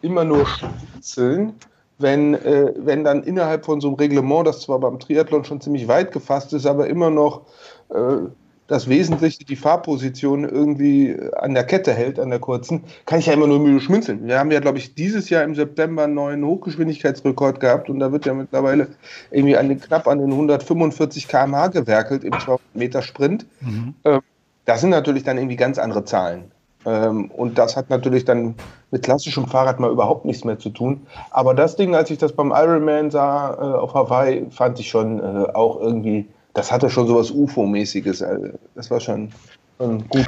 immer 0.00 0.24
nur 0.24 0.46
schmunzeln 0.46 1.54
wenn, 1.98 2.34
äh, 2.34 2.72
wenn 2.76 3.04
dann 3.04 3.22
innerhalb 3.22 3.64
von 3.64 3.80
so 3.80 3.88
einem 3.88 3.96
Reglement, 3.96 4.46
das 4.46 4.60
zwar 4.60 4.78
beim 4.78 4.98
Triathlon 4.98 5.44
schon 5.44 5.60
ziemlich 5.60 5.88
weit 5.88 6.12
gefasst 6.12 6.52
ist, 6.52 6.66
aber 6.66 6.86
immer 6.86 7.10
noch 7.10 7.42
äh, 7.90 8.28
das 8.68 8.86
Wesentliche, 8.88 9.44
die 9.44 9.56
Fahrposition 9.56 10.44
irgendwie 10.44 11.16
an 11.36 11.54
der 11.54 11.64
Kette 11.64 11.92
hält, 11.94 12.20
an 12.20 12.28
der 12.28 12.38
kurzen, 12.38 12.84
kann 13.06 13.18
ich 13.18 13.26
ja 13.26 13.32
immer 13.32 13.46
nur 13.46 13.58
müde 13.58 13.80
schmunzeln. 13.80 14.26
Wir 14.26 14.38
haben 14.38 14.50
ja, 14.50 14.60
glaube 14.60 14.76
ich, 14.76 14.94
dieses 14.94 15.30
Jahr 15.30 15.42
im 15.42 15.54
September 15.54 16.04
einen 16.04 16.14
neuen 16.14 16.44
Hochgeschwindigkeitsrekord 16.44 17.60
gehabt 17.60 17.88
und 17.88 17.98
da 17.98 18.12
wird 18.12 18.26
ja 18.26 18.34
mittlerweile 18.34 18.88
irgendwie 19.30 19.56
an 19.56 19.70
den, 19.70 19.80
knapp 19.80 20.06
an 20.06 20.18
den 20.18 20.30
145 20.30 21.28
km/h 21.28 21.68
gewerkelt 21.68 22.24
im 22.24 22.32
200 22.32 22.60
Meter 22.74 23.02
Sprint. 23.02 23.46
Mhm. 23.60 23.94
Äh, 24.04 24.20
das 24.66 24.82
sind 24.82 24.90
natürlich 24.90 25.24
dann 25.24 25.38
irgendwie 25.38 25.56
ganz 25.56 25.78
andere 25.78 26.04
Zahlen. 26.04 26.52
Ähm, 26.84 27.30
und 27.30 27.56
das 27.56 27.74
hat 27.74 27.88
natürlich 27.88 28.26
dann 28.26 28.54
mit 28.90 29.02
klassischem 29.02 29.46
Fahrrad 29.46 29.80
mal 29.80 29.90
überhaupt 29.90 30.24
nichts 30.24 30.44
mehr 30.44 30.58
zu 30.58 30.70
tun. 30.70 31.06
Aber 31.30 31.54
das 31.54 31.76
Ding, 31.76 31.94
als 31.94 32.10
ich 32.10 32.18
das 32.18 32.32
beim 32.32 32.52
Ironman 32.52 33.10
sah 33.10 33.54
äh, 33.54 33.78
auf 33.78 33.94
Hawaii, 33.94 34.46
fand 34.50 34.80
ich 34.80 34.88
schon 34.88 35.20
äh, 35.20 35.50
auch 35.52 35.80
irgendwie 35.80 36.26
das 36.58 36.72
hatte 36.72 36.90
schon 36.90 37.06
sowas 37.06 37.30
UFO-mäßiges. 37.30 38.22
Also 38.22 38.48
das 38.74 38.90
war 38.90 39.00
schon, 39.00 39.30
schon 39.78 40.08
gut. 40.08 40.26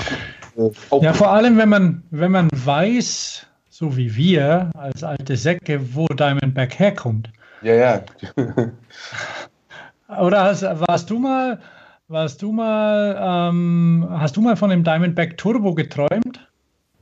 gut 0.55 0.77
äh, 0.93 1.05
ja, 1.05 1.12
vor 1.12 1.31
allem, 1.31 1.57
wenn 1.59 1.69
man, 1.69 2.03
wenn 2.11 2.31
man 2.31 2.49
weiß, 2.53 3.47
so 3.69 3.97
wie 3.97 4.15
wir 4.15 4.70
als 4.74 5.03
alte 5.03 5.37
Säcke, 5.37 5.95
wo 5.95 6.07
Diamondback 6.07 6.78
herkommt. 6.78 7.31
Ja, 7.62 7.74
ja. 7.74 8.03
Oder 10.20 10.45
hast, 10.45 10.62
warst 10.62 11.11
du 11.11 11.19
mal, 11.19 11.61
warst 12.09 12.43
du 12.43 12.53
mal, 12.53 13.51
ähm, 13.51 14.07
hast 14.11 14.37
du 14.37 14.41
mal 14.41 14.57
von 14.57 14.70
dem 14.70 14.85
Diamondback 14.85 15.37
Turbo 15.37 15.74
geträumt? 15.74 16.49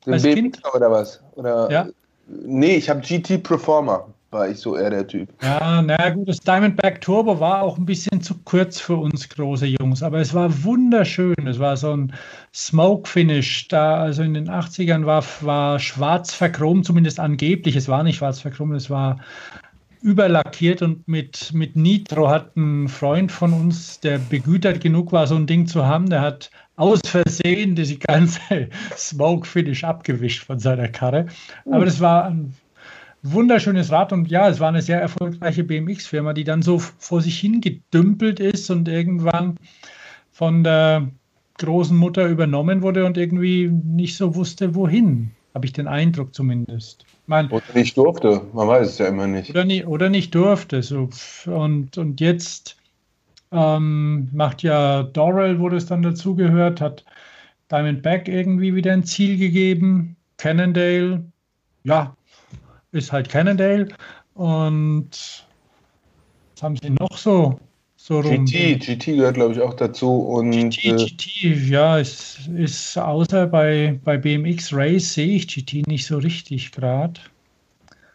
Als 0.07 0.23
Kind? 0.23 0.61
Oder 0.75 0.91
was? 0.91 1.23
Oder, 1.35 1.71
ja. 1.71 1.87
Nee, 2.27 2.77
ich 2.77 2.91
habe 2.91 3.01
GT 3.01 3.43
Performer 3.43 4.07
war 4.31 4.49
ich 4.49 4.59
so 4.59 4.77
eher 4.77 4.91
der 4.91 5.07
Typ. 5.07 5.29
Ja, 5.43 5.81
na 5.81 6.11
gut, 6.11 6.29
das 6.29 6.41
Diamondback 6.41 7.01
Turbo 7.01 7.41
war 7.41 7.63
auch 7.63 7.79
ein 7.79 7.87
bisschen 7.87 8.21
zu 8.21 8.35
kurz 8.45 8.79
für 8.79 8.97
uns 8.97 9.29
große 9.29 9.67
Jungs, 9.67 10.03
aber 10.03 10.19
es 10.21 10.35
war 10.35 10.65
wunderschön. 10.65 11.47
Es 11.47 11.59
war 11.59 11.77
so 11.77 11.97
ein 11.97 12.13
Smoke 12.55 13.09
Finish. 13.09 13.69
Da, 13.69 13.97
also 13.97 14.23
in 14.23 14.35
den 14.35 14.51
80ern 14.51 15.07
war, 15.07 15.25
war 15.41 15.79
schwarz 15.79 16.35
verchromt, 16.35 16.85
zumindest 16.85 17.21
angeblich. 17.21 17.77
Es 17.77 17.89
war 17.89 18.03
nicht 18.03 18.17
schwarz 18.17 18.41
verchromt, 18.41 18.75
es 18.75 18.91
war 18.91 19.19
überlackiert 20.01 20.83
und 20.83 21.09
mit, 21.09 21.53
mit 21.53 21.75
Nitro 21.75 22.29
hat 22.29 22.57
ein 22.57 22.89
Freund 22.89 23.33
von 23.33 23.53
uns, 23.53 23.99
der 23.99 24.19
begütert 24.19 24.81
genug 24.81 25.11
war, 25.11 25.27
so 25.27 25.35
ein 25.35 25.47
Ding 25.47 25.67
zu 25.67 25.87
haben, 25.87 26.09
der 26.09 26.21
hat 26.21 26.51
aus 26.79 27.01
Versehen 27.05 27.75
diese 27.75 27.99
ganze 27.99 28.41
Smoke 28.97 29.47
Finish 29.47 29.85
abgewischt 29.85 30.45
von 30.45 30.59
seiner 30.59 30.89
Karre. 30.89 31.27
Aber 31.71 31.85
das 31.85 32.01
war 32.01 32.27
ein 32.27 32.55
wunderschönes 33.23 33.91
Rad 33.91 34.13
und 34.13 34.31
ja, 34.31 34.49
es 34.49 34.61
war 34.61 34.69
eine 34.69 34.81
sehr 34.81 35.01
erfolgreiche 35.01 35.65
BMX-Firma, 35.65 36.33
die 36.33 36.45
dann 36.45 36.63
so 36.63 36.79
vor 36.79 37.21
sich 37.21 37.39
hin 37.39 37.61
gedümpelt 37.61 38.39
ist 38.41 38.71
und 38.71 38.89
irgendwann 38.89 39.57
von 40.31 40.63
der 40.63 41.09
großen 41.59 41.97
Mutter 41.97 42.29
übernommen 42.29 42.83
wurde 42.83 43.05
und 43.05 43.19
irgendwie 43.19 43.69
nicht 43.69 44.17
so 44.17 44.37
wusste, 44.37 44.75
wohin. 44.77 45.33
Habe 45.55 45.67
ich 45.67 45.73
den 45.73 45.89
Eindruck 45.89 46.33
zumindest. 46.33 47.05
Mein, 47.27 47.51
oder 47.51 47.65
nicht 47.75 47.97
durfte, 47.97 48.43
man 48.53 48.69
weiß 48.69 48.89
es 48.89 48.99
ja 48.99 49.07
immer 49.07 49.27
nicht. 49.27 49.51
Oder 49.51 49.65
nicht, 49.65 49.87
oder 49.87 50.09
nicht 50.09 50.33
durfte. 50.35 50.83
So. 50.85 51.09
Und, 51.47 51.99
und 51.99 52.21
jetzt 52.21 52.78
ähm, 53.53 54.29
macht 54.33 54.63
ja 54.63 55.03
Dorrell, 55.03 55.59
wo 55.59 55.69
das 55.69 55.87
dann 55.87 56.03
dazugehört, 56.03 56.81
hat 56.81 57.05
Diamondback 57.71 58.29
irgendwie 58.29 58.75
wieder 58.75 58.93
ein 58.93 59.05
Ziel 59.05 59.39
gegeben. 59.39 60.17
Cannondale, 60.37 61.25
ja, 61.85 62.17
ist 62.93 63.13
halt 63.13 63.29
Cannondale. 63.29 63.89
Und 64.35 65.47
was 66.55 66.63
haben 66.63 66.77
sie 66.77 66.91
noch 66.91 67.17
so, 67.17 67.59
so 67.97 68.21
rum? 68.21 68.45
GT, 68.45 68.81
GT 68.81 69.17
gehört, 69.17 69.35
glaube 69.35 69.55
ich, 69.55 69.61
auch 69.61 69.75
dazu. 69.75 70.21
Und, 70.21 70.51
GT, 70.51 70.85
äh, 70.85 70.97
GT, 70.97 71.69
ja, 71.69 71.99
ist, 71.99 72.49
ist 72.49 72.97
außer 72.97 73.47
bei, 73.47 73.99
bei 74.05 74.17
BMX 74.17 74.73
Race 74.73 75.15
sehe 75.15 75.37
ich 75.37 75.49
GT 75.49 75.87
nicht 75.87 76.07
so 76.07 76.19
richtig 76.19 76.73
gerade. 76.73 77.21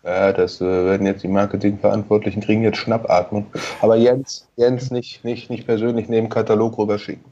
Ja, 0.03 0.33
das 0.33 0.59
äh, 0.59 0.65
werden 0.65 1.07
jetzt 1.07 1.23
die 1.23 1.29
Marketingverantwortlichen 1.29 2.41
kriegen 2.41 2.63
jetzt 2.63 2.77
Schnappatmung. 2.77 3.45
Aber 3.81 3.95
Jens, 3.95 4.47
Jens 4.57 4.91
nicht, 4.91 5.23
nicht, 5.23 5.49
nicht 5.49 5.65
persönlich 5.65 6.09
neben 6.09 6.27
Katalog 6.27 6.77
rüberschicken. 6.77 7.23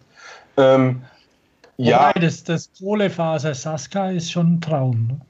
Ähm, 0.56 1.02
ja. 1.78 2.14
das, 2.14 2.44
das 2.44 2.70
Kohlefaser 2.80 3.54
Saska 3.54 4.12
ist 4.12 4.32
schon 4.32 4.56
ein 4.56 4.62
Traum. 4.62 5.08
Ne? 5.08 5.22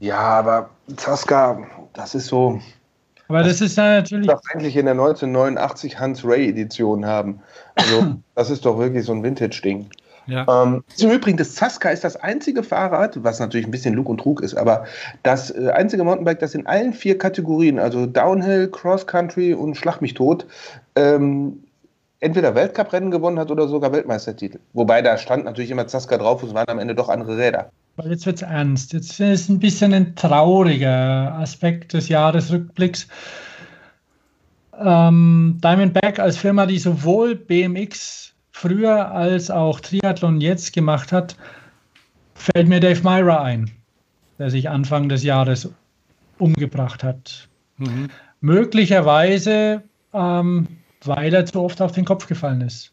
Ja, 0.00 0.18
aber 0.18 0.70
Zasca, 0.96 1.60
das 1.92 2.14
ist 2.14 2.26
so. 2.26 2.60
Aber 3.28 3.42
das, 3.42 3.58
das 3.58 3.70
ist 3.70 3.76
ja 3.76 3.96
natürlich. 3.96 4.26
Das 4.26 4.40
eigentlich 4.52 4.76
in 4.76 4.86
der 4.86 4.94
1989 4.94 5.98
Hans 5.98 6.24
Ray 6.24 6.48
Edition 6.48 7.04
haben. 7.04 7.40
Also, 7.74 8.16
das 8.34 8.50
ist 8.50 8.64
doch 8.64 8.78
wirklich 8.78 9.04
so 9.04 9.12
ein 9.12 9.22
Vintage-Ding. 9.22 9.90
Ja. 10.28 10.46
Ähm, 10.62 10.84
Im 10.98 11.10
Übrigen, 11.10 11.38
das 11.38 11.54
Zasca 11.54 11.88
ist 11.88 12.04
das 12.04 12.16
einzige 12.16 12.62
Fahrrad, 12.62 13.22
was 13.24 13.40
natürlich 13.40 13.66
ein 13.66 13.70
bisschen 13.70 13.94
Lug 13.94 14.08
und 14.08 14.18
Trug 14.18 14.42
ist, 14.42 14.54
aber 14.54 14.84
das 15.22 15.50
äh, 15.50 15.70
einzige 15.70 16.04
Mountainbike, 16.04 16.38
das 16.38 16.54
in 16.54 16.66
allen 16.66 16.92
vier 16.92 17.16
Kategorien, 17.16 17.78
also 17.78 18.04
Downhill, 18.04 18.68
Cross 18.68 19.06
Country 19.06 19.54
und 19.54 19.76
Schlag 19.76 20.02
mich 20.02 20.12
tot, 20.12 20.46
ähm, 20.96 21.64
entweder 22.20 22.54
Weltcuprennen 22.54 23.10
gewonnen 23.10 23.38
hat 23.38 23.50
oder 23.50 23.68
sogar 23.68 23.92
Weltmeistertitel. 23.92 24.58
Wobei 24.74 25.00
da 25.00 25.16
stand 25.16 25.44
natürlich 25.44 25.70
immer 25.70 25.86
Zasca 25.86 26.18
drauf 26.18 26.42
und 26.42 26.50
es 26.50 26.54
waren 26.54 26.68
am 26.68 26.78
Ende 26.78 26.94
doch 26.94 27.08
andere 27.08 27.38
Räder. 27.38 27.70
Weil 27.96 28.10
jetzt 28.10 28.26
wird 28.26 28.36
es 28.36 28.42
ernst. 28.42 28.92
Jetzt 28.92 29.12
ist 29.12 29.20
es 29.20 29.48
ein 29.48 29.58
bisschen 29.58 29.94
ein 29.94 30.14
trauriger 30.14 31.34
Aspekt 31.38 31.94
des 31.94 32.08
Jahresrückblicks. 32.08 33.08
Ähm, 34.78 35.58
Diamondback 35.62 36.18
als 36.20 36.36
Firma, 36.36 36.66
die 36.66 36.78
sowohl 36.78 37.34
BMX 37.34 38.34
früher 38.60 39.12
als 39.12 39.50
auch 39.50 39.78
Triathlon 39.78 40.40
jetzt 40.40 40.72
gemacht 40.72 41.12
hat, 41.12 41.36
fällt 42.34 42.68
mir 42.68 42.80
Dave 42.80 43.02
Myra 43.02 43.42
ein, 43.42 43.70
der 44.38 44.50
sich 44.50 44.68
Anfang 44.68 45.08
des 45.08 45.22
Jahres 45.22 45.72
umgebracht 46.38 47.04
hat. 47.04 47.48
Mhm. 47.76 48.08
Möglicherweise, 48.40 49.82
ähm, 50.12 50.66
weil 51.04 51.32
er 51.34 51.46
zu 51.46 51.62
oft 51.62 51.80
auf 51.80 51.92
den 51.92 52.04
Kopf 52.04 52.26
gefallen 52.26 52.62
ist. 52.62 52.92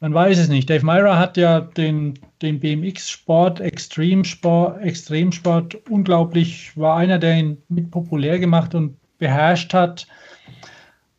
Man 0.00 0.14
weiß 0.14 0.38
es 0.38 0.48
nicht. 0.48 0.70
Dave 0.70 0.86
Myra 0.86 1.18
hat 1.18 1.36
ja 1.36 1.60
den, 1.60 2.18
den 2.40 2.58
BMX-Sport, 2.58 3.60
Extremsport, 3.60 4.80
Extremsport 4.80 5.74
unglaublich, 5.90 6.74
war 6.78 6.96
einer, 6.96 7.18
der 7.18 7.36
ihn 7.36 7.58
mit 7.68 7.90
populär 7.90 8.38
gemacht 8.38 8.74
und 8.74 8.96
beherrscht 9.18 9.74
hat, 9.74 10.06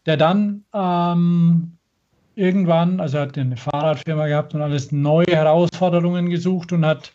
der 0.07 0.17
dann 0.17 0.65
ähm, 0.73 1.72
irgendwann, 2.35 2.99
also 2.99 3.17
er 3.17 3.23
hat 3.23 3.37
eine 3.37 3.57
Fahrradfirma 3.57 4.27
gehabt 4.27 4.53
und 4.53 4.61
alles 4.61 4.91
neue 4.91 5.27
Herausforderungen 5.27 6.29
gesucht 6.29 6.71
und 6.71 6.85
hat 6.85 7.11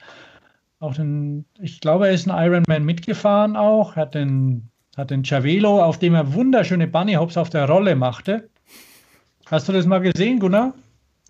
auch 0.80 0.94
den, 0.94 1.44
ich 1.60 1.80
glaube, 1.80 2.06
er 2.06 2.12
ist 2.12 2.28
ein 2.28 2.46
Ironman 2.46 2.84
mitgefahren 2.84 3.56
auch, 3.56 3.96
hat 3.96 4.14
den, 4.14 4.68
hat 4.96 5.10
den 5.10 5.24
Chavelo, 5.24 5.82
auf 5.82 5.98
dem 5.98 6.14
er 6.14 6.32
wunderschöne 6.34 6.86
Bunny 6.86 7.14
Hops 7.14 7.36
auf 7.36 7.50
der 7.50 7.68
Rolle 7.68 7.96
machte. 7.96 8.48
Hast 9.46 9.68
du 9.68 9.72
das 9.72 9.86
mal 9.86 10.00
gesehen, 10.00 10.38
Gunnar? 10.38 10.72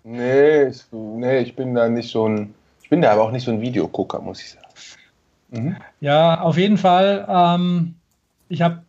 Nee 0.03 0.67
ich, 0.67 0.83
nee, 0.91 1.39
ich 1.39 1.55
bin 1.55 1.73
da 1.73 1.89
nicht 1.89 2.09
so 2.09 2.27
ein, 2.27 2.53
ich 2.81 2.89
bin 2.89 3.01
da 3.01 3.11
aber 3.11 3.23
auch 3.23 3.31
nicht 3.31 3.43
so 3.43 3.51
ein 3.51 3.61
Videogucker, 3.61 4.19
muss 4.19 4.41
ich 4.41 4.51
sagen. 4.51 4.65
Mhm. 5.51 5.77
Ja, 5.99 6.41
auf 6.41 6.57
jeden 6.57 6.77
Fall. 6.77 7.25
Ähm, 7.27 7.95
ich 8.49 8.61
habe 8.61 8.83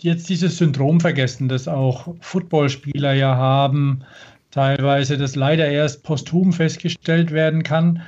jetzt 0.00 0.28
dieses 0.28 0.58
Syndrom 0.58 1.00
vergessen, 1.00 1.48
das 1.48 1.68
auch 1.68 2.08
Footballspieler 2.20 3.12
ja 3.12 3.36
haben, 3.36 4.04
teilweise 4.50 5.18
das 5.18 5.36
leider 5.36 5.68
erst 5.68 6.02
posthum 6.02 6.52
festgestellt 6.52 7.30
werden 7.30 7.62
kann. 7.62 8.02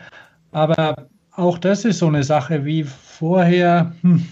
Aber 0.52 1.08
auch 1.32 1.58
das 1.58 1.84
ist 1.84 1.98
so 1.98 2.08
eine 2.08 2.24
Sache 2.24 2.64
wie 2.64 2.84
vorher 2.84 3.94
hm, 4.02 4.26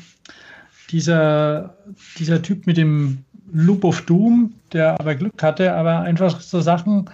dieser, 0.90 1.74
dieser 2.18 2.42
Typ 2.42 2.66
mit 2.66 2.76
dem 2.76 3.24
Loop 3.52 3.84
of 3.84 4.02
Doom, 4.02 4.52
der 4.72 4.98
aber 5.00 5.14
Glück 5.14 5.42
hatte, 5.42 5.74
aber 5.74 6.00
einfach 6.00 6.40
so 6.40 6.60
Sachen 6.60 7.08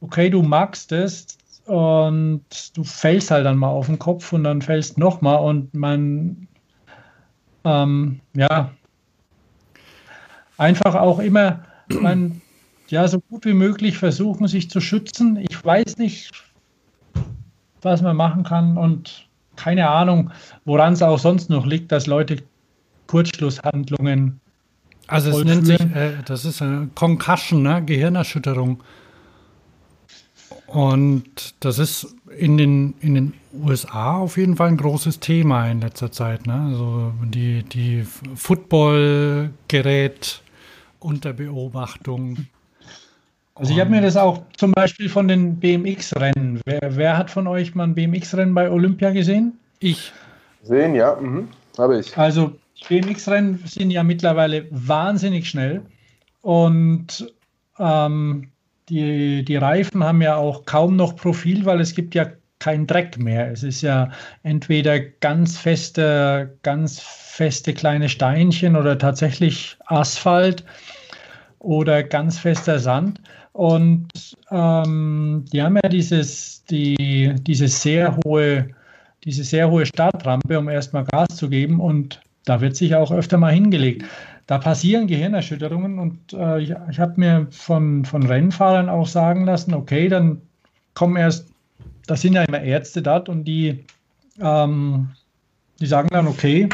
okay, 0.00 0.30
du 0.30 0.42
magst 0.42 0.92
es 0.92 1.38
und 1.66 2.42
du 2.74 2.84
fällst 2.84 3.30
halt 3.30 3.46
dann 3.46 3.58
mal 3.58 3.68
auf 3.68 3.86
den 3.86 3.98
Kopf 3.98 4.32
und 4.32 4.44
dann 4.44 4.62
fällst 4.62 4.98
nochmal 4.98 5.38
und 5.38 5.72
man, 5.74 6.48
ähm, 7.64 8.20
ja, 8.34 8.70
einfach 10.56 10.94
auch 10.94 11.18
immer, 11.18 11.60
man, 11.88 12.40
ja, 12.90 13.08
so 13.08 13.20
gut 13.20 13.44
wie 13.44 13.54
möglich 13.54 13.98
versuchen, 13.98 14.48
sich 14.48 14.70
zu 14.70 14.80
schützen. 14.80 15.38
Ich 15.48 15.64
weiß 15.64 15.98
nicht, 15.98 16.32
was 17.82 18.02
man 18.02 18.16
machen 18.16 18.44
kann 18.44 18.76
und 18.76 19.28
keine 19.56 19.88
Ahnung, 19.88 20.30
woran 20.64 20.94
es 20.94 21.02
auch 21.02 21.18
sonst 21.18 21.50
noch 21.50 21.66
liegt, 21.66 21.92
dass 21.92 22.06
Leute 22.06 22.38
Kurzschlusshandlungen. 23.06 24.40
Also 25.06 25.30
es 25.30 25.44
nennt 25.44 25.66
sich, 25.66 25.80
äh, 25.80 26.14
das 26.24 26.44
ist 26.44 26.62
eine 26.62 26.88
Concussion, 26.94 27.62
ne? 27.62 27.82
Gehirnerschütterung. 27.84 28.82
Und 30.66 31.54
das 31.60 31.78
ist 31.80 32.14
in 32.38 32.56
den, 32.56 32.94
in 33.00 33.14
den 33.14 33.34
USA 33.52 34.18
auf 34.18 34.36
jeden 34.36 34.56
Fall 34.56 34.68
ein 34.68 34.76
großes 34.76 35.18
Thema 35.18 35.68
in 35.68 35.80
letzter 35.80 36.12
Zeit. 36.12 36.46
Ne? 36.46 36.68
Also 36.70 37.12
die, 37.24 37.64
die 37.64 38.04
Football-Gerät 38.36 40.42
unter 41.00 41.32
Beobachtung. 41.32 42.46
Also 43.60 43.74
ich 43.74 43.80
habe 43.80 43.90
mir 43.90 44.00
das 44.00 44.16
auch 44.16 44.40
zum 44.56 44.72
Beispiel 44.72 45.10
von 45.10 45.28
den 45.28 45.56
BMX-Rennen. 45.56 46.62
Wer, 46.64 46.96
wer, 46.96 47.18
hat 47.18 47.30
von 47.30 47.46
euch 47.46 47.74
mal 47.74 47.84
ein 47.84 47.94
BMX-Rennen 47.94 48.54
bei 48.54 48.70
Olympia 48.70 49.10
gesehen? 49.10 49.58
Ich. 49.80 50.14
Sehen, 50.62 50.94
ja, 50.94 51.14
mhm. 51.16 51.46
habe 51.76 52.00
ich. 52.00 52.16
Also 52.16 52.54
BMX-Rennen 52.88 53.62
sind 53.66 53.90
ja 53.90 54.02
mittlerweile 54.02 54.66
wahnsinnig 54.70 55.50
schnell 55.50 55.82
und 56.40 57.30
ähm, 57.78 58.48
die, 58.88 59.44
die 59.44 59.56
Reifen 59.56 60.02
haben 60.04 60.22
ja 60.22 60.36
auch 60.36 60.64
kaum 60.64 60.96
noch 60.96 61.16
Profil, 61.16 61.66
weil 61.66 61.82
es 61.82 61.94
gibt 61.94 62.14
ja 62.14 62.28
kein 62.60 62.86
Dreck 62.86 63.18
mehr. 63.18 63.52
Es 63.52 63.62
ist 63.62 63.82
ja 63.82 64.08
entweder 64.42 64.98
ganz 65.00 65.58
feste, 65.58 66.56
ganz 66.62 66.98
feste 66.98 67.74
kleine 67.74 68.08
Steinchen 68.08 68.74
oder 68.74 68.96
tatsächlich 68.96 69.76
Asphalt. 69.84 70.64
oder 71.58 72.02
ganz 72.02 72.38
fester 72.38 72.78
Sand. 72.78 73.20
Und 73.60 74.08
ähm, 74.50 75.44
die 75.52 75.60
haben 75.60 75.76
ja 75.76 75.90
dieses, 75.90 76.64
die, 76.64 77.34
diese 77.42 77.68
sehr 77.68 78.18
hohe, 78.24 78.70
diese 79.24 79.44
sehr 79.44 79.70
hohe 79.70 79.84
Startrampe, 79.84 80.58
um 80.58 80.70
erstmal 80.70 81.04
Gas 81.04 81.36
zu 81.36 81.50
geben. 81.50 81.78
Und 81.78 82.22
da 82.46 82.62
wird 82.62 82.74
sich 82.74 82.94
auch 82.94 83.12
öfter 83.12 83.36
mal 83.36 83.52
hingelegt. 83.52 84.06
Da 84.46 84.56
passieren 84.56 85.08
Gehirnerschütterungen 85.08 85.98
und 85.98 86.32
äh, 86.32 86.62
ich, 86.62 86.74
ich 86.90 86.98
habe 86.98 87.20
mir 87.20 87.48
von, 87.50 88.06
von 88.06 88.22
Rennfahrern 88.22 88.88
auch 88.88 89.06
sagen 89.06 89.44
lassen, 89.44 89.74
okay, 89.74 90.08
dann 90.08 90.40
kommen 90.94 91.16
erst, 91.16 91.50
da 92.06 92.16
sind 92.16 92.32
ja 92.32 92.44
immer 92.44 92.62
Ärzte 92.62 93.02
dort 93.02 93.28
und 93.28 93.44
die, 93.44 93.84
ähm, 94.40 95.10
die 95.80 95.86
sagen 95.86 96.08
dann, 96.10 96.26
okay, 96.26 96.66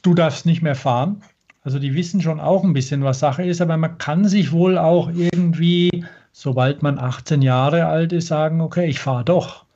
du 0.00 0.14
darfst 0.14 0.46
nicht 0.46 0.62
mehr 0.62 0.74
fahren. 0.74 1.22
Also 1.62 1.78
die 1.78 1.94
wissen 1.94 2.22
schon 2.22 2.40
auch 2.40 2.64
ein 2.64 2.72
bisschen, 2.72 3.04
was 3.04 3.18
Sache 3.18 3.44
ist, 3.44 3.60
aber 3.60 3.76
man 3.76 3.98
kann 3.98 4.26
sich 4.26 4.52
wohl 4.52 4.78
auch 4.78 5.10
irgendwie, 5.14 6.04
sobald 6.32 6.82
man 6.82 6.98
18 6.98 7.42
Jahre 7.42 7.86
alt 7.86 8.12
ist, 8.12 8.28
sagen, 8.28 8.60
okay, 8.60 8.88
ich 8.88 8.98
fahre 8.98 9.24
doch. 9.24 9.66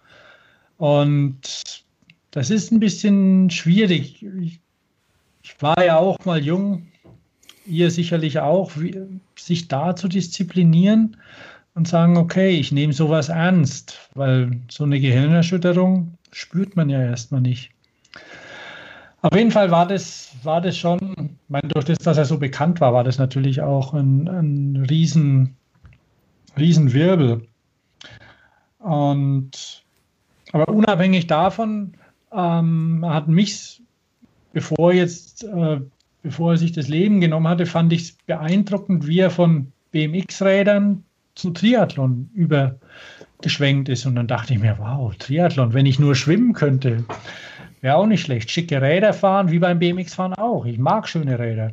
Und 0.78 1.85
das 2.31 2.51
ist 2.51 2.73
ein 2.73 2.81
bisschen 2.81 3.51
schwierig. 3.51 4.24
Ich, 4.40 4.61
war 5.61 5.85
ja 5.85 5.98
auch 5.98 6.24
mal 6.24 6.43
jung, 6.43 6.89
ihr 7.65 7.90
sicherlich 7.90 8.40
auch, 8.40 8.73
sich 9.39 9.69
da 9.69 9.94
zu 9.94 10.09
disziplinieren 10.09 11.16
und 11.74 11.86
sagen, 11.86 12.16
okay, 12.16 12.51
ich 12.51 12.73
nehme 12.73 12.93
sowas 12.93 13.28
ernst, 13.28 14.11
weil 14.15 14.61
so 14.69 14.85
eine 14.85 15.01
Gehirnerschütterung 15.01 16.15
spürt 16.32 16.77
man 16.77 16.89
ja 16.89 17.01
erstmal 17.02 17.40
nicht. 17.40 17.70
Auf 19.25 19.35
jeden 19.35 19.53
Fall 19.53 19.71
war 19.71 19.89
das, 19.89 20.37
war 20.43 20.61
das 20.61 20.77
schon, 20.77 20.99
ich 21.17 21.49
meine, 21.49 21.69
durch 21.69 21.87
das, 21.87 21.97
dass 21.97 22.19
er 22.19 22.27
so 22.27 22.37
bekannt 22.37 22.83
war, 22.83 22.93
war 22.93 23.05
das 23.05 23.17
natürlich 23.17 23.63
auch 23.63 23.95
ein, 23.95 24.29
ein 24.29 24.85
riesen, 24.91 25.57
riesen 26.59 26.93
Wirbel. 26.93 27.49
Und, 28.81 29.83
aber 30.53 30.69
unabhängig 30.69 31.27
davon 31.27 31.95
ähm, 32.33 33.03
hat 33.03 33.27
mich, 33.27 33.81
bevor 34.53 34.93
jetzt, 34.93 35.45
äh, 35.45 35.81
bevor 36.23 36.53
er 36.53 36.59
sich 36.59 36.73
das 36.73 36.89
Leben 36.89 37.23
genommen 37.23 37.49
hatte, 37.49 37.65
fand 37.65 37.95
ich 37.95 38.03
es 38.03 38.13
beeindruckend, 38.27 39.07
wie 39.07 39.21
er 39.21 39.31
von 39.31 39.73
BMX-Rädern 39.93 41.03
zu 41.35 41.51
Triathlon 41.51 42.29
übergeschwenkt 42.35 43.89
ist. 43.89 44.05
Und 44.05 44.17
dann 44.17 44.27
dachte 44.27 44.53
ich 44.53 44.61
mir, 44.61 44.77
wow, 44.79 45.17
Triathlon, 45.17 45.73
wenn 45.73 45.87
ich 45.87 45.99
nur 45.99 46.15
schwimmen 46.15 46.53
könnte, 46.53 47.07
Wäre 47.85 47.97
auch 47.97 48.06
nicht 48.06 48.23
schlecht. 48.23 48.51
Schicke 48.51 48.81
Räder 48.81 49.12
fahren, 49.12 49.51
wie 49.51 49.59
beim 49.59 49.78
BMX-Fahren 49.78 50.32
auch. 50.32 50.65
Ich 50.65 50.78
mag 50.78 51.06
schöne 51.06 51.39
Räder. 51.39 51.70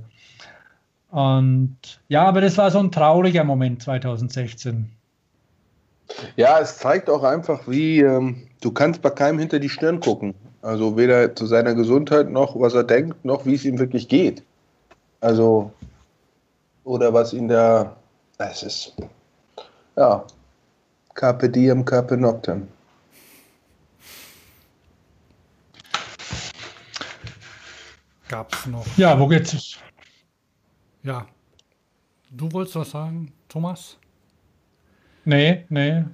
Und 1.09 1.77
ja, 2.09 2.25
aber 2.25 2.41
das 2.41 2.57
war 2.57 2.69
so 2.69 2.79
ein 2.79 2.91
trauriger 2.91 3.45
Moment 3.45 3.81
2016. 3.81 4.91
Ja, 6.35 6.59
es 6.59 6.79
zeigt 6.79 7.09
auch 7.09 7.23
einfach, 7.23 7.65
wie 7.65 8.01
ähm, 8.01 8.45
du 8.59 8.71
kannst 8.71 9.01
bei 9.01 9.09
keinem 9.09 9.39
hinter 9.39 9.59
die 9.59 9.69
Stirn 9.69 10.01
gucken. 10.01 10.33
Also 10.61 10.97
weder 10.97 11.33
zu 11.33 11.45
seiner 11.45 11.75
Gesundheit 11.75 12.29
noch 12.29 12.59
was 12.59 12.73
er 12.73 12.83
denkt, 12.83 13.23
noch 13.23 13.45
wie 13.45 13.55
es 13.55 13.63
ihm 13.63 13.79
wirklich 13.79 14.09
geht. 14.09 14.43
Also, 15.21 15.71
oder 16.83 17.13
was 17.13 17.31
ihn 17.31 17.47
da. 17.47 17.95
Es 18.37 18.63
ist. 18.63 18.93
Ja. 19.95 20.25
Carpe 21.13 21.47
diem, 21.47 21.85
carpe 21.85 22.17
noctem. 22.17 22.67
Gab 28.31 28.53
es 28.53 28.65
noch. 28.65 28.85
Ja, 28.97 29.19
wo 29.19 29.27
geht's? 29.27 29.53
es? 29.53 29.77
Ja. 31.03 31.27
Du 32.31 32.51
wolltest 32.53 32.77
was 32.77 32.91
sagen, 32.91 33.33
Thomas? 33.49 33.97
Nee, 35.25 35.65
nee. 35.69 36.05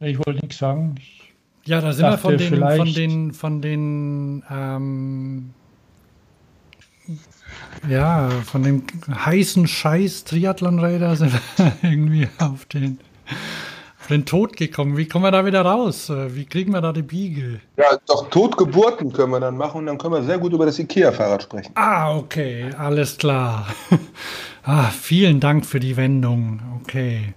Ich 0.00 0.18
wollte 0.18 0.40
nichts 0.40 0.58
sagen. 0.58 0.94
Ich 0.98 1.34
ja, 1.66 1.80
da 1.80 1.92
sind 1.92 2.06
wir 2.06 2.18
von 2.18 2.38
den, 2.38 2.60
von 2.60 2.94
den, 2.94 3.32
von 3.32 3.60
den, 3.60 4.44
ähm, 4.48 5.50
ja, 7.88 8.30
von 8.30 8.62
dem 8.62 8.84
heißen 9.10 9.66
Scheiß 9.66 10.24
Triathlonräder 10.24 11.16
sind 11.16 11.32
wir 11.56 11.72
irgendwie 11.82 12.28
auf 12.38 12.66
den 12.66 13.00
den 14.08 14.24
Tod 14.24 14.56
gekommen. 14.56 14.96
Wie 14.96 15.06
kommen 15.06 15.24
wir 15.24 15.30
da 15.30 15.44
wieder 15.44 15.62
raus? 15.62 16.10
Wie 16.10 16.44
kriegen 16.44 16.72
wir 16.72 16.80
da 16.80 16.92
die 16.92 17.02
Biege? 17.02 17.60
Ja, 17.76 17.98
doch 18.06 18.30
Totgeburten 18.30 19.12
können 19.12 19.30
wir 19.30 19.40
dann 19.40 19.56
machen 19.56 19.78
und 19.78 19.86
dann 19.86 19.98
können 19.98 20.14
wir 20.14 20.22
sehr 20.22 20.38
gut 20.38 20.52
über 20.52 20.66
das 20.66 20.78
IKEA-Fahrrad 20.78 21.42
sprechen. 21.42 21.72
Ah, 21.74 22.16
okay, 22.16 22.70
alles 22.78 23.18
klar. 23.18 23.66
ah, 24.64 24.90
vielen 24.90 25.40
Dank 25.40 25.66
für 25.66 25.80
die 25.80 25.96
Wendung. 25.96 26.60
Okay. 26.82 27.34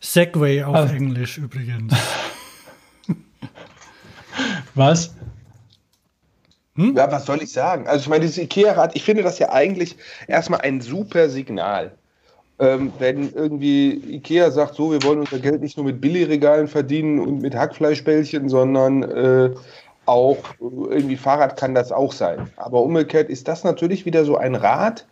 Segway 0.00 0.62
auf 0.62 0.74
also. 0.74 0.94
Englisch 0.94 1.38
übrigens. 1.38 1.94
Was? 4.74 5.14
Hm? 6.76 6.96
Ja, 6.96 7.10
was 7.10 7.26
soll 7.26 7.40
ich 7.40 7.52
sagen? 7.52 7.86
Also 7.86 8.02
ich 8.02 8.08
meine, 8.08 8.22
dieses 8.22 8.38
IKEA-Rad, 8.38 8.96
ich 8.96 9.04
finde 9.04 9.22
das 9.22 9.38
ja 9.38 9.50
eigentlich 9.50 9.96
erstmal 10.26 10.62
ein 10.62 10.80
super 10.80 11.28
Signal 11.28 11.92
ähm, 12.58 12.92
wenn 12.98 13.32
irgendwie 13.32 13.92
Ikea 14.16 14.50
sagt, 14.50 14.74
so, 14.74 14.92
wir 14.92 15.02
wollen 15.02 15.20
unser 15.20 15.40
Geld 15.40 15.60
nicht 15.60 15.76
nur 15.76 15.86
mit 15.86 16.00
Billigregalen 16.00 16.68
verdienen 16.68 17.18
und 17.18 17.42
mit 17.42 17.54
Hackfleischbällchen, 17.54 18.48
sondern 18.48 19.02
äh, 19.02 19.50
auch 20.06 20.38
irgendwie 20.60 21.16
Fahrrad 21.16 21.56
kann 21.56 21.74
das 21.74 21.90
auch 21.90 22.12
sein. 22.12 22.50
Aber 22.56 22.82
umgekehrt 22.82 23.28
ist 23.28 23.48
das 23.48 23.64
natürlich 23.64 24.06
wieder 24.06 24.24
so 24.24 24.36
ein 24.36 24.54
Rat. 24.54 25.06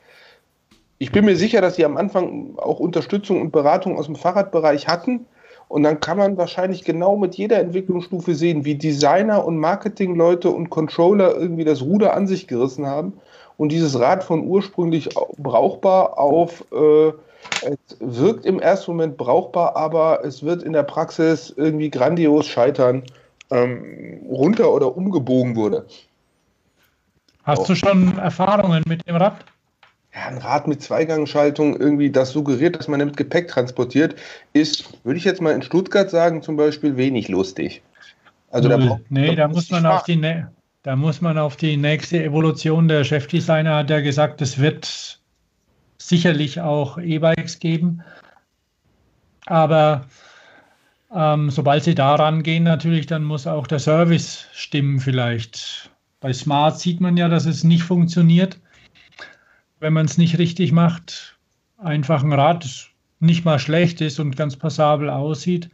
Ich 0.99 1.11
bin 1.11 1.25
mir 1.25 1.37
sicher, 1.37 1.61
dass 1.61 1.77
sie 1.77 1.85
am 1.85 1.97
Anfang 1.97 2.57
auch 2.59 2.79
Unterstützung 2.79 3.41
und 3.41 3.51
Beratung 3.51 3.99
aus 3.99 4.07
dem 4.07 4.17
Fahrradbereich 4.17 4.87
hatten. 4.87 5.27
Und 5.67 5.85
dann 5.85 6.01
kann 6.01 6.19
man 6.19 6.37
wahrscheinlich 6.37 6.85
genau 6.85 7.17
mit 7.17 7.35
jeder 7.35 7.59
Entwicklungsstufe 7.59 8.35
sehen, 8.35 8.67
wie 8.67 8.75
Designer 8.75 9.45
und 9.45 9.57
Marketingleute 9.59 10.51
und 10.51 10.69
Controller 10.69 11.35
irgendwie 11.35 11.65
das 11.65 11.81
Ruder 11.81 12.15
an 12.15 12.27
sich 12.27 12.47
gerissen 12.47 12.87
haben 12.87 13.15
und 13.57 13.73
dieses 13.73 13.99
Rad 13.99 14.23
von 14.23 14.47
ursprünglich 14.47 15.09
brauchbar 15.39 16.19
auf 16.19 16.65
äh, 16.73 17.13
es 17.63 17.97
wirkt 18.01 18.47
im 18.47 18.61
ersten 18.61 18.93
Moment 18.93 19.17
brauchbar, 19.17 19.77
aber 19.77 20.25
es 20.25 20.43
wird 20.43 20.63
in 20.63 20.73
der 20.73 20.83
Praxis 20.83 21.53
irgendwie 21.57 21.91
grandios 21.91 22.47
scheitern, 22.47 23.03
ähm, 23.51 24.21
runter 24.29 24.73
oder 24.73 24.97
umgebogen 24.97 25.57
wurde. 25.57 25.87
Hast 27.45 27.61
Auch. 27.61 27.67
du 27.67 27.75
schon 27.75 28.19
Erfahrungen 28.19 28.83
mit 28.87 29.07
dem 29.07 29.17
Rad? 29.17 29.45
Ja, 30.15 30.27
ein 30.29 30.39
Rad 30.39 30.69
mit 30.69 30.83
Zweigangschaltung, 30.83 31.79
irgendwie 31.79 32.11
das 32.11 32.31
suggeriert, 32.31 32.77
dass 32.77 32.87
man 32.87 33.01
damit 33.01 33.17
Gepäck 33.17 33.49
transportiert, 33.49 34.15
ist, 34.53 35.05
würde 35.05 35.17
ich 35.19 35.25
jetzt 35.25 35.41
mal 35.41 35.53
in 35.53 35.63
Stuttgart 35.63 36.11
sagen, 36.11 36.43
zum 36.43 36.57
Beispiel 36.57 36.97
wenig 36.97 37.29
lustig. 37.29 37.83
Also 38.51 38.69
da 38.69 38.77
braucht, 38.77 39.01
nee, 39.09 39.35
da, 39.35 39.47
da 39.47 39.49
muss 39.49 39.71
man 39.71 39.87
auf 39.87 40.03
die, 40.05 40.45
da 40.83 40.97
muss 40.97 41.23
man 41.23 41.39
auf 41.39 41.57
die 41.57 41.79
nächste 41.79 42.23
Evolution 42.23 42.89
der 42.89 43.05
Chefdesigner, 43.05 43.77
hat 43.77 43.91
er 43.91 44.03
gesagt, 44.03 44.43
es 44.43 44.59
wird 44.59 45.19
sicherlich 46.09 46.61
auch 46.61 46.99
E-Bikes 46.99 47.59
geben. 47.59 48.03
Aber 49.47 50.07
ähm, 51.15 51.51
sobald 51.51 51.85
sie 51.85 51.95
daran 51.95 52.43
gehen, 52.43 52.65
natürlich, 52.65 53.07
dann 53.07 53.25
muss 53.25 53.47
auch 53.47 53.67
der 53.67 53.79
Service 53.79 54.47
stimmen 54.53 55.01
vielleicht. 55.01 55.91
Bei 56.21 56.33
Smart 56.33 56.79
sieht 56.79 57.01
man 57.01 57.17
ja, 57.17 57.29
dass 57.29 57.47
es 57.47 57.65
nicht 57.65 57.83
funktioniert, 57.83 58.59
wenn 59.81 59.93
man 59.93 60.07
es 60.07 60.19
nicht 60.19 60.39
richtig 60.39 60.73
macht. 60.73 61.39
Einfach 61.79 62.23
ein 62.23 62.33
Rad 62.33 62.91
nicht 63.21 63.45
mal 63.45 63.59
schlecht 63.59 64.01
ist 64.01 64.19
und 64.21 64.37
ganz 64.37 64.57
passabel 64.57 65.11
aussieht, 65.11 65.71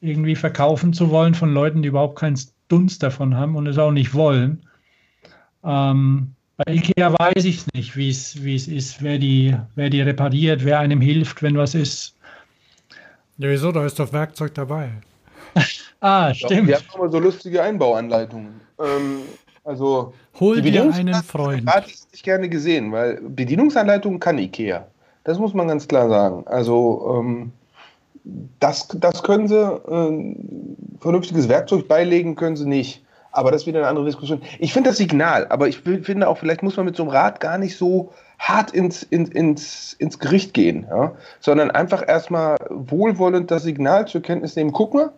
irgendwie 0.00 0.36
verkaufen 0.36 0.92
zu 0.92 1.10
wollen 1.10 1.34
von 1.34 1.52
Leuten, 1.52 1.82
die 1.82 1.88
überhaupt 1.88 2.18
keinen 2.18 2.38
Dunst 2.68 3.02
davon 3.02 3.34
haben 3.34 3.56
und 3.56 3.66
es 3.66 3.78
auch 3.78 3.92
nicht 3.92 4.14
wollen. 4.14 4.66
Ähm, 5.64 6.35
bei 6.56 6.72
IKEA 6.72 7.12
weiß 7.12 7.44
ich 7.44 7.58
es 7.58 7.66
nicht, 7.74 7.96
wie 7.96 8.08
es 8.08 8.68
ist, 8.68 9.02
wer 9.02 9.18
die, 9.18 9.54
wer 9.74 9.90
die 9.90 10.00
repariert, 10.00 10.64
wer 10.64 10.78
einem 10.78 11.00
hilft, 11.00 11.42
wenn 11.42 11.56
was 11.56 11.74
ist. 11.74 12.14
Ja, 13.38 13.50
wieso? 13.50 13.72
Da 13.72 13.84
ist 13.84 13.98
doch 13.98 14.12
Werkzeug 14.12 14.54
dabei. 14.54 14.90
ah, 16.00 16.32
stimmt. 16.32 16.68
Wir 16.68 16.76
haben 16.76 16.84
immer 16.94 17.10
so 17.10 17.18
lustige 17.18 17.62
Einbauanleitungen. 17.62 18.60
Ähm, 18.78 19.22
also, 19.64 20.14
Hol 20.40 20.62
dir 20.62 20.90
einen 20.94 21.14
Freund. 21.22 21.68
Hatte 21.68 21.90
ich 21.90 22.00
nicht 22.12 22.24
gerne 22.24 22.48
gesehen, 22.48 22.92
weil 22.92 23.20
Bedienungsanleitungen 23.20 24.20
kann 24.20 24.38
IKEA. 24.38 24.86
Das 25.24 25.38
muss 25.38 25.52
man 25.52 25.68
ganz 25.68 25.86
klar 25.86 26.08
sagen. 26.08 26.46
Also, 26.46 27.20
ähm, 27.20 27.52
das, 28.60 28.88
das 28.88 29.22
können 29.22 29.48
sie, 29.48 29.60
äh, 29.60 31.00
vernünftiges 31.00 31.48
Werkzeug 31.48 31.86
beilegen 31.88 32.36
können 32.36 32.56
sie 32.56 32.66
nicht. 32.66 33.02
Aber 33.36 33.50
das 33.50 33.62
ist 33.62 33.66
wieder 33.66 33.80
eine 33.80 33.88
andere 33.88 34.06
Diskussion. 34.06 34.40
Ich 34.58 34.72
finde 34.72 34.90
das 34.90 34.96
Signal, 34.96 35.46
aber 35.50 35.68
ich 35.68 35.80
finde 35.80 36.26
auch, 36.26 36.38
vielleicht 36.38 36.62
muss 36.62 36.76
man 36.76 36.86
mit 36.86 36.96
so 36.96 37.02
einem 37.02 37.10
Rat 37.10 37.38
gar 37.38 37.58
nicht 37.58 37.76
so 37.76 38.12
hart 38.38 38.70
ins, 38.70 39.02
ins, 39.02 39.28
ins, 39.28 39.92
ins 39.92 40.18
Gericht 40.18 40.54
gehen, 40.54 40.86
ja? 40.88 41.12
sondern 41.40 41.70
einfach 41.70 42.06
erstmal 42.06 42.56
wohlwollend 42.70 43.50
das 43.50 43.62
Signal 43.62 44.06
zur 44.06 44.22
Kenntnis 44.22 44.56
nehmen. 44.56 44.72
Guck 44.72 44.94
mal, 44.94 45.12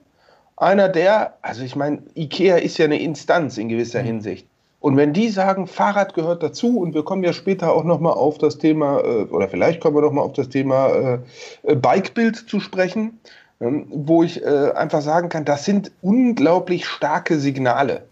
einer 0.56 0.88
der, 0.88 1.34
also 1.42 1.62
ich 1.62 1.76
meine, 1.76 2.02
IKEA 2.16 2.56
ist 2.56 2.76
ja 2.78 2.86
eine 2.86 3.00
Instanz 3.00 3.56
in 3.56 3.68
gewisser 3.68 4.02
mhm. 4.02 4.06
Hinsicht. 4.06 4.48
Und 4.80 4.96
wenn 4.96 5.12
die 5.12 5.28
sagen, 5.28 5.68
Fahrrad 5.68 6.14
gehört 6.14 6.42
dazu, 6.42 6.80
und 6.80 6.94
wir 6.94 7.04
kommen 7.04 7.22
ja 7.22 7.32
später 7.32 7.72
auch 7.72 7.84
nochmal 7.84 8.14
auf 8.14 8.38
das 8.38 8.58
Thema, 8.58 9.00
äh, 9.00 9.24
oder 9.24 9.48
vielleicht 9.48 9.80
kommen 9.80 9.96
wir 9.96 10.02
nochmal 10.02 10.24
auf 10.24 10.32
das 10.32 10.48
Thema 10.48 11.20
äh, 11.62 11.74
Bikebild 11.76 12.36
zu 12.36 12.58
sprechen, 12.58 13.20
ähm, 13.60 13.86
wo 13.90 14.22
ich 14.22 14.42
äh, 14.42 14.72
einfach 14.72 15.02
sagen 15.02 15.28
kann, 15.28 15.44
das 15.44 15.64
sind 15.64 15.92
unglaublich 16.02 16.86
starke 16.86 17.38
Signale. 17.38 18.07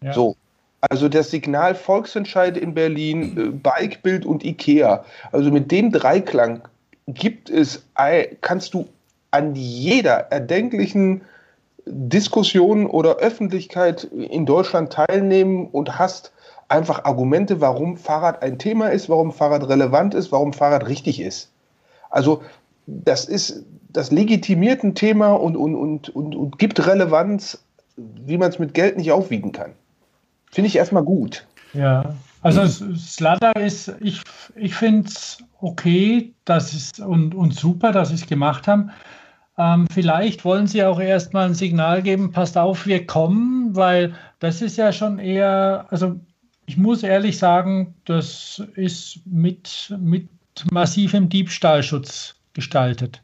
Ja. 0.00 0.12
So. 0.12 0.36
Also 0.80 1.08
das 1.08 1.30
Signal 1.30 1.74
Volksentscheid 1.74 2.56
in 2.56 2.74
Berlin, 2.74 3.36
äh, 3.36 3.50
Bikebild 3.50 4.24
und 4.24 4.44
IKEA. 4.44 5.04
Also 5.32 5.50
mit 5.50 5.72
dem 5.72 5.90
Dreiklang 5.90 6.62
gibt 7.08 7.50
es, 7.50 7.84
kannst 8.40 8.74
du 8.74 8.86
an 9.30 9.54
jeder 9.54 10.30
erdenklichen 10.30 11.22
Diskussion 11.86 12.86
oder 12.86 13.16
Öffentlichkeit 13.16 14.04
in 14.04 14.46
Deutschland 14.46 14.92
teilnehmen 14.92 15.68
und 15.72 15.98
hast 15.98 16.32
einfach 16.68 17.04
Argumente, 17.04 17.60
warum 17.60 17.96
Fahrrad 17.96 18.42
ein 18.42 18.58
Thema 18.58 18.88
ist, 18.88 19.08
warum 19.08 19.32
Fahrrad 19.32 19.68
relevant 19.68 20.14
ist, 20.14 20.30
warum 20.32 20.52
Fahrrad 20.52 20.86
richtig 20.86 21.20
ist. 21.20 21.50
Also 22.10 22.42
das 22.86 23.24
ist, 23.24 23.64
das 23.88 24.10
legitimiert 24.10 24.84
ein 24.84 24.94
Thema 24.94 25.32
und, 25.32 25.56
und, 25.56 25.74
und, 25.74 26.08
und, 26.10 26.36
und 26.36 26.58
gibt 26.58 26.86
Relevanz, 26.86 27.58
wie 27.96 28.38
man 28.38 28.50
es 28.50 28.58
mit 28.58 28.74
Geld 28.74 28.96
nicht 28.96 29.12
aufwiegen 29.12 29.52
kann. 29.52 29.72
Finde 30.50 30.68
ich 30.68 30.76
erstmal 30.76 31.04
gut. 31.04 31.46
Ja, 31.74 32.14
also 32.42 32.66
Slada 32.96 33.52
ist, 33.52 33.92
ich, 34.00 34.22
ich 34.54 34.74
finde 34.74 35.08
es 35.08 35.38
okay 35.60 36.34
das 36.44 36.72
ist, 36.72 37.00
und, 37.00 37.34
und 37.34 37.54
super, 37.54 37.92
dass 37.92 38.08
sie 38.08 38.14
es 38.14 38.26
gemacht 38.26 38.68
haben. 38.68 38.90
Ähm, 39.58 39.86
vielleicht 39.90 40.44
wollen 40.44 40.66
sie 40.66 40.84
auch 40.84 41.00
erstmal 41.00 41.46
ein 41.46 41.54
Signal 41.54 42.02
geben, 42.02 42.30
passt 42.30 42.56
auf, 42.56 42.86
wir 42.86 43.06
kommen, 43.06 43.74
weil 43.74 44.14
das 44.38 44.62
ist 44.62 44.76
ja 44.76 44.92
schon 44.92 45.18
eher, 45.18 45.86
also 45.90 46.18
ich 46.66 46.76
muss 46.76 47.02
ehrlich 47.02 47.38
sagen, 47.38 47.94
das 48.04 48.62
ist 48.76 49.20
mit, 49.26 49.94
mit 49.98 50.28
massivem 50.70 51.28
Diebstahlschutz 51.28 52.36
gestaltet. 52.52 53.22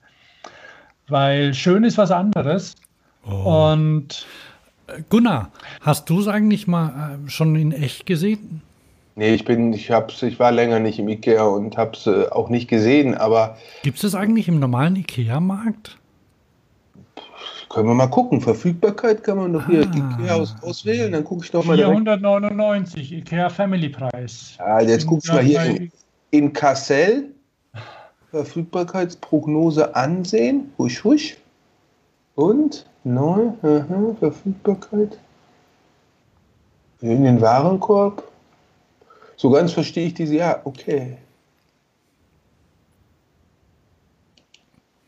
Weil 1.06 1.54
schön 1.54 1.84
ist 1.84 1.98
was 1.98 2.10
anderes. 2.10 2.74
Oh. 3.26 3.72
Und 3.72 4.26
Gunnar, 5.08 5.50
hast 5.80 6.10
du 6.10 6.20
es 6.20 6.28
eigentlich 6.28 6.66
mal 6.66 7.18
äh, 7.24 7.30
schon 7.30 7.56
in 7.56 7.72
echt 7.72 8.06
gesehen? 8.06 8.62
Nee, 9.16 9.34
ich 9.34 9.44
bin, 9.44 9.72
ich 9.72 9.90
hab's, 9.90 10.22
ich 10.22 10.38
war 10.38 10.50
länger 10.50 10.80
nicht 10.80 10.98
im 10.98 11.08
Ikea 11.08 11.44
und 11.44 11.76
hab's 11.76 12.06
äh, 12.06 12.26
auch 12.30 12.48
nicht 12.48 12.68
gesehen, 12.68 13.14
aber. 13.14 13.56
Gibt 13.82 13.96
es 13.96 14.02
das 14.02 14.14
eigentlich 14.14 14.48
im 14.48 14.58
normalen 14.58 14.96
Ikea-Markt? 14.96 15.98
Können 17.70 17.88
wir 17.88 17.94
mal 17.94 18.08
gucken. 18.08 18.40
Verfügbarkeit 18.40 19.22
kann 19.24 19.38
man 19.38 19.52
doch 19.52 19.66
hier 19.66 19.88
ah. 19.88 20.18
Ikea 20.20 20.34
aus, 20.34 20.54
auswählen. 20.62 21.12
Dann 21.12 21.24
gucke 21.24 21.44
ich 21.44 21.50
doch 21.50 21.64
mal. 21.64 21.76
499 21.76 23.12
Ikea 23.12 23.48
Family 23.50 23.88
Preis. 23.88 24.54
Ja, 24.58 24.80
jetzt 24.80 25.06
guckst 25.06 25.28
du 25.28 25.32
mal 25.32 25.42
hier 25.42 25.64
in, 25.64 25.92
in 26.30 26.52
Kassel. 26.52 27.30
Verfügbarkeitsprognose 28.30 29.94
ansehen. 29.94 30.72
Husch, 30.76 31.04
husch. 31.04 31.36
Und 32.34 32.84
neu, 33.04 33.52
aha, 33.62 34.16
Verfügbarkeit. 34.18 35.18
In 37.00 37.24
den 37.24 37.40
Warenkorb. 37.40 38.22
So 39.36 39.50
ganz 39.50 39.72
verstehe 39.72 40.06
ich 40.06 40.14
diese, 40.14 40.36
ja, 40.36 40.60
okay. 40.64 41.18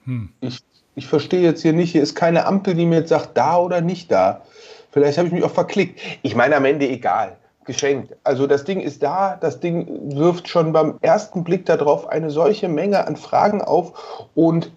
Hm. 0.04 0.28
Ich 0.40 0.62
ich 0.96 1.06
verstehe 1.06 1.42
jetzt 1.42 1.60
hier 1.60 1.74
nicht, 1.74 1.92
hier 1.92 2.02
ist 2.02 2.14
keine 2.14 2.46
Ampel, 2.46 2.74
die 2.74 2.86
mir 2.86 3.00
jetzt 3.00 3.10
sagt, 3.10 3.36
da 3.36 3.58
oder 3.58 3.82
nicht 3.82 4.10
da. 4.10 4.42
Vielleicht 4.90 5.18
habe 5.18 5.28
ich 5.28 5.34
mich 5.34 5.44
auch 5.44 5.50
verklickt. 5.50 6.00
Ich 6.22 6.34
meine, 6.34 6.56
am 6.56 6.64
Ende 6.64 6.88
egal. 6.88 7.36
Geschenkt. 7.66 8.16
Also 8.24 8.46
das 8.46 8.64
Ding 8.64 8.80
ist 8.80 9.02
da, 9.02 9.36
das 9.36 9.60
Ding 9.60 10.16
wirft 10.16 10.48
schon 10.48 10.72
beim 10.72 10.98
ersten 11.02 11.44
Blick 11.44 11.66
darauf 11.66 12.08
eine 12.08 12.30
solche 12.30 12.68
Menge 12.68 13.06
an 13.06 13.16
Fragen 13.16 13.60
auf 13.60 14.28
und 14.34 14.72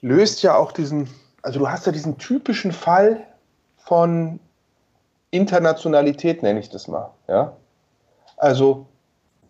löst 0.00 0.42
ja 0.42 0.56
auch 0.56 0.72
diesen, 0.72 1.10
also 1.42 1.58
du 1.58 1.68
hast 1.68 1.86
ja 1.86 1.92
diesen 1.92 2.18
typischen 2.18 2.72
Fall 2.72 3.24
von 3.76 4.40
Internationalität, 5.30 6.42
nenne 6.42 6.60
ich 6.60 6.70
das 6.70 6.88
mal. 6.88 7.10
Ja? 7.28 7.52
Also 8.36 8.86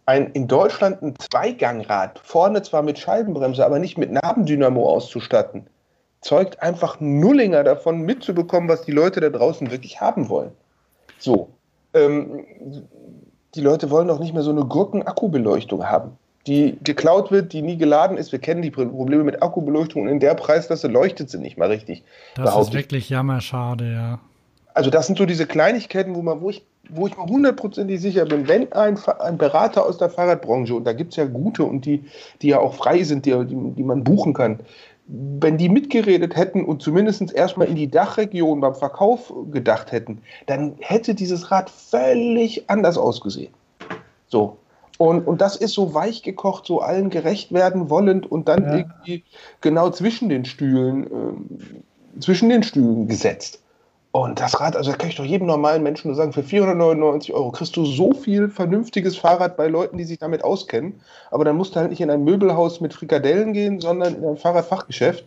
ein, 0.07 0.33
in 0.33 0.49
Deutschland 0.49 1.03
ein 1.03 1.15
Zweigangrad, 1.19 2.19
vorne 2.21 2.63
zwar 2.63 2.83
mit 2.83 2.99
Scheibenbremse, 2.99 3.65
aber 3.65 3.79
nicht 3.79 3.99
mit 3.99 4.11
Nabendynamo 4.11 4.89
auszustatten, 4.89 5.67
zeugt 6.21 6.63
einfach 6.63 6.99
Nullinger 7.01 7.63
davon 7.63 8.01
mitzubekommen, 8.01 8.69
was 8.69 8.83
die 8.83 8.93
Leute 8.93 9.21
da 9.21 9.29
draußen 9.29 9.71
wirklich 9.71 10.01
haben 10.01 10.29
wollen. 10.29 10.53
So. 11.19 11.51
Ähm, 11.95 12.45
die 13.55 13.61
Leute 13.61 13.91
wollen 13.91 14.09
doch 14.09 14.19
nicht 14.19 14.35
mehr 14.35 14.43
so 14.43 14.51
eine 14.51 14.65
Gurken-Akkubeleuchtung 14.65 15.89
haben, 15.89 16.19
die 16.49 16.79
geklaut 16.83 17.31
wird, 17.31 17.53
die 17.53 17.63
nie 17.63 17.77
geladen 17.77 18.17
ist. 18.17 18.33
Wir 18.33 18.39
kennen 18.39 18.63
die 18.63 18.71
Probleme 18.71 19.23
mit 19.23 19.43
Akkubeleuchtung 19.43 20.03
und 20.03 20.09
in 20.09 20.19
der 20.19 20.35
Preisklasse 20.35 20.89
leuchtet 20.89 21.31
sie 21.31 21.39
nicht 21.39 21.59
mal 21.59 21.69
richtig. 21.69 22.03
Das 22.35 22.57
ist 22.57 22.73
wirklich 22.73 23.11
jammerschade, 23.11 23.93
ja. 23.93 24.21
Also 24.75 24.91
das 24.91 25.07
sind 25.07 25.19
so 25.19 25.27
diese 25.27 25.47
Kleinigkeiten, 25.47 26.15
wo 26.15 26.23
man, 26.23 26.41
wo 26.41 26.51
ich 26.51 26.65
wo 26.91 27.07
ich 27.07 27.17
mir 27.19 27.27
hundertprozentig 27.27 28.01
sicher 28.01 28.25
bin, 28.25 28.49
wenn 28.49 28.73
ein, 28.73 28.99
ein 29.19 29.37
Berater 29.37 29.85
aus 29.85 29.99
der 29.99 30.09
Fahrradbranche, 30.09 30.75
und 30.75 30.85
da 30.85 30.95
gibt 30.95 31.13
es 31.13 31.17
ja 31.17 31.27
gute 31.27 31.65
und 31.65 31.85
die, 31.85 32.05
die 32.41 32.49
ja 32.49 32.61
auch 32.61 32.75
frei 32.75 33.03
sind, 33.03 33.27
die, 33.27 33.33
die, 33.45 33.57
die 33.77 33.83
man 33.83 34.05
buchen 34.05 34.33
kann, 34.33 34.61
wenn 35.07 35.59
die 35.59 35.69
mitgeredet 35.69 36.35
hätten 36.35 36.65
und 36.65 36.81
zumindest 36.81 37.33
erstmal 37.33 37.69
in 37.69 37.77
die 37.77 37.91
Dachregion 37.91 38.61
beim 38.61 38.75
Verkauf 38.75 39.33
gedacht 39.51 39.93
hätten, 39.93 40.23
dann 40.47 40.77
hätte 40.81 41.15
dieses 41.15 41.51
Rad 41.51 41.69
völlig 41.69 42.71
anders 42.71 42.97
ausgesehen. 42.97 43.53
So. 44.29 44.57
Und, 44.99 45.27
und 45.27 45.41
das 45.41 45.57
ist 45.57 45.75
so 45.75 45.95
weich 45.95 46.23
gekocht, 46.23 46.67
so 46.67 46.81
allen 46.81 47.09
gerecht 47.09 47.53
werden 47.53 47.89
wollend 47.89 48.31
und 48.31 48.49
dann 48.49 48.65
ja. 48.65 48.77
irgendwie 48.79 49.25
genau 49.61 49.91
zwischen 49.91 50.29
den 50.29 50.45
Stühlen, 50.45 51.05
äh, 51.07 52.21
zwischen 52.21 52.49
den 52.49 52.65
Stühlen 52.65 53.07
gesetzt. 53.07 53.63
Und 54.11 54.41
das 54.41 54.59
Rad, 54.59 54.75
also 54.75 54.91
da 54.91 54.97
kann 54.97 55.11
ich 55.11 55.17
doch 55.17 55.25
jedem 55.25 55.47
normalen 55.47 55.83
Menschen 55.83 56.09
nur 56.09 56.17
sagen, 56.17 56.33
für 56.33 56.43
499 56.43 57.33
Euro 57.35 57.53
kriegst 57.53 57.77
du 57.77 57.85
so 57.85 58.15
viel 58.15 58.49
vernünftiges 58.49 59.17
Fahrrad 59.17 59.57
bei 59.57 59.69
Leuten, 59.69 59.99
die 59.99 60.05
sich 60.05 60.19
damit 60.19 60.43
auskennen. 60.43 61.01
Aber 61.31 61.45
dann 61.45 61.57
musst 61.57 61.77
du 61.77 61.81
halt 61.81 61.91
nicht 61.91 62.01
in 62.01 62.11
ein 62.11 62.25
Möbelhaus 62.25 62.81
mit 62.81 62.95
Frikadellen 62.95 63.53
gehen, 63.53 63.81
sondern 63.81 64.17
in 64.17 64.25
ein 64.25 64.37
Fahrradfachgeschäft. 64.37 65.25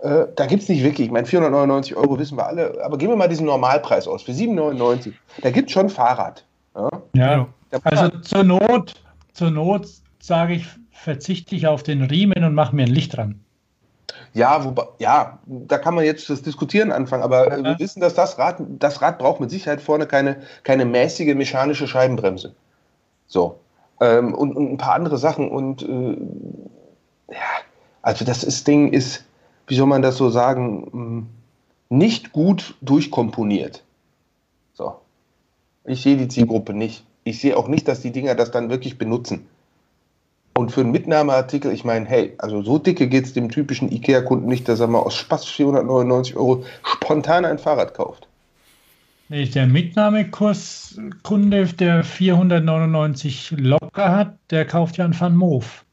Äh, 0.00 0.26
da 0.34 0.46
gibt 0.46 0.64
es 0.64 0.68
nicht 0.68 0.82
wirklich, 0.82 1.06
ich 1.06 1.12
meine, 1.12 1.26
499 1.26 1.96
Euro 1.96 2.18
wissen 2.18 2.36
wir 2.36 2.46
alle, 2.46 2.84
aber 2.84 2.98
geben 2.98 3.12
wir 3.12 3.16
mal 3.16 3.28
diesen 3.28 3.46
Normalpreis 3.46 4.08
aus, 4.08 4.24
für 4.24 4.32
7,99. 4.32 5.12
Da 5.40 5.50
gibt 5.50 5.68
es 5.68 5.72
schon 5.72 5.88
Fahrrad. 5.88 6.44
Ja, 6.74 6.88
ja. 7.14 7.46
also 7.84 8.08
zur 8.18 8.42
Not, 8.42 8.94
zur 9.34 9.50
Not 9.50 9.88
sage 10.20 10.54
ich, 10.54 10.66
verzichte 10.90 11.54
ich 11.54 11.66
auf 11.66 11.82
den 11.82 12.02
Riemen 12.02 12.44
und 12.44 12.54
mache 12.54 12.74
mir 12.74 12.84
ein 12.84 12.92
Licht 12.92 13.16
dran. 13.16 13.40
Ja, 14.32 14.64
wobei, 14.64 14.84
ja, 14.98 15.38
da 15.46 15.78
kann 15.78 15.94
man 15.94 16.04
jetzt 16.04 16.28
das 16.30 16.42
Diskutieren 16.42 16.90
anfangen, 16.92 17.22
aber 17.22 17.52
äh, 17.52 17.62
wir 17.62 17.78
wissen, 17.78 18.00
dass 18.00 18.14
das 18.14 18.38
Rad, 18.38 18.56
das 18.78 19.00
Rad 19.02 19.18
braucht 19.18 19.40
mit 19.40 19.50
Sicherheit 19.50 19.80
vorne 19.80 20.06
keine, 20.06 20.42
keine 20.62 20.84
mäßige 20.84 21.34
mechanische 21.34 21.86
Scheibenbremse. 21.86 22.54
So. 23.26 23.60
Ähm, 24.00 24.34
und, 24.34 24.56
und, 24.56 24.72
ein 24.72 24.76
paar 24.76 24.94
andere 24.94 25.18
Sachen. 25.18 25.50
Und 25.50 25.82
äh, 25.82 27.32
ja, 27.32 27.38
also 28.02 28.24
das 28.24 28.44
ist, 28.44 28.66
Ding 28.66 28.92
ist, 28.92 29.24
wie 29.66 29.76
soll 29.76 29.86
man 29.86 30.02
das 30.02 30.16
so 30.16 30.30
sagen, 30.30 30.88
hm, 30.90 31.26
nicht 31.88 32.32
gut 32.32 32.74
durchkomponiert. 32.80 33.84
So. 34.72 34.96
Ich 35.84 36.02
sehe 36.02 36.16
die 36.16 36.28
Zielgruppe 36.28 36.74
nicht. 36.74 37.04
Ich 37.24 37.40
sehe 37.40 37.56
auch 37.56 37.68
nicht, 37.68 37.88
dass 37.88 38.00
die 38.00 38.12
Dinger 38.12 38.34
das 38.34 38.50
dann 38.50 38.70
wirklich 38.70 38.98
benutzen. 38.98 39.46
Und 40.56 40.70
für 40.70 40.82
einen 40.82 40.92
Mitnahmeartikel, 40.92 41.72
ich 41.72 41.84
meine, 41.84 42.06
hey, 42.06 42.34
also 42.38 42.62
so 42.62 42.78
dicke 42.78 43.08
geht 43.08 43.24
es 43.24 43.32
dem 43.32 43.50
typischen 43.50 43.90
IKEA-Kunden 43.90 44.46
nicht, 44.46 44.68
dass 44.68 44.78
er 44.78 44.86
mal 44.86 45.00
aus 45.00 45.16
Spaß 45.16 45.46
499 45.46 46.36
Euro 46.36 46.64
spontan 46.84 47.44
ein 47.44 47.58
Fahrrad 47.58 47.94
kauft. 47.94 48.28
Nee, 49.28 49.46
der 49.46 49.66
Mitnahmekurskunde, 49.66 51.66
der 51.66 52.04
499 52.04 53.54
locker 53.56 54.14
hat, 54.14 54.36
der 54.50 54.66
kauft 54.66 54.98
ja 54.98 55.04
einen 55.04 55.18
Van 55.18 55.34
Moof. 55.34 55.84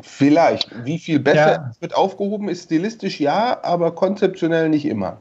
Vielleicht. 0.00 0.70
Wie 0.84 0.98
viel 0.98 1.20
besser 1.20 1.52
ja. 1.52 1.70
wird 1.80 1.96
aufgehoben, 1.96 2.48
ist 2.48 2.64
stilistisch 2.64 3.18
ja, 3.18 3.58
aber 3.62 3.94
konzeptionell 3.94 4.68
nicht 4.68 4.84
immer. 4.84 5.16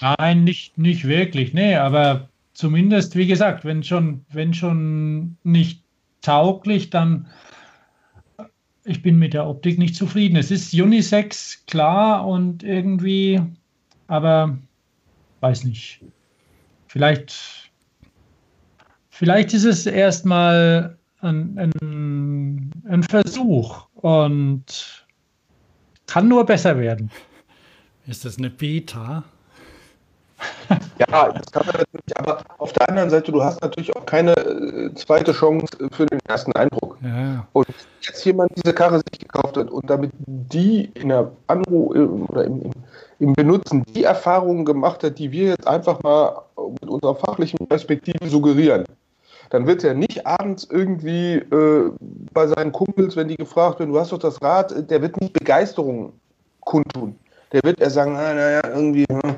Nein, 0.00 0.44
nicht, 0.44 0.78
nicht 0.78 1.08
wirklich. 1.08 1.52
Nee, 1.52 1.76
aber 1.76 2.28
zumindest, 2.62 3.16
wie 3.16 3.26
gesagt, 3.26 3.64
wenn 3.64 3.82
schon, 3.82 4.24
wenn 4.28 4.54
schon 4.54 5.36
nicht 5.42 5.82
tauglich, 6.20 6.90
dann 6.90 7.26
ich 8.84 9.02
bin 9.02 9.18
mit 9.18 9.34
der 9.34 9.48
Optik 9.48 9.80
nicht 9.80 9.96
zufrieden. 9.96 10.36
Es 10.36 10.52
ist 10.52 10.72
Unisex, 10.72 11.66
klar, 11.66 12.24
und 12.24 12.62
irgendwie, 12.62 13.40
aber 14.06 14.56
weiß 15.40 15.64
nicht. 15.64 16.04
Vielleicht, 16.86 17.72
vielleicht 19.10 19.52
ist 19.54 19.64
es 19.64 19.84
erstmal 19.86 20.96
ein, 21.20 21.58
ein, 21.58 22.70
ein 22.88 23.02
Versuch 23.02 23.88
und 23.94 25.04
kann 26.06 26.28
nur 26.28 26.46
besser 26.46 26.78
werden. 26.78 27.10
Ist 28.06 28.24
das 28.24 28.38
eine 28.38 28.50
Beta? 28.50 29.24
Ja, 30.98 31.32
das 31.32 31.50
kann 31.50 31.66
man 31.66 31.76
natürlich, 31.76 32.16
aber 32.16 32.38
auf 32.58 32.72
der 32.72 32.88
anderen 32.88 33.10
Seite, 33.10 33.32
du 33.32 33.42
hast 33.42 33.60
natürlich 33.60 33.94
auch 33.96 34.06
keine 34.06 34.32
äh, 34.32 34.94
zweite 34.94 35.32
Chance 35.32 35.66
für 35.90 36.06
den 36.06 36.20
ersten 36.26 36.52
Eindruck. 36.52 36.96
Ja. 37.02 37.46
Und 37.52 37.66
jetzt 38.00 38.24
jemand 38.24 38.52
diese 38.56 38.74
Karre 38.74 38.98
sich 38.98 39.20
gekauft 39.20 39.56
hat 39.56 39.70
und 39.70 39.88
damit 39.90 40.12
die 40.26 40.90
in 40.94 41.08
der 41.08 41.32
Anruf 41.48 41.94
oder 42.28 42.44
im, 42.44 42.62
im, 42.62 42.70
im 43.18 43.32
Benutzen 43.34 43.84
die 43.94 44.04
Erfahrungen 44.04 44.64
gemacht 44.64 45.02
hat, 45.02 45.18
die 45.18 45.32
wir 45.32 45.48
jetzt 45.48 45.66
einfach 45.66 46.02
mal 46.02 46.42
mit 46.80 46.88
unserer 46.88 47.16
fachlichen 47.16 47.66
Perspektive 47.66 48.28
suggerieren, 48.28 48.84
dann 49.50 49.66
wird 49.66 49.84
er 49.84 49.94
nicht 49.94 50.26
abends 50.26 50.66
irgendwie 50.70 51.34
äh, 51.34 51.90
bei 52.32 52.46
seinen 52.46 52.72
Kumpels, 52.72 53.16
wenn 53.16 53.28
die 53.28 53.36
gefragt 53.36 53.78
werden, 53.80 53.92
du 53.92 54.00
hast 54.00 54.12
doch 54.12 54.18
das 54.18 54.40
Rad, 54.40 54.90
der 54.90 55.02
wird 55.02 55.20
nicht 55.20 55.34
Begeisterung 55.34 56.14
kundtun. 56.60 57.16
Der 57.52 57.62
wird 57.62 57.80
eher 57.80 57.90
sagen, 57.90 58.16
ah, 58.16 58.32
naja, 58.32 58.62
irgendwie, 58.64 59.04
hm, 59.10 59.36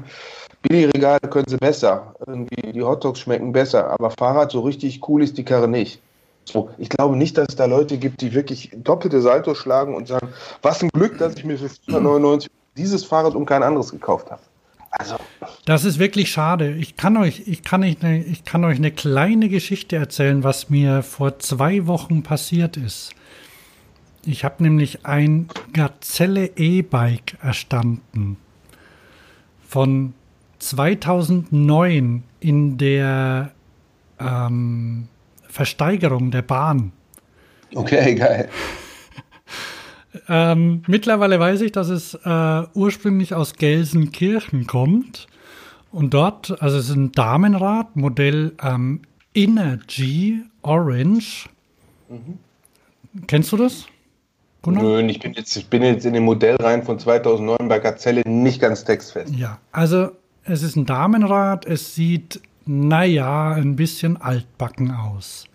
Billigregale 0.68 1.20
können 1.20 1.46
sie 1.46 1.56
besser. 1.56 2.14
Irgendwie 2.26 2.72
die 2.72 2.82
Hotdogs 2.82 3.20
schmecken 3.20 3.52
besser, 3.52 3.90
aber 3.90 4.10
Fahrrad 4.10 4.50
so 4.50 4.60
richtig 4.60 5.06
cool 5.08 5.22
ist 5.22 5.36
die 5.36 5.44
Karre 5.44 5.68
nicht. 5.68 6.00
So, 6.44 6.70
ich 6.78 6.88
glaube 6.88 7.16
nicht, 7.16 7.38
dass 7.38 7.48
es 7.50 7.56
da 7.56 7.64
Leute 7.66 7.96
gibt, 7.98 8.20
die 8.20 8.34
wirklich 8.34 8.70
doppelte 8.74 9.20
Salto 9.20 9.54
schlagen 9.54 9.94
und 9.94 10.08
sagen, 10.08 10.28
was 10.62 10.82
ein 10.82 10.90
Glück, 10.90 11.18
dass 11.18 11.34
ich 11.36 11.44
mir 11.44 11.58
für 11.58 11.68
499 11.68 12.50
dieses 12.76 13.04
Fahrrad 13.04 13.34
und 13.34 13.46
kein 13.46 13.62
anderes 13.62 13.90
gekauft 13.90 14.30
habe. 14.30 14.42
Also. 14.90 15.16
Das 15.64 15.84
ist 15.84 15.98
wirklich 15.98 16.30
schade. 16.30 16.72
Ich 16.72 16.96
kann 16.96 17.16
euch, 17.16 17.44
ich 17.46 17.62
kann 17.62 17.82
euch, 17.82 17.96
eine, 18.02 18.22
ich 18.22 18.44
kann 18.44 18.64
euch 18.64 18.76
eine 18.76 18.92
kleine 18.92 19.48
Geschichte 19.48 19.96
erzählen, 19.96 20.44
was 20.44 20.70
mir 20.70 21.02
vor 21.02 21.38
zwei 21.40 21.86
Wochen 21.86 22.22
passiert 22.22 22.76
ist. 22.76 23.10
Ich 24.24 24.44
habe 24.44 24.62
nämlich 24.62 25.04
ein 25.04 25.48
Gazelle 25.72 26.46
E-Bike 26.56 27.36
erstanden. 27.42 28.38
Von 29.68 30.14
2009 30.68 32.22
in 32.40 32.78
der 32.78 33.52
ähm, 34.18 35.08
Versteigerung 35.48 36.30
der 36.30 36.42
Bahn. 36.42 36.92
Okay, 37.74 38.14
geil. 38.14 38.48
Ähm, 40.28 40.82
mittlerweile 40.86 41.40
weiß 41.40 41.60
ich, 41.62 41.72
dass 41.72 41.88
es 41.88 42.14
äh, 42.14 42.62
ursprünglich 42.74 43.34
aus 43.34 43.54
Gelsenkirchen 43.54 44.66
kommt. 44.66 45.26
Und 45.90 46.14
dort, 46.14 46.60
also 46.62 46.78
es 46.78 46.88
ist 46.88 46.96
ein 46.96 47.12
Damenrad, 47.12 47.96
Modell 47.96 48.52
ähm, 48.62 49.02
Energy 49.34 50.42
Orange. 50.62 51.48
Mhm. 52.08 52.38
Kennst 53.26 53.52
du 53.52 53.56
das? 53.56 53.86
Gunnar? 54.62 54.82
Nö, 54.82 55.02
ich 55.02 55.20
bin, 55.20 55.34
jetzt, 55.34 55.56
ich 55.56 55.68
bin 55.68 55.82
jetzt 55.82 56.06
in 56.06 56.14
dem 56.14 56.24
Modellreihen 56.24 56.82
von 56.82 56.98
2009 56.98 57.68
bei 57.68 57.78
Gazelle 57.78 58.22
nicht 58.26 58.60
ganz 58.60 58.84
textfest. 58.84 59.34
Ja, 59.34 59.58
also 59.72 60.10
es 60.44 60.62
ist 60.62 60.76
ein 60.76 60.86
Damenrad, 60.86 61.66
es 61.66 61.94
sieht, 61.94 62.40
naja, 62.66 63.52
ein 63.52 63.76
bisschen 63.76 64.16
altbacken 64.16 64.90
aus. 64.90 65.46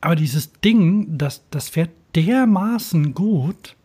Aber 0.00 0.16
dieses 0.16 0.52
Ding, 0.60 1.18
das, 1.18 1.42
das 1.50 1.68
fährt 1.68 1.90
dermaßen 2.14 3.14
gut. 3.14 3.76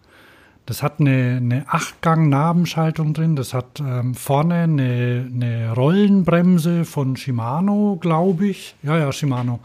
Das 0.65 0.81
hat 0.81 0.99
eine, 0.99 1.37
eine 1.37 1.65
Achtgang-Nabenschaltung 1.67 3.13
drin. 3.13 3.35
Das 3.35 3.53
hat 3.53 3.81
ähm, 3.81 4.15
vorne 4.15 4.55
eine, 4.55 5.29
eine 5.33 5.73
Rollenbremse 5.73 6.85
von 6.85 7.17
Shimano, 7.17 7.97
glaube 7.99 8.47
ich. 8.47 8.75
Ja, 8.81 8.97
ja, 8.97 9.11
Shimano. 9.11 9.59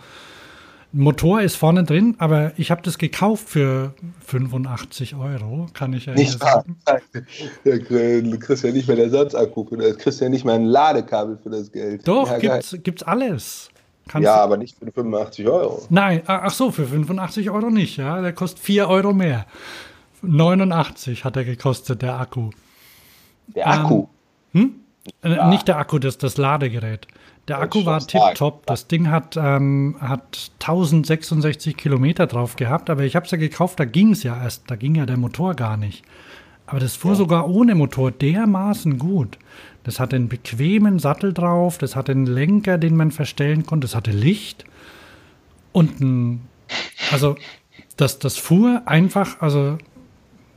Motor 0.93 1.43
ist 1.43 1.57
vorne 1.57 1.85
drin, 1.85 2.15
aber 2.19 2.53
ich 2.57 2.71
habe 2.71 2.81
das 2.83 2.97
gekauft 2.97 3.49
für 3.49 3.93
85 4.27 5.17
Euro, 5.17 5.67
kann 5.75 5.93
ich 5.93 6.07
ja 6.07 6.15
nicht 6.15 6.41
sagen. 6.41 6.79
Du 7.65 8.39
kriegst 8.39 8.65
ja 8.65 8.73
nicht 8.73 8.89
mehr 8.89 8.99
Ersatzakku, 8.99 9.65
du 9.65 9.95
kriegst 9.97 10.21
ja 10.21 10.31
nicht 10.31 10.47
mehr 10.47 10.55
ein 10.55 10.65
Ladekabel 10.65 11.39
für 11.43 11.51
das 11.51 11.71
Geld. 11.71 12.09
Doch, 12.09 12.31
ja, 12.31 12.39
gibt's, 12.39 12.77
gibt's 12.83 13.03
alles. 13.03 13.69
Kannst 14.09 14.25
ja, 14.25 14.37
aber 14.37 14.57
nicht 14.57 14.79
für 14.79 14.91
85 14.91 15.47
Euro. 15.47 15.87
Nein, 15.91 16.23
ach 16.27 16.51
so, 16.51 16.71
für 16.71 16.87
85 16.87 17.51
Euro 17.51 17.69
nicht, 17.69 17.99
ja. 17.99 18.23
Der 18.23 18.33
kostet 18.33 18.61
4 18.61 18.89
Euro 18.89 19.13
mehr. 19.13 19.45
89 20.23 21.25
hat 21.25 21.37
er 21.37 21.45
gekostet, 21.45 22.01
der 22.01 22.19
Akku. 22.19 22.51
Der 23.55 23.69
Akku? 23.69 24.09
Ähm, 24.55 24.63
hm? 25.23 25.31
Ja. 25.31 25.49
Nicht 25.49 25.69
der 25.69 25.77
Akku, 25.77 25.99
das, 25.99 26.17
das 26.17 26.39
Ladegerät. 26.39 27.07
Der 27.49 27.61
Akku 27.61 27.87
war 27.87 28.01
tipptopp. 28.01 28.67
Das 28.67 28.89
Ding 28.89 29.11
hat, 29.11 29.37
ähm, 29.37 29.97
hat 30.01 30.51
1066 30.61 31.77
Kilometer 31.77 32.27
drauf 32.27 32.57
gehabt, 32.57 32.91
aber 32.91 33.05
ich 33.05 33.17
habe 33.17 33.25
es 33.25 33.33
ja 33.33 33.39
gekauft, 33.39 33.81
da 33.81 33.85
ging 33.85 34.13
es 34.13 34.23
ja 34.23 34.37
erst, 34.41 34.71
da 34.71 34.77
ging 34.77 34.95
ja 34.95 35.07
der 35.07 35.17
Motor 35.17 35.55
gar 35.55 35.77
nicht. 35.77 36.05
Aber 36.67 36.81
das 36.81 36.97
fuhr 36.97 37.13
ja. 37.13 37.17
sogar 37.17 37.49
ohne 37.49 37.75
Motor 37.75 38.11
dermaßen 38.11 38.99
gut. 38.99 39.39
Das 39.85 39.99
hatte 39.99 40.17
einen 40.17 40.29
bequemen 40.29 40.99
Sattel 40.99 41.33
drauf, 41.33 41.79
das 41.79 41.97
hatte 41.97 42.13
einen 42.13 42.27
Lenker, 42.27 42.77
den 42.77 42.95
man 42.95 43.11
verstellen 43.11 43.65
konnte, 43.65 43.87
das 43.87 43.95
hatte 43.95 44.11
Licht 44.11 44.67
und 45.73 46.01
ein, 46.01 46.43
also 47.11 47.37
das, 47.97 48.19
das 48.19 48.37
fuhr 48.37 48.83
einfach, 48.85 49.41
also 49.41 49.79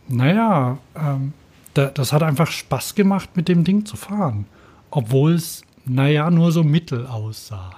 naja, 0.09 0.77
ähm, 0.95 1.31
da, 1.73 1.85
das 1.85 2.11
hat 2.11 2.23
einfach 2.23 2.51
Spaß 2.51 2.95
gemacht, 2.95 3.30
mit 3.35 3.47
dem 3.47 3.63
Ding 3.63 3.85
zu 3.85 3.95
fahren. 3.95 4.45
Obwohl 4.89 5.34
es 5.35 5.63
naja, 5.86 6.30
nur 6.30 6.52
so 6.52 6.64
mittel 6.64 7.08
aussah. 7.08 7.72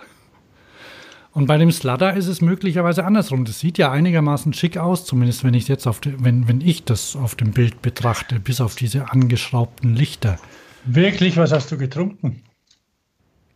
Und 1.31 1.47
bei 1.47 1.57
dem 1.57 1.71
Sludder 1.71 2.13
ist 2.13 2.27
es 2.27 2.41
möglicherweise 2.41 3.05
andersrum. 3.05 3.43
Das 3.43 3.59
sieht 3.59 3.79
ja 3.79 3.91
einigermaßen 3.91 4.53
schick 4.53 4.77
aus, 4.77 5.05
zumindest 5.05 5.43
wenn 5.43 5.55
ich 5.55 5.67
jetzt 5.67 5.87
auf 5.87 5.99
die, 5.99 6.23
wenn, 6.23 6.47
wenn 6.47 6.61
ich 6.61 6.85
das 6.85 7.15
auf 7.15 7.33
dem 7.33 7.51
Bild 7.51 7.81
betrachte, 7.81 8.39
bis 8.39 8.61
auf 8.61 8.75
diese 8.75 9.09
angeschraubten 9.09 9.95
Lichter. 9.95 10.37
Wirklich, 10.85 11.37
was 11.37 11.51
hast 11.51 11.71
du 11.71 11.77
getrunken? 11.77 12.43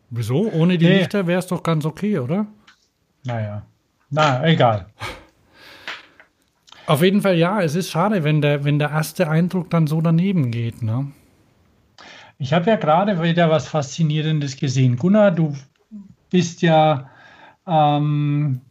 Wieso? 0.10 0.52
Ohne 0.52 0.78
die 0.78 0.86
nee. 0.86 1.00
Lichter 1.00 1.28
wäre 1.28 1.40
es 1.40 1.48
doch 1.48 1.62
ganz 1.62 1.86
okay, 1.86 2.18
oder? 2.18 2.48
Naja. 3.26 3.64
Na, 4.10 4.44
egal. 4.48 4.88
Auf 6.88 7.04
jeden 7.04 7.22
Fall 7.22 7.38
ja, 7.38 7.62
es 7.62 7.76
ist 7.76 7.92
schade, 7.92 8.24
wenn 8.24 8.42
der, 8.42 8.64
wenn 8.64 8.80
der 8.80 8.90
erste 8.90 9.30
Eindruck 9.30 9.70
dann 9.70 9.88
so 9.88 10.00
daneben 10.00 10.52
geht, 10.52 10.82
ne? 10.82 11.12
Ich 12.40 12.54
habe 12.54 12.70
ja 12.70 12.76
gerade 12.76 13.22
wieder 13.22 13.50
was 13.50 13.68
Faszinierendes 13.68 14.58
gesehen. 14.58 14.98
Gunnar, 14.98 15.32
du 15.32 15.56
bist 16.30 16.62
ja, 16.62 17.10
ähm, 17.66 18.62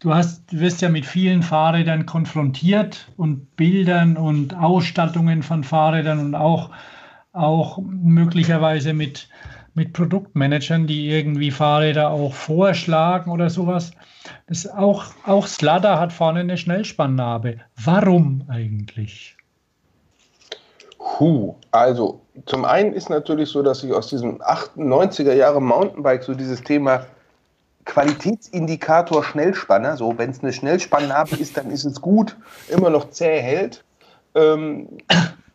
du 0.00 0.14
hast, 0.14 0.42
wirst 0.52 0.82
ja 0.82 0.90
mit 0.90 1.06
vielen 1.06 1.42
Fahrrädern 1.42 2.04
konfrontiert 2.04 3.10
und 3.16 3.56
Bildern 3.56 4.16
und 4.18 4.54
Ausstattungen 4.54 5.42
von 5.42 5.64
Fahrrädern 5.64 6.18
und 6.18 6.34
auch, 6.34 6.70
auch 7.32 7.78
möglicherweise 7.78 8.92
mit, 8.92 9.30
mit 9.72 9.94
Produktmanagern, 9.94 10.86
die 10.86 11.08
irgendwie 11.08 11.50
Fahrräder 11.50 12.10
auch 12.10 12.34
vorschlagen 12.34 13.30
oder 13.30 13.48
sowas. 13.48 13.92
Das 14.46 14.66
auch, 14.66 15.06
auch 15.24 15.46
Slada 15.46 15.98
hat 15.98 16.12
vorne 16.12 16.40
eine 16.40 16.58
Schnellspannnarbe. 16.58 17.60
Warum 17.76 18.44
eigentlich? 18.48 19.36
Puh, 20.98 21.54
also 21.70 22.20
zum 22.46 22.64
einen 22.64 22.92
ist 22.92 23.10
natürlich 23.10 23.50
so, 23.50 23.62
dass 23.62 23.82
ich 23.82 23.92
aus 23.92 24.08
diesem 24.08 24.40
98er 24.42 25.32
Jahre 25.32 25.60
Mountainbike 25.60 26.22
so 26.22 26.34
dieses 26.34 26.62
Thema 26.62 27.06
Qualitätsindikator 27.84 29.24
Schnellspanner, 29.24 29.96
so 29.96 30.18
wenn 30.18 30.30
es 30.30 30.42
eine 30.42 30.52
Schnellspannnabe 30.52 31.36
ist, 31.36 31.56
dann 31.56 31.70
ist 31.70 31.84
es 31.84 32.00
gut, 32.00 32.36
immer 32.68 32.90
noch 32.90 33.10
zäh 33.10 33.40
hält. 33.40 33.82
Ähm, 34.34 34.88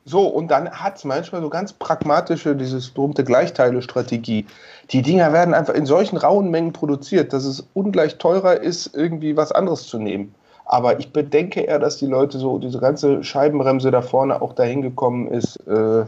so, 0.05 0.27
und 0.27 0.49
dann 0.49 0.69
hat 0.69 0.97
es 0.97 1.05
manchmal 1.05 1.41
so 1.41 1.49
ganz 1.49 1.73
pragmatische, 1.73 2.55
dieses 2.55 2.89
berühmte 2.89 3.23
Gleichteile-Strategie. 3.23 4.45
Die 4.89 5.01
Dinger 5.01 5.31
werden 5.31 5.53
einfach 5.53 5.75
in 5.75 5.85
solchen 5.85 6.17
rauen 6.17 6.49
Mengen 6.49 6.73
produziert, 6.73 7.31
dass 7.31 7.45
es 7.45 7.65
ungleich 7.73 8.17
teurer 8.17 8.59
ist, 8.59 8.95
irgendwie 8.95 9.37
was 9.37 9.51
anderes 9.51 9.87
zu 9.87 9.99
nehmen. 9.99 10.35
Aber 10.65 10.99
ich 10.99 11.13
bedenke 11.13 11.61
eher, 11.61 11.79
dass 11.79 11.97
die 11.97 12.07
Leute 12.07 12.37
so, 12.39 12.57
diese 12.57 12.79
ganze 12.79 13.23
Scheibenbremse 13.23 13.91
da 13.91 14.01
vorne 14.01 14.41
auch 14.41 14.53
dahin 14.53 14.81
gekommen 14.81 15.27
ist, 15.27 15.55
äh, 15.67 16.05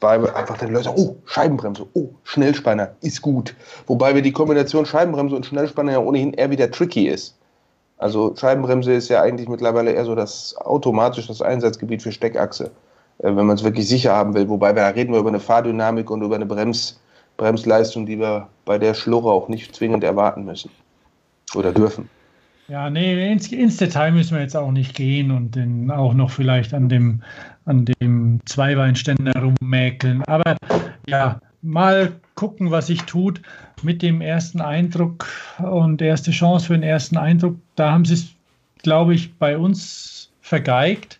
weil 0.00 0.30
einfach 0.30 0.58
die 0.58 0.66
Leute 0.66 0.92
oh, 0.96 1.16
Scheibenbremse, 1.26 1.86
oh, 1.94 2.08
Schnellspanner 2.24 2.92
ist 3.02 3.20
gut. 3.22 3.54
Wobei 3.86 4.14
wir 4.14 4.22
die 4.22 4.32
Kombination 4.32 4.86
Scheibenbremse 4.86 5.36
und 5.36 5.46
Schnellspanner 5.46 5.92
ja 5.92 5.98
ohnehin 5.98 6.32
eher 6.32 6.50
wieder 6.50 6.70
tricky 6.70 7.08
ist. 7.08 7.36
Also 7.98 8.34
Scheibenbremse 8.34 8.94
ist 8.94 9.10
ja 9.10 9.20
eigentlich 9.20 9.48
mittlerweile 9.48 9.92
eher 9.92 10.06
so 10.06 10.14
das 10.14 10.56
automatisch 10.56 11.26
das 11.26 11.42
Einsatzgebiet 11.42 12.02
für 12.02 12.12
Steckachse, 12.12 12.70
äh, 13.18 13.24
wenn 13.36 13.46
man 13.46 13.56
es 13.56 13.62
wirklich 13.62 13.86
sicher 13.86 14.16
haben 14.16 14.34
will. 14.34 14.48
Wobei 14.48 14.72
da 14.72 14.88
reden 14.88 15.12
wir 15.12 15.20
über 15.20 15.28
eine 15.28 15.40
Fahrdynamik 15.40 16.10
und 16.10 16.22
über 16.22 16.36
eine 16.36 16.46
Brems, 16.46 16.98
Bremsleistung, 17.36 18.06
die 18.06 18.18
wir 18.18 18.48
bei 18.64 18.78
der 18.78 18.94
Schlurre 18.94 19.30
auch 19.30 19.48
nicht 19.48 19.76
zwingend 19.76 20.02
erwarten 20.02 20.44
müssen 20.44 20.70
oder 21.54 21.72
dürfen. 21.72 22.08
Ja, 22.68 22.88
nee, 22.88 23.32
ins, 23.32 23.50
ins, 23.50 23.78
Detail 23.78 24.12
müssen 24.12 24.36
wir 24.36 24.42
jetzt 24.42 24.56
auch 24.56 24.70
nicht 24.70 24.94
gehen 24.94 25.32
und 25.32 25.56
den 25.56 25.90
auch 25.90 26.14
noch 26.14 26.30
vielleicht 26.30 26.72
an 26.72 26.88
dem, 26.88 27.20
an 27.64 27.84
dem 27.84 28.40
Zweibeinständer 28.46 29.32
rummäkeln. 29.40 30.22
Aber 30.24 30.56
ja, 31.08 31.40
mal 31.62 32.12
gucken, 32.34 32.70
was 32.70 32.86
sich 32.86 33.02
tut 33.02 33.40
mit 33.82 34.02
dem 34.02 34.20
ersten 34.20 34.60
Eindruck 34.60 35.26
und 35.58 36.00
erste 36.02 36.30
Chance 36.30 36.66
für 36.66 36.74
den 36.74 36.82
ersten 36.82 37.16
Eindruck. 37.16 37.56
Da 37.76 37.92
haben 37.92 38.04
sie 38.04 38.14
es, 38.14 38.28
glaube 38.82 39.14
ich, 39.14 39.34
bei 39.34 39.56
uns 39.58 40.30
vergeigt. 40.40 41.18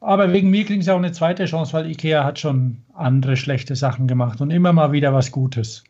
Aber 0.00 0.32
wegen 0.32 0.50
mir 0.50 0.64
kriegen 0.64 0.82
sie 0.82 0.90
auch 0.90 0.98
eine 0.98 1.12
zweite 1.12 1.46
Chance, 1.46 1.72
weil 1.72 1.90
Ikea 1.90 2.24
hat 2.24 2.38
schon 2.38 2.76
andere 2.92 3.36
schlechte 3.36 3.74
Sachen 3.74 4.06
gemacht 4.06 4.40
und 4.40 4.50
immer 4.50 4.72
mal 4.72 4.92
wieder 4.92 5.14
was 5.14 5.32
Gutes. 5.32 5.82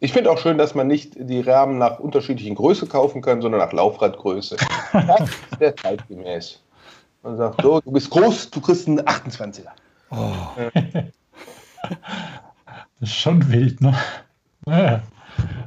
Ich 0.00 0.12
finde 0.12 0.30
auch 0.30 0.38
schön, 0.38 0.58
dass 0.58 0.74
man 0.74 0.86
nicht 0.86 1.14
die 1.16 1.40
Rahmen 1.40 1.78
nach 1.78 1.98
unterschiedlichen 1.98 2.56
Größe 2.56 2.86
kaufen 2.86 3.22
kann, 3.22 3.40
sondern 3.40 3.60
nach 3.60 3.72
Laufradgröße. 3.72 4.56
das 4.92 5.20
ist 5.20 5.58
sehr 5.58 5.76
zeitgemäß. 5.76 6.63
Man 7.24 7.38
sagt 7.38 7.62
so, 7.62 7.80
du 7.80 7.90
bist 7.90 8.10
groß, 8.10 8.50
du 8.50 8.60
kriegst 8.60 8.86
einen 8.86 9.00
28er. 9.00 9.70
Oh. 10.10 10.32
Das 13.00 13.10
ist 13.10 13.16
schon 13.16 13.52
wild, 13.52 13.82
ne? 13.82 13.94
Ja. 14.66 15.02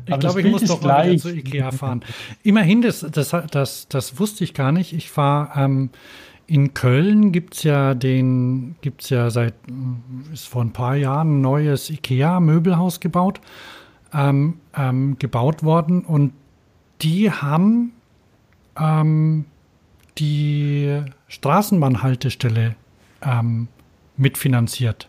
Ich 0.08 0.20
glaube, 0.20 0.42
ich 0.42 0.50
muss 0.50 0.64
doch 0.64 0.80
gleich. 0.80 1.08
mal 1.08 1.18
zu 1.20 1.36
Ikea 1.36 1.72
fahren. 1.72 2.04
Immerhin, 2.42 2.82
das, 2.82 3.06
das, 3.12 3.36
das, 3.52 3.88
das 3.88 4.20
wusste 4.20 4.44
ich 4.44 4.56
gar 4.56 4.72
nicht. 4.72 4.94
Ich 4.94 5.16
war 5.18 5.56
ähm, 5.56 5.92
in 6.48 6.74
Köln 6.74 7.32
gibt 7.32 7.56
es 7.56 7.64
ja 7.64 7.94
den, 7.94 8.78
gibt 8.82 9.04
es 9.04 9.10
ja 9.10 9.30
seit, 9.30 9.54
ist 10.34 10.48
vor 10.48 10.64
ein 10.64 10.74
paar 10.74 10.96
Jahren 10.96 11.38
ein 11.38 11.42
neues 11.42 11.90
Ikea-Möbelhaus 11.90 13.00
gebaut, 13.02 13.42
ähm, 14.14 14.60
ähm, 14.76 15.18
gebaut 15.20 15.64
worden 15.64 16.06
und 16.06 16.34
die 17.02 17.30
haben 17.30 17.92
ähm, 18.80 19.46
die 20.18 21.04
Straßenbahnhaltestelle 21.28 22.76
ähm, 23.22 23.68
mitfinanziert. 24.16 25.08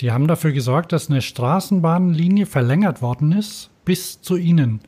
Die 0.00 0.10
haben 0.10 0.26
dafür 0.26 0.52
gesorgt, 0.52 0.92
dass 0.92 1.10
eine 1.10 1.22
Straßenbahnlinie 1.22 2.46
verlängert 2.46 3.02
worden 3.02 3.32
ist 3.32 3.70
bis 3.84 4.20
zu 4.20 4.36
ihnen. 4.36 4.80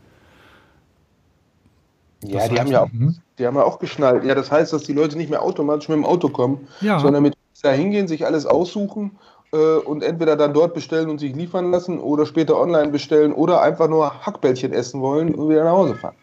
Ja, 2.24 2.40
das 2.40 2.48
die 2.48 2.60
haben 2.60 2.70
ja, 2.70 2.82
auch, 2.82 2.92
mhm. 2.92 3.16
die 3.38 3.46
haben 3.46 3.56
ja 3.56 3.64
auch 3.64 3.78
geschnallt. 3.78 4.24
Ja, 4.24 4.34
das 4.34 4.50
heißt, 4.50 4.72
dass 4.72 4.84
die 4.84 4.92
Leute 4.92 5.16
nicht 5.16 5.30
mehr 5.30 5.42
automatisch 5.42 5.88
mit 5.88 5.96
dem 5.96 6.04
Auto 6.04 6.28
kommen, 6.28 6.66
ja. 6.80 6.98
sondern 6.98 7.22
mit 7.22 7.34
da 7.64 7.72
hingehen, 7.72 8.06
sich 8.06 8.26
alles 8.26 8.46
aussuchen 8.46 9.18
äh, 9.52 9.56
und 9.56 10.02
entweder 10.02 10.36
dann 10.36 10.52
dort 10.52 10.74
bestellen 10.74 11.08
und 11.08 11.18
sich 11.18 11.34
liefern 11.34 11.70
lassen 11.70 11.98
oder 11.98 12.26
später 12.26 12.60
online 12.60 12.90
bestellen 12.90 13.32
oder 13.32 13.62
einfach 13.62 13.88
nur 13.88 14.24
Hackbällchen 14.24 14.72
essen 14.72 15.00
wollen 15.00 15.34
und 15.34 15.48
wieder 15.48 15.64
nach 15.64 15.72
Hause 15.72 15.94
fahren. 15.94 16.14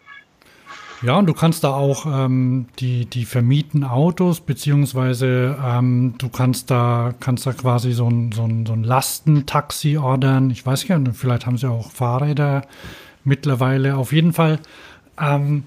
Ja, 1.02 1.16
und 1.16 1.26
du 1.26 1.34
kannst 1.34 1.64
da 1.64 1.74
auch 1.74 2.06
ähm, 2.06 2.66
die, 2.78 3.06
die 3.06 3.24
vermieten 3.24 3.82
Autos, 3.82 4.40
beziehungsweise 4.40 5.58
ähm, 5.60 6.14
du 6.18 6.28
kannst 6.28 6.70
da, 6.70 7.12
kannst 7.18 7.44
da 7.44 7.52
quasi 7.52 7.90
so 7.92 8.08
ein, 8.08 8.30
so, 8.30 8.44
ein, 8.44 8.66
so 8.66 8.72
ein 8.72 8.84
Lastentaxi 8.84 9.98
ordern. 9.98 10.50
Ich 10.50 10.64
weiß 10.64 10.86
gar 10.86 11.00
nicht, 11.00 11.16
vielleicht 11.16 11.44
haben 11.44 11.58
sie 11.58 11.68
auch 11.68 11.90
Fahrräder 11.90 12.62
mittlerweile. 13.24 13.96
Auf 13.96 14.12
jeden 14.12 14.32
Fall 14.32 14.60
ähm, 15.20 15.64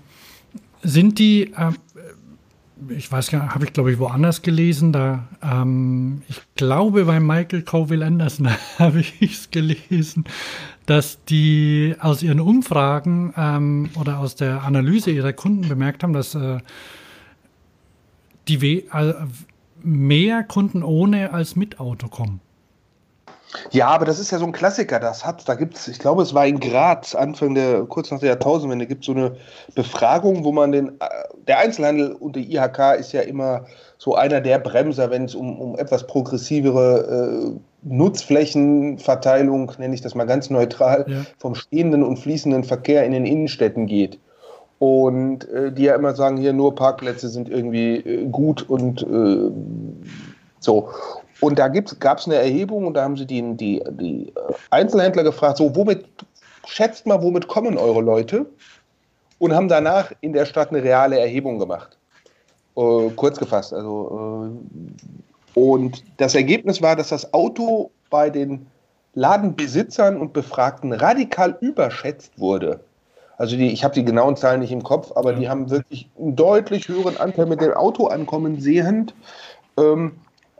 sind 0.83 1.19
die, 1.19 1.53
äh, 1.53 1.71
ich 2.89 3.11
weiß 3.11 3.29
gar 3.29 3.43
nicht, 3.43 3.55
habe 3.55 3.65
ich 3.65 3.73
glaube 3.73 3.91
ich 3.91 3.99
woanders 3.99 4.41
gelesen, 4.41 4.93
da, 4.93 5.27
ähm, 5.41 6.21
ich 6.29 6.41
glaube 6.55 7.03
bei 7.05 7.19
Michael 7.19 7.63
Coville 7.63 8.05
Anderson 8.05 8.49
habe 8.79 9.01
ich 9.01 9.21
es 9.21 9.51
gelesen, 9.51 10.23
dass 10.85 11.23
die 11.25 11.95
aus 11.99 12.21
ihren 12.21 12.39
Umfragen 12.39 13.33
ähm, 13.37 13.89
oder 13.99 14.19
aus 14.19 14.35
der 14.35 14.63
Analyse 14.63 15.11
ihrer 15.11 15.33
Kunden 15.33 15.67
bemerkt 15.67 16.03
haben, 16.03 16.13
dass 16.13 16.35
äh, 16.35 16.59
die 18.47 18.61
We 18.61 18.83
äh, 18.93 19.13
mehr 19.83 20.43
Kunden 20.43 20.83
ohne 20.83 21.33
als 21.33 21.55
mit 21.55 21.79
Auto 21.79 22.07
kommen. 22.07 22.41
Ja, 23.71 23.87
aber 23.87 24.05
das 24.05 24.19
ist 24.19 24.31
ja 24.31 24.37
so 24.37 24.45
ein 24.45 24.51
Klassiker. 24.51 24.99
Das 24.99 25.25
hat, 25.25 25.47
da 25.47 25.55
gibt 25.55 25.75
es, 25.75 25.87
ich 25.87 25.99
glaube, 25.99 26.23
es 26.23 26.33
war 26.33 26.45
in 26.45 26.59
Graz, 26.59 27.15
Anfang 27.15 27.55
der, 27.55 27.83
kurz 27.83 28.11
nach 28.11 28.19
der 28.19 28.29
Jahrtausendwende, 28.29 28.87
gibt 28.87 29.01
es 29.01 29.07
so 29.07 29.13
eine 29.13 29.35
Befragung, 29.75 30.43
wo 30.43 30.51
man 30.51 30.71
den, 30.71 30.89
äh, 30.99 31.07
der 31.47 31.59
Einzelhandel 31.59 32.11
und 32.13 32.35
die 32.35 32.53
IHK 32.53 32.95
ist 32.99 33.13
ja 33.13 33.21
immer 33.21 33.65
so 33.97 34.15
einer 34.15 34.41
der 34.41 34.59
Bremser, 34.59 35.09
wenn 35.09 35.25
es 35.25 35.35
um, 35.35 35.59
um 35.59 35.77
etwas 35.77 36.05
progressivere 36.05 37.53
äh, 37.53 37.59
Nutzflächenverteilung, 37.83 39.71
nenne 39.77 39.93
ich 39.93 40.01
das 40.01 40.15
mal 40.15 40.25
ganz 40.25 40.49
neutral, 40.49 41.05
ja. 41.07 41.21
vom 41.37 41.55
stehenden 41.55 42.03
und 42.03 42.17
fließenden 42.17 42.63
Verkehr 42.63 43.05
in 43.05 43.11
den 43.11 43.25
Innenstädten 43.25 43.85
geht. 43.85 44.19
Und 44.79 45.47
äh, 45.49 45.71
die 45.71 45.83
ja 45.83 45.95
immer 45.95 46.15
sagen, 46.15 46.37
hier 46.37 46.51
nur 46.51 46.75
Parkplätze 46.75 47.29
sind 47.29 47.47
irgendwie 47.47 47.95
äh, 47.97 48.25
gut 48.25 48.67
und 48.67 49.03
äh, 49.03 49.51
so. 50.59 50.89
Und 51.41 51.59
da 51.59 51.67
gab 51.67 52.19
es 52.19 52.25
eine 52.25 52.35
Erhebung 52.35 52.87
und 52.87 52.93
da 52.93 53.03
haben 53.03 53.17
sie 53.17 53.25
die, 53.25 53.41
die, 53.55 53.83
die 53.91 54.29
äh, 54.29 54.53
Einzelhändler 54.69 55.23
gefragt, 55.23 55.57
so, 55.57 55.75
womit, 55.75 56.05
schätzt 56.65 57.05
mal, 57.05 57.21
womit 57.21 57.47
kommen 57.47 57.77
eure 57.77 58.01
Leute? 58.01 58.45
Und 59.37 59.53
haben 59.53 59.67
danach 59.67 60.11
in 60.21 60.31
der 60.31 60.45
Stadt 60.45 60.69
eine 60.69 60.81
reale 60.81 61.19
Erhebung 61.19 61.59
gemacht. 61.59 61.97
Äh, 62.77 63.09
kurz 63.15 63.37
gefasst. 63.37 63.73
Also, 63.73 64.49
äh, 65.55 65.59
und 65.59 66.03
das 66.17 66.35
Ergebnis 66.35 66.81
war, 66.81 66.95
dass 66.95 67.09
das 67.09 67.33
Auto 67.33 67.91
bei 68.09 68.29
den 68.29 68.67
Ladenbesitzern 69.13 70.17
und 70.17 70.33
Befragten 70.33 70.93
radikal 70.93 71.57
überschätzt 71.61 72.37
wurde. 72.37 72.81
Also 73.37 73.57
die, 73.57 73.71
ich 73.71 73.83
habe 73.83 73.93
die 73.93 74.05
genauen 74.05 74.37
Zahlen 74.37 74.61
nicht 74.61 74.71
im 74.71 74.83
Kopf, 74.83 75.11
aber 75.15 75.33
die 75.33 75.49
haben 75.49 75.69
wirklich 75.69 76.09
einen 76.17 76.35
deutlich 76.35 76.87
höheren 76.87 77.17
Anteil 77.17 77.45
mit 77.47 77.61
dem 77.61 77.73
Auto 77.73 78.07
ankommen 78.07 78.61
sehend. 78.61 79.13
Ähm, 79.77 80.13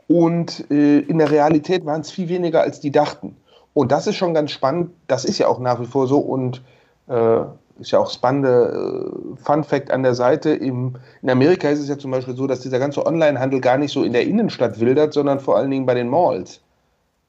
und 0.08 0.70
äh, 0.70 1.00
in 1.00 1.18
der 1.18 1.30
Realität 1.30 1.84
waren 1.84 2.00
es 2.00 2.10
viel 2.10 2.28
weniger, 2.28 2.62
als 2.62 2.80
die 2.80 2.90
dachten. 2.90 3.36
Und 3.74 3.92
das 3.92 4.06
ist 4.06 4.16
schon 4.16 4.34
ganz 4.34 4.52
spannend. 4.52 4.92
Das 5.06 5.24
ist 5.24 5.38
ja 5.38 5.48
auch 5.48 5.58
nach 5.58 5.80
wie 5.80 5.86
vor 5.86 6.06
so. 6.06 6.18
Und 6.18 6.62
äh, 7.08 7.40
ist 7.78 7.90
ja 7.90 7.98
auch 7.98 8.10
spannende 8.10 9.12
äh, 9.36 9.42
Fun 9.42 9.64
Fact 9.64 9.90
an 9.90 10.02
der 10.02 10.14
Seite. 10.14 10.50
Im, 10.50 10.94
in 11.22 11.30
Amerika 11.30 11.68
ist 11.68 11.80
es 11.80 11.88
ja 11.88 11.98
zum 11.98 12.10
Beispiel 12.10 12.34
so, 12.34 12.46
dass 12.46 12.60
dieser 12.60 12.78
ganze 12.78 13.04
Onlinehandel 13.04 13.60
gar 13.60 13.78
nicht 13.78 13.92
so 13.92 14.02
in 14.02 14.12
der 14.12 14.26
Innenstadt 14.26 14.80
wildert, 14.80 15.12
sondern 15.12 15.40
vor 15.40 15.56
allen 15.56 15.70
Dingen 15.70 15.86
bei 15.86 15.94
den 15.94 16.08
Malls. 16.08 16.60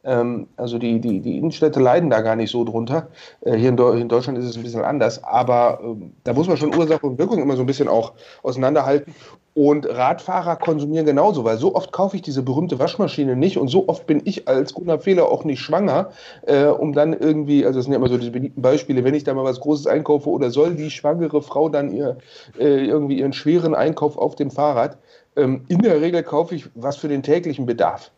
Ähm, 0.04 0.48
also 0.56 0.78
die, 0.78 1.02
die, 1.02 1.20
die 1.20 1.38
Innenstädte 1.38 1.82
leiden 1.82 2.10
da 2.10 2.22
gar 2.22 2.36
nicht 2.36 2.52
so 2.52 2.64
drunter. 2.64 3.08
Äh, 3.42 3.58
hier 3.58 3.70
in, 3.70 3.78
in, 3.78 4.08
Deutschland 4.08 4.38
ist 4.38 4.46
es 4.46 4.56
ein 4.56 4.64
bisschen 4.64 4.86
anders, 4.86 5.24
aber 5.24 5.80
ähm, 5.84 6.14
da 6.24 6.34
muss 6.34 6.48
man 6.48 6.56
schon 6.56 6.74
Ursache 6.74 7.06
und 7.06 7.18
Wirkung 7.18 7.42
immer 7.42 7.58
so 7.58 7.64
ein 7.64 7.68
bisschen 7.68 7.90
auch 7.90 8.14
auseinanderhalten. 8.42 9.14
Und 9.58 9.90
Radfahrer 9.90 10.56
konsumieren 10.58 11.08
genauso, 11.08 11.44
weil 11.44 11.58
so 11.58 11.74
oft 11.74 11.92
kaufe 11.92 12.16
ich 12.16 12.22
diese 12.22 12.44
berühmte 12.44 12.78
Waschmaschine 12.78 13.36
nicht 13.36 13.58
und 13.58 13.70
so 13.70 13.88
oft 13.88 14.06
bin 14.06 14.22
ich 14.24 14.48
als 14.48 14.76
Gunnar 14.76 15.00
Fehler 15.00 15.32
auch 15.32 15.46
nicht 15.46 15.62
schwanger, 15.62 16.12
äh, 16.46 16.66
um 16.66 16.94
dann 16.94 17.12
irgendwie, 17.14 17.66
also 17.66 17.80
das 17.80 17.86
sind 17.86 17.94
ja 17.94 17.98
immer 17.98 18.08
so 18.08 18.20
diese 18.20 18.30
beliebten 18.30 18.62
Beispiele, 18.62 19.04
wenn 19.04 19.16
ich 19.16 19.24
da 19.24 19.34
mal 19.34 19.46
was 19.46 19.60
Großes 19.60 19.88
einkaufe 19.88 20.30
oder 20.30 20.52
soll 20.52 20.76
die 20.76 20.92
schwangere 20.92 21.42
Frau 21.42 21.70
dann 21.70 21.92
ihr, 21.92 22.18
äh, 22.60 22.86
irgendwie 22.86 23.18
ihren 23.18 23.34
schweren 23.34 23.74
Einkauf 23.74 24.16
auf 24.20 24.36
dem 24.36 24.52
Fahrrad, 24.52 25.00
ähm, 25.36 25.66
in 25.70 25.80
der 25.80 26.02
Regel 26.02 26.22
kaufe 26.22 26.54
ich 26.54 26.70
was 26.76 26.98
für 26.98 27.08
den 27.08 27.24
täglichen 27.24 27.66
Bedarf. 27.66 28.12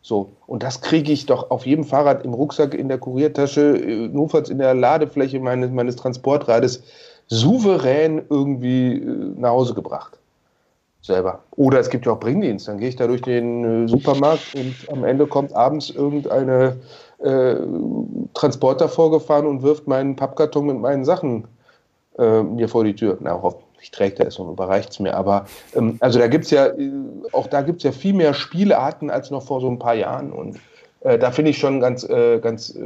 So, 0.00 0.30
und 0.46 0.62
das 0.62 0.80
kriege 0.80 1.12
ich 1.12 1.26
doch 1.26 1.50
auf 1.50 1.66
jedem 1.66 1.84
Fahrrad 1.84 2.24
im 2.24 2.32
Rucksack, 2.32 2.72
in 2.72 2.88
der 2.88 2.96
Kuriertasche, 2.96 3.76
äh, 3.76 4.08
notfalls 4.08 4.48
in 4.48 4.56
der 4.56 4.72
Ladefläche 4.72 5.40
meines, 5.40 5.70
meines 5.70 5.96
Transportrades 5.96 6.82
souverän 7.26 8.22
irgendwie 8.30 8.94
äh, 8.94 9.34
nach 9.36 9.50
Hause 9.50 9.74
gebracht. 9.74 10.18
Selber. 11.06 11.40
Oder 11.56 11.78
es 11.78 11.88
gibt 11.88 12.06
ja 12.06 12.12
auch 12.12 12.20
Bringdienst. 12.20 12.68
Dann 12.68 12.78
gehe 12.78 12.88
ich 12.88 12.96
da 12.96 13.06
durch 13.06 13.22
den 13.22 13.84
äh, 13.84 13.88
Supermarkt 13.88 14.54
und 14.54 14.74
am 14.90 15.04
Ende 15.04 15.26
kommt 15.26 15.54
abends 15.54 15.90
irgendeine 15.90 16.76
äh, 17.18 17.56
Transporter 18.34 18.88
vorgefahren 18.88 19.46
und 19.46 19.62
wirft 19.62 19.86
meinen 19.86 20.16
Pappkarton 20.16 20.66
mit 20.66 20.78
meinen 20.78 21.04
Sachen 21.04 21.46
äh, 22.18 22.42
mir 22.42 22.68
vor 22.68 22.84
die 22.84 22.94
Tür. 22.94 23.16
Na, 23.20 23.40
ich 23.80 23.90
trägt 23.90 24.18
er 24.18 24.26
es 24.26 24.38
und 24.38 24.50
überreicht 24.50 24.90
es 24.90 25.00
mir. 25.00 25.14
Aber 25.14 25.46
ähm, 25.74 25.96
also 26.00 26.18
da 26.18 26.28
gibt 26.28 26.44
es 26.46 26.50
ja, 26.50 26.66
äh, 26.66 26.90
auch 27.32 27.46
da 27.46 27.62
gibt 27.62 27.78
es 27.78 27.84
ja 27.84 27.92
viel 27.92 28.14
mehr 28.14 28.34
Spielarten 28.34 29.10
als 29.10 29.30
noch 29.30 29.42
vor 29.42 29.60
so 29.60 29.70
ein 29.70 29.78
paar 29.78 29.94
Jahren. 29.94 30.32
Und 30.32 30.58
äh, 31.00 31.18
da 31.18 31.30
finde 31.30 31.52
ich 31.52 31.58
schon 31.58 31.80
ganz, 31.80 32.04
äh, 32.04 32.38
ganz 32.40 32.76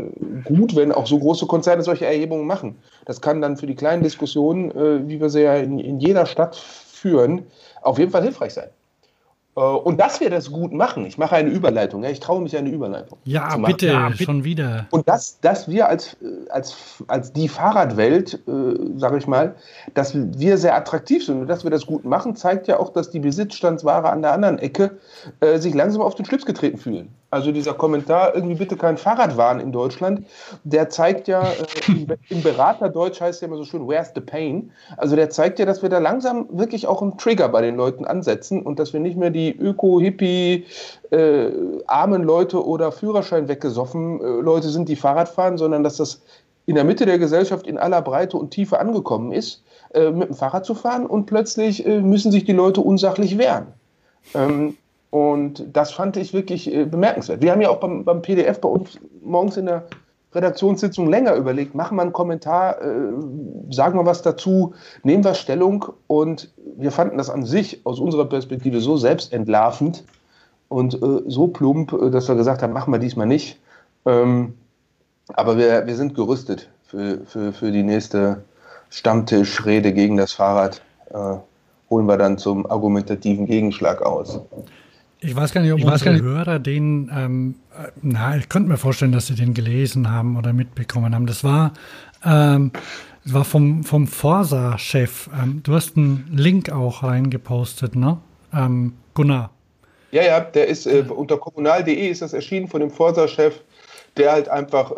gut, 0.44 0.76
wenn 0.76 0.92
auch 0.92 1.06
so 1.06 1.18
große 1.18 1.46
Konzerne 1.46 1.82
solche 1.82 2.06
Erhebungen 2.06 2.46
machen. 2.46 2.76
Das 3.06 3.20
kann 3.20 3.40
dann 3.40 3.56
für 3.56 3.66
die 3.66 3.76
kleinen 3.76 4.02
Diskussionen, 4.02 5.08
wie 5.08 5.20
wir 5.20 5.30
sie 5.30 5.42
ja 5.42 5.56
in, 5.56 5.78
in 5.78 6.00
jeder 6.00 6.26
Stadt 6.26 6.56
führen, 6.56 7.46
auf 7.82 7.98
jeden 7.98 8.10
Fall 8.10 8.22
hilfreich 8.22 8.54
sein. 8.54 8.68
Äh, 9.56 9.60
und 9.60 9.98
dass 9.98 10.20
wir 10.20 10.30
das 10.30 10.50
gut 10.50 10.72
machen, 10.72 11.04
ich 11.06 11.18
mache 11.18 11.36
eine 11.36 11.50
Überleitung, 11.50 12.02
ja, 12.02 12.10
ich 12.10 12.20
traue 12.20 12.40
mich 12.40 12.56
eine 12.56 12.70
Überleitung. 12.70 13.18
Ja, 13.24 13.56
bitte, 13.56 13.88
ja, 13.88 14.08
bitte, 14.08 14.24
schon 14.24 14.44
wieder. 14.44 14.86
Und 14.90 15.08
dass, 15.08 15.40
dass 15.40 15.68
wir 15.68 15.88
als, 15.88 16.16
als, 16.50 16.76
als 17.08 17.32
die 17.32 17.48
Fahrradwelt, 17.48 18.34
äh, 18.46 18.98
sage 18.98 19.18
ich 19.18 19.26
mal, 19.26 19.56
dass 19.94 20.14
wir 20.14 20.58
sehr 20.58 20.76
attraktiv 20.76 21.24
sind 21.24 21.40
und 21.40 21.46
dass 21.48 21.64
wir 21.64 21.70
das 21.70 21.86
gut 21.86 22.04
machen, 22.04 22.36
zeigt 22.36 22.68
ja 22.68 22.78
auch, 22.78 22.92
dass 22.92 23.10
die 23.10 23.20
Besitzstandsware 23.20 24.10
an 24.10 24.22
der 24.22 24.32
anderen 24.32 24.58
Ecke 24.58 24.98
äh, 25.40 25.58
sich 25.58 25.74
langsam 25.74 26.02
auf 26.02 26.14
den 26.14 26.24
Schlips 26.24 26.46
getreten 26.46 26.78
fühlen. 26.78 27.08
Also 27.30 27.52
dieser 27.52 27.74
Kommentar, 27.74 28.34
irgendwie 28.34 28.56
bitte 28.56 28.76
kein 28.76 28.96
Fahrradwahn 28.96 29.60
in 29.60 29.70
Deutschland, 29.70 30.26
der 30.64 30.90
zeigt 30.90 31.28
ja, 31.28 31.42
äh, 31.42 32.06
im, 32.28 32.42
Beraterdeutsch 32.42 33.20
heißt 33.20 33.40
ja 33.40 33.46
immer 33.48 33.56
so 33.56 33.64
schön, 33.64 33.86
where's 33.86 34.10
the 34.14 34.20
pain? 34.20 34.72
Also 34.96 35.14
der 35.14 35.30
zeigt 35.30 35.60
ja, 35.60 35.64
dass 35.64 35.80
wir 35.80 35.88
da 35.88 35.98
langsam 35.98 36.48
wirklich 36.50 36.88
auch 36.88 37.02
einen 37.02 37.18
Trigger 37.18 37.48
bei 37.48 37.62
den 37.62 37.76
Leuten 37.76 38.04
ansetzen 38.04 38.62
und 38.62 38.80
dass 38.80 38.92
wir 38.92 38.98
nicht 38.98 39.16
mehr 39.16 39.30
die 39.30 39.56
Öko-Hippie, 39.56 40.66
äh, 41.10 41.50
armen 41.86 42.24
Leute 42.24 42.64
oder 42.66 42.90
Führerschein 42.90 43.46
weggesoffen 43.46 44.20
äh, 44.20 44.24
Leute 44.40 44.68
sind, 44.68 44.88
die 44.88 44.96
Fahrrad 44.96 45.28
fahren, 45.28 45.56
sondern 45.56 45.84
dass 45.84 45.98
das 45.98 46.22
in 46.66 46.74
der 46.74 46.84
Mitte 46.84 47.06
der 47.06 47.18
Gesellschaft 47.18 47.66
in 47.66 47.78
aller 47.78 48.02
Breite 48.02 48.36
und 48.36 48.50
Tiefe 48.50 48.80
angekommen 48.80 49.30
ist, 49.30 49.62
äh, 49.94 50.10
mit 50.10 50.28
dem 50.30 50.34
Fahrrad 50.34 50.64
zu 50.64 50.74
fahren 50.74 51.06
und 51.06 51.26
plötzlich 51.26 51.86
äh, 51.86 52.00
müssen 52.00 52.32
sich 52.32 52.44
die 52.44 52.52
Leute 52.52 52.80
unsachlich 52.80 53.38
wehren. 53.38 53.68
Ähm, 54.34 54.76
Und 55.10 55.64
das 55.72 55.92
fand 55.92 56.16
ich 56.16 56.32
wirklich 56.32 56.72
äh, 56.72 56.84
bemerkenswert. 56.84 57.42
Wir 57.42 57.52
haben 57.52 57.60
ja 57.60 57.70
auch 57.70 57.80
beim, 57.80 58.04
beim 58.04 58.22
PDF 58.22 58.60
bei 58.60 58.68
uns 58.68 58.98
morgens 59.22 59.56
in 59.56 59.66
der 59.66 59.86
Redaktionssitzung 60.32 61.08
länger 61.08 61.34
überlegt, 61.34 61.74
machen 61.74 61.96
wir 61.96 62.02
einen 62.02 62.12
Kommentar, 62.12 62.80
äh, 62.80 63.12
sagen 63.70 63.98
wir 63.98 64.06
was 64.06 64.22
dazu, 64.22 64.74
nehmen 65.02 65.24
wir 65.24 65.34
Stellung 65.34 65.86
und 66.06 66.52
wir 66.76 66.92
fanden 66.92 67.18
das 67.18 67.30
an 67.30 67.44
sich 67.44 67.84
aus 67.84 67.98
unserer 67.98 68.26
Perspektive 68.26 68.80
so 68.80 68.96
selbstentlarvend 68.96 70.04
und 70.68 70.94
äh, 70.94 71.22
so 71.26 71.48
plump, 71.48 71.92
äh, 71.92 72.10
dass 72.10 72.28
wir 72.28 72.36
gesagt 72.36 72.62
haben, 72.62 72.72
machen 72.72 72.92
wir 72.92 73.00
diesmal 73.00 73.26
nicht. 73.26 73.58
Ähm, 74.06 74.54
aber 75.34 75.58
wir, 75.58 75.86
wir 75.86 75.96
sind 75.96 76.14
gerüstet 76.14 76.70
für, 76.84 77.18
für, 77.26 77.52
für 77.52 77.72
die 77.72 77.82
nächste 77.82 78.44
Stammtischrede 78.90 79.92
gegen 79.92 80.16
das 80.16 80.32
Fahrrad. 80.32 80.80
Äh, 81.12 81.36
holen 81.90 82.06
wir 82.06 82.16
dann 82.16 82.38
zum 82.38 82.70
argumentativen 82.70 83.46
Gegenschlag 83.46 84.00
aus. 84.02 84.40
Ich 85.22 85.36
weiß 85.36 85.52
gar 85.52 85.60
nicht, 85.60 85.72
ob 85.72 85.78
ich 85.78 85.84
unsere 85.84 86.12
nicht. 86.14 86.22
Hörer 86.22 86.58
den, 86.58 87.10
ähm, 87.14 87.54
äh, 87.76 87.88
na, 88.00 88.36
ich 88.36 88.48
könnte 88.48 88.70
mir 88.70 88.78
vorstellen, 88.78 89.12
dass 89.12 89.26
sie 89.26 89.34
den 89.34 89.52
gelesen 89.52 90.10
haben 90.10 90.36
oder 90.36 90.52
mitbekommen 90.52 91.14
haben. 91.14 91.26
Das 91.26 91.44
war, 91.44 91.72
ähm, 92.24 92.72
das 93.24 93.34
war 93.34 93.44
vom, 93.44 93.84
vom 93.84 94.06
Forsa-Chef. 94.06 95.28
Ähm, 95.40 95.60
du 95.62 95.74
hast 95.74 95.96
einen 95.96 96.26
Link 96.32 96.72
auch 96.72 97.02
reingepostet, 97.02 97.96
ne? 97.96 98.18
Ähm, 98.54 98.94
Gunnar. 99.12 99.50
Ja, 100.10 100.22
ja, 100.22 100.40
der 100.40 100.68
ist 100.68 100.86
äh, 100.86 101.04
unter 101.08 101.36
kommunal.de 101.36 102.08
ist 102.08 102.22
das 102.22 102.32
erschienen 102.32 102.68
von 102.68 102.80
dem 102.80 102.90
Forsa-Chef, 102.90 103.60
der 104.16 104.32
halt 104.32 104.48
einfach 104.48 104.90
äh, 104.90 104.94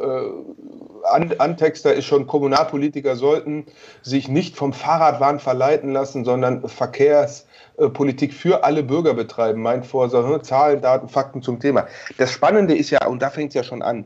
An 1.05 1.33
Antexter 1.39 1.95
ist 1.95 2.07
schon, 2.07 2.27
Kommunalpolitiker 2.27 3.16
sollten 3.16 3.66
sich 4.03 4.29
nicht 4.29 4.57
vom 4.57 4.73
Fahrradwahn 4.73 5.41
verleiten 5.41 5.93
lassen, 5.93 6.24
sondern 6.24 6.62
Verkehrs- 6.69 7.47
äh, 7.79 7.89
Politik 7.89 8.35
für 8.35 8.65
alle 8.65 8.83
Bürger 8.83 9.15
betreiben, 9.15 9.62
meint 9.62 9.87
Forsa, 9.87 10.27
hm, 10.27 10.43
Zahlen, 10.43 10.81
Daten, 10.81 11.09
Fakten 11.09 11.43
zum 11.43 11.61
Thema. 11.61 11.87
Das 12.19 12.31
Spannende 12.31 12.74
ist 12.74 12.91
ja, 12.91 13.07
und 13.07 13.23
da 13.23 13.31
fängt 13.31 13.49
es 13.49 13.55
ja 13.55 13.62
schon 13.62 13.83
an, 13.83 14.05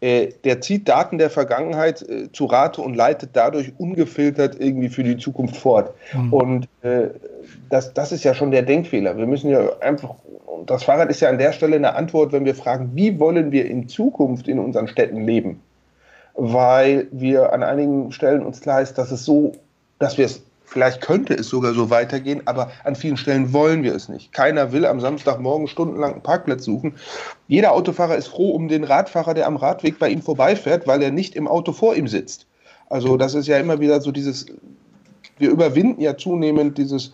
äh, 0.00 0.32
der 0.44 0.60
zieht 0.60 0.88
Daten 0.88 1.18
der 1.18 1.30
Vergangenheit 1.30 2.02
äh, 2.02 2.30
zu 2.32 2.46
Rate 2.46 2.82
und 2.82 2.94
leitet 2.94 3.30
dadurch 3.32 3.72
ungefiltert 3.78 4.56
irgendwie 4.58 4.88
für 4.88 5.04
die 5.04 5.16
Zukunft 5.16 5.56
fort. 5.56 5.94
Mhm. 6.12 6.32
Und 6.32 6.68
äh, 6.82 7.10
das, 7.70 7.94
das 7.94 8.12
ist 8.12 8.24
ja 8.24 8.34
schon 8.34 8.50
der 8.50 8.62
Denkfehler. 8.62 9.16
Wir 9.16 9.26
müssen 9.26 9.50
ja 9.50 9.60
einfach, 9.80 10.16
das 10.66 10.82
Fahrrad 10.84 11.10
ist 11.10 11.20
ja 11.20 11.28
an 11.28 11.38
der 11.38 11.52
Stelle 11.52 11.76
eine 11.76 11.94
Antwort, 11.94 12.32
wenn 12.32 12.44
wir 12.44 12.54
fragen, 12.54 12.90
wie 12.94 13.18
wollen 13.18 13.52
wir 13.52 13.66
in 13.66 13.88
Zukunft 13.88 14.48
in 14.48 14.58
unseren 14.58 14.88
Städten 14.88 15.24
leben? 15.24 15.60
Weil 16.34 17.06
wir 17.12 17.52
an 17.52 17.62
einigen 17.62 18.12
Stellen 18.12 18.44
uns 18.44 18.60
klar 18.60 18.82
ist, 18.82 18.94
dass 18.94 19.10
es 19.12 19.24
so, 19.24 19.52
dass 19.98 20.18
wir 20.18 20.26
es 20.26 20.42
Vielleicht 20.74 21.02
könnte 21.02 21.34
es 21.34 21.48
sogar 21.48 21.72
so 21.72 21.90
weitergehen, 21.90 22.42
aber 22.46 22.72
an 22.82 22.96
vielen 22.96 23.16
Stellen 23.16 23.52
wollen 23.52 23.84
wir 23.84 23.94
es 23.94 24.08
nicht. 24.08 24.32
Keiner 24.32 24.72
will 24.72 24.86
am 24.86 24.98
Samstagmorgen 24.98 25.68
stundenlang 25.68 26.14
einen 26.14 26.22
Parkplatz 26.22 26.64
suchen. 26.64 26.96
Jeder 27.46 27.70
Autofahrer 27.72 28.16
ist 28.16 28.26
froh 28.26 28.50
um 28.50 28.66
den 28.66 28.82
Radfahrer, 28.82 29.34
der 29.34 29.46
am 29.46 29.54
Radweg 29.54 30.00
bei 30.00 30.08
ihm 30.08 30.20
vorbeifährt, 30.20 30.88
weil 30.88 31.00
er 31.00 31.12
nicht 31.12 31.36
im 31.36 31.46
Auto 31.46 31.72
vor 31.72 31.94
ihm 31.94 32.08
sitzt. 32.08 32.46
Also 32.88 33.16
das 33.16 33.34
ist 33.34 33.46
ja 33.46 33.58
immer 33.58 33.78
wieder 33.78 34.00
so 34.00 34.10
dieses, 34.10 34.46
wir 35.38 35.50
überwinden 35.50 36.00
ja 36.00 36.16
zunehmend 36.16 36.76
dieses 36.76 37.12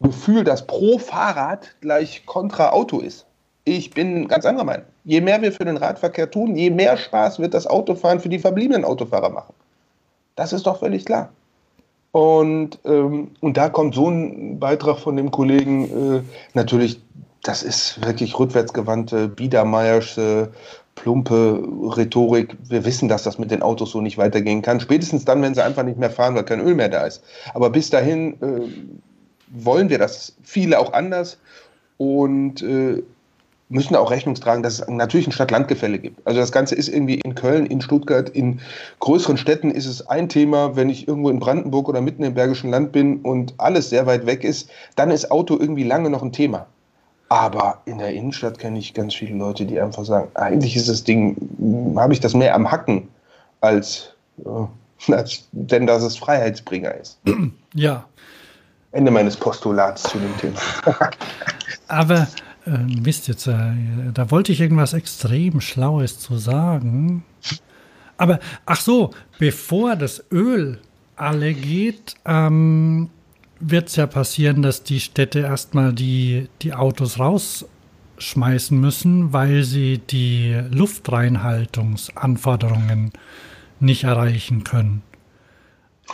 Gefühl, 0.00 0.42
dass 0.42 0.66
pro 0.66 0.98
Fahrrad 0.98 1.76
gleich 1.80 2.26
kontra 2.26 2.70
Auto 2.70 2.98
ist. 2.98 3.26
Ich 3.68 3.90
bin 3.90 4.28
ganz 4.28 4.46
anderer 4.46 4.64
Meinung. 4.64 4.86
Je 5.04 5.20
mehr 5.20 5.42
wir 5.42 5.52
für 5.52 5.66
den 5.66 5.76
Radverkehr 5.76 6.30
tun, 6.30 6.56
je 6.56 6.70
mehr 6.70 6.96
Spaß 6.96 7.38
wird 7.38 7.52
das 7.52 7.66
Autofahren 7.66 8.18
für 8.18 8.30
die 8.30 8.38
verbliebenen 8.38 8.82
Autofahrer 8.82 9.28
machen. 9.28 9.52
Das 10.36 10.54
ist 10.54 10.66
doch 10.66 10.78
völlig 10.78 11.04
klar. 11.04 11.28
Und, 12.12 12.78
ähm, 12.86 13.32
und 13.40 13.58
da 13.58 13.68
kommt 13.68 13.94
so 13.94 14.08
ein 14.08 14.58
Beitrag 14.58 14.98
von 14.98 15.16
dem 15.16 15.30
Kollegen, 15.30 15.84
äh, 15.84 16.22
natürlich, 16.54 16.98
das 17.42 17.62
ist 17.62 18.02
wirklich 18.02 18.38
rückwärtsgewandte, 18.38 19.28
Biedermeiersche, 19.28 20.50
plumpe 20.94 21.62
Rhetorik. 21.94 22.56
Wir 22.70 22.86
wissen, 22.86 23.10
dass 23.10 23.24
das 23.24 23.38
mit 23.38 23.50
den 23.50 23.60
Autos 23.60 23.90
so 23.90 24.00
nicht 24.00 24.16
weitergehen 24.16 24.62
kann. 24.62 24.80
Spätestens 24.80 25.26
dann, 25.26 25.42
wenn 25.42 25.54
sie 25.54 25.62
einfach 25.62 25.82
nicht 25.82 25.98
mehr 25.98 26.10
fahren, 26.10 26.34
weil 26.34 26.44
kein 26.44 26.60
Öl 26.60 26.74
mehr 26.74 26.88
da 26.88 27.04
ist. 27.04 27.22
Aber 27.52 27.68
bis 27.68 27.90
dahin 27.90 28.32
äh, 28.40 28.62
wollen 29.48 29.90
wir 29.90 29.98
das 29.98 30.34
viele 30.42 30.78
auch 30.78 30.94
anders. 30.94 31.38
Und 31.98 32.62
äh, 32.62 33.02
müssen 33.68 33.96
auch 33.96 34.10
Rechnung 34.10 34.34
tragen, 34.34 34.62
dass 34.62 34.80
es 34.80 34.88
natürlich 34.88 35.26
ein 35.26 35.32
Stadt-Land-Gefälle 35.32 35.98
gibt. 35.98 36.26
Also 36.26 36.40
das 36.40 36.52
Ganze 36.52 36.74
ist 36.74 36.88
irgendwie 36.88 37.20
in 37.20 37.34
Köln, 37.34 37.66
in 37.66 37.80
Stuttgart, 37.80 38.28
in 38.30 38.60
größeren 39.00 39.36
Städten 39.36 39.70
ist 39.70 39.86
es 39.86 40.06
ein 40.08 40.28
Thema. 40.28 40.74
Wenn 40.74 40.88
ich 40.88 41.06
irgendwo 41.06 41.28
in 41.30 41.38
Brandenburg 41.38 41.88
oder 41.88 42.00
mitten 42.00 42.22
im 42.22 42.34
Bergischen 42.34 42.70
Land 42.70 42.92
bin 42.92 43.20
und 43.20 43.54
alles 43.58 43.90
sehr 43.90 44.06
weit 44.06 44.26
weg 44.26 44.44
ist, 44.44 44.70
dann 44.96 45.10
ist 45.10 45.30
Auto 45.30 45.58
irgendwie 45.58 45.84
lange 45.84 46.08
noch 46.08 46.22
ein 46.22 46.32
Thema. 46.32 46.66
Aber 47.28 47.82
in 47.84 47.98
der 47.98 48.14
Innenstadt 48.14 48.58
kenne 48.58 48.78
ich 48.78 48.94
ganz 48.94 49.14
viele 49.14 49.36
Leute, 49.36 49.66
die 49.66 49.78
einfach 49.78 50.04
sagen, 50.04 50.28
eigentlich 50.34 50.76
ist 50.76 50.88
das 50.88 51.04
Ding, 51.04 51.36
habe 51.96 52.14
ich 52.14 52.20
das 52.20 52.32
mehr 52.32 52.54
am 52.54 52.70
Hacken, 52.70 53.08
als, 53.60 54.14
äh, 54.44 55.12
als 55.12 55.46
denn 55.52 55.86
dass 55.86 56.02
es 56.02 56.16
Freiheitsbringer 56.16 56.94
ist. 56.94 57.18
Ja. 57.74 58.06
Ende 58.92 59.10
meines 59.10 59.36
Postulats 59.36 60.04
zu 60.04 60.18
dem 60.18 60.34
Thema. 60.38 60.58
Aber 61.88 62.26
äh, 62.68 63.00
Mist, 63.00 63.28
jetzt, 63.28 63.46
äh, 63.46 63.72
da 64.12 64.30
wollte 64.30 64.52
ich 64.52 64.60
irgendwas 64.60 64.92
extrem 64.92 65.60
Schlaues 65.60 66.18
zu 66.18 66.36
sagen. 66.38 67.24
Aber, 68.16 68.40
ach 68.66 68.80
so, 68.80 69.12
bevor 69.38 69.94
das 69.96 70.24
Öl 70.30 70.78
alle 71.16 71.54
geht, 71.54 72.14
ähm, 72.24 73.10
wird 73.60 73.88
es 73.88 73.96
ja 73.96 74.06
passieren, 74.06 74.62
dass 74.62 74.84
die 74.84 75.00
Städte 75.00 75.40
erstmal 75.40 75.92
die, 75.92 76.48
die 76.62 76.74
Autos 76.74 77.18
rausschmeißen 77.18 78.78
müssen, 78.78 79.32
weil 79.32 79.64
sie 79.64 79.98
die 79.98 80.56
Luftreinhaltungsanforderungen 80.70 83.10
nicht 83.80 84.04
erreichen 84.04 84.62
können. 84.64 85.02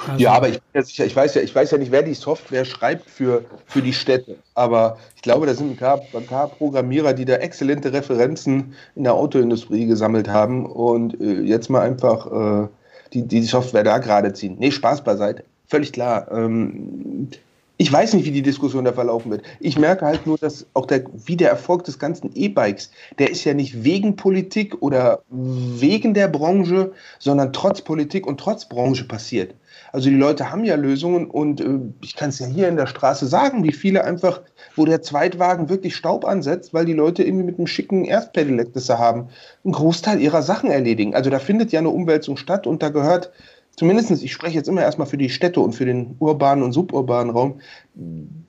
Also 0.09 0.23
ja, 0.23 0.33
aber 0.33 0.49
ich, 0.49 0.61
sicher, 0.75 1.05
ich, 1.05 1.15
weiß 1.15 1.35
ja, 1.35 1.43
ich 1.43 1.55
weiß 1.55 1.71
ja 1.71 1.79
nicht, 1.79 1.93
wer 1.93 2.03
die 2.03 2.15
Software 2.15 2.65
schreibt 2.65 3.09
für, 3.09 3.45
für 3.67 3.81
die 3.81 3.93
Städte. 3.93 4.37
Aber 4.55 4.99
ich 5.17 5.23
glaube, 5.23 5.47
da 5.47 5.55
sind 5.55 5.71
ein 5.71 5.77
paar, 5.77 6.01
ein 6.15 6.27
paar 6.27 6.49
Programmierer, 6.49 7.15
die 7.15 7.25
da 7.25 7.35
exzellente 7.35 7.93
Referenzen 7.93 8.75
in 8.97 9.05
der 9.05 9.15
Autoindustrie 9.15 9.87
gesammelt 9.87 10.29
haben 10.29 10.67
und 10.67 11.21
äh, 11.21 11.41
jetzt 11.41 11.71
mal 11.71 11.81
einfach 11.81 12.65
äh, 12.65 12.69
die, 13.13 13.23
die 13.23 13.43
Software 13.43 13.85
da 13.85 13.99
gerade 13.99 14.33
ziehen. 14.33 14.57
Nee, 14.59 14.71
Spaß 14.71 15.05
beiseite. 15.05 15.45
Völlig 15.69 15.93
klar. 15.93 16.31
Ähm, 16.31 17.29
ich 17.77 17.93
weiß 17.93 18.15
nicht, 18.15 18.25
wie 18.25 18.31
die 18.31 18.43
Diskussion 18.43 18.85
da 18.85 18.93
verlaufen 18.93 19.33
wird. 19.33 19.43
Ich 19.59 19.77
merke 19.77 20.07
halt 20.07 20.27
nur, 20.27 20.39
dass 20.39 20.67
auch 20.75 20.87
der, 20.87 21.05
wie 21.27 21.37
der 21.37 21.51
Erfolg 21.51 21.85
des 21.85 21.99
ganzen 21.99 22.31
E-Bikes, 22.35 22.91
der 23.19 23.31
ist 23.31 23.45
ja 23.45 23.53
nicht 23.53 23.83
wegen 23.83 24.15
Politik 24.15 24.81
oder 24.81 25.23
wegen 25.29 26.15
der 26.15 26.29
Branche, 26.29 26.93
sondern 27.19 27.53
trotz 27.53 27.81
Politik 27.83 28.27
und 28.27 28.39
trotz 28.39 28.69
Branche 28.69 29.05
passiert. 29.05 29.55
Also 29.95 30.11
die 30.11 30.17
Leute 30.17 30.51
haben 30.51 30.65
ja 30.65 30.75
Lösungen 30.75 31.27
und 31.27 31.61
äh, 31.61 31.79
ich 32.03 32.17
kann 32.17 32.31
es 32.31 32.41
ja 32.41 32.49
hier 32.49 32.67
in 32.67 32.75
der 32.75 32.89
Straße 32.89 33.29
sagen, 33.29 33.63
wie 33.63 33.71
viele 33.71 34.03
einfach, 34.03 34.43
wo 34.75 34.85
der 34.85 35.03
Zweitwagen 35.03 35.69
wirklich 35.69 35.95
Staub 35.95 36.25
ansetzt, 36.25 36.75
weil 36.75 36.85
die 36.85 36.95
Leute 36.95 37.23
irgendwie 37.23 37.45
mit 37.45 37.59
einem 37.59 37.69
schicken 37.69 38.05
Erstpedelec, 38.05 38.73
das 38.73 38.87
sie 38.87 38.99
haben, 38.99 39.29
einen 39.63 39.73
Großteil 39.73 40.21
ihrer 40.21 40.43
Sachen 40.43 40.69
erledigen. 40.69 41.15
Also 41.15 41.31
da 41.31 41.39
findet 41.39 41.71
ja 41.71 41.79
eine 41.79 41.91
Umwälzung 41.91 42.37
statt 42.37 42.67
und 42.67 42.83
da 42.83 42.89
gehört 42.89 43.31
zumindest, 43.77 44.11
ich 44.11 44.33
spreche 44.33 44.57
jetzt 44.57 44.69
immer 44.69 44.83
erstmal 44.83 45.07
für 45.07 45.17
die 45.17 45.31
Städte 45.31 45.61
und 45.61 45.77
für 45.77 45.87
den 45.87 46.17
urbanen 46.19 46.65
und 46.65 46.73
suburbanen 46.73 47.33
Raum, 47.33 47.61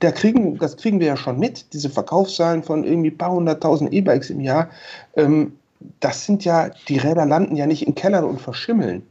da 0.00 0.10
kriegen, 0.10 0.58
das 0.58 0.76
kriegen 0.76 0.98
wir 0.98 1.06
ja 1.06 1.16
schon 1.16 1.38
mit, 1.38 1.72
diese 1.74 1.90
Verkaufszahlen 1.90 2.64
von 2.64 2.82
irgendwie 2.82 3.10
ein 3.10 3.18
paar 3.18 3.30
hunderttausend 3.30 3.92
E-Bikes 3.92 4.30
im 4.30 4.40
Jahr. 4.40 4.68
Ähm, 5.14 5.52
das 6.00 6.26
sind 6.26 6.44
ja, 6.44 6.70
die 6.88 6.98
Räder 6.98 7.24
landen 7.24 7.54
ja 7.54 7.68
nicht 7.68 7.86
in 7.86 7.94
Kellern 7.94 8.24
und 8.24 8.40
verschimmeln. 8.40 9.04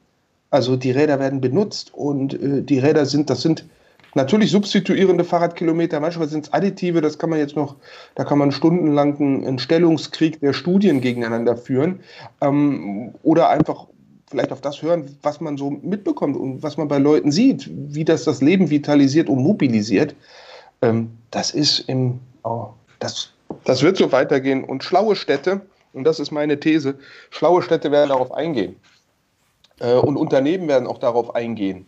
Also 0.50 0.76
die 0.76 0.92
Räder 0.92 1.20
werden 1.20 1.42
benutzt 1.42 1.94
und 1.94 2.34
äh, 2.34 2.62
die 2.62 2.80
Räder 2.80 3.06
sind, 3.06 3.30
das 3.30 3.42
sind 3.42 3.66
natürlich 4.16 4.52
substituierende 4.52 5.24
Fahrradkilometer, 5.24 6.00
manchmal 6.00 6.28
sind 6.28 6.46
es 6.46 6.54
additive, 6.54 7.02
das 7.02 7.20
kann 7.20 7.30
man 7.30 7.40
jetzt 7.40 7.56
noch, 7.56 7.76
da 8.16 8.24
kann 8.24 8.40
man 8.40 8.52
stundenlang 8.52 9.18
einen 9.18 9.60
Stellungskrieg 9.60 10.40
der 10.40 10.54
Studien 10.54 11.02
gegeneinander 11.02 11.58
führen 11.58 12.00
ähm, 12.42 13.14
oder 13.24 13.50
einfach 13.50 13.88
vielleicht 14.28 14.52
auf 14.52 14.62
das 14.62 14.82
hören, 14.82 15.18
was 15.22 15.40
man 15.40 15.58
so 15.58 15.70
mitbekommt 15.70 16.36
und 16.36 16.64
was 16.64 16.78
man 16.78 16.88
bei 16.88 16.98
Leuten 16.98 17.32
sieht, 17.32 17.70
wie 17.72 18.06
das 18.06 18.24
das 18.24 18.42
Leben 18.42 18.70
vitalisiert 18.70 19.30
und 19.30 19.44
mobilisiert. 19.44 20.16
Ähm, 20.82 21.12
das 21.32 21.52
ist 21.52 21.80
im, 21.88 22.20
oh, 22.44 22.68
das, 23.00 23.32
das 23.66 23.84
wird 23.84 23.98
so 23.98 24.12
weitergehen 24.12 24.64
und 24.64 24.84
schlaue 24.84 25.16
Städte, 25.16 25.62
und 25.94 26.04
das 26.06 26.20
ist 26.20 26.32
meine 26.32 26.60
These, 26.60 26.96
schlaue 27.30 27.62
Städte 27.62 27.92
werden 27.92 28.10
darauf 28.10 28.34
eingehen. 28.34 28.76
Äh, 29.80 29.94
und 29.94 30.18
Unternehmen 30.18 30.68
werden 30.68 30.88
auch 30.88 30.98
darauf 30.98 31.36
eingehen, 31.36 31.86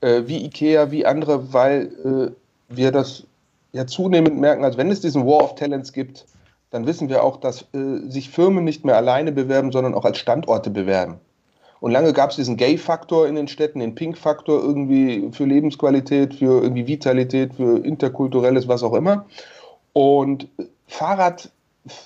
äh, 0.00 0.22
wie 0.26 0.44
IKEA, 0.44 0.90
wie 0.90 1.06
andere, 1.06 1.52
weil 1.52 1.92
äh, 2.04 2.74
wir 2.74 2.92
das 2.92 3.24
ja 3.72 3.86
zunehmend 3.86 4.38
merken, 4.38 4.64
als 4.64 4.76
wenn 4.76 4.90
es 4.90 5.00
diesen 5.00 5.26
War 5.26 5.44
of 5.44 5.54
Talents 5.54 5.92
gibt, 5.92 6.26
dann 6.70 6.86
wissen 6.86 7.08
wir 7.08 7.22
auch, 7.22 7.38
dass 7.38 7.64
sich 7.72 8.28
Firmen 8.28 8.62
nicht 8.62 8.84
mehr 8.84 8.96
alleine 8.96 9.32
bewerben, 9.32 9.72
sondern 9.72 9.94
auch 9.94 10.04
als 10.04 10.18
Standorte 10.18 10.68
bewerben. 10.68 11.18
Und 11.80 11.92
lange 11.92 12.12
gab 12.12 12.28
es 12.28 12.36
diesen 12.36 12.58
Gay-Faktor 12.58 13.26
in 13.26 13.36
den 13.36 13.48
Städten, 13.48 13.80
den 13.80 13.94
Pink-Faktor 13.94 14.60
irgendwie 14.62 15.30
für 15.32 15.44
Lebensqualität, 15.44 16.34
für 16.34 16.62
irgendwie 16.62 16.86
Vitalität, 16.86 17.54
für 17.54 17.82
interkulturelles, 17.84 18.68
was 18.68 18.82
auch 18.82 18.92
immer. 18.94 19.24
Und 19.94 20.48
Fahrrad, 20.86 21.50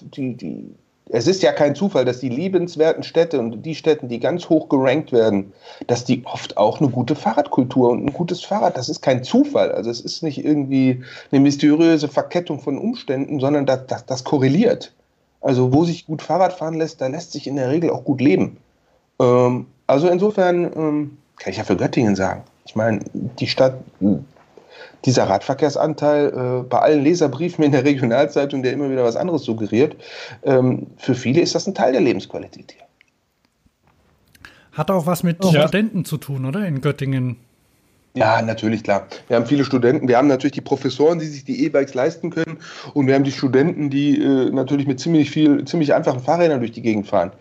die, 0.01 0.37
die, 0.37 0.75
es 1.11 1.27
ist 1.27 1.43
ja 1.43 1.53
kein 1.53 1.75
Zufall, 1.75 2.05
dass 2.05 2.21
die 2.21 2.29
liebenswerten 2.29 3.03
Städte 3.03 3.39
und 3.39 3.63
die 3.63 3.75
Städte, 3.75 4.07
die 4.07 4.21
ganz 4.21 4.49
hoch 4.49 4.69
gerankt 4.69 5.13
werden, 5.13 5.53
dass 5.87 6.05
die 6.05 6.25
oft 6.25 6.57
auch 6.57 6.81
eine 6.81 6.89
gute 6.89 7.15
Fahrradkultur 7.15 7.91
und 7.91 8.07
ein 8.07 8.13
gutes 8.13 8.45
Fahrrad, 8.45 8.77
das 8.77 8.89
ist 8.89 9.03
kein 9.03 9.25
Zufall. 9.25 9.73
Also 9.73 9.91
es 9.91 10.01
ist 10.01 10.23
nicht 10.23 10.45
irgendwie 10.45 11.03
eine 11.31 11.41
mysteriöse 11.41 12.09
Verkettung 12.09 12.61
von 12.61 12.79
Umständen, 12.79 13.41
sondern 13.41 13.67
das, 13.67 13.87
das, 13.89 14.07
das 14.07 14.25
korreliert. 14.25 14.93
Also 15.41 15.73
wo 15.73 15.85
sich 15.85 16.07
gut 16.07 16.23
Fahrrad 16.23 16.53
fahren 16.53 16.75
lässt, 16.75 17.01
da 17.01 17.09
lässt 17.09 17.33
sich 17.33 17.47
in 17.47 17.57
der 17.57 17.69
Regel 17.69 17.91
auch 17.91 18.05
gut 18.05 18.21
leben. 18.21 18.59
Ähm, 19.21 19.67
also 19.87 20.09
insofern 20.09 20.65
ähm, 20.65 21.19
kann 21.37 21.51
ich 21.51 21.59
ja 21.59 21.65
für 21.65 21.77
Göttingen 21.77 22.15
sagen. 22.15 22.43
Ich 22.65 22.77
meine, 22.77 23.01
die 23.13 23.49
Stadt 23.49 23.75
dieser 25.05 25.25
Radverkehrsanteil 25.25 26.29
äh, 26.29 26.69
bei 26.69 26.79
allen 26.79 27.03
Leserbriefen 27.03 27.65
in 27.65 27.73
der 27.73 27.85
Regionalzeitung, 27.85 28.63
der 28.63 28.73
immer 28.73 28.91
wieder 28.91 29.05
was 29.05 29.17
anderes 29.17 29.43
suggeriert, 29.43 29.97
ähm, 30.43 30.87
für 30.97 31.15
viele 31.15 31.41
ist 31.41 31.55
das 31.55 31.67
ein 31.67 31.75
Teil 31.75 31.93
der 31.93 32.01
Lebensqualität 32.01 32.73
hier. 32.73 32.83
Hat 34.73 34.91
auch 34.91 35.07
was 35.07 35.23
mit 35.23 35.45
ja. 35.45 35.63
Studenten 35.63 36.05
zu 36.05 36.17
tun, 36.17 36.47
oder? 36.47 36.67
In 36.67 36.81
Göttingen. 36.81 37.37
Ja, 38.15 38.43
natürlich, 38.43 38.83
klar. 38.85 39.07
Wir 39.29 39.37
haben 39.37 39.47
viele 39.47 39.65
Studenten. 39.65 40.07
Wir 40.07 40.19
haben 40.19 40.29
natürlich 40.29 40.53
die 40.53 40.61
Professoren, 40.61 41.19
die 41.19 41.27
sich 41.27 41.45
die 41.45 41.65
E-Bikes 41.65 41.95
leisten 41.95 42.29
können. 42.29 42.59
Und 42.93 43.07
wir 43.07 43.15
haben 43.15 43.25
die 43.25 43.33
Studenten, 43.33 43.89
die 43.89 44.21
äh, 44.21 44.51
natürlich 44.51 44.87
mit 44.87 45.01
ziemlich 45.01 45.31
viel, 45.31 45.65
ziemlich 45.65 45.95
einfachen 45.95 46.21
Fahrrädern 46.21 46.61
durch 46.61 46.73
die 46.73 46.83
Gegend 46.83 47.07
fahren. 47.07 47.33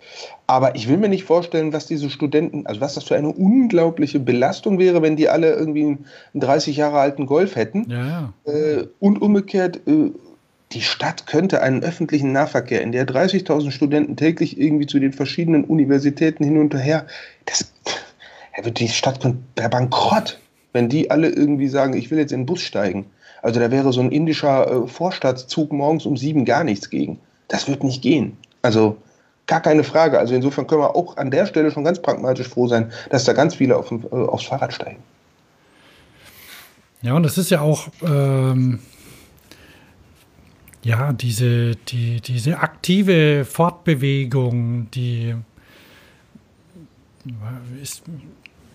Aber 0.48 0.76
ich 0.76 0.88
will 0.88 0.95
mir 0.95 1.10
nicht 1.10 1.26
vorstellen, 1.26 1.73
was 1.73 1.88
diese 1.88 2.10
Studenten, 2.10 2.65
also 2.68 2.80
was 2.80 2.93
das 2.93 3.03
für 3.03 3.18
eine 3.18 3.30
unglaubliche 3.30 4.19
Belastung 4.19 4.80
wäre, 4.80 5.02
wenn 5.02 5.18
die 5.18 5.27
alle 5.27 5.52
irgendwie 5.52 5.84
einen 5.84 6.06
30 6.35 6.77
Jahre 6.77 6.99
alten 6.99 7.26
Golf 7.26 7.57
hätten. 7.57 7.89
Ja, 7.89 8.34
ja. 8.45 8.53
Äh, 8.53 8.88
und 8.99 9.22
umgekehrt, 9.22 9.81
äh, 9.88 10.11
die 10.72 10.81
Stadt 10.81 11.27
könnte 11.27 11.61
einen 11.61 11.84
öffentlichen 11.84 12.31
Nahverkehr, 12.31 12.81
in 12.81 12.93
der 12.93 13.06
30.000 13.06 13.72
Studenten 13.72 14.15
täglich 14.15 14.57
irgendwie 14.57 14.88
zu 14.88 14.99
den 14.99 15.11
verschiedenen 15.11 15.65
Universitäten 15.65 16.45
hin 16.45 16.57
und 16.57 16.73
her, 16.73 17.07
das, 17.45 17.73
die 18.77 18.88
Stadt 18.88 19.19
wäre 19.57 19.69
bankrott 19.69 20.39
wenn 20.73 20.89
die 20.89 21.11
alle 21.11 21.30
irgendwie 21.30 21.68
sagen, 21.68 21.93
ich 21.93 22.11
will 22.11 22.19
jetzt 22.19 22.31
in 22.31 22.41
den 22.41 22.45
Bus 22.45 22.61
steigen. 22.61 23.06
Also 23.41 23.60
da 23.60 23.72
wäre 23.72 23.91
so 23.91 24.02
ein 24.02 24.11
indischer 24.11 24.84
äh, 24.84 24.88
Vorstadtzug 24.88 25.72
morgens 25.72 26.06
um 26.06 26.18
sieben 26.18 26.45
gar 26.45 26.64
nichts 26.64 26.89
gegen. 26.89 27.19
Das 27.48 27.68
wird 27.68 27.84
nicht 27.84 28.02
gehen. 28.02 28.38
Also 28.61 28.98
gar 29.48 29.61
keine 29.61 29.84
Frage. 29.84 30.19
Also 30.19 30.34
insofern 30.34 30.68
können 30.68 30.81
wir 30.81 30.95
auch 30.95 31.18
an 31.18 31.31
der 31.31 31.45
Stelle 31.45 31.72
schon 31.72 31.84
ganz 31.84 32.02
pragmatisch 32.02 32.48
froh 32.48 32.68
sein, 32.68 32.91
dass 33.10 33.26
da 33.26 33.34
ganz 33.34 33.56
viele 33.56 33.76
auf, 33.76 33.91
äh, 33.91 34.15
aufs 34.15 34.45
Fahrrad 34.45 34.73
steigen. 34.73 35.03
Ja, 37.02 37.15
und 37.15 37.23
das 37.23 37.38
ist 37.38 37.49
ja 37.49 37.61
auch 37.61 37.88
ähm, 38.03 38.80
ja 40.84 41.14
diese, 41.14 41.76
die, 41.76 42.22
diese 42.22 42.60
aktive 42.60 43.43
Fortbewegung, 43.43 44.89
die 44.91 45.35
ist, 47.81 48.03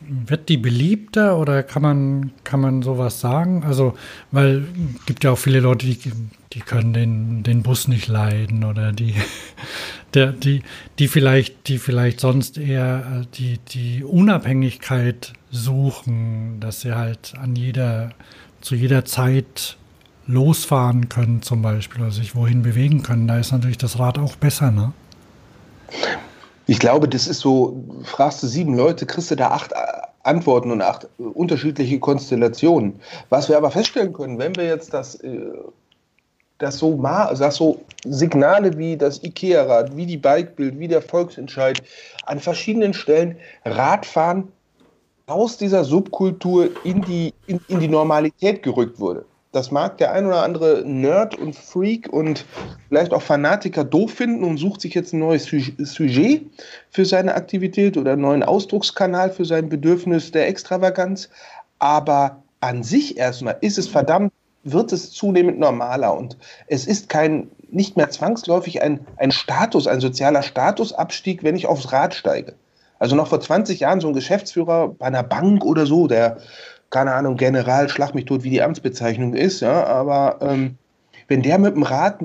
wird 0.08 0.48
die 0.48 0.56
beliebter 0.56 1.38
oder 1.38 1.62
kann 1.62 1.82
man, 1.82 2.32
kann 2.44 2.60
man 2.60 2.82
sowas 2.82 3.20
sagen? 3.20 3.64
Also, 3.64 3.96
weil 4.30 4.64
es 4.98 5.06
gibt 5.06 5.24
ja 5.24 5.32
auch 5.32 5.38
viele 5.38 5.60
Leute, 5.60 5.86
die, 5.86 5.98
die 6.52 6.60
können 6.60 6.92
den, 6.92 7.42
den 7.42 7.62
Bus 7.62 7.88
nicht 7.88 8.08
leiden 8.08 8.64
oder 8.64 8.92
die, 8.92 9.14
der, 10.14 10.32
die, 10.32 10.62
die 10.98 11.08
vielleicht, 11.08 11.68
die 11.68 11.78
vielleicht 11.78 12.20
sonst 12.20 12.58
eher 12.58 13.22
äh, 13.22 13.26
die, 13.36 13.58
die 13.68 14.04
Unabhängigkeit 14.04 15.32
suchen, 15.50 16.60
dass 16.60 16.80
sie 16.80 16.94
halt 16.94 17.34
an 17.40 17.56
jeder, 17.56 18.10
zu 18.60 18.74
jeder 18.74 19.04
Zeit 19.04 19.76
losfahren 20.26 21.08
können 21.08 21.42
zum 21.42 21.62
Beispiel 21.62 22.02
oder 22.02 22.10
sich 22.10 22.34
wohin 22.34 22.62
bewegen 22.62 23.02
können. 23.02 23.28
Da 23.28 23.38
ist 23.38 23.52
natürlich 23.52 23.78
das 23.78 23.98
Rad 23.98 24.18
auch 24.18 24.36
besser, 24.36 24.70
ne? 24.70 24.92
Ich 26.66 26.80
glaube, 26.80 27.08
das 27.08 27.28
ist 27.28 27.40
so, 27.40 27.76
fragst 28.02 28.42
du 28.42 28.48
sieben 28.48 28.74
Leute, 28.74 29.06
kriegst 29.06 29.30
du 29.30 29.36
da 29.36 29.50
acht 29.50 29.72
Antworten 30.24 30.72
und 30.72 30.82
acht 30.82 31.06
unterschiedliche 31.18 32.00
Konstellationen. 32.00 33.00
Was 33.28 33.48
wir 33.48 33.56
aber 33.56 33.70
feststellen 33.70 34.12
können, 34.12 34.38
wenn 34.38 34.56
wir 34.56 34.64
jetzt 34.64 34.92
das, 34.92 35.14
äh, 35.16 35.52
das, 36.58 36.78
so, 36.78 37.00
das 37.38 37.54
so 37.54 37.80
Signale 38.04 38.76
wie 38.76 38.96
das 38.96 39.22
IKEA-Rad, 39.22 39.96
wie 39.96 40.06
die 40.06 40.16
Bikebild, 40.16 40.78
wie 40.80 40.88
der 40.88 41.02
Volksentscheid 41.02 41.80
an 42.24 42.40
verschiedenen 42.40 42.94
Stellen 42.94 43.36
Radfahren 43.64 44.48
aus 45.26 45.58
dieser 45.58 45.84
Subkultur 45.84 46.70
in 46.82 47.02
die, 47.02 47.32
in, 47.46 47.60
in 47.68 47.78
die 47.78 47.88
Normalität 47.88 48.64
gerückt 48.64 48.98
wurde 48.98 49.24
das 49.56 49.70
mag 49.70 49.96
der 49.96 50.12
ein 50.12 50.26
oder 50.26 50.42
andere 50.42 50.82
Nerd 50.84 51.38
und 51.38 51.56
Freak 51.56 52.12
und 52.12 52.44
vielleicht 52.88 53.14
auch 53.14 53.22
Fanatiker 53.22 53.84
doof 53.84 54.12
finden 54.12 54.44
und 54.44 54.58
sucht 54.58 54.82
sich 54.82 54.92
jetzt 54.92 55.14
ein 55.14 55.18
neues 55.18 55.46
Sujet 55.46 56.42
für 56.90 57.06
seine 57.06 57.34
Aktivität 57.34 57.96
oder 57.96 58.12
einen 58.12 58.20
neuen 58.20 58.42
Ausdruckskanal 58.42 59.30
für 59.30 59.46
sein 59.46 59.70
Bedürfnis 59.70 60.30
der 60.30 60.46
Extravaganz. 60.46 61.30
Aber 61.78 62.42
an 62.60 62.82
sich 62.82 63.16
erstmal 63.16 63.56
ist 63.62 63.78
es 63.78 63.88
verdammt, 63.88 64.30
wird 64.62 64.92
es 64.92 65.10
zunehmend 65.12 65.58
normaler 65.58 66.14
und 66.14 66.36
es 66.66 66.86
ist 66.86 67.08
kein, 67.08 67.48
nicht 67.70 67.96
mehr 67.96 68.10
zwangsläufig 68.10 68.82
ein, 68.82 69.06
ein 69.16 69.32
Status, 69.32 69.86
ein 69.86 70.00
sozialer 70.00 70.42
Statusabstieg, 70.42 71.42
wenn 71.44 71.56
ich 71.56 71.66
aufs 71.66 71.92
Rad 71.92 72.14
steige. 72.14 72.54
Also 72.98 73.16
noch 73.16 73.28
vor 73.28 73.40
20 73.40 73.80
Jahren 73.80 74.00
so 74.00 74.08
ein 74.08 74.14
Geschäftsführer 74.14 74.88
bei 74.88 75.06
einer 75.06 75.22
Bank 75.22 75.64
oder 75.64 75.86
so, 75.86 76.08
der 76.08 76.38
keine 76.90 77.12
Ahnung, 77.12 77.36
General, 77.36 77.88
schlag 77.88 78.14
mich 78.14 78.24
tot, 78.26 78.44
wie 78.44 78.50
die 78.50 78.62
Amtsbezeichnung 78.62 79.34
ist, 79.34 79.60
ja, 79.60 79.84
aber 79.84 80.38
ähm, 80.40 80.78
wenn 81.28 81.42
der 81.42 81.58
mit 81.58 81.74
dem 81.74 81.82
Rad 81.82 82.20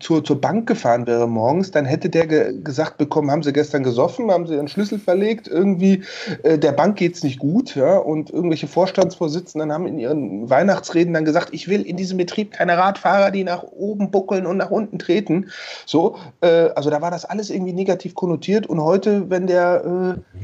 zur, 0.00 0.22
zur 0.22 0.40
Bank 0.40 0.68
gefahren 0.68 1.06
wäre 1.06 1.26
morgens, 1.28 1.70
dann 1.70 1.84
hätte 1.84 2.08
der 2.08 2.26
ge 2.26 2.54
gesagt 2.62 2.98
bekommen, 2.98 3.30
haben 3.30 3.42
sie 3.42 3.52
gestern 3.52 3.82
gesoffen, 3.82 4.30
haben 4.30 4.46
sie 4.46 4.54
ihren 4.54 4.68
Schlüssel 4.68 4.98
verlegt, 4.98 5.48
irgendwie 5.48 6.02
äh, 6.42 6.58
der 6.58 6.72
Bank 6.72 6.96
geht's 6.96 7.22
nicht 7.24 7.38
gut, 7.38 7.74
ja, 7.74 7.96
und 7.96 8.30
irgendwelche 8.30 8.68
Vorstandsvorsitzenden 8.68 9.72
haben 9.72 9.86
in 9.86 9.98
ihren 9.98 10.48
Weihnachtsreden 10.48 11.14
dann 11.14 11.24
gesagt, 11.24 11.48
ich 11.52 11.68
will 11.68 11.82
in 11.82 11.96
diesem 11.96 12.18
Betrieb 12.18 12.52
keine 12.52 12.78
Radfahrer, 12.78 13.30
die 13.30 13.44
nach 13.44 13.64
oben 13.64 14.10
buckeln 14.10 14.46
und 14.46 14.56
nach 14.56 14.70
unten 14.70 14.98
treten. 14.98 15.50
So, 15.84 16.16
äh, 16.40 16.68
also 16.76 16.90
da 16.90 17.00
war 17.02 17.10
das 17.10 17.24
alles 17.24 17.50
irgendwie 17.50 17.72
negativ 17.72 18.14
konnotiert 18.14 18.66
und 18.66 18.80
heute, 18.80 19.28
wenn 19.30 19.46
der 19.46 20.16
äh, 20.16 20.38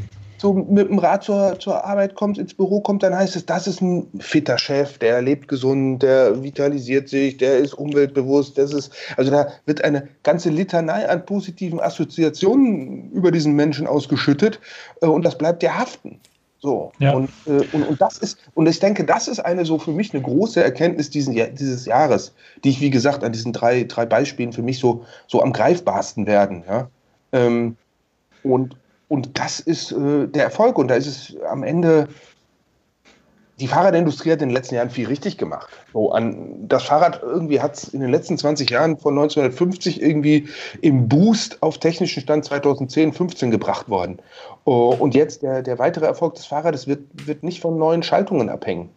so 0.45 0.53
mit 0.53 0.91
dem 0.91 0.99
Rad 0.99 1.25
zur, 1.25 1.59
zur 1.59 1.87
Arbeit 1.87 2.17
kommt, 2.17 2.37
ins 2.37 2.53
Büro 2.53 2.83
kommt, 2.83 3.03
dann 3.03 3.17
heißt 3.17 3.35
es, 3.35 3.47
das 3.47 3.67
ist 3.67 3.81
ein 3.81 4.07
fitter 4.21 4.59
Chef, 4.59 4.99
der 4.99 5.23
lebt 5.23 5.49
gesund, 5.49 6.03
der 6.03 6.43
vitalisiert 6.43 7.09
sich, 7.09 7.39
der 7.39 7.57
ist 7.57 7.73
umweltbewusst, 7.73 8.59
das 8.59 8.75
ist, 8.75 8.93
also 9.17 9.31
da 9.31 9.49
wird 9.65 9.83
eine 9.83 10.07
ganze 10.23 10.51
Litanei 10.51 11.09
an 11.09 11.25
positiven 11.25 11.81
Assoziationen 11.81 13.11
über 13.13 13.31
diesen 13.31 13.55
Menschen 13.55 13.87
ausgeschüttet 13.87 14.61
äh, 15.01 15.07
und 15.07 15.25
das 15.25 15.39
bleibt 15.39 15.63
ja 15.63 15.79
haften. 15.79 16.21
So. 16.59 16.93
Ja. 16.99 17.15
Und, 17.15 17.31
äh, 17.47 17.65
und, 17.73 17.89
und 17.89 18.01
das 18.03 18.19
ist, 18.19 18.39
und 18.53 18.67
ich 18.67 18.81
denke, 18.81 19.05
das 19.05 19.29
ist 19.29 19.41
eine 19.41 19.65
so 19.65 19.79
für 19.79 19.93
mich 19.93 20.13
eine 20.13 20.23
große 20.23 20.63
Erkenntnis 20.63 21.09
diesen, 21.09 21.35
dieses 21.55 21.87
Jahres, 21.87 22.35
die 22.65 22.69
ich, 22.69 22.83
wie 22.83 22.91
gesagt, 22.91 23.25
an 23.25 23.33
diesen 23.33 23.55
drei, 23.55 23.85
drei 23.85 24.05
Beispielen 24.05 24.53
für 24.53 24.63
mich 24.63 24.79
so, 24.79 25.07
so 25.27 25.43
am 25.43 25.55
greifbarsten 25.55 26.27
werden. 26.27 26.65
Ja? 26.69 26.89
Ähm, 27.33 27.77
und, 28.43 28.77
und 29.09 29.39
das 29.39 29.61
ist 29.61 29.93
äh, 29.93 30.27
der 30.27 30.45
Erfolg. 30.45 30.79
Und 30.79 30.89
da 30.89 30.95
ist 30.95 31.07
es 31.07 31.37
am 31.49 31.63
Ende, 31.63 32.09
die 33.61 33.69
Fahrradindustrie 33.69 34.33
hat 34.33 34.43
in 34.43 34.49
den 34.49 34.57
letzten 34.57 34.75
Jahren 34.75 34.91
viel 34.91 35.07
richtig 35.07 35.39
gemacht. 35.39 35.69
So, 35.93 36.13
an, 36.13 36.69
das 36.69 36.85
Fahrrad 36.85 37.23
irgendwie 37.23 37.61
hat 37.61 37.75
es 37.75 37.89
in 37.89 38.01
den 38.01 38.11
letzten 38.11 38.39
20 38.39 38.71
Jahren 38.71 38.97
von 38.97 39.15
1950 39.15 40.03
irgendwie 40.03 40.49
im 40.81 41.09
Boost 41.09 41.63
auf 41.63 41.79
technischen 41.79 42.23
Stand 42.23 42.45
2010, 42.45 43.13
15 43.13 43.51
gebracht 43.51 43.89
worden. 43.89 44.19
Oh, 44.65 44.97
und 44.99 45.15
jetzt 45.15 45.43
der, 45.43 45.63
der 45.63 45.79
weitere 45.79 46.07
Erfolg 46.07 46.35
des 46.35 46.47
Fahrrades 46.47 46.87
wird, 46.87 47.01
wird 47.27 47.43
nicht 47.43 47.61
von 47.61 47.79
neuen 47.79 48.03
Schaltungen 48.03 48.49
abhängen 48.49 48.91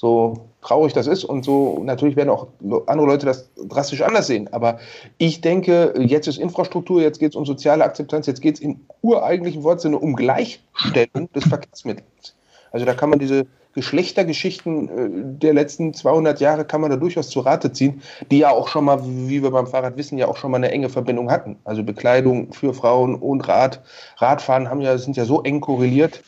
so 0.00 0.46
traurig 0.62 0.94
das 0.94 1.06
ist 1.06 1.24
und 1.24 1.44
so 1.44 1.82
natürlich 1.84 2.16
werden 2.16 2.30
auch 2.30 2.46
andere 2.86 3.06
Leute 3.06 3.26
das 3.26 3.50
drastisch 3.68 4.00
anders 4.00 4.28
sehen. 4.28 4.48
Aber 4.50 4.78
ich 5.18 5.42
denke, 5.42 5.92
jetzt 5.98 6.26
ist 6.26 6.38
Infrastruktur, 6.38 7.02
jetzt 7.02 7.18
geht 7.18 7.32
es 7.32 7.36
um 7.36 7.44
soziale 7.44 7.84
Akzeptanz, 7.84 8.26
jetzt 8.26 8.40
geht 8.40 8.54
es 8.54 8.60
im 8.62 8.80
ureigentlichen 9.02 9.62
Wortsinne 9.62 9.98
um 9.98 10.16
Gleichstellung 10.16 11.30
des 11.34 11.44
Verkehrsmittels. 11.46 12.34
Also 12.72 12.86
da 12.86 12.94
kann 12.94 13.10
man 13.10 13.18
diese 13.18 13.44
Geschlechtergeschichten 13.74 14.88
äh, 14.88 15.38
der 15.38 15.52
letzten 15.52 15.92
200 15.92 16.40
Jahre 16.40 16.64
kann 16.64 16.80
man 16.80 16.90
da 16.90 16.96
durchaus 16.96 17.28
zu 17.28 17.40
Rate 17.40 17.70
ziehen, 17.70 18.00
die 18.30 18.38
ja 18.38 18.52
auch 18.52 18.68
schon 18.68 18.86
mal, 18.86 19.02
wie 19.04 19.42
wir 19.42 19.50
beim 19.50 19.66
Fahrrad 19.66 19.98
wissen, 19.98 20.16
ja 20.16 20.28
auch 20.28 20.38
schon 20.38 20.50
mal 20.50 20.56
eine 20.56 20.70
enge 20.70 20.88
Verbindung 20.88 21.30
hatten. 21.30 21.56
Also 21.64 21.82
Bekleidung 21.82 22.54
für 22.54 22.72
Frauen 22.72 23.16
und 23.16 23.46
Rad, 23.46 23.82
Radfahren 24.16 24.70
haben 24.70 24.80
ja, 24.80 24.96
sind 24.96 25.18
ja 25.18 25.26
so 25.26 25.42
eng 25.42 25.60
korreliert. 25.60 26.22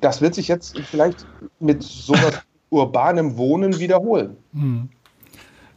Das 0.00 0.20
wird 0.20 0.34
sich 0.34 0.48
jetzt 0.48 0.78
vielleicht 0.80 1.26
mit 1.60 1.82
sowas 1.82 2.40
urbanem 2.70 3.36
Wohnen 3.36 3.78
wiederholen. 3.78 4.36
Hm. 4.52 4.88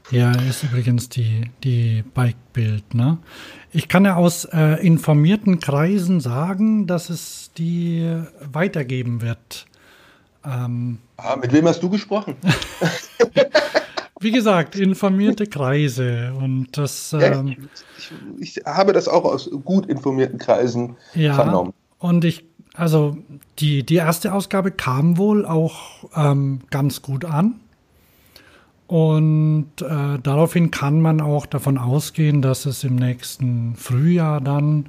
Ja, 0.09 0.31
ist 0.31 0.63
übrigens 0.63 1.09
die, 1.09 1.51
die 1.63 2.03
Bike-Bild. 2.13 2.93
Ne? 2.93 3.17
Ich 3.71 3.89
kann 3.89 4.05
ja 4.05 4.15
aus 4.15 4.45
äh, 4.45 4.85
informierten 4.85 5.59
Kreisen 5.59 6.21
sagen, 6.21 6.87
dass 6.87 7.09
es 7.09 7.51
die 7.57 8.21
weitergeben 8.39 9.21
wird. 9.21 9.65
Ähm, 10.45 10.99
ah, 11.17 11.35
mit 11.35 11.51
wem 11.51 11.67
hast 11.67 11.83
du 11.83 11.89
gesprochen? 11.89 12.35
wie 14.19 14.31
gesagt, 14.31 14.75
informierte 14.75 15.45
Kreise 15.45 16.33
und 16.39 16.77
das. 16.77 17.13
Ähm, 17.13 17.69
ich, 18.39 18.57
ich, 18.57 18.65
habe 18.65 18.93
das 18.93 19.07
auch 19.07 19.25
aus 19.25 19.49
gut 19.65 19.87
informierten 19.87 20.39
Kreisen 20.39 20.95
ja, 21.13 21.33
vernommen. 21.33 21.73
Und 21.99 22.23
ich, 22.23 22.45
also 22.77 23.17
die, 23.59 23.85
die 23.85 23.95
erste 23.95 24.33
Ausgabe 24.33 24.71
kam 24.71 25.17
wohl 25.17 25.45
auch 25.45 26.05
ähm, 26.15 26.61
ganz 26.69 27.01
gut 27.01 27.25
an. 27.25 27.55
Und 28.87 29.81
äh, 29.81 30.19
daraufhin 30.23 30.71
kann 30.71 31.01
man 31.01 31.19
auch 31.19 31.45
davon 31.45 31.77
ausgehen, 31.77 32.41
dass 32.41 32.65
es 32.65 32.85
im 32.85 32.95
nächsten 32.95 33.75
Frühjahr 33.75 34.39
dann, 34.39 34.87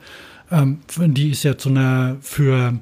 ähm, 0.52 0.78
die 0.96 1.30
ist 1.30 1.42
ja 1.42 1.58
zu 1.58 1.70
einer 1.70 2.16
für 2.20 2.78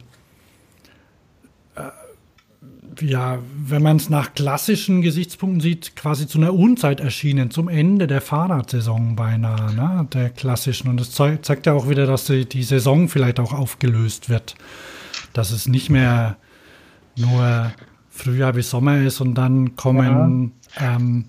ja, 3.01 3.39
wenn 3.57 3.83
man 3.83 3.97
es 3.97 4.09
nach 4.09 4.35
klassischen 4.35 5.03
Gesichtspunkten 5.03 5.61
sieht, 5.61 5.97
quasi 5.97 6.27
zu 6.27 6.39
einer 6.39 6.55
Unzeit 6.55 7.01
erschienen, 7.01 7.51
zum 7.51 7.69
Ende 7.69 8.07
der 8.07 8.20
Fahrradsaison 8.20 9.16
beinahe, 9.16 9.74
ne, 9.74 10.07
der 10.12 10.31
klassischen. 10.31 10.89
Und 10.89 11.01
das 11.01 11.11
zeigt 11.11 11.66
ja 11.66 11.73
auch 11.73 11.89
wieder, 11.89 12.07
dass 12.07 12.27
die, 12.27 12.47
die 12.47 12.62
Saison 12.62 13.09
vielleicht 13.09 13.41
auch 13.41 13.53
aufgelöst 13.53 14.28
wird. 14.28 14.55
Dass 15.37 15.51
es 15.51 15.69
nicht 15.69 15.91
mehr 15.91 16.39
nur 17.17 17.71
Frühjahr 18.09 18.55
bis 18.55 18.71
Sommer 18.71 19.03
ist 19.03 19.21
und 19.21 19.35
dann 19.35 19.77
kommen, 19.77 20.53
ja. 20.81 20.97
ähm, 20.97 21.27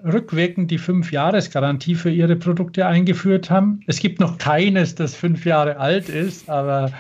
rückwirkend 0.05 0.71
die 0.71 0.79
Fünf-Jahres-Garantie 0.79 1.95
für 1.95 2.11
ihre 2.11 2.37
Produkte 2.37 2.87
eingeführt 2.87 3.51
haben. 3.51 3.81
Es 3.87 4.01
gibt 4.01 4.21
noch 4.21 4.37
keines, 4.37 4.95
das 4.95 5.15
fünf 5.15 5.47
Jahre 5.47 5.79
alt 5.79 6.11
ist, 6.11 6.51
aber 6.51 6.93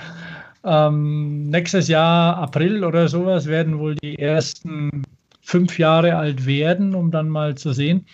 ähm, 0.65 1.51
nächstes 1.51 1.89
Jahr, 1.89 2.39
April 2.39 2.83
oder 2.83 3.09
sowas, 3.09 3.47
werden 3.47 3.79
wohl 3.79 3.95
die 3.97 4.19
ersten 4.19 5.03
fünf 5.43 5.79
Jahre 5.79 6.17
alt 6.17 6.47
werden, 6.47 6.95
um 6.95 7.11
dann 7.11 7.29
mal 7.29 7.57
zu 7.57 7.75
sehen. 7.75 8.07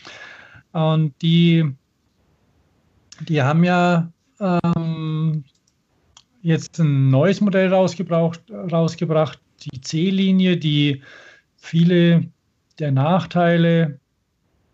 Und 0.72 1.14
die, 1.22 1.70
die 3.28 3.40
haben 3.42 3.62
ja 3.62 4.10
ähm, 4.40 5.44
jetzt 6.42 6.80
ein 6.80 7.10
neues 7.10 7.40
Modell 7.40 7.72
rausgebracht, 7.72 8.40
rausgebracht 8.50 9.38
die 9.62 9.80
C-Linie, 9.80 10.56
die 10.56 11.00
viele 11.58 12.24
der 12.78 12.92
Nachteile 12.92 13.98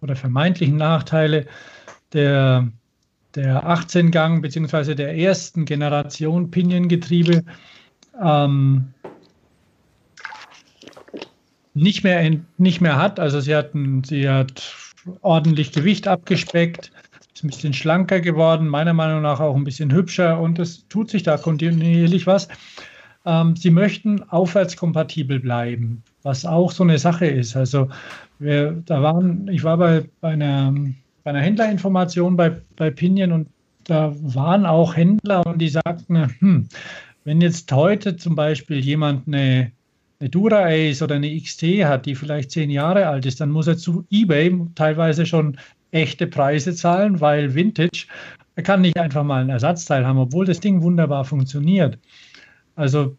oder 0.00 0.16
vermeintlichen 0.16 0.76
Nachteile 0.76 1.46
der, 2.12 2.68
der 3.34 3.64
18-Gang 3.64 4.42
bzw. 4.42 4.94
der 4.94 5.16
ersten 5.16 5.64
Generation 5.64 6.50
Pinion-Getriebe 6.50 7.42
ähm, 8.22 8.92
nicht, 11.74 12.04
mehr, 12.04 12.38
nicht 12.58 12.80
mehr 12.80 12.96
hat. 12.96 13.18
Also 13.18 13.40
sie, 13.40 13.54
hatten, 13.54 14.04
sie 14.04 14.28
hat 14.28 14.74
ordentlich 15.22 15.72
Gewicht 15.72 16.06
abgespeckt, 16.06 16.92
ist 17.34 17.42
ein 17.42 17.48
bisschen 17.48 17.74
schlanker 17.74 18.20
geworden, 18.20 18.68
meiner 18.68 18.92
Meinung 18.92 19.22
nach 19.22 19.40
auch 19.40 19.56
ein 19.56 19.64
bisschen 19.64 19.92
hübscher 19.92 20.38
und 20.38 20.58
es 20.58 20.86
tut 20.88 21.10
sich 21.10 21.24
da 21.24 21.36
kontinuierlich 21.36 22.26
was. 22.26 22.48
Ähm, 23.26 23.56
sie 23.56 23.70
möchten 23.70 24.22
aufwärtskompatibel 24.22 25.40
bleiben, 25.40 26.04
was 26.24 26.44
auch 26.44 26.72
so 26.72 26.82
eine 26.82 26.98
Sache 26.98 27.26
ist. 27.26 27.54
Also 27.54 27.88
wir, 28.40 28.82
da 28.86 29.02
waren, 29.02 29.46
ich 29.48 29.62
war 29.62 29.76
bei, 29.76 30.04
bei, 30.20 30.30
einer, 30.30 30.74
bei 31.22 31.30
einer 31.30 31.40
Händlerinformation 31.40 32.36
bei, 32.36 32.60
bei 32.76 32.90
Pinion 32.90 33.30
und 33.30 33.48
da 33.84 34.12
waren 34.16 34.66
auch 34.66 34.96
Händler 34.96 35.46
und 35.46 35.60
die 35.60 35.68
sagten, 35.68 36.34
hm, 36.40 36.68
wenn 37.24 37.40
jetzt 37.40 37.70
heute 37.70 38.16
zum 38.16 38.34
Beispiel 38.34 38.80
jemand 38.80 39.28
eine, 39.28 39.70
eine 40.18 40.30
Dura 40.30 40.64
Ace 40.66 41.02
oder 41.02 41.16
eine 41.16 41.38
XT 41.38 41.62
hat, 41.84 42.06
die 42.06 42.14
vielleicht 42.14 42.50
zehn 42.50 42.70
Jahre 42.70 43.06
alt 43.06 43.26
ist, 43.26 43.40
dann 43.40 43.50
muss 43.50 43.66
er 43.66 43.76
zu 43.76 44.06
eBay 44.10 44.58
teilweise 44.74 45.26
schon 45.26 45.58
echte 45.90 46.26
Preise 46.26 46.74
zahlen, 46.74 47.20
weil 47.20 47.54
Vintage, 47.54 48.06
er 48.56 48.62
kann 48.62 48.80
nicht 48.80 48.98
einfach 48.98 49.24
mal 49.24 49.42
ein 49.42 49.50
Ersatzteil 49.50 50.06
haben, 50.06 50.18
obwohl 50.18 50.46
das 50.46 50.60
Ding 50.60 50.82
wunderbar 50.82 51.24
funktioniert. 51.24 51.98
Also 52.76 53.16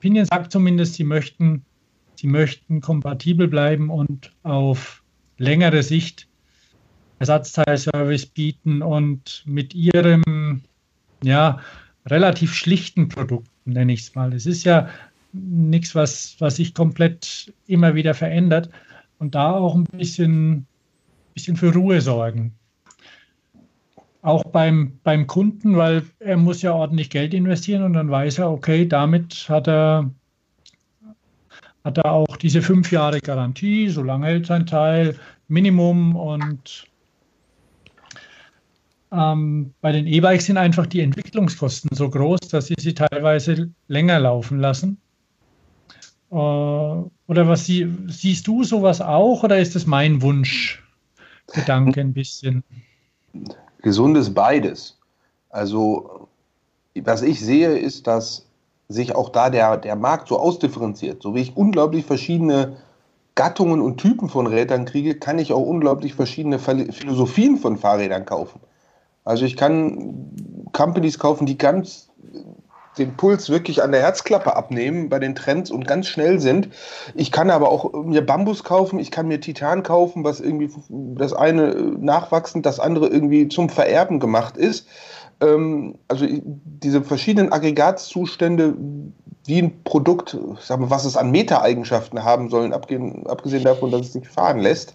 Pinion 0.00 0.26
sagt 0.26 0.50
zumindest, 0.50 0.94
sie 0.94 1.04
möchten, 1.04 1.64
sie 2.18 2.26
möchten 2.26 2.80
kompatibel 2.80 3.48
bleiben 3.48 3.90
und 3.90 4.32
auf 4.42 5.02
längere 5.38 5.82
Sicht 5.82 6.28
Ersatzteilservice 7.18 8.26
bieten 8.26 8.82
und 8.82 9.42
mit 9.46 9.74
ihrem 9.74 10.62
ja, 11.22 11.60
relativ 12.06 12.54
schlichten 12.54 13.08
Produkt, 13.08 13.48
nenne 13.64 13.92
ich 13.92 14.00
es 14.00 14.14
mal. 14.14 14.32
Es 14.34 14.46
ist 14.46 14.64
ja 14.64 14.88
nichts, 15.32 15.94
was, 15.94 16.36
was 16.38 16.56
sich 16.56 16.74
komplett 16.74 17.52
immer 17.66 17.94
wieder 17.94 18.14
verändert 18.14 18.70
und 19.18 19.34
da 19.34 19.52
auch 19.52 19.74
ein 19.74 19.84
bisschen 19.84 20.66
bisschen 21.36 21.56
für 21.56 21.72
Ruhe 21.72 22.00
sorgen. 22.00 22.54
Auch 24.22 24.42
beim, 24.44 24.98
beim 25.04 25.26
Kunden, 25.28 25.76
weil 25.76 26.02
er 26.18 26.36
muss 26.36 26.62
ja 26.62 26.72
ordentlich 26.72 27.10
Geld 27.10 27.34
investieren 27.34 27.84
und 27.84 27.92
dann 27.92 28.10
weiß 28.10 28.38
er, 28.38 28.50
okay, 28.50 28.88
damit 28.88 29.46
hat 29.48 29.68
er, 29.68 30.10
hat 31.86 31.98
er 31.98 32.10
auch 32.10 32.36
diese 32.36 32.62
fünf 32.62 32.90
Jahre 32.90 33.20
Garantie, 33.20 33.88
so 33.88 34.02
lange 34.02 34.26
hält 34.26 34.46
sein 34.46 34.66
Teil, 34.66 35.16
Minimum 35.46 36.16
und 36.16 36.84
ähm, 39.12 39.72
bei 39.80 39.92
den 39.92 40.08
E-Bikes 40.08 40.46
sind 40.46 40.56
einfach 40.56 40.86
die 40.86 41.00
Entwicklungskosten 41.00 41.90
so 41.94 42.10
groß, 42.10 42.40
dass 42.50 42.66
sie 42.66 42.74
sie 42.76 42.92
teilweise 42.92 43.70
länger 43.86 44.18
laufen 44.18 44.58
lassen. 44.58 44.98
Äh, 46.32 46.34
oder 46.34 47.08
was 47.28 47.66
sie, 47.66 47.88
siehst 48.08 48.48
du 48.48 48.64
sowas 48.64 49.00
auch 49.00 49.44
oder 49.44 49.60
ist 49.60 49.76
das 49.76 49.86
mein 49.86 50.20
Wunsch? 50.22 50.82
Gedanke 51.54 52.00
ein 52.00 52.12
bisschen? 52.12 52.64
Gesundes 53.82 54.34
beides. 54.34 54.98
Also, 55.50 56.26
was 56.96 57.22
ich 57.22 57.40
sehe, 57.40 57.78
ist, 57.78 58.08
dass 58.08 58.45
sich 58.88 59.14
auch 59.14 59.30
da 59.30 59.50
der, 59.50 59.76
der 59.76 59.96
Markt 59.96 60.28
so 60.28 60.38
ausdifferenziert. 60.38 61.22
So 61.22 61.34
wie 61.34 61.40
ich 61.40 61.56
unglaublich 61.56 62.04
verschiedene 62.04 62.76
Gattungen 63.34 63.80
und 63.80 63.98
Typen 63.98 64.28
von 64.28 64.46
Rädern 64.46 64.84
kriege, 64.84 65.16
kann 65.16 65.38
ich 65.38 65.52
auch 65.52 65.66
unglaublich 65.66 66.14
verschiedene 66.14 66.58
Philosophien 66.58 67.58
von 67.58 67.76
Fahrrädern 67.76 68.24
kaufen. 68.24 68.60
Also 69.24 69.44
ich 69.44 69.56
kann 69.56 70.30
Companies 70.72 71.18
kaufen, 71.18 71.46
die 71.46 71.58
ganz 71.58 72.08
den 72.98 73.16
Puls 73.16 73.50
wirklich 73.50 73.82
an 73.82 73.92
der 73.92 74.00
Herzklappe 74.00 74.56
abnehmen 74.56 75.08
bei 75.08 75.18
den 75.18 75.34
Trends 75.34 75.70
und 75.70 75.86
ganz 75.86 76.06
schnell 76.06 76.40
sind. 76.40 76.68
Ich 77.14 77.30
kann 77.30 77.50
aber 77.50 77.70
auch 77.70 77.92
mir 77.92 78.24
Bambus 78.24 78.64
kaufen, 78.64 78.98
ich 78.98 79.10
kann 79.10 79.28
mir 79.28 79.40
Titan 79.40 79.82
kaufen, 79.82 80.24
was 80.24 80.40
irgendwie 80.40 80.70
das 80.88 81.32
eine 81.32 81.74
nachwachsend, 81.98 82.64
das 82.64 82.80
andere 82.80 83.08
irgendwie 83.08 83.48
zum 83.48 83.68
Vererben 83.68 84.20
gemacht 84.20 84.56
ist. 84.56 84.88
Ähm, 85.40 85.96
also 86.08 86.26
diese 86.28 87.02
verschiedenen 87.02 87.52
Aggregatzustände, 87.52 88.74
wie 89.44 89.62
ein 89.62 89.82
Produkt, 89.84 90.36
sagen 90.60 90.82
wir, 90.82 90.90
was 90.90 91.04
es 91.04 91.16
an 91.16 91.30
Meta-Eigenschaften 91.30 92.24
haben 92.24 92.50
sollen, 92.50 92.72
abgesehen 92.72 93.64
davon, 93.64 93.90
dass 93.90 94.02
es 94.02 94.12
sich 94.14 94.28
fahren 94.28 94.58
lässt, 94.58 94.94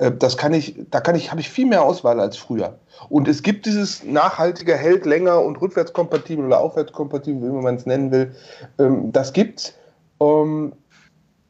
äh, 0.00 0.10
das 0.10 0.36
kann 0.36 0.54
ich, 0.54 0.74
da 0.90 1.00
kann 1.00 1.14
ich, 1.14 1.30
habe 1.30 1.40
ich 1.40 1.50
viel 1.50 1.66
mehr 1.66 1.82
Auswahl 1.82 2.18
als 2.20 2.36
früher. 2.36 2.78
Und 3.08 3.28
es 3.28 3.42
gibt 3.42 3.66
dieses 3.66 4.04
nachhaltige, 4.04 4.76
hält 4.76 5.06
länger 5.06 5.40
und 5.42 5.60
rückwärtskompatibel 5.60 6.44
oder 6.46 6.60
aufwärtskompatibel, 6.60 7.42
wie 7.42 7.62
man 7.62 7.76
es 7.76 7.86
nennen 7.86 8.10
will. 8.10 8.34
Ähm, 8.78 9.12
das 9.12 9.32
gibt's. 9.32 9.74
Ähm, 10.20 10.72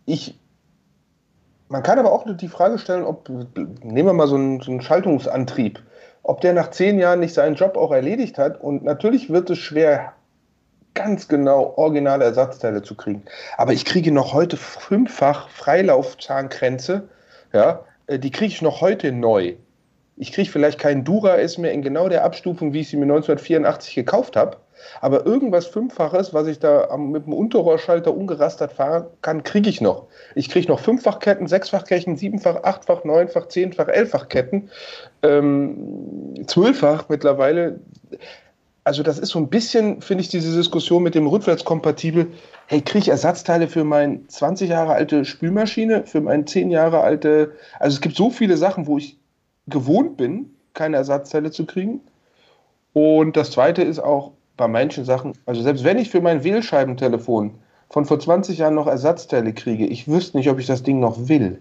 ich, 0.07 0.39
man 1.69 1.83
kann 1.83 1.99
aber 1.99 2.13
auch 2.13 2.27
die 2.27 2.49
Frage 2.49 2.79
stellen, 2.79 3.05
ob, 3.05 3.29
nehmen 3.29 4.09
wir 4.09 4.13
mal 4.13 4.27
so 4.27 4.35
einen, 4.35 4.61
so 4.61 4.71
einen 4.73 4.81
Schaltungsantrieb, 4.81 5.81
ob 6.23 6.41
der 6.41 6.53
nach 6.53 6.71
zehn 6.71 6.99
Jahren 6.99 7.21
nicht 7.21 7.35
seinen 7.35 7.55
Job 7.55 7.77
auch 7.77 7.93
erledigt 7.93 8.39
hat. 8.39 8.61
Und 8.61 8.85
natürlich 8.85 9.31
wird 9.31 9.51
es 9.51 9.59
schwer, 9.59 10.13
ganz 10.95 11.29
genau 11.29 11.75
originale 11.77 12.25
Ersatzteile 12.25 12.83
zu 12.83 12.95
kriegen. 12.95 13.23
Aber 13.57 13.73
ich 13.73 13.85
kriege 13.85 14.13
noch 14.13 14.35
heute 14.35 14.57
fünffach 14.57 15.49
Freilaufzahnkränze, 15.49 17.09
ja, 17.53 17.85
äh, 18.07 18.19
die 18.19 18.31
kriege 18.31 18.53
ich 18.53 18.63
noch 18.63 18.81
heute 18.81 19.13
neu. 19.13 19.55
Ich 20.17 20.33
kriege 20.33 20.51
vielleicht 20.51 20.79
keinen 20.79 21.05
Dura-S 21.05 21.57
mehr 21.57 21.73
in 21.73 21.83
genau 21.83 22.09
der 22.09 22.25
Abstufung, 22.25 22.75
wie 22.75 22.81
ich 22.81 22.91
sie 22.91 22.97
mir 22.97 23.05
1984 23.05 23.95
gekauft 23.95 24.37
habe. 24.37 24.59
Aber 25.01 25.27
irgendwas 25.27 25.67
Fünffaches, 25.67 26.35
was 26.35 26.47
ich 26.47 26.59
da 26.59 26.97
mit 26.97 27.27
dem 27.27 27.33
Unterrohrschalter 27.33 28.15
ungerastert 28.17 28.73
fahren 28.73 29.07
kann, 29.23 29.43
kriege 29.43 29.69
ich 29.69 29.81
noch. 29.81 30.07
Ich 30.35 30.49
kriege 30.49 30.69
noch 30.69 30.81
Fünffachketten, 30.81 31.47
Sechsfachketten, 31.47 32.17
Siebenfach, 32.17 32.65
Achtfach, 32.65 33.05
Neunfach, 33.05 33.49
Zehnfach, 33.49 33.89
Elffachketten, 33.89 34.71
ähm, 35.23 36.35
Zwölffach 36.47 37.09
mittlerweile. 37.09 37.81
Also 38.85 39.03
das 39.03 39.19
ist 39.19 39.31
so 39.31 39.39
ein 39.39 39.49
bisschen, 39.49 40.01
finde 40.01 40.23
ich, 40.23 40.29
diese 40.29 40.57
Diskussion 40.57 41.03
mit 41.03 41.15
dem 41.15 41.27
rückwärtskompatibel. 41.27 42.29
Hey, 42.67 42.81
kriege 42.81 43.01
ich 43.01 43.09
Ersatzteile 43.09 43.69
für 43.69 43.85
meine 43.85 44.27
20 44.27 44.71
Jahre 44.71 44.95
alte 44.95 45.25
Spülmaschine, 45.25 46.07
für 46.07 46.21
meine 46.21 46.45
10 46.45 46.71
Jahre 46.71 47.01
alte... 47.01 47.53
Also 47.79 47.97
es 47.97 48.01
gibt 48.01 48.17
so 48.17 48.31
viele 48.31 48.57
Sachen, 48.57 48.87
wo 48.87 48.99
ich 48.99 49.19
gewohnt 49.67 50.17
bin, 50.17 50.55
keine 50.75 50.97
Ersatzteile 50.97 51.51
zu 51.51 51.67
kriegen. 51.67 52.01
Und 52.93 53.37
das 53.37 53.51
Zweite 53.53 53.83
ist 53.83 53.99
auch, 53.99 54.33
bei 54.61 54.69
manchen 54.69 55.07
Sachen, 55.07 55.33
also 55.47 55.63
selbst 55.63 55.85
wenn 55.85 55.99
ich 55.99 56.11
für 56.11 56.21
mein 56.21 56.45
Wählscheibentelefon 56.45 57.53
von 57.89 58.05
vor 58.05 58.21
20 58.21 58.59
Jahren 58.59 58.75
noch 58.75 58.87
Ersatzteile 58.87 59.55
kriege, 59.55 59.87
ich 59.87 60.07
wüsste 60.07 60.37
nicht, 60.37 60.51
ob 60.51 60.59
ich 60.59 60.67
das 60.67 60.83
Ding 60.83 61.01
noch 61.01 61.29
will. 61.29 61.61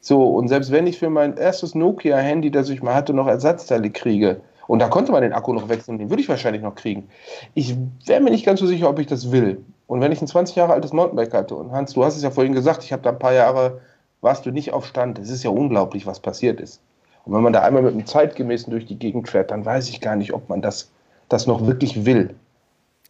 So, 0.00 0.24
und 0.24 0.48
selbst 0.48 0.72
wenn 0.72 0.88
ich 0.88 0.98
für 0.98 1.10
mein 1.10 1.36
erstes 1.36 1.76
Nokia-Handy, 1.76 2.50
das 2.50 2.70
ich 2.70 2.82
mal 2.82 2.94
hatte, 2.94 3.14
noch 3.14 3.28
Ersatzteile 3.28 3.90
kriege, 3.90 4.40
und 4.66 4.80
da 4.80 4.88
konnte 4.88 5.12
man 5.12 5.22
den 5.22 5.32
Akku 5.32 5.52
noch 5.52 5.68
wechseln, 5.68 5.98
den 5.98 6.10
würde 6.10 6.20
ich 6.20 6.28
wahrscheinlich 6.28 6.60
noch 6.60 6.74
kriegen. 6.74 7.08
Ich 7.54 7.76
wäre 8.04 8.20
mir 8.20 8.30
nicht 8.30 8.44
ganz 8.44 8.60
so 8.60 8.66
sicher, 8.66 8.90
ob 8.90 8.98
ich 8.98 9.06
das 9.06 9.30
will. 9.30 9.64
Und 9.86 10.00
wenn 10.00 10.10
ich 10.10 10.20
ein 10.20 10.26
20 10.26 10.56
Jahre 10.56 10.72
altes 10.74 10.92
Mountainbike 10.92 11.32
hatte, 11.32 11.54
und 11.54 11.70
Hans, 11.70 11.94
du 11.94 12.04
hast 12.04 12.16
es 12.16 12.22
ja 12.24 12.30
vorhin 12.30 12.52
gesagt, 12.52 12.82
ich 12.82 12.92
habe 12.92 13.02
da 13.02 13.10
ein 13.10 13.18
paar 13.18 13.32
Jahre, 13.32 13.80
warst 14.20 14.44
du 14.44 14.50
nicht 14.50 14.72
auf 14.72 14.86
Stand. 14.86 15.20
Es 15.20 15.30
ist 15.30 15.44
ja 15.44 15.50
unglaublich, 15.50 16.04
was 16.04 16.18
passiert 16.18 16.60
ist. 16.60 16.80
Und 17.24 17.32
wenn 17.34 17.42
man 17.42 17.52
da 17.52 17.62
einmal 17.62 17.82
mit 17.82 17.92
einem 17.92 18.06
zeitgemäßen 18.06 18.70
durch 18.70 18.86
die 18.86 18.98
Gegend 18.98 19.28
fährt, 19.28 19.52
dann 19.52 19.64
weiß 19.64 19.88
ich 19.88 20.00
gar 20.00 20.16
nicht, 20.16 20.34
ob 20.34 20.48
man 20.48 20.60
das 20.60 20.90
das 21.28 21.46
noch 21.46 21.66
wirklich 21.66 22.04
will. 22.04 22.34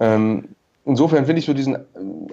Ähm, 0.00 0.48
insofern 0.84 1.26
finde 1.26 1.40
ich 1.40 1.46
so 1.46 1.52
diesen, 1.52 1.78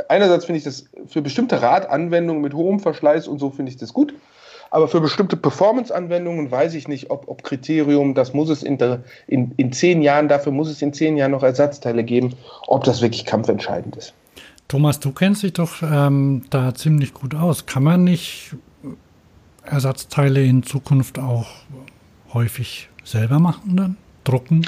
einerseits 0.10 0.46
finde 0.46 0.58
ich 0.58 0.64
das 0.64 0.86
für 1.08 1.22
bestimmte 1.22 1.62
Radanwendungen 1.62 2.42
mit 2.42 2.54
hohem 2.54 2.80
Verschleiß 2.80 3.28
und 3.28 3.40
so 3.40 3.50
finde 3.50 3.72
ich 3.72 3.78
das 3.78 3.94
gut. 3.94 4.14
Aber 4.72 4.88
für 4.88 5.00
bestimmte 5.00 5.38
Performance-Anwendungen 5.38 6.52
weiß 6.52 6.74
ich 6.74 6.88
nicht, 6.88 7.10
ob, 7.10 7.28
ob 7.28 7.44
Kriterium, 7.44 8.14
das 8.14 8.34
muss 8.34 8.50
es 8.50 8.64
in, 8.64 8.78
in, 9.28 9.52
in 9.58 9.72
zehn 9.72 10.02
Jahren, 10.02 10.28
dafür 10.28 10.52
muss 10.52 10.70
es 10.70 10.82
in 10.82 10.92
zehn 10.92 11.18
Jahren 11.18 11.32
noch 11.32 11.44
Ersatzteile 11.44 12.04
geben, 12.04 12.34
ob 12.68 12.84
das 12.84 13.02
wirklich 13.02 13.26
kampfentscheidend 13.26 13.96
ist. 13.96 14.14
Thomas, 14.68 15.00
du 15.00 15.12
kennst 15.12 15.44
dich 15.44 15.54
doch 15.54 15.82
ähm, 15.84 16.44
da 16.50 16.74
ziemlich 16.74 17.14
gut 17.14 17.36
aus. 17.36 17.68
Kann 17.68 17.84
man 17.84 18.04
nicht 18.04 18.56
Ersatzteile 19.64 20.44
in 20.44 20.64
Zukunft 20.64 21.20
auch 21.20 21.48
häufig 22.34 22.90
selber 23.04 23.40
machen 23.40 23.78
dann? 23.78 23.98
Drucken? 24.24 24.66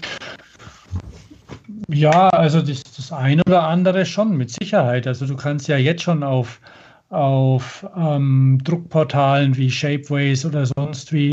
Ja, 1.90 2.30
also 2.30 2.62
das, 2.62 2.84
das 2.84 3.12
eine 3.12 3.42
oder 3.48 3.64
andere 3.64 4.06
schon, 4.06 4.36
mit 4.36 4.52
Sicherheit. 4.52 5.08
Also 5.08 5.26
du 5.26 5.36
kannst 5.36 5.68
ja 5.68 5.78
jetzt 5.78 6.04
schon 6.04 6.24
auf, 6.24 6.60
auf 7.10 7.86
ähm, 7.96 8.60
Druckportalen 8.64 9.56
wie 9.56 9.72
Shapeways 9.72 10.46
oder 10.46 10.66
sonst 10.66 11.14
wie 11.14 11.32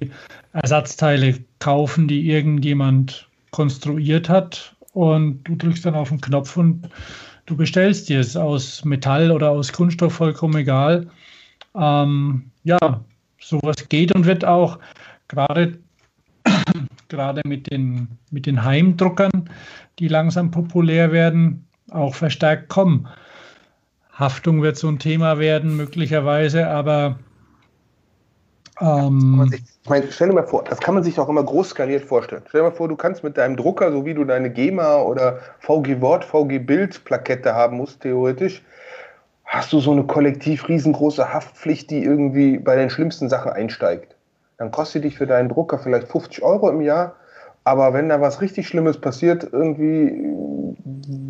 Ersatzteile 0.52 1.38
kaufen, 1.58 2.06
die 2.08 2.30
irgendjemand 2.30 3.28
konstruiert 3.50 4.28
hat 4.28 4.74
und 4.92 5.42
du 5.44 5.56
drückst 5.56 5.84
dann 5.84 5.94
auf 5.94 6.08
den 6.08 6.20
Knopf 6.20 6.56
und 6.56 6.88
du 7.46 7.56
bestellst 7.56 8.08
dir 8.08 8.20
es 8.20 8.36
aus 8.36 8.84
Metall 8.84 9.30
oder 9.30 9.50
aus 9.50 9.72
Kunststoff, 9.72 10.14
vollkommen 10.14 10.56
egal. 10.56 11.08
Ähm, 11.74 12.50
ja, 12.62 12.78
sowas 13.40 13.88
geht 13.88 14.14
und 14.14 14.24
wird 14.24 14.44
auch 14.44 14.78
gerade 15.28 15.78
gerade 17.08 17.42
mit 17.46 17.70
den, 17.70 18.08
mit 18.30 18.46
den 18.46 18.64
Heimdruckern, 18.64 19.50
die 19.98 20.08
langsam 20.08 20.50
populär 20.50 21.12
werden, 21.12 21.66
auch 21.90 22.14
verstärkt 22.14 22.68
kommen. 22.68 23.08
Haftung 24.12 24.62
wird 24.62 24.76
so 24.76 24.88
ein 24.88 24.98
Thema 24.98 25.38
werden, 25.38 25.76
möglicherweise, 25.76 26.68
aber. 26.68 27.18
Ähm, 28.80 29.50
ich 29.52 29.88
meine, 29.88 30.10
stell 30.10 30.28
dir 30.28 30.34
mal 30.34 30.46
vor, 30.46 30.64
das 30.64 30.80
kann 30.80 30.94
man 30.94 31.04
sich 31.04 31.18
auch 31.18 31.28
immer 31.28 31.42
groß 31.42 31.70
skaliert 31.70 32.04
vorstellen. 32.04 32.42
Stell 32.48 32.60
dir 32.60 32.70
mal 32.70 32.74
vor, 32.74 32.88
du 32.88 32.96
kannst 32.96 33.22
mit 33.22 33.36
deinem 33.36 33.56
Drucker, 33.56 33.92
so 33.92 34.04
wie 34.04 34.14
du 34.14 34.24
deine 34.24 34.50
GEMA 34.50 34.96
oder 35.02 35.40
VG 35.60 36.00
Wort, 36.00 36.24
VG 36.24 36.58
Bild 36.58 37.04
Plakette 37.04 37.54
haben 37.54 37.76
musst, 37.76 38.00
theoretisch, 38.00 38.62
hast 39.44 39.72
du 39.72 39.80
so 39.80 39.92
eine 39.92 40.04
kollektiv 40.04 40.68
riesengroße 40.68 41.32
Haftpflicht, 41.32 41.90
die 41.90 42.02
irgendwie 42.02 42.58
bei 42.58 42.76
den 42.76 42.90
schlimmsten 42.90 43.28
Sachen 43.28 43.52
einsteigt 43.52 44.14
dann 44.56 44.70
kostet 44.70 45.04
dich 45.04 45.16
für 45.16 45.26
deinen 45.26 45.48
Drucker 45.48 45.78
vielleicht 45.78 46.08
50 46.08 46.42
Euro 46.42 46.70
im 46.70 46.80
Jahr. 46.80 47.16
Aber 47.64 47.94
wenn 47.94 48.10
da 48.10 48.20
was 48.20 48.42
richtig 48.42 48.68
Schlimmes 48.68 49.00
passiert, 49.00 49.48
irgendwie, 49.50 50.22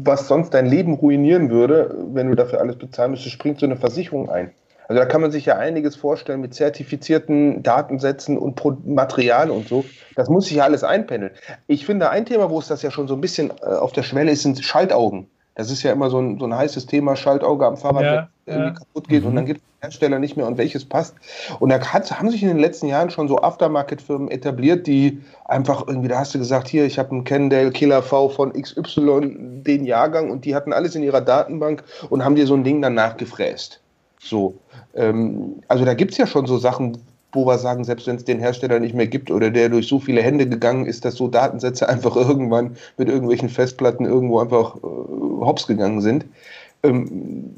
was 0.02 0.26
sonst 0.26 0.50
dein 0.50 0.66
Leben 0.66 0.94
ruinieren 0.94 1.48
würde, 1.48 1.96
wenn 2.12 2.28
du 2.28 2.34
dafür 2.34 2.60
alles 2.60 2.76
bezahlen 2.76 3.12
müsstest, 3.12 3.34
springt 3.34 3.60
so 3.60 3.66
eine 3.66 3.76
Versicherung 3.76 4.28
ein. 4.28 4.50
Also 4.88 5.00
da 5.00 5.06
kann 5.06 5.22
man 5.22 5.30
sich 5.30 5.46
ja 5.46 5.56
einiges 5.56 5.96
vorstellen 5.96 6.40
mit 6.40 6.52
zertifizierten 6.52 7.62
Datensätzen 7.62 8.36
und 8.36 8.60
Material 8.86 9.50
und 9.50 9.68
so. 9.68 9.84
Das 10.14 10.28
muss 10.28 10.46
sich 10.46 10.56
ja 10.56 10.64
alles 10.64 10.84
einpendeln. 10.84 11.32
Ich 11.68 11.86
finde, 11.86 12.10
ein 12.10 12.26
Thema, 12.26 12.50
wo 12.50 12.58
es 12.58 12.68
das 12.68 12.82
ja 12.82 12.90
schon 12.90 13.08
so 13.08 13.14
ein 13.14 13.20
bisschen 13.20 13.50
äh, 13.62 13.66
auf 13.66 13.92
der 13.92 14.02
Schwelle 14.02 14.32
ist, 14.32 14.42
sind 14.42 14.62
Schaltaugen. 14.62 15.28
Das 15.54 15.70
ist 15.70 15.82
ja 15.82 15.92
immer 15.92 16.10
so 16.10 16.18
ein, 16.18 16.38
so 16.38 16.46
ein 16.46 16.54
heißes 16.54 16.86
Thema, 16.86 17.14
Schaltauge 17.14 17.66
am 17.66 17.76
Fahrrad, 17.76 18.02
ja, 18.02 18.28
irgendwie 18.46 18.68
ja. 18.68 18.74
kaputt 18.74 19.08
geht 19.08 19.22
mhm. 19.22 19.28
und 19.28 19.36
dann 19.36 19.46
gibt 19.46 19.60
es 19.60 19.66
Hersteller 19.82 20.18
nicht 20.18 20.36
mehr 20.36 20.46
und 20.46 20.58
welches 20.58 20.84
passt. 20.84 21.14
Und 21.60 21.68
da 21.68 21.80
hat, 21.80 22.10
haben 22.18 22.30
sich 22.30 22.42
in 22.42 22.48
den 22.48 22.58
letzten 22.58 22.88
Jahren 22.88 23.10
schon 23.10 23.28
so 23.28 23.40
Aftermarket-Firmen 23.40 24.30
etabliert, 24.30 24.86
die 24.86 25.20
einfach 25.44 25.86
irgendwie, 25.86 26.08
da 26.08 26.18
hast 26.18 26.34
du 26.34 26.38
gesagt, 26.38 26.68
hier, 26.68 26.84
ich 26.86 26.98
habe 26.98 27.10
einen 27.10 27.24
Cannondale 27.24 27.70
Killer 27.70 28.02
V 28.02 28.28
von 28.30 28.52
XY, 28.52 29.62
den 29.62 29.84
Jahrgang 29.84 30.30
und 30.30 30.44
die 30.44 30.54
hatten 30.54 30.72
alles 30.72 30.94
in 30.94 31.02
ihrer 31.02 31.20
Datenbank 31.20 31.84
und 32.10 32.24
haben 32.24 32.34
dir 32.34 32.46
so 32.46 32.54
ein 32.54 32.64
Ding 32.64 32.82
dann 32.82 32.94
nachgefräst. 32.94 33.80
So, 34.18 34.54
ähm, 34.94 35.62
also 35.68 35.84
da 35.84 35.94
gibt 35.94 36.12
es 36.12 36.18
ja 36.18 36.26
schon 36.26 36.46
so 36.46 36.58
Sachen, 36.58 36.98
wo 37.34 37.46
wir 37.46 37.58
sagen, 37.58 37.84
selbst 37.84 38.06
wenn 38.06 38.16
es 38.16 38.24
den 38.24 38.38
Hersteller 38.38 38.78
nicht 38.78 38.94
mehr 38.94 39.08
gibt 39.08 39.30
oder 39.30 39.50
der 39.50 39.68
durch 39.68 39.88
so 39.88 39.98
viele 39.98 40.22
Hände 40.22 40.48
gegangen 40.48 40.86
ist, 40.86 41.04
dass 41.04 41.16
so 41.16 41.28
Datensätze 41.28 41.88
einfach 41.90 42.16
irgendwann 42.16 42.76
mit 42.96 43.08
irgendwelchen 43.08 43.48
Festplatten 43.48 44.06
irgendwo 44.06 44.40
einfach 44.40 44.76
äh, 44.76 44.78
hops 45.46 45.66
gegangen 45.66 46.00
sind. 46.00 46.26
Ähm, 46.82 47.50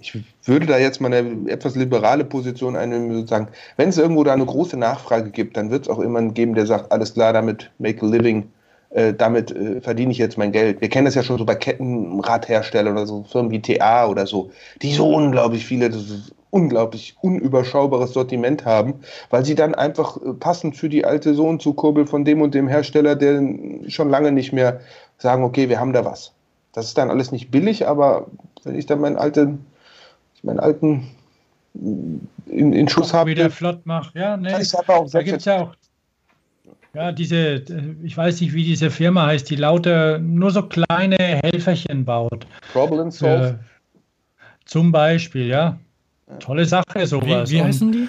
ich 0.00 0.18
würde 0.44 0.66
da 0.66 0.78
jetzt 0.78 1.00
mal 1.00 1.12
eine 1.12 1.50
etwas 1.50 1.74
liberale 1.74 2.24
Position 2.24 2.76
einnehmen, 2.76 3.12
sozusagen, 3.12 3.48
wenn 3.76 3.90
es 3.90 3.98
irgendwo 3.98 4.24
da 4.24 4.32
eine 4.32 4.46
große 4.46 4.76
Nachfrage 4.76 5.30
gibt, 5.30 5.56
dann 5.56 5.70
wird 5.70 5.82
es 5.82 5.88
auch 5.88 6.00
jemanden 6.00 6.34
geben, 6.34 6.54
der 6.54 6.66
sagt, 6.66 6.90
alles 6.90 7.14
klar, 7.14 7.32
damit 7.32 7.70
make 7.78 8.04
a 8.04 8.08
living, 8.08 8.50
äh, 8.90 9.12
damit 9.12 9.50
äh, 9.50 9.80
verdiene 9.80 10.12
ich 10.12 10.18
jetzt 10.18 10.38
mein 10.38 10.52
Geld. 10.52 10.80
Wir 10.80 10.88
kennen 10.88 11.04
das 11.04 11.14
ja 11.14 11.22
schon 11.22 11.36
so 11.36 11.44
bei 11.44 11.54
Kettenradherstellern 11.54 12.94
oder 12.94 13.06
so, 13.06 13.24
Firmen 13.24 13.50
wie 13.50 13.60
TA 13.60 14.06
oder 14.06 14.26
so, 14.26 14.50
die 14.80 14.92
so 14.92 15.14
unglaublich 15.14 15.66
viele, 15.66 15.90
das 15.90 16.02
ist 16.02 16.34
unglaublich 16.50 17.16
unüberschaubares 17.20 18.14
Sortiment 18.14 18.64
haben, 18.64 18.94
weil 19.28 19.44
sie 19.44 19.54
dann 19.54 19.74
einfach 19.74 20.16
äh, 20.16 20.32
passend 20.32 20.76
für 20.76 20.88
die 20.88 21.04
alte 21.04 21.34
Sohn 21.34 21.60
zu 21.60 21.74
Kurbel 21.74 22.06
von 22.06 22.24
dem 22.24 22.40
und 22.40 22.54
dem 22.54 22.68
Hersteller, 22.68 23.16
der 23.16 23.42
schon 23.88 24.08
lange 24.08 24.32
nicht 24.32 24.54
mehr 24.54 24.80
sagen, 25.18 25.44
okay, 25.44 25.68
wir 25.68 25.78
haben 25.78 25.92
da 25.92 26.06
was. 26.06 26.32
Das 26.72 26.86
ist 26.86 26.98
dann 26.98 27.10
alles 27.10 27.32
nicht 27.32 27.50
billig, 27.50 27.86
aber 27.86 28.26
wenn 28.64 28.74
ich 28.74 28.86
dann 28.86 29.00
meinen 29.00 29.16
alten, 29.16 29.64
meinen 30.42 30.60
alten 30.60 31.08
äh, 31.74 32.50
in, 32.50 32.72
in 32.72 32.88
Schuss 32.88 33.12
habe. 33.12 33.30
Wieder 33.30 33.50
flott 33.50 33.84
mache. 33.86 34.18
Ja, 34.18 34.36
nee, 34.36 34.50
da 34.50 35.22
gibt 35.22 35.38
es 35.38 35.44
ja 35.44 35.62
auch 35.62 35.74
ja, 36.94 37.12
diese, 37.12 37.62
ich 38.02 38.16
weiß 38.16 38.40
nicht, 38.40 38.54
wie 38.54 38.64
diese 38.64 38.90
Firma 38.90 39.26
heißt, 39.26 39.48
die 39.50 39.56
lauter 39.56 40.18
nur 40.18 40.50
so 40.50 40.62
kleine 40.62 41.16
Helferchen 41.18 42.04
baut. 42.04 42.46
Problem 42.72 43.10
Solve. 43.10 43.58
Äh, 43.60 44.44
zum 44.64 44.90
Beispiel, 44.90 45.46
ja. 45.46 45.78
Tolle 46.40 46.64
Sache, 46.64 47.06
sowas. 47.06 47.50
Wie, 47.50 47.56
wie 47.56 47.62
heißen 47.62 47.92
die? 47.92 48.08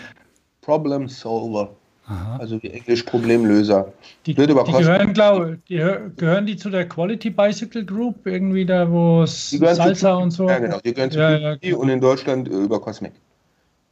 Problem 0.61 1.07
Solver. 1.07 1.75
Aha. 2.09 2.37
Also 2.39 2.61
wie 2.63 2.71
Englisch 2.71 3.03
Problemlöser. 3.03 3.93
Die, 4.25 4.33
die 4.33 4.45
gehören, 4.45 5.13
glaube 5.13 5.59
die 5.69 5.75
gehören 5.75 6.45
die 6.47 6.57
zu 6.57 6.71
der 6.71 6.89
Quality 6.89 7.29
Bicycle 7.29 7.85
Group, 7.85 8.25
irgendwie 8.25 8.65
da, 8.65 8.89
wo 8.89 9.21
es 9.23 9.51
Salsa 9.51 10.15
und 10.15 10.31
so. 10.31 10.49
Ja, 10.49 10.57
genau, 10.57 10.79
die 10.83 10.93
gehören 10.93 11.11
zu 11.11 11.19
ja, 11.19 11.37
ja, 11.37 11.55
genau. 11.55 11.77
und 11.77 11.89
in 11.89 12.01
Deutschland 12.01 12.47
äh, 12.47 12.51
über 12.51 12.81
Cosmic. 12.81 13.11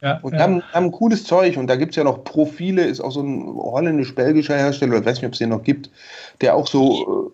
Ja, 0.00 0.18
und 0.22 0.32
ja. 0.32 0.40
Haben, 0.40 0.62
haben 0.72 0.90
cooles 0.90 1.24
Zeug 1.24 1.56
und 1.56 1.68
da 1.68 1.76
gibt 1.76 1.90
es 1.92 1.96
ja 1.96 2.04
noch 2.04 2.24
Profile, 2.24 2.84
ist 2.84 3.00
auch 3.00 3.12
so 3.12 3.20
ein 3.20 3.46
holländisch-belgischer 3.46 4.56
Hersteller, 4.56 4.98
ich 4.98 5.04
weiß 5.04 5.16
nicht, 5.18 5.26
ob 5.26 5.32
es 5.32 5.38
den 5.38 5.50
noch 5.50 5.62
gibt, 5.62 5.90
der 6.40 6.56
auch 6.56 6.66
so 6.66 7.32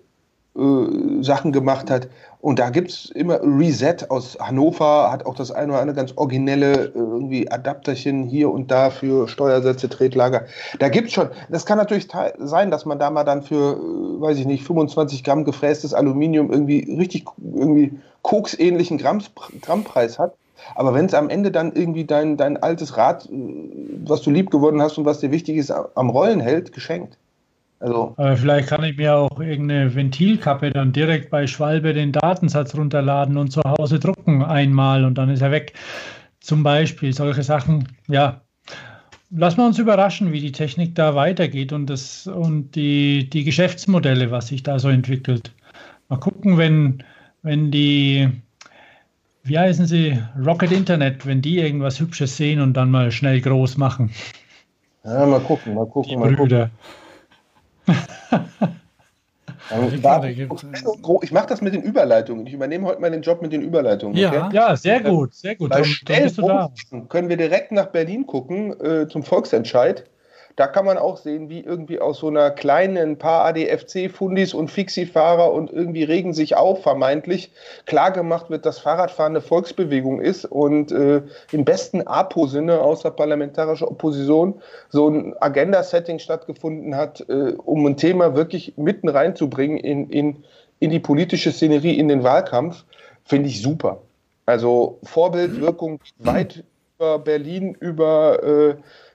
äh, 0.57 0.61
äh, 0.61 1.23
Sachen 1.23 1.53
gemacht 1.53 1.91
hat. 1.91 2.09
Und 2.45 2.59
da 2.59 2.69
gibt 2.69 2.91
es 2.91 3.07
immer 3.07 3.41
Reset 3.43 4.11
aus 4.11 4.37
Hannover, 4.39 5.11
hat 5.11 5.25
auch 5.25 5.35
das 5.35 5.51
eine 5.51 5.73
oder 5.73 5.81
andere 5.81 5.97
ganz 5.97 6.13
originelle 6.17 6.89
äh, 6.89 6.91
irgendwie 6.95 7.51
Adapterchen 7.51 8.25
hier 8.25 8.51
und 8.51 8.71
da 8.71 8.91
für 8.91 9.29
Steuersätze, 9.29 9.89
Tretlager. 9.89 10.45
Da 10.79 10.91
gibt 10.91 11.09
es 11.09 11.15
schon, 11.15 11.31
das 11.49 11.65
kann 11.65 11.79
natürlich 11.79 12.07
sein, 12.37 12.71
dass 12.71 12.85
man 12.85 12.99
da 12.99 13.09
mal 13.09 13.25
dann 13.25 13.43
für, 13.43 13.79
äh, 13.79 14.21
weiß 14.21 14.37
ich 14.37 14.45
nicht, 14.45 14.63
25 14.63 15.25
Gramm 15.25 15.47
gefrästes 15.47 15.95
Aluminium 15.95 16.53
irgendwie 16.53 16.95
richtig 16.99 17.25
irgendwie 17.43 17.99
koksähnlichen 18.21 18.99
Gramm, 18.99 19.23
Grammpreis 19.63 20.19
hat. 20.19 20.35
Aber 20.75 20.93
wenn 20.93 21.07
es 21.07 21.15
am 21.15 21.31
Ende 21.31 21.51
dann 21.51 21.73
irgendwie 21.73 22.05
dein, 22.05 22.37
dein 22.37 22.63
altes 22.63 22.99
Rad, 22.99 23.25
äh, 23.25 23.33
was 24.05 24.21
du 24.21 24.31
lieb 24.31 24.51
gewonnen 24.51 24.83
hast 24.83 24.99
und 24.99 25.07
was 25.07 25.21
dir 25.21 25.31
wichtig 25.31 25.57
ist, 25.57 25.71
am 25.71 26.11
Rollen 26.11 26.41
hält, 26.41 26.73
geschenkt. 26.75 27.17
Also. 27.81 28.15
Aber 28.17 28.37
vielleicht 28.37 28.69
kann 28.69 28.85
ich 28.85 28.97
mir 28.97 29.15
auch 29.15 29.41
irgendeine 29.41 29.95
Ventilkappe 29.95 30.71
dann 30.71 30.93
direkt 30.93 31.31
bei 31.31 31.47
Schwalbe 31.47 31.93
den 31.93 32.13
Datensatz 32.13 32.75
runterladen 32.75 33.37
und 33.37 33.51
zu 33.51 33.63
Hause 33.63 33.99
drucken 33.99 34.43
einmal 34.43 35.05
und 35.05 35.19
dann 35.19 35.29
ist 35.29 35.43
er 35.43 35.51
weg. 35.51 35.75
Zum 36.41 36.63
Beispiel 36.63 37.13
solche 37.13 37.43
Sachen, 37.43 37.89
ja. 38.09 38.41
Lassen 39.31 39.57
wir 39.59 39.67
uns 39.67 39.79
überraschen, 39.79 40.33
wie 40.33 40.41
die 40.41 40.53
Technik 40.53 40.95
da 40.95 41.15
weitergeht 41.15 41.73
und, 41.73 41.87
das, 41.87 42.27
und 42.27 42.73
die, 42.77 43.29
die 43.29 43.43
Geschäftsmodelle, 43.43 44.31
was 44.31 44.49
sich 44.49 44.63
da 44.63 44.79
so 44.79 44.89
entwickelt. 44.89 45.53
Mal 46.09 46.19
gucken, 46.19 46.57
wenn, 46.57 47.03
wenn 47.43 47.71
die, 47.71 48.31
wie 49.43 49.59
heißen 49.59 49.87
sie, 49.87 50.23
Rocket 50.39 50.71
Internet, 50.71 51.27
wenn 51.27 51.43
die 51.43 51.59
irgendwas 51.59 51.99
Hübsches 51.99 52.37
sehen 52.37 52.61
und 52.61 52.75
dann 52.75 52.91
mal 52.91 53.11
schnell 53.11 53.41
groß 53.41 53.77
machen. 53.77 54.11
Ja, 55.05 55.27
mal 55.27 55.41
gucken, 55.41 55.75
mal 55.75 55.87
gucken, 55.87 56.11
die 56.11 56.17
mal 56.17 56.33
Brüder. 56.33 56.71
gucken. 56.71 57.04
ich 61.23 61.33
mache 61.33 61.47
das 61.47 61.61
mit 61.61 61.75
den 61.75 61.83
Überleitungen. 61.83 62.47
Ich 62.47 62.53
übernehme 62.53 62.87
heute 62.87 63.01
mal 63.01 63.11
den 63.11 63.23
Job 63.23 63.43
mit 63.43 63.53
den 63.53 63.63
Überleitungen. 63.63 64.17
Ja, 64.17 64.47
okay? 64.47 64.57
ja 64.57 64.77
sehr 64.77 65.01
gut, 65.01 65.35
sehr 65.35 65.57
gut. 65.57 65.71
Bei 65.71 65.83
dann, 66.05 66.71
dann 66.91 67.09
können 67.09 67.29
wir 67.29 67.37
direkt 67.37 67.73
nach 67.73 67.87
Berlin 67.87 68.27
gucken 68.27 68.79
äh, 68.81 69.09
zum 69.09 69.23
Volksentscheid. 69.23 70.05
Da 70.57 70.69
kann 70.69 70.85
man 70.85 70.99
auch 70.99 71.17
sehen, 71.17 71.49
wie 71.49 71.61
irgendwie 71.61 71.99
aus 71.99 72.19
so 72.19 72.29
einer 72.29 72.51
kleinen 72.51 73.19
paar 73.19 73.45
ADFC-Fundis 73.47 74.55
und 74.55 74.71
Fixie-Fahrer 74.71 75.53
und 75.53 75.73
irgendwie 75.73 76.05
regen 76.05 76.33
sich 76.33 76.57
auf, 76.57 76.83
vermeintlich, 76.83 77.51
klargemacht 77.87 78.51
wird, 78.51 78.65
dass 78.65 78.79
Fahrradfahren 78.79 79.33
eine 79.33 79.41
Volksbewegung 79.41 80.21
ist 80.21 80.45
und 80.45 80.93
äh, 80.93 81.23
im 81.51 81.65
besten 81.65 82.07
APO-Sinne 82.07 82.81
außerparlamentarischer 82.81 83.91
Opposition 83.91 84.63
so 84.91 85.09
ein 85.09 85.35
Agenda-Setting 85.41 86.21
stattgefunden 86.21 86.97
hat, 86.97 87.29
äh, 87.29 87.55
um 87.65 87.85
ein 87.87 87.97
Thema 87.97 88.37
wirklich 88.37 88.75
mitten 88.77 89.09
reinzubringen 89.09 89.79
in, 89.79 90.09
in, 90.11 90.45
in 90.79 90.91
die 90.91 91.01
politische 91.01 91.51
Szenerie, 91.51 91.99
in 91.99 92.07
den 92.07 92.23
Wahlkampf, 92.23 92.85
finde 93.25 93.49
ich 93.49 93.61
super. 93.61 94.03
Also 94.47 94.99
Vorbildwirkung 95.03 96.01
weit 96.19 96.63
über 96.99 97.19
Berlin, 97.19 97.77
über 97.81 98.43
äh, 98.43 98.75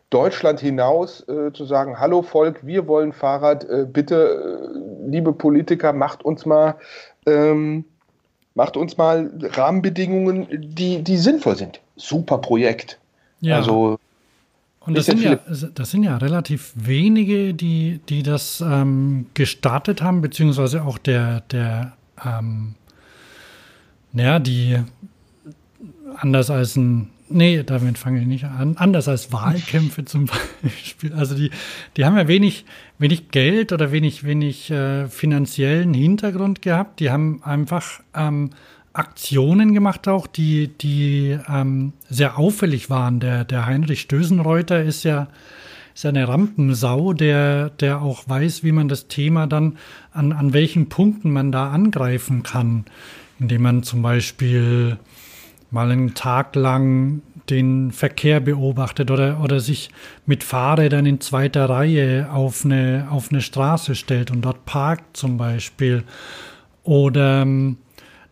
Deutschland 0.09 0.59
hinaus 0.59 1.27
äh, 1.27 1.53
zu 1.53 1.65
sagen, 1.65 1.99
hallo 1.99 2.21
Volk, 2.21 2.65
wir 2.65 2.87
wollen 2.87 3.13
Fahrrad, 3.13 3.63
äh, 3.65 3.85
bitte, 3.91 4.73
äh, 4.73 5.09
liebe 5.09 5.33
Politiker, 5.33 5.93
macht 5.93 6.25
uns 6.25 6.45
mal, 6.45 6.75
ähm, 7.25 7.85
macht 8.55 8.75
uns 8.75 8.97
mal 8.97 9.31
Rahmenbedingungen, 9.39 10.47
die, 10.51 11.03
die 11.03 11.17
sinnvoll 11.17 11.55
sind. 11.55 11.79
Super 11.95 12.39
Projekt. 12.39 12.97
Ja. 13.41 13.57
Also 13.57 13.99
und 14.81 14.97
das 14.97 15.05
sind, 15.05 15.21
ja, 15.21 15.37
das 15.75 15.91
sind 15.91 16.03
ja 16.03 16.17
relativ 16.17 16.71
wenige, 16.75 17.53
die, 17.53 17.99
die 18.09 18.23
das 18.23 18.61
ähm, 18.61 19.27
gestartet 19.35 20.01
haben, 20.01 20.21
beziehungsweise 20.21 20.83
auch 20.83 20.97
der, 20.97 21.41
der 21.51 21.93
ähm, 22.25 22.73
naja, 24.13 24.39
die 24.39 24.79
anders 26.15 26.49
als 26.49 26.75
ein 26.75 27.11
Nee, 27.31 27.61
damit 27.63 27.99
fange 27.99 28.21
ich 28.21 28.25
nicht 28.25 28.45
an. 28.45 28.75
Anders 28.77 29.07
als 29.07 29.31
Wahlkämpfe 29.31 30.03
zum 30.03 30.27
Beispiel. 30.63 31.13
Also 31.13 31.35
die, 31.35 31.51
die 31.95 32.05
haben 32.05 32.17
ja 32.17 32.27
wenig, 32.27 32.65
wenig 32.97 33.29
Geld 33.29 33.71
oder 33.71 33.91
wenig, 33.91 34.23
wenig 34.23 34.71
äh, 34.71 35.07
finanziellen 35.07 35.93
Hintergrund 35.93 36.63
gehabt. 36.63 36.99
Die 36.99 37.11
haben 37.11 37.43
einfach 37.43 38.01
ähm, 38.15 38.49
Aktionen 38.93 39.75
gemacht 39.75 40.07
auch, 40.07 40.25
die, 40.25 40.69
die 40.69 41.37
ähm, 41.47 41.93
sehr 42.09 42.39
auffällig 42.39 42.89
waren. 42.89 43.19
Der, 43.19 43.45
der 43.45 43.67
Heinrich 43.67 44.01
Stösenreuter 44.01 44.83
ist 44.83 45.03
ja, 45.03 45.27
ist 45.93 46.07
eine 46.07 46.27
Rampensau, 46.27 47.13
der, 47.13 47.69
der 47.69 48.01
auch 48.01 48.27
weiß, 48.27 48.63
wie 48.63 48.71
man 48.71 48.87
das 48.87 49.07
Thema 49.07 49.45
dann, 49.45 49.77
an, 50.11 50.31
an 50.31 50.53
welchen 50.53 50.89
Punkten 50.89 51.31
man 51.31 51.51
da 51.51 51.69
angreifen 51.69 52.41
kann. 52.41 52.85
Indem 53.39 53.61
man 53.61 53.83
zum 53.83 54.01
Beispiel 54.01 54.97
mal 55.71 55.91
einen 55.91 56.13
Tag 56.13 56.55
lang 56.55 57.21
den 57.49 57.91
Verkehr 57.91 58.39
beobachtet 58.39 59.11
oder, 59.11 59.41
oder 59.41 59.59
sich 59.59 59.89
mit 60.25 60.43
Fahrrädern 60.43 61.05
in 61.05 61.19
zweiter 61.19 61.69
Reihe 61.69 62.31
auf 62.31 62.63
eine, 62.63 63.07
auf 63.09 63.31
eine 63.31 63.41
Straße 63.41 63.95
stellt 63.95 64.31
und 64.31 64.41
dort 64.41 64.65
parkt 64.65 65.17
zum 65.17 65.37
Beispiel. 65.37 66.03
Oder, 66.83 67.41
ähm, 67.41 67.77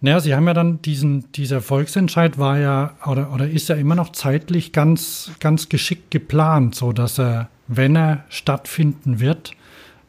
naja, 0.01 0.19
sie 0.19 0.35
haben 0.35 0.47
ja 0.47 0.53
dann 0.53 0.81
diesen, 0.81 1.31
dieser 1.31 1.61
Volksentscheid 1.61 2.37
war 2.37 2.59
ja 2.59 2.93
oder, 3.05 3.33
oder 3.33 3.49
ist 3.49 3.69
ja 3.69 3.75
immer 3.75 3.95
noch 3.95 4.11
zeitlich 4.11 4.71
ganz, 4.71 5.31
ganz 5.39 5.69
geschickt 5.69 6.11
geplant, 6.11 6.75
so 6.75 6.91
dass 6.91 7.19
er, 7.19 7.49
wenn 7.67 7.95
er 7.95 8.23
stattfinden 8.29 9.19
wird, 9.19 9.51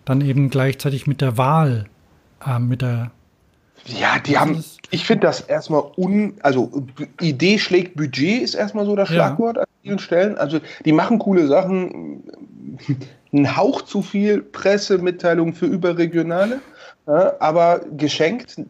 dann 0.05 0.21
eben 0.21 0.51
gleichzeitig 0.51 1.07
mit 1.07 1.21
der 1.23 1.39
Wahl, 1.39 1.87
äh, 2.47 2.59
mit 2.59 2.83
der 2.83 3.11
ja, 3.87 4.19
die 4.19 4.37
haben, 4.37 4.63
ich 4.91 5.05
finde 5.05 5.27
das 5.27 5.41
erstmal 5.41 5.83
un, 5.97 6.35
also 6.43 6.71
Idee 7.21 7.59
schlägt 7.59 7.97
Budget 7.97 8.43
ist 8.43 8.55
erstmal 8.55 8.87
so 8.87 8.97
das 8.97 9.09
Schlagwort 9.09 9.57
ja. 9.57 9.63
an 9.63 9.69
vielen 9.83 9.99
Stellen. 9.99 10.39
Also 10.39 10.61
die 10.85 10.93
machen 10.93 11.19
coole 11.19 11.47
Sachen, 11.47 12.23
ein 13.33 13.57
Hauch 13.57 13.83
zu 13.83 14.03
viel 14.03 14.43
Pressemitteilungen 14.43 15.53
für 15.53 15.67
überregionale, 15.67 16.61
ja, 17.07 17.33
aber 17.41 17.81
geschenkt. 17.97 18.61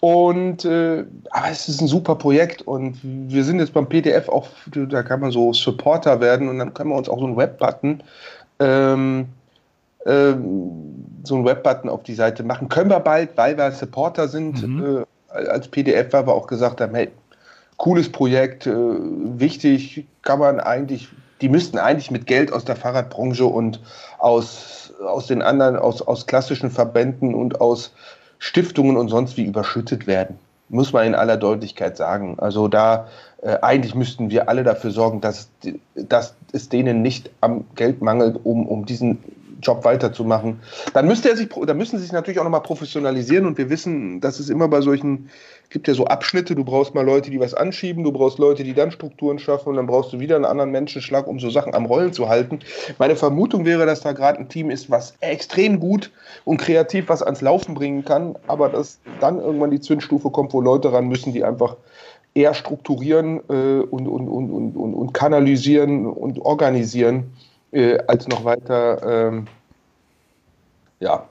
Und 0.00 0.64
äh, 0.64 1.04
aber 1.30 1.50
es 1.50 1.68
ist 1.68 1.80
ein 1.80 1.88
super 1.88 2.14
Projekt 2.14 2.62
und 2.62 2.98
wir 3.02 3.42
sind 3.42 3.58
jetzt 3.58 3.74
beim 3.74 3.88
PDF 3.88 4.28
auch, 4.28 4.48
da 4.72 5.02
kann 5.02 5.20
man 5.20 5.32
so 5.32 5.52
Supporter 5.52 6.20
werden 6.20 6.48
und 6.48 6.58
dann 6.60 6.72
können 6.72 6.90
wir 6.90 6.96
uns 6.96 7.08
auch 7.08 7.18
so 7.18 7.26
einen 7.26 7.36
Webbutton 7.36 8.02
ähm, 8.60 9.26
so 11.24 11.34
einen 11.34 11.44
Webbutton 11.44 11.90
auf 11.90 12.02
die 12.02 12.14
Seite 12.14 12.42
machen. 12.42 12.68
Können 12.68 12.90
wir 12.90 13.00
bald, 13.00 13.36
weil 13.36 13.56
wir 13.56 13.70
Supporter 13.72 14.28
sind, 14.28 14.66
mhm. 14.66 15.04
äh, 15.32 15.46
als 15.48 15.68
PDF, 15.68 16.12
weil 16.12 16.26
wir 16.26 16.34
auch 16.34 16.46
gesagt 16.46 16.80
haben, 16.80 16.94
hey, 16.94 17.10
cooles 17.76 18.10
Projekt, 18.10 18.66
äh, 18.66 18.72
wichtig, 18.72 20.06
kann 20.22 20.38
man 20.38 20.60
eigentlich, 20.60 21.08
die 21.40 21.48
müssten 21.48 21.78
eigentlich 21.78 22.10
mit 22.10 22.26
Geld 22.26 22.52
aus 22.52 22.64
der 22.64 22.76
Fahrradbranche 22.76 23.44
und 23.44 23.80
aus, 24.18 24.92
aus 25.06 25.26
den 25.26 25.42
anderen, 25.42 25.76
aus, 25.76 26.02
aus 26.02 26.26
klassischen 26.26 26.70
Verbänden 26.70 27.34
und 27.34 27.60
aus 27.60 27.92
Stiftungen 28.38 28.96
und 28.96 29.08
sonst 29.08 29.36
wie 29.36 29.44
überschüttet 29.44 30.06
werden. 30.06 30.38
Muss 30.70 30.92
man 30.92 31.06
in 31.06 31.14
aller 31.14 31.38
Deutlichkeit 31.38 31.96
sagen. 31.96 32.36
Also 32.38 32.68
da 32.68 33.08
äh, 33.42 33.56
eigentlich 33.62 33.94
müssten 33.94 34.30
wir 34.30 34.48
alle 34.48 34.64
dafür 34.64 34.90
sorgen, 34.90 35.20
dass, 35.20 35.48
dass 35.94 36.34
es 36.52 36.68
denen 36.68 37.00
nicht 37.00 37.30
am 37.40 37.64
Geld 37.74 38.02
mangelt, 38.02 38.38
um, 38.44 38.66
um 38.66 38.84
diesen 38.84 39.18
Job 39.60 39.84
weiterzumachen. 39.84 40.60
Dann 40.94 41.06
müsste 41.06 41.30
er 41.30 41.36
sich, 41.36 41.48
dann 41.48 41.76
müssen 41.76 41.98
sie 41.98 42.04
sich 42.04 42.12
natürlich 42.12 42.38
auch 42.38 42.44
nochmal 42.44 42.62
professionalisieren 42.62 43.46
und 43.46 43.58
wir 43.58 43.70
wissen, 43.70 44.20
dass 44.20 44.38
es 44.38 44.48
immer 44.48 44.68
bei 44.68 44.80
solchen, 44.80 45.30
gibt 45.70 45.88
ja 45.88 45.94
so 45.94 46.06
Abschnitte, 46.06 46.54
du 46.54 46.64
brauchst 46.64 46.94
mal 46.94 47.04
Leute, 47.04 47.30
die 47.30 47.40
was 47.40 47.54
anschieben, 47.54 48.04
du 48.04 48.12
brauchst 48.12 48.38
Leute, 48.38 48.64
die 48.64 48.74
dann 48.74 48.90
Strukturen 48.90 49.38
schaffen 49.38 49.70
und 49.70 49.76
dann 49.76 49.86
brauchst 49.86 50.12
du 50.12 50.20
wieder 50.20 50.36
einen 50.36 50.44
anderen 50.44 50.70
Menschenschlag, 50.70 51.26
um 51.26 51.40
so 51.40 51.50
Sachen 51.50 51.74
am 51.74 51.86
Rollen 51.86 52.12
zu 52.12 52.28
halten. 52.28 52.60
Meine 52.98 53.16
Vermutung 53.16 53.64
wäre, 53.64 53.86
dass 53.86 54.00
da 54.00 54.12
gerade 54.12 54.38
ein 54.38 54.48
Team 54.48 54.70
ist, 54.70 54.90
was 54.90 55.14
extrem 55.20 55.80
gut 55.80 56.10
und 56.44 56.58
kreativ 56.58 57.08
was 57.08 57.22
ans 57.22 57.40
Laufen 57.40 57.74
bringen 57.74 58.04
kann, 58.04 58.36
aber 58.46 58.68
dass 58.68 58.98
dann 59.20 59.40
irgendwann 59.40 59.70
die 59.70 59.80
Zündstufe 59.80 60.30
kommt, 60.30 60.52
wo 60.52 60.60
Leute 60.60 60.92
ran 60.92 61.08
müssen, 61.08 61.32
die 61.32 61.44
einfach 61.44 61.76
eher 62.34 62.54
strukturieren 62.54 63.40
äh, 63.48 63.80
und, 63.80 64.06
und, 64.06 64.28
und, 64.28 64.50
und, 64.50 64.76
und, 64.76 64.94
und 64.94 65.14
kanalisieren 65.14 66.06
und 66.06 66.38
organisieren 66.40 67.32
äh, 67.72 67.98
als 68.06 68.28
noch 68.28 68.44
weiter, 68.44 69.28
ähm, 69.28 69.46
ja. 71.00 71.28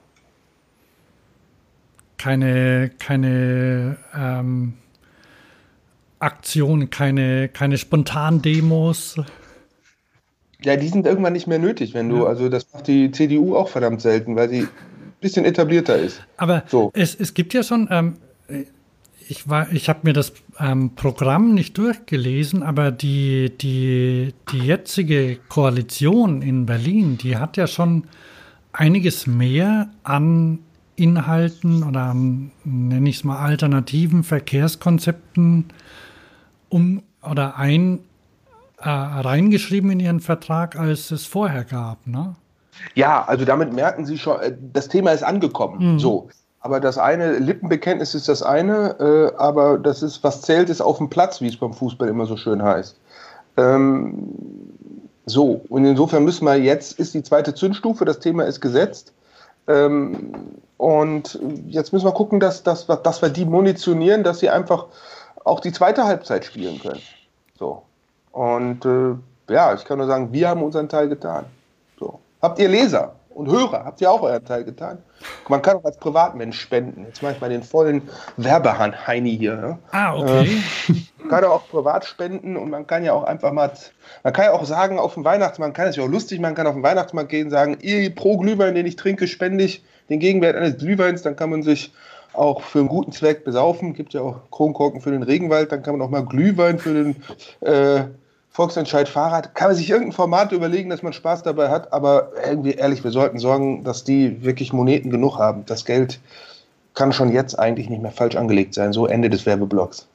Keine, 2.16 2.90
keine 2.98 3.96
ähm, 4.14 4.74
Aktion, 6.18 6.90
keine, 6.90 7.48
keine 7.48 7.78
Spontan-Demos. 7.78 9.20
Ja, 10.62 10.76
die 10.76 10.88
sind 10.88 11.06
irgendwann 11.06 11.32
nicht 11.32 11.46
mehr 11.46 11.60
nötig, 11.60 11.94
wenn 11.94 12.08
du, 12.08 12.18
ja. 12.18 12.24
also 12.24 12.48
das 12.48 12.66
macht 12.72 12.88
die 12.88 13.12
CDU 13.12 13.54
auch 13.54 13.68
verdammt 13.68 14.00
selten, 14.00 14.34
weil 14.34 14.48
sie 14.48 14.62
ein 14.62 14.68
bisschen 15.20 15.44
etablierter 15.44 15.96
ist. 15.96 16.20
Aber 16.36 16.64
so. 16.66 16.90
es, 16.94 17.14
es 17.14 17.34
gibt 17.34 17.54
ja 17.54 17.62
schon, 17.62 17.88
ähm, 17.90 18.16
ich, 19.28 19.44
ich 19.72 19.88
habe 19.88 20.00
mir 20.04 20.14
das 20.14 20.32
ähm, 20.58 20.94
Programm 20.94 21.54
nicht 21.54 21.76
durchgelesen, 21.76 22.62
aber 22.62 22.90
die, 22.90 23.52
die, 23.58 24.34
die 24.50 24.58
jetzige 24.58 25.38
Koalition 25.48 26.40
in 26.40 26.64
Berlin, 26.64 27.18
die 27.18 27.36
hat 27.36 27.58
ja 27.58 27.66
schon 27.66 28.04
einiges 28.72 29.26
mehr 29.26 29.90
an 30.02 30.60
Inhalten 30.96 31.82
oder 31.82 32.04
an, 32.04 32.50
nenne 32.64 33.08
ich 33.08 33.16
es 33.16 33.24
mal, 33.24 33.38
alternativen 33.38 34.24
Verkehrskonzepten 34.24 35.66
um 36.70 37.02
oder 37.22 37.56
ein 37.56 38.00
äh, 38.78 38.88
reingeschrieben 38.88 39.90
in 39.90 40.00
ihren 40.00 40.20
Vertrag, 40.20 40.76
als 40.76 41.10
es 41.10 41.26
vorher 41.26 41.64
gab, 41.64 42.06
ne? 42.06 42.34
Ja, 42.94 43.24
also 43.24 43.44
damit 43.44 43.72
merken 43.72 44.06
Sie 44.06 44.18
schon, 44.18 44.40
äh, 44.40 44.56
das 44.72 44.88
Thema 44.88 45.10
ist 45.10 45.22
angekommen. 45.22 45.94
Mhm. 45.94 45.98
So. 45.98 46.28
Aber 46.68 46.80
das 46.80 46.98
eine, 46.98 47.38
Lippenbekenntnis 47.38 48.14
ist 48.14 48.28
das 48.28 48.42
eine, 48.42 48.94
äh, 49.00 49.36
aber 49.38 49.78
das 49.78 50.02
ist, 50.02 50.22
was 50.22 50.42
zählt, 50.42 50.68
ist 50.68 50.82
auf 50.82 50.98
dem 50.98 51.08
Platz, 51.08 51.40
wie 51.40 51.48
es 51.48 51.56
beim 51.56 51.72
Fußball 51.72 52.06
immer 52.08 52.26
so 52.26 52.36
schön 52.36 52.62
heißt. 52.62 52.94
Ähm, 53.56 54.34
so, 55.24 55.62
und 55.70 55.86
insofern 55.86 56.24
müssen 56.24 56.44
wir 56.44 56.56
jetzt, 56.56 56.98
ist 56.98 57.14
die 57.14 57.22
zweite 57.22 57.54
Zündstufe, 57.54 58.04
das 58.04 58.18
Thema 58.18 58.44
ist 58.44 58.60
gesetzt. 58.60 59.14
Ähm, 59.66 60.34
und 60.76 61.38
jetzt 61.68 61.94
müssen 61.94 62.04
wir 62.04 62.12
gucken, 62.12 62.38
dass, 62.38 62.62
dass, 62.62 62.86
dass 62.86 63.22
wir 63.22 63.30
die 63.30 63.46
munitionieren, 63.46 64.22
dass 64.22 64.40
sie 64.40 64.50
einfach 64.50 64.88
auch 65.46 65.60
die 65.60 65.72
zweite 65.72 66.04
Halbzeit 66.04 66.44
spielen 66.44 66.78
können. 66.80 67.00
So. 67.58 67.82
Und 68.32 68.84
äh, 68.84 69.14
ja, 69.50 69.72
ich 69.72 69.86
kann 69.86 69.96
nur 69.96 70.06
sagen, 70.06 70.34
wir 70.34 70.50
haben 70.50 70.62
unseren 70.62 70.90
Teil 70.90 71.08
getan. 71.08 71.46
So. 71.98 72.18
Habt 72.42 72.58
ihr 72.58 72.68
Leser 72.68 73.14
und 73.38 73.48
Hörer? 73.48 73.84
Habt 73.84 74.00
ihr 74.00 74.10
auch 74.10 74.22
euren 74.22 74.44
Teil 74.44 74.64
getan? 74.64 74.98
Man 75.48 75.62
kann 75.62 75.76
auch 75.76 75.84
als 75.84 75.96
Privatmensch 75.96 76.60
spenden. 76.60 77.04
Jetzt 77.06 77.22
mache 77.22 77.34
ich 77.34 77.40
mal 77.40 77.48
den 77.48 77.62
vollen 77.62 78.02
Werbehahn 78.36 79.06
Heini 79.06 79.36
hier. 79.38 79.56
Ne? 79.56 79.78
Ah, 79.92 80.16
okay. 80.16 80.60
Äh, 80.88 81.28
kann 81.28 81.44
auch 81.44 81.68
privat 81.68 82.04
spenden 82.04 82.56
und 82.56 82.70
man 82.70 82.86
kann 82.86 83.04
ja 83.04 83.12
auch 83.12 83.22
einfach 83.22 83.52
mal, 83.52 83.70
man 84.24 84.32
kann 84.32 84.46
ja 84.46 84.52
auch 84.52 84.64
sagen, 84.64 84.98
auf 84.98 85.14
dem 85.14 85.24
Weihnachtsmarkt, 85.24 85.76
kann 85.76 85.86
es 85.86 85.96
ja 85.96 86.02
auch 86.02 86.08
lustig, 86.08 86.40
man 86.40 86.54
kann 86.54 86.66
auf 86.66 86.74
den 86.74 86.82
Weihnachtsmarkt 86.82 87.28
gehen 87.28 87.46
und 87.46 87.50
sagen, 87.50 87.78
ihr 87.80 88.12
pro 88.14 88.38
Glühwein, 88.38 88.74
den 88.74 88.86
ich 88.86 88.96
trinke, 88.96 89.28
spende 89.28 89.62
ich 89.64 89.84
den 90.08 90.18
Gegenwert 90.18 90.56
eines 90.56 90.78
Glühweins, 90.78 91.22
dann 91.22 91.36
kann 91.36 91.50
man 91.50 91.62
sich 91.62 91.92
auch 92.32 92.62
für 92.62 92.80
einen 92.80 92.88
guten 92.88 93.12
Zweck 93.12 93.44
besaufen. 93.44 93.94
Gibt 93.94 94.14
ja 94.14 94.22
auch 94.22 94.50
Kronkorken 94.50 95.00
für 95.00 95.10
den 95.10 95.22
Regenwald, 95.22 95.70
dann 95.70 95.82
kann 95.82 95.96
man 95.96 96.06
auch 96.06 96.10
mal 96.10 96.24
Glühwein 96.24 96.78
für 96.78 96.94
den 96.94 97.16
äh, 97.60 98.04
Volksentscheid 98.58 99.08
Fahrrad. 99.08 99.54
Kann 99.54 99.68
man 99.68 99.76
sich 99.76 99.88
irgendein 99.88 100.10
Format 100.10 100.50
überlegen, 100.50 100.90
dass 100.90 101.04
man 101.04 101.12
Spaß 101.12 101.44
dabei 101.44 101.68
hat, 101.68 101.92
aber 101.92 102.32
irgendwie 102.44 102.72
ehrlich, 102.72 103.04
wir 103.04 103.12
sollten 103.12 103.38
sorgen, 103.38 103.84
dass 103.84 104.02
die 104.02 104.42
wirklich 104.42 104.72
Moneten 104.72 105.10
genug 105.10 105.38
haben. 105.38 105.64
Das 105.64 105.84
Geld 105.84 106.18
kann 106.92 107.12
schon 107.12 107.30
jetzt 107.30 107.56
eigentlich 107.56 107.88
nicht 107.88 108.02
mehr 108.02 108.10
falsch 108.10 108.34
angelegt 108.34 108.74
sein. 108.74 108.92
So 108.92 109.06
Ende 109.06 109.30
des 109.30 109.46
Werbeblocks. 109.46 110.08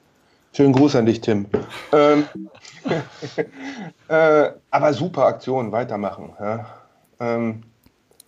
Schönen 0.52 0.74
Gruß 0.74 0.98
an 0.98 1.06
dich, 1.06 1.22
Tim. 1.22 1.46
Ähm, 1.94 2.26
äh, 4.10 4.50
aber 4.72 4.94
super 4.94 5.26
Aktion, 5.26 5.72
weitermachen. 5.72 6.34
Ja. 6.38 6.66
Ähm, 7.22 7.64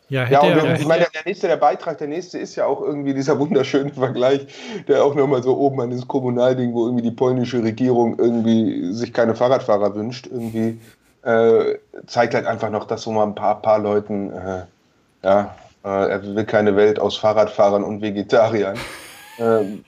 ja, 0.10 0.28
ja, 0.28 0.42
und 0.42 0.50
er, 0.50 0.80
ich 0.80 0.86
meine, 0.86 1.06
der 1.14 1.22
nächste, 1.26 1.48
der 1.48 1.58
Beitrag, 1.58 1.98
der 1.98 2.08
nächste 2.08 2.38
ist 2.38 2.56
ja 2.56 2.66
auch 2.66 2.82
irgendwie 2.82 3.14
dieser 3.14 3.40
wunderschöne 3.40 3.94
Vergleich, 3.94 4.48
der 4.88 5.04
auch 5.04 5.16
nochmal 5.16 5.42
so 5.42 5.58
oben 5.58 5.82
an 5.82 5.92
das 5.92 6.08
Kommunalding, 6.08 6.74
wo 6.74 6.86
irgendwie 6.86 7.04
die 7.04 7.16
polnische 7.16 7.64
Regierung 7.64 8.20
irgendwie 8.20 8.94
sich 8.94 9.14
keine 9.14 9.36
Fahrradfahrer 9.36 9.96
wünscht, 9.96 10.28
irgendwie 10.28 10.80
äh, 11.24 11.80
zeigt 12.06 12.36
halt 12.36 12.46
einfach 12.46 12.70
noch, 12.70 12.86
dass 12.86 13.02
so 13.02 13.12
mal 13.12 13.24
ein 13.24 13.36
paar, 13.36 13.62
paar 13.62 13.80
Leuten, 13.80 14.32
äh, 14.32 14.66
ja, 15.24 15.56
äh, 15.84 16.10
er 16.10 16.36
will 16.36 16.46
keine 16.46 16.76
Welt 16.76 17.00
aus 17.00 17.18
Fahrradfahrern 17.18 17.84
und 17.84 18.02
Vegetariern. 18.02 18.78
Ähm, 19.38 19.84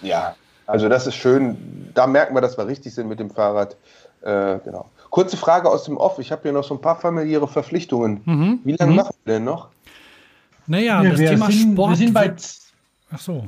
ja, 0.00 0.34
also 0.66 0.88
das 0.88 1.06
ist 1.06 1.16
schön. 1.16 1.90
Da 1.92 2.06
merken 2.06 2.34
wir, 2.34 2.40
dass 2.40 2.56
wir 2.56 2.66
richtig 2.66 2.94
sind 2.94 3.06
mit 3.06 3.20
dem 3.20 3.28
Fahrrad. 3.28 3.76
Äh, 4.22 4.60
genau. 4.64 4.86
Kurze 5.12 5.36
Frage 5.36 5.68
aus 5.68 5.84
dem 5.84 5.98
Off. 5.98 6.18
Ich 6.18 6.32
habe 6.32 6.40
hier 6.40 6.52
noch 6.52 6.64
so 6.64 6.72
ein 6.72 6.80
paar 6.80 6.96
familiäre 6.96 7.46
Verpflichtungen. 7.46 8.22
Mhm. 8.24 8.60
Wie 8.64 8.72
lange 8.72 8.92
mhm. 8.92 8.96
machen 8.96 9.14
wir 9.24 9.34
denn 9.34 9.44
noch? 9.44 9.68
Naja, 10.66 11.02
ja, 11.02 11.10
das 11.10 11.18
Thema 11.18 11.50
sind, 11.50 11.72
Sport. 11.74 11.90
Wir 11.90 11.96
sind 11.96 12.14
bei. 12.14 12.34
Ach 13.10 13.18
so. 13.18 13.46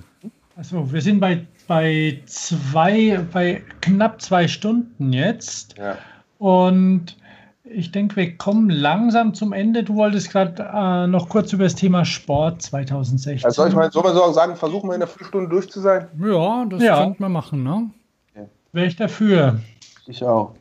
Achso, 0.57 0.93
wir 0.93 1.01
sind 1.01 1.21
bei, 1.21 1.47
bei 1.67 2.21
zwei, 2.27 3.19
bei 3.33 3.63
knapp 3.81 4.21
zwei 4.21 4.47
Stunden 4.47 5.15
jetzt. 5.15 5.79
Ja. 5.79 5.97
Und 6.37 7.17
ich 7.65 7.91
denke, 7.91 8.17
wir 8.17 8.37
kommen 8.37 8.69
langsam 8.69 9.33
zum 9.33 9.55
Ende. 9.55 9.85
Du 9.85 9.95
wolltest 9.95 10.31
gerade 10.31 10.71
äh, 10.71 11.07
noch 11.07 11.31
kurz 11.31 11.51
über 11.55 11.65
das 11.65 11.77
Thema 11.77 12.05
Sport 12.05 12.61
2016. 12.61 13.43
Also 13.43 13.63
soll 13.63 13.71
ich 13.71 13.75
mal, 13.75 13.91
soll 13.91 14.03
man 14.03 14.35
sagen, 14.35 14.55
versuchen 14.55 14.91
wir 14.91 14.95
in 14.95 15.01
der 15.01 15.09
Viertelstunde 15.09 15.49
durch 15.49 15.71
zu 15.71 15.81
sein? 15.81 16.09
Ja, 16.23 16.67
das 16.67 16.83
ja. 16.83 17.03
könnten 17.03 17.23
wir 17.23 17.31
machen, 17.31 17.63
ne? 17.63 17.89
Okay. 18.35 18.49
Wäre 18.73 18.87
ich 18.87 18.97
dafür. 18.97 19.61
Ich 20.07 20.23
auch. 20.23 20.53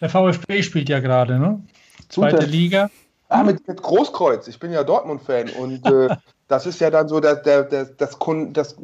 Der 0.00 0.08
VfB 0.08 0.62
spielt 0.62 0.88
ja 0.88 1.00
gerade, 1.00 1.38
ne? 1.38 1.60
Zweite 2.08 2.36
Super. 2.36 2.48
Liga. 2.48 2.90
Ah, 3.28 3.42
mit, 3.42 3.66
mit, 3.66 3.82
Großkreuz. 3.82 4.46
Ich 4.48 4.58
bin 4.60 4.72
ja 4.72 4.84
Dortmund-Fan 4.84 5.50
und 5.50 5.84
äh, 5.86 6.08
das 6.48 6.66
ist 6.66 6.80
ja 6.80 6.90
dann 6.90 7.08
so 7.08 7.18
der, 7.20 7.36
der, 7.36 7.64
der, 7.64 7.86
das, 7.86 8.16
das 8.52 8.76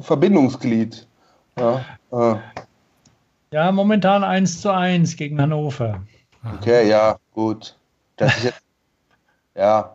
Verbindungsglied. 0.00 1.06
Ja, 1.58 1.84
äh. 2.10 2.36
ja, 3.52 3.70
momentan 3.70 4.24
1 4.24 4.60
zu 4.60 4.72
1 4.72 5.16
gegen 5.16 5.40
Hannover. 5.40 6.02
Okay, 6.56 6.88
ja, 6.88 7.16
gut. 7.32 7.76
Das 8.16 8.36
ist 8.36 8.44
jetzt, 8.44 8.62
ja. 9.54 9.94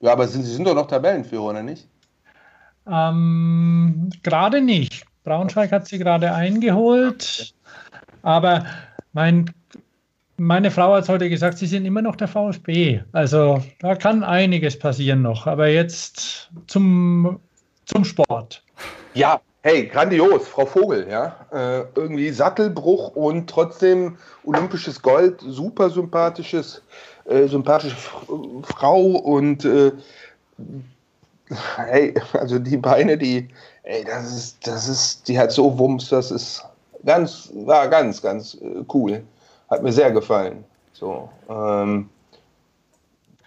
Ja, 0.00 0.12
aber 0.12 0.26
Sie, 0.26 0.42
Sie 0.42 0.54
sind 0.54 0.66
doch 0.66 0.74
noch 0.74 0.86
Tabellenführer, 0.86 1.44
oder 1.44 1.62
nicht? 1.62 1.86
Ähm, 2.90 4.10
gerade 4.22 4.62
nicht. 4.62 5.04
Braunschweig 5.24 5.70
hat 5.72 5.86
sie 5.86 5.98
gerade 5.98 6.32
eingeholt. 6.32 7.54
Aber 8.22 8.64
mein 9.12 9.52
meine 10.40 10.70
Frau 10.70 10.94
hat 10.94 11.06
heute 11.10 11.28
gesagt, 11.28 11.58
sie 11.58 11.66
sind 11.66 11.84
immer 11.84 12.00
noch 12.00 12.16
der 12.16 12.26
VfB. 12.26 13.02
Also 13.12 13.62
da 13.80 13.94
kann 13.94 14.24
einiges 14.24 14.78
passieren 14.78 15.20
noch. 15.20 15.46
Aber 15.46 15.68
jetzt 15.68 16.48
zum, 16.66 17.38
zum 17.84 18.04
Sport. 18.06 18.62
Ja, 19.12 19.38
hey, 19.60 19.86
grandios, 19.86 20.48
Frau 20.48 20.64
Vogel, 20.64 21.06
ja. 21.10 21.36
Äh, 21.52 21.84
irgendwie 21.94 22.30
Sattelbruch 22.30 23.14
und 23.16 23.50
trotzdem 23.50 24.16
olympisches 24.44 25.02
Gold, 25.02 25.42
super 25.42 25.90
sympathisches, 25.90 26.80
äh, 27.26 27.46
sympathische 27.46 27.96
Frau 28.62 29.02
und 29.02 29.66
äh, 29.66 29.92
hey, 31.76 32.14
also 32.32 32.58
die 32.58 32.78
Beine, 32.78 33.18
die, 33.18 33.46
ey, 33.82 34.04
das 34.06 34.34
ist, 34.34 34.66
das 34.66 34.88
ist, 34.88 35.28
die 35.28 35.38
hat 35.38 35.52
so 35.52 35.78
Wumms, 35.78 36.08
das 36.08 36.30
ist 36.30 36.64
ganz, 37.04 37.50
war 37.66 37.88
ganz, 37.88 38.22
ganz 38.22 38.54
äh, 38.54 38.82
cool. 38.94 39.22
Hat 39.70 39.82
mir 39.82 39.92
sehr 39.92 40.10
gefallen. 40.10 40.64
So, 40.92 41.28
ähm, 41.48 42.10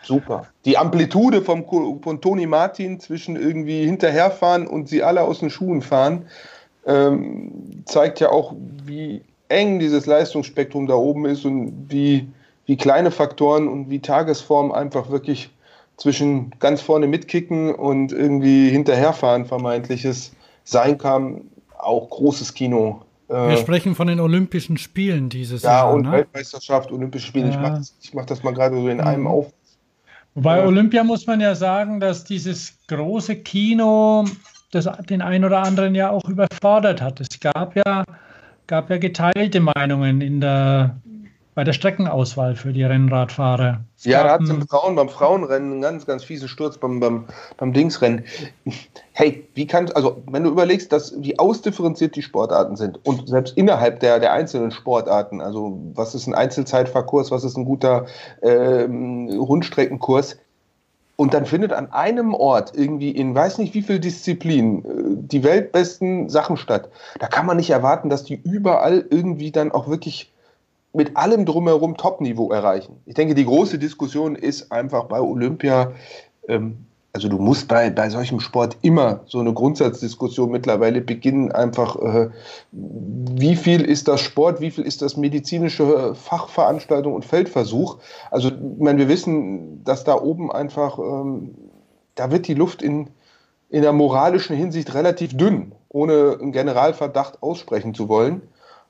super. 0.02 0.48
Die 0.66 0.78
Amplitude 0.78 1.42
vom, 1.42 1.66
von 2.02 2.22
Toni 2.22 2.48
Martin 2.48 3.00
zwischen 3.00 3.36
irgendwie 3.36 3.86
hinterherfahren 3.86 4.66
und 4.66 4.88
sie 4.88 5.04
alle 5.04 5.22
aus 5.22 5.40
den 5.40 5.50
Schuhen 5.50 5.82
fahren, 5.82 6.26
ähm, 6.86 7.84
zeigt 7.86 8.20
ja 8.22 8.30
auch, 8.30 8.56
wie 8.86 9.22
eng 9.50 9.80
dieses 9.80 10.06
Leistungsspektrum 10.06 10.88
da 10.88 10.96
oben 10.96 11.26
ist 11.26 11.46
und 11.46 11.88
wie, 11.90 12.28
wie 12.66 12.78
kleine 12.78 13.12
Faktoren 13.12 13.68
und 13.68 13.90
wie 13.90 14.00
Tagesform 14.00 14.72
einfach 14.72 15.10
wirklich 15.10 15.52
zwischen 15.98 16.52
ganz 16.60 16.82
vorne 16.82 17.08
mitkicken 17.08 17.76
und 17.76 18.12
irgendwie 18.12 18.70
hinterherfahren 18.70 19.46
vermeintliches 19.46 20.32
sein 20.64 20.98
kann. 20.98 21.42
Auch 21.78 22.10
großes 22.10 22.54
Kino 22.54 23.02
wir 23.28 23.50
äh, 23.50 23.58
sprechen 23.58 23.96
von 23.96 24.08
den 24.08 24.20
Olympischen 24.20 24.78
Spielen 24.78 25.30
dieses 25.30 25.64
ja, 25.64 25.72
Jahr. 25.72 25.88
Ja, 25.88 25.94
und 25.94 26.02
ne? 26.04 26.12
Weltmeisterschaft, 26.12 26.92
Olympische 26.92 27.28
Spiele. 27.28 27.48
Ja. 27.48 27.52
Ich 27.52 27.60
mache 27.60 27.78
das, 27.78 27.94
mach 28.14 28.26
das, 28.26 28.44
mal 28.44 28.54
gerade 28.54 28.76
so 28.76 28.88
in 28.88 29.00
einem 29.02 29.22
mhm. 29.22 29.28
auf. 29.28 29.54
Wobei 30.36 30.60
ja. 30.60 30.66
Olympia 30.66 31.04
muss 31.04 31.28
man 31.28 31.40
ja 31.40 31.56
sagen, 31.56 32.00
dass 32.00 32.24
dieses 32.24 32.78
große 32.88 33.36
Kino 33.38 34.26
das 34.72 34.90
den 35.10 35.22
einen 35.22 35.46
oder 35.46 35.60
anderen 35.60 35.94
ja 35.94 36.10
auch 36.10 36.28
überfordert 36.28 37.02
hat. 37.02 37.22
Es 37.22 37.40
gab 37.40 37.76
ja, 37.76 38.04
gab 38.66 38.90
ja 38.90 38.98
geteilte 38.98 39.60
Meinungen 39.60 40.22
in 40.22 40.42
der 40.42 40.98
bei 41.56 41.64
der 41.64 41.74
Streckenauswahl 41.74 42.56
für 42.56 42.74
die 42.74 42.84
Rennradfahrer. 42.84 43.82
Es 43.98 44.06
ja, 44.06 44.24
da 44.24 44.32
hat 44.32 44.42
es 44.42 44.52
Frauen, 44.70 44.96
beim 44.96 45.10
Frauenrennen 45.10 45.74
einen 45.74 45.82
ganz, 45.82 46.06
ganz 46.06 46.24
fiesen 46.24 46.48
Sturz 46.48 46.78
beim, 46.78 47.00
beim, 47.00 47.26
beim 47.58 47.74
Dingsrennen. 47.74 48.24
Hey, 49.12 49.48
wie 49.54 49.68
kann, 49.68 49.92
also 49.92 50.24
wenn 50.30 50.44
du 50.44 50.50
überlegst, 50.50 50.92
dass 50.92 51.14
wie 51.22 51.38
ausdifferenziert 51.38 52.16
die 52.16 52.22
Sportarten 52.22 52.76
sind 52.76 53.00
und 53.06 53.30
selbst 53.30 53.56
innerhalb 53.58 54.00
der, 54.00 54.20
der 54.20 54.34
einzelnen 54.34 54.72
Sportarten, 54.72 55.42
also 55.42 55.80
was 55.94 56.16
ist 56.16 56.28
ein 56.28 56.34
Einzelzeitfahrkurs, 56.34 57.32
was 57.32 57.44
ist 57.44 57.58
ein 57.58 57.66
guter 57.66 58.06
äh, 58.42 58.84
Rundstreckenkurs, 58.84 60.38
und 61.16 61.34
dann 61.34 61.46
findet 61.46 61.74
an 61.74 61.92
einem 61.92 62.34
Ort 62.34 62.74
irgendwie 62.76 63.12
in 63.12 63.36
weiß 63.36 63.60
nicht 63.60 63.76
wie 63.76 63.84
viel 63.84 64.00
Disziplinen 64.00 64.84
äh, 64.84 65.28
die 65.28 65.44
weltbesten 65.44 66.28
Sachen 66.30 66.58
statt. 66.58 66.90
Da 67.20 67.28
kann 67.28 67.46
man 67.46 67.58
nicht 67.58 67.70
erwarten, 67.70 68.10
dass 68.10 68.24
die 68.24 68.42
überall 68.44 69.06
irgendwie 69.10 69.52
dann 69.52 69.72
auch 69.72 69.88
wirklich 69.88 70.33
mit 70.94 71.18
allem 71.18 71.46
drumherum 71.46 71.98
Top-Niveau 71.98 72.52
erreichen. 72.52 73.02
Ich 73.06 73.16
denke, 73.16 73.34
die 73.36 73.46
große 73.46 73.80
Diskussion 73.80 74.36
ist 74.36 74.72
einfach 74.72 75.06
bei 75.06 75.20
Olympia, 75.20 75.92
ähm, 76.48 76.86
also 77.16 77.30
du 77.30 77.38
musst 77.38 77.68
bei, 77.68 77.92
bei 77.92 78.10
solchem 78.10 78.40
Sport 78.40 78.78
immer 78.82 79.22
so 79.28 79.40
eine 79.40 79.54
Grundsatzdiskussion 79.54 80.50
mittlerweile 80.50 81.00
beginnen, 81.00 81.52
einfach 81.52 81.96
äh, 81.96 82.30
wie 82.72 83.56
viel 83.56 83.82
ist 83.82 84.08
das 84.08 84.22
Sport, 84.22 84.62
wie 84.62 84.72
viel 84.72 84.84
ist 84.84 85.04
das 85.04 85.16
medizinische 85.16 86.16
Fachveranstaltung 86.16 87.14
und 87.14 87.24
Feldversuch. 87.24 87.98
Also 88.32 88.50
ich 88.50 88.56
meine, 88.80 88.98
wir 88.98 89.10
wissen, 89.10 89.84
dass 89.84 90.04
da 90.04 90.16
oben 90.16 90.52
einfach, 90.52 90.98
ähm, 90.98 91.54
da 92.16 92.32
wird 92.32 92.48
die 92.48 92.56
Luft 92.56 92.82
in, 92.82 93.10
in 93.70 93.84
der 93.84 93.94
moralischen 93.94 94.56
Hinsicht 94.56 94.96
relativ 94.96 95.38
dünn, 95.38 95.74
ohne 95.90 96.38
einen 96.42 96.52
Generalverdacht 96.52 97.44
aussprechen 97.44 97.94
zu 97.94 98.10
wollen. 98.10 98.42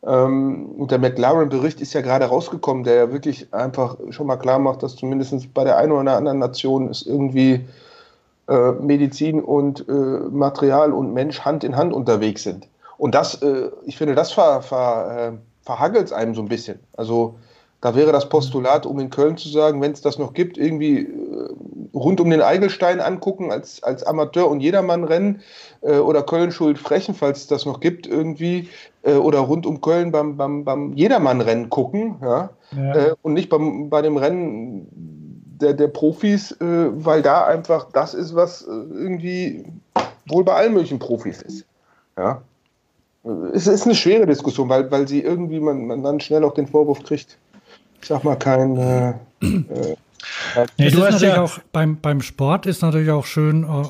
Ähm, 0.05 0.65
und 0.77 0.91
der 0.91 0.99
McLaren-Bericht 0.99 1.79
ist 1.81 1.93
ja 1.93 2.01
gerade 2.01 2.25
rausgekommen, 2.25 2.83
der 2.83 2.95
ja 2.95 3.11
wirklich 3.11 3.53
einfach 3.53 3.97
schon 4.09 4.27
mal 4.27 4.37
klar 4.37 4.59
macht, 4.59 4.83
dass 4.83 4.95
zumindest 4.95 5.53
bei 5.53 5.63
der 5.63 5.77
einen 5.77 5.91
oder 5.91 6.17
anderen 6.17 6.39
Nation 6.39 6.89
es 6.89 7.05
irgendwie 7.05 7.65
äh, 8.47 8.71
Medizin 8.73 9.41
und 9.41 9.87
äh, 9.87 9.91
Material 9.91 10.91
und 10.91 11.13
Mensch 11.13 11.41
Hand 11.41 11.63
in 11.63 11.77
Hand 11.77 11.93
unterwegs 11.93 12.43
sind. 12.43 12.67
Und 12.97 13.15
das, 13.15 13.41
äh, 13.41 13.69
ich 13.85 13.97
finde, 13.97 14.15
das 14.15 14.33
ver, 14.33 14.61
ver, 14.61 15.33
äh, 15.33 15.65
verhagelt 15.65 16.05
es 16.05 16.13
einem 16.13 16.35
so 16.35 16.41
ein 16.41 16.49
bisschen. 16.49 16.79
Also 16.97 17.35
da 17.83 17.95
wäre 17.95 18.13
das 18.13 18.29
Postulat, 18.29 18.85
um 18.85 18.97
in 19.01 19.09
Köln 19.09 19.35
zu 19.35 19.49
sagen, 19.49 19.81
wenn 19.81 19.91
es 19.91 19.99
das 19.99 20.17
noch 20.17 20.33
gibt, 20.33 20.57
irgendwie 20.57 20.99
äh, 20.99 21.49
rund 21.93 22.21
um 22.21 22.29
den 22.29 22.41
Eigelstein 22.41 23.01
angucken 23.01 23.51
als, 23.51 23.83
als 23.83 24.03
Amateur- 24.03 24.49
und 24.49 24.61
Jedermann-Rennen 24.61 25.41
äh, 25.81 25.97
oder 25.97 26.23
Köln-Schuld-Frechen, 26.23 27.13
falls 27.13 27.39
es 27.39 27.47
das 27.47 27.65
noch 27.65 27.81
gibt, 27.81 28.07
irgendwie, 28.07 28.69
äh, 29.01 29.15
oder 29.15 29.39
rund 29.39 29.65
um 29.65 29.81
Köln 29.81 30.13
beim, 30.13 30.37
beim, 30.37 30.63
beim 30.63 30.93
Jedermann-Rennen 30.93 31.69
gucken, 31.69 32.15
ja, 32.21 32.51
ja. 32.73 32.95
Äh, 32.95 33.15
und 33.21 33.33
nicht 33.33 33.49
beim, 33.49 33.89
bei 33.89 34.01
dem 34.01 34.15
Rennen 34.15 34.87
der, 35.59 35.73
der 35.73 35.89
Profis, 35.89 36.53
äh, 36.53 36.87
weil 37.05 37.21
da 37.21 37.45
einfach 37.45 37.91
das 37.91 38.13
ist, 38.13 38.33
was 38.33 38.61
äh, 38.61 38.71
irgendwie 38.71 39.65
wohl 40.29 40.45
bei 40.45 40.53
allen 40.53 40.71
möglichen 40.73 40.99
Profis 40.99 41.41
ist. 41.41 41.65
Ja. 42.17 42.43
Es 43.53 43.67
ist 43.67 43.85
eine 43.85 43.95
schwere 43.95 44.25
Diskussion, 44.25 44.69
weil, 44.69 44.89
weil 44.89 45.05
sie 45.05 45.19
irgendwie, 45.19 45.59
man, 45.59 45.85
man 45.85 46.01
dann 46.01 46.21
schnell 46.21 46.45
auch 46.45 46.53
den 46.53 46.67
Vorwurf 46.67 47.03
kriegt, 47.03 47.37
ich 48.03 48.09
sag 48.09 48.25
mal, 48.25 48.35
kein. 48.35 48.75
Äh, 48.75 49.09
äh, 49.41 49.95
ja, 50.77 50.89
du 50.89 51.05
hast 51.05 51.21
ja 51.21 51.41
auch 51.41 51.59
beim, 51.71 52.01
beim 52.01 52.21
Sport 52.21 52.65
ist 52.65 52.81
natürlich 52.81 53.09
auch 53.09 53.25
schön, 53.25 53.63
äh, 53.63 53.83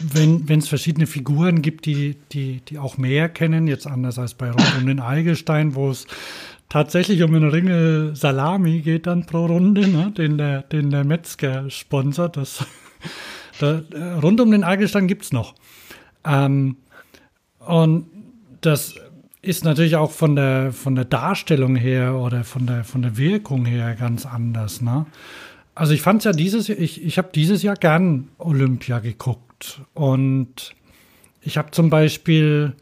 wenn 0.00 0.58
es 0.58 0.68
verschiedene 0.68 1.06
Figuren 1.06 1.60
gibt, 1.60 1.84
die, 1.84 2.16
die, 2.32 2.62
die 2.62 2.78
auch 2.78 2.96
mehr 2.96 3.28
kennen, 3.28 3.68
jetzt 3.68 3.86
anders 3.86 4.18
als 4.18 4.32
bei 4.32 4.50
Rund 4.50 4.76
um 4.78 4.86
den 4.86 5.00
Eigelstein, 5.00 5.74
wo 5.74 5.90
es 5.90 6.06
tatsächlich 6.70 7.22
um 7.22 7.34
einen 7.34 7.50
Ringel 7.50 8.16
Salami 8.16 8.80
geht 8.80 9.06
dann 9.06 9.26
pro 9.26 9.44
Runde, 9.44 9.86
ne, 9.88 10.10
den, 10.16 10.38
der, 10.38 10.62
den 10.62 10.90
der 10.90 11.04
Metzger 11.04 11.68
sponsert. 11.68 12.38
Das, 12.38 12.64
da, 13.60 13.82
rund 14.22 14.40
um 14.40 14.50
den 14.50 14.64
Eigelstein 14.64 15.06
gibt 15.06 15.24
es 15.24 15.32
noch. 15.32 15.54
Ähm, 16.24 16.78
und 17.58 18.06
das 18.62 18.94
ist 19.42 19.64
natürlich 19.64 19.96
auch 19.96 20.12
von 20.12 20.36
der, 20.36 20.72
von 20.72 20.94
der 20.94 21.04
Darstellung 21.04 21.74
her 21.74 22.14
oder 22.14 22.44
von 22.44 22.66
der, 22.66 22.84
von 22.84 23.02
der 23.02 23.16
Wirkung 23.16 23.66
her 23.66 23.96
ganz 23.96 24.24
anders. 24.24 24.80
Ne? 24.80 25.04
Also 25.74 25.92
ich 25.92 26.00
fand 26.00 26.20
es 26.20 26.24
ja 26.24 26.32
dieses 26.32 26.68
Jahr, 26.68 26.78
ich, 26.78 27.04
ich 27.04 27.18
habe 27.18 27.30
dieses 27.34 27.62
Jahr 27.62 27.74
gern 27.74 28.28
Olympia 28.38 29.00
geguckt. 29.00 29.80
Und 29.94 30.74
ich 31.40 31.58
habe 31.58 31.72
zum 31.72 31.90
Beispiel, 31.90 32.74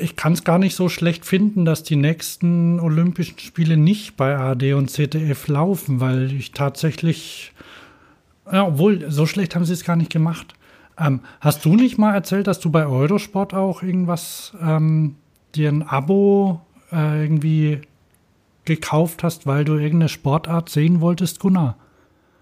ich 0.00 0.16
kann 0.16 0.32
es 0.32 0.42
gar 0.42 0.58
nicht 0.58 0.74
so 0.74 0.88
schlecht 0.88 1.24
finden, 1.24 1.64
dass 1.64 1.84
die 1.84 1.96
nächsten 1.96 2.80
Olympischen 2.80 3.38
Spiele 3.38 3.76
nicht 3.76 4.16
bei 4.16 4.36
AD 4.36 4.72
und 4.74 4.90
ZDF 4.90 5.46
laufen, 5.46 6.00
weil 6.00 6.32
ich 6.32 6.50
tatsächlich, 6.50 7.52
ja, 8.50 8.66
obwohl, 8.66 9.08
so 9.08 9.26
schlecht 9.26 9.54
haben 9.54 9.64
sie 9.64 9.74
es 9.74 9.84
gar 9.84 9.96
nicht 9.96 10.10
gemacht. 10.10 10.54
Ähm, 10.98 11.20
hast 11.40 11.64
du 11.64 11.74
nicht 11.74 11.98
mal 11.98 12.14
erzählt, 12.14 12.46
dass 12.46 12.60
du 12.60 12.70
bei 12.70 12.86
Eurosport 12.86 13.54
auch 13.54 13.82
irgendwas, 13.82 14.52
ähm, 14.62 15.16
dir 15.54 15.68
ein 15.70 15.86
Abo 15.86 16.60
äh, 16.92 17.22
irgendwie 17.22 17.82
gekauft 18.64 19.22
hast, 19.22 19.46
weil 19.46 19.64
du 19.64 19.74
irgendeine 19.74 20.08
Sportart 20.08 20.68
sehen 20.68 21.00
wolltest, 21.00 21.40
Gunnar? 21.40 21.76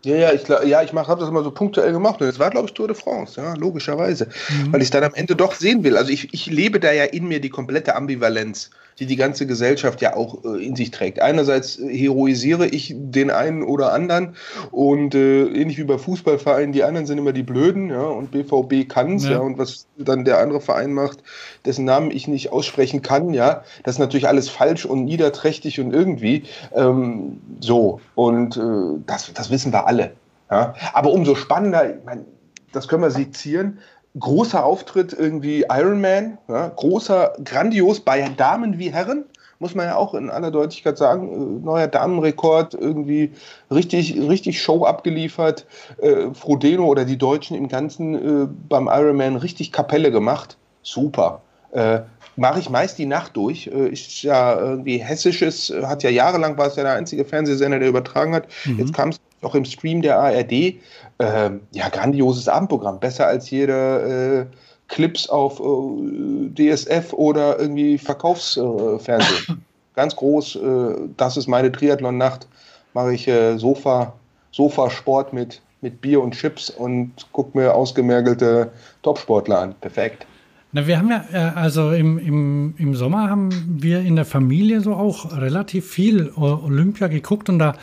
Ja, 0.05 0.17
ja, 0.17 0.33
ich, 0.33 0.47
ja, 0.49 0.83
ich 0.83 0.93
habe 0.93 1.21
das 1.21 1.29
immer 1.29 1.43
so 1.43 1.51
punktuell 1.51 1.93
gemacht. 1.93 2.21
Und 2.21 2.29
es 2.29 2.39
war, 2.39 2.51
glaube 2.51 2.69
ich, 2.69 2.75
Tour 2.75 2.89
de 2.89 2.97
France, 2.97 3.41
ja, 3.41 3.55
logischerweise. 3.55 4.29
Mhm. 4.51 4.73
Weil 4.73 4.81
ich 4.81 4.87
es 4.87 4.91
dann 4.91 5.05
am 5.05 5.15
Ende 5.15 5.35
doch 5.35 5.55
sehen 5.55 5.83
will. 5.83 5.97
Also 5.97 6.11
ich, 6.11 6.33
ich 6.35 6.47
lebe 6.47 6.79
da 6.79 6.93
ja 6.93 7.05
in 7.05 7.27
mir 7.27 7.41
die 7.41 7.49
komplette 7.49 7.97
Ambivalenz 7.97 8.71
die 8.99 9.07
die 9.07 9.17
ganze 9.17 9.47
Gesellschaft 9.47 10.01
ja 10.01 10.17
auch 10.17 10.45
äh, 10.45 10.65
in 10.65 10.77
sich 10.77 10.91
trägt. 10.91 11.21
Einerseits 11.21 11.79
äh, 11.79 11.97
heroisiere 11.97 12.67
ich 12.67 12.95
den 12.97 13.31
einen 13.31 13.63
oder 13.63 13.93
anderen 13.93 14.37
und 14.71 15.15
äh, 15.15 15.47
ähnlich 15.47 15.79
wie 15.79 15.85
bei 15.85 15.99
Fußballvereinen, 15.99 16.73
die 16.73 16.85
anderen 16.85 17.07
sind 17.07 17.19
immer 17.19 17.33
die 17.33 17.43
Blöden, 17.43 17.91
ja, 17.91 18.03
und 18.03 18.31
BVB 18.31 18.89
kann's, 18.89 19.25
ja. 19.25 19.33
ja, 19.33 19.39
und 19.39 19.59
was 19.59 19.87
dann 19.97 20.25
der 20.25 20.39
andere 20.39 20.61
Verein 20.61 20.93
macht, 20.93 21.19
dessen 21.65 21.85
Namen 21.85 22.11
ich 22.11 22.29
nicht 22.29 22.53
aussprechen 22.53 23.03
kann, 23.03 23.35
ja, 23.35 23.63
das 23.83 23.97
ist 23.97 24.01
natürlich 24.01 24.29
alles 24.29 24.49
falsch 24.49 24.85
und 24.85 25.05
niederträchtig 25.05 25.81
und 25.81 25.93
irgendwie 25.93 26.45
ähm, 26.75 27.41
so. 27.61 28.01
Und 28.15 28.57
äh, 28.57 29.01
das, 29.07 29.33
das 29.33 29.51
wissen 29.51 29.73
wir 29.73 29.87
alle. 29.87 30.13
Ja. 30.51 30.75
Aber 30.93 31.11
umso 31.11 31.35
spannender, 31.35 31.91
ich 31.91 32.05
mein, 32.05 32.25
das 32.73 32.89
können 32.89 33.03
wir 33.03 33.11
sezieren, 33.11 33.79
großer 34.19 34.65
Auftritt 34.65 35.13
irgendwie 35.13 35.65
Iron 35.69 36.01
Man, 36.01 36.39
ja, 36.49 36.69
großer, 36.69 37.35
grandios 37.45 38.01
bei 38.01 38.29
Damen 38.37 38.79
wie 38.79 38.93
Herren, 38.93 39.25
muss 39.59 39.75
man 39.75 39.87
ja 39.87 39.97
auch 39.97 40.15
in 40.15 40.31
aller 40.31 40.51
Deutlichkeit 40.51 40.99
sagen, 40.99 41.33
äh, 41.33 41.65
neuer 41.65 41.87
Damenrekord, 41.87 42.75
irgendwie 42.75 43.33
richtig, 43.71 44.17
richtig 44.29 44.63
Show 44.63 44.85
abgeliefert, 44.85 45.67
äh, 45.99 46.33
Frodeno 46.35 46.87
oder 46.87 47.05
die 47.05 47.19
Deutschen 47.19 47.57
im 47.57 47.69
Ganzen 47.69 48.15
äh, 48.15 48.49
beim 48.69 48.89
Ironman 48.89 49.37
richtig 49.37 49.73
Kapelle 49.73 50.11
gemacht, 50.11 50.57
super. 50.83 51.41
Äh, 51.73 52.01
Mache 52.37 52.59
ich 52.59 52.69
meist 52.69 52.99
die 52.99 53.07
Nacht 53.07 53.37
durch. 53.37 53.69
Äh, 53.69 53.91
ist 53.91 54.23
ja 54.23 54.59
irgendwie 54.59 54.99
hessisches, 54.99 55.73
hat 55.83 56.03
ja 56.03 56.11
jahrelang 56.11 56.59
war 56.59 56.67
es 56.67 56.77
ja 56.77 56.83
der 56.83 56.95
einzige 56.95 57.25
Fernsehsender, 57.25 57.79
der 57.79 57.89
übertragen 57.89 58.35
hat. 58.35 58.49
Mhm. 58.65 58.81
Jetzt 58.81 58.93
kam 58.93 59.11
es 59.11 59.21
auch 59.45 59.55
im 59.55 59.65
Stream 59.65 60.03
der 60.03 60.19
ARD. 60.19 60.75
Ähm, 61.19 61.61
ja, 61.73 61.89
grandioses 61.89 62.49
Abendprogramm. 62.49 63.01
Besser 63.01 63.27
als 63.27 63.51
jede 63.51 64.49
äh, 64.51 64.57
Clips 64.89 65.29
auf 65.29 65.61
äh, 65.61 66.51
DSF 66.51 67.13
oder 67.13 67.59
irgendwie 67.59 67.99
Verkaufsfernsehen. 67.99 69.65
Ganz 69.95 70.17
groß. 70.17 70.57
Äh, 70.57 70.95
das 71.17 71.37
ist 71.37 71.47
meine 71.47 71.71
Triathlon-Nacht. 71.71 72.47
Mache 72.95 73.15
ich 73.15 73.29
äh, 73.29 73.57
Sofa, 73.59 74.13
Sofasport 74.53 75.33
mit, 75.33 75.63
mit 75.81 76.01
Bier 76.01 76.21
und 76.23 76.33
Chips 76.35 76.71
und 76.71 77.13
gucke 77.33 77.57
mir 77.59 77.75
ausgemergelte 77.75 78.71
Topsportler 79.03 79.61
an. 79.61 79.75
Perfekt. 79.81 80.27
Na, 80.73 80.89
wir 80.89 80.99
haben 80.99 81.11
ja, 81.11 81.25
äh, 81.33 81.37
also 81.55 81.93
im, 81.93 82.19
im, 82.19 82.75
im 82.79 82.95
Sommer 82.97 83.31
haben 83.31 83.51
wir 83.81 84.01
in 84.01 84.17
der 84.17 84.25
Familie 84.25 84.81
so 84.81 84.95
auch 84.95 85.37
relativ 85.37 85.89
viel 85.89 86.33
Olympia 86.35 87.07
geguckt 87.07 87.49
und 87.49 87.61
da 87.61 87.77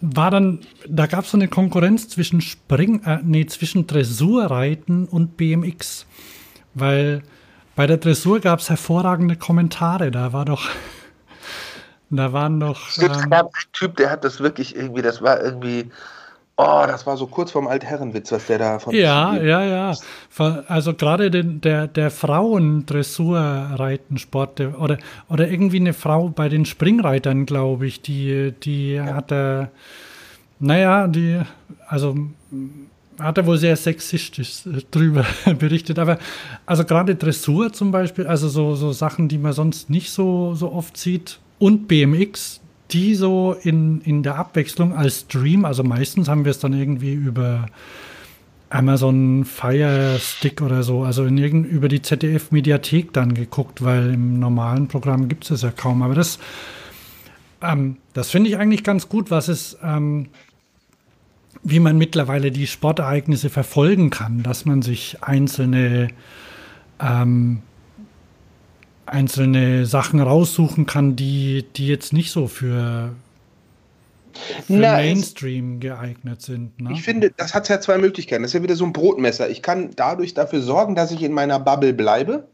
war 0.00 0.30
dann, 0.30 0.60
da 0.88 1.06
gab 1.06 1.24
es 1.24 1.30
so 1.30 1.36
eine 1.36 1.48
Konkurrenz 1.48 2.08
zwischen 2.08 2.40
Spring, 2.40 3.02
äh, 3.04 3.18
nee, 3.22 3.46
zwischen 3.46 3.86
Dressurreiten 3.86 5.06
und 5.06 5.36
BMX. 5.36 6.06
Weil 6.74 7.22
bei 7.74 7.86
der 7.86 7.96
Dressur 7.96 8.40
gab 8.40 8.60
es 8.60 8.70
hervorragende 8.70 9.36
Kommentare. 9.36 10.10
Da 10.10 10.32
war 10.32 10.44
doch, 10.44 10.68
da 12.10 12.32
waren 12.32 12.60
doch. 12.60 12.88
Es 12.88 12.98
ähm, 12.98 13.30
gab 13.30 13.46
einen 13.46 13.72
Typ, 13.72 13.96
der 13.96 14.10
hat 14.10 14.24
das 14.24 14.40
wirklich 14.40 14.76
irgendwie, 14.76 15.02
das 15.02 15.22
war 15.22 15.42
irgendwie 15.42 15.90
Oh, 16.60 16.82
das 16.88 17.06
war 17.06 17.16
so 17.16 17.28
kurz 17.28 17.52
vorm 17.52 17.68
Altherrenwitz, 17.68 18.32
was 18.32 18.46
der 18.46 18.58
da 18.58 18.80
von. 18.80 18.92
Ja, 18.92 19.36
ja, 19.36 19.64
ja. 19.64 19.94
Also 20.66 20.92
gerade 20.92 21.30
den, 21.30 21.60
der, 21.60 21.86
der 21.86 22.10
Frauen-Dressurreitensport 22.10 24.60
oder, 24.60 24.98
oder 25.28 25.48
irgendwie 25.48 25.76
eine 25.76 25.92
Frau 25.92 26.30
bei 26.30 26.48
den 26.48 26.64
Springreitern, 26.64 27.46
glaube 27.46 27.86
ich, 27.86 28.02
die, 28.02 28.54
die 28.60 28.94
ja. 28.94 29.14
hat 29.14 29.30
er, 29.30 29.70
naja, 30.58 31.06
die, 31.06 31.40
also 31.86 32.16
hat 33.20 33.38
er 33.38 33.46
wohl 33.46 33.58
sehr 33.58 33.76
sexistisch 33.76 34.64
drüber 34.90 35.24
berichtet. 35.60 36.00
Aber 36.00 36.18
also 36.66 36.84
gerade 36.84 37.14
Dressur 37.14 37.72
zum 37.72 37.92
Beispiel, 37.92 38.26
also 38.26 38.48
so, 38.48 38.74
so 38.74 38.90
Sachen, 38.90 39.28
die 39.28 39.38
man 39.38 39.52
sonst 39.52 39.90
nicht 39.90 40.10
so, 40.10 40.54
so 40.54 40.72
oft 40.72 40.96
sieht, 40.96 41.38
und 41.60 41.86
BMX, 41.86 42.60
die 42.90 43.14
so 43.14 43.56
in, 43.62 44.00
in 44.00 44.22
der 44.22 44.36
Abwechslung 44.36 44.94
als 44.94 45.20
Stream, 45.20 45.64
also 45.64 45.82
meistens 45.82 46.28
haben 46.28 46.44
wir 46.44 46.50
es 46.50 46.58
dann 46.58 46.72
irgendwie 46.72 47.12
über 47.12 47.66
Amazon 48.70 49.44
Fire 49.44 50.18
Stick 50.18 50.60
oder 50.60 50.82
so, 50.82 51.02
also 51.02 51.24
in 51.24 51.38
irgend, 51.38 51.66
über 51.66 51.88
die 51.88 52.02
ZDF-Mediathek 52.02 53.12
dann 53.12 53.34
geguckt, 53.34 53.82
weil 53.82 54.14
im 54.14 54.38
normalen 54.38 54.88
Programm 54.88 55.28
gibt 55.28 55.44
es 55.44 55.50
es 55.50 55.62
ja 55.62 55.70
kaum. 55.70 56.02
Aber 56.02 56.14
das, 56.14 56.38
ähm, 57.62 57.96
das 58.12 58.30
finde 58.30 58.50
ich 58.50 58.58
eigentlich 58.58 58.84
ganz 58.84 59.08
gut, 59.08 59.30
was 59.30 59.48
es, 59.48 59.78
ähm, 59.82 60.28
wie 61.62 61.80
man 61.80 61.96
mittlerweile 61.96 62.50
die 62.50 62.66
Sportereignisse 62.66 63.48
verfolgen 63.48 64.10
kann, 64.10 64.42
dass 64.42 64.64
man 64.64 64.82
sich 64.82 65.22
einzelne 65.22 66.08
ähm, 67.00 67.62
einzelne 69.12 69.86
Sachen 69.86 70.20
raussuchen 70.20 70.86
kann, 70.86 71.16
die, 71.16 71.66
die 71.76 71.86
jetzt 71.86 72.12
nicht 72.12 72.30
so 72.30 72.46
für, 72.46 73.10
für 74.32 74.72
Na, 74.72 74.96
Mainstream 74.96 75.80
geeignet 75.80 76.42
sind. 76.42 76.80
Ne? 76.80 76.90
Ich 76.92 77.02
finde, 77.02 77.32
das 77.36 77.54
hat 77.54 77.68
ja 77.68 77.80
zwei 77.80 77.98
Möglichkeiten. 77.98 78.42
Das 78.42 78.50
ist 78.50 78.54
ja 78.54 78.62
wieder 78.62 78.76
so 78.76 78.84
ein 78.84 78.92
Brotmesser. 78.92 79.48
Ich 79.48 79.62
kann 79.62 79.90
dadurch 79.96 80.34
dafür 80.34 80.62
sorgen, 80.62 80.94
dass 80.94 81.10
ich 81.10 81.22
in 81.22 81.32
meiner 81.32 81.58
Bubble 81.58 81.92
bleibe. 81.92 82.48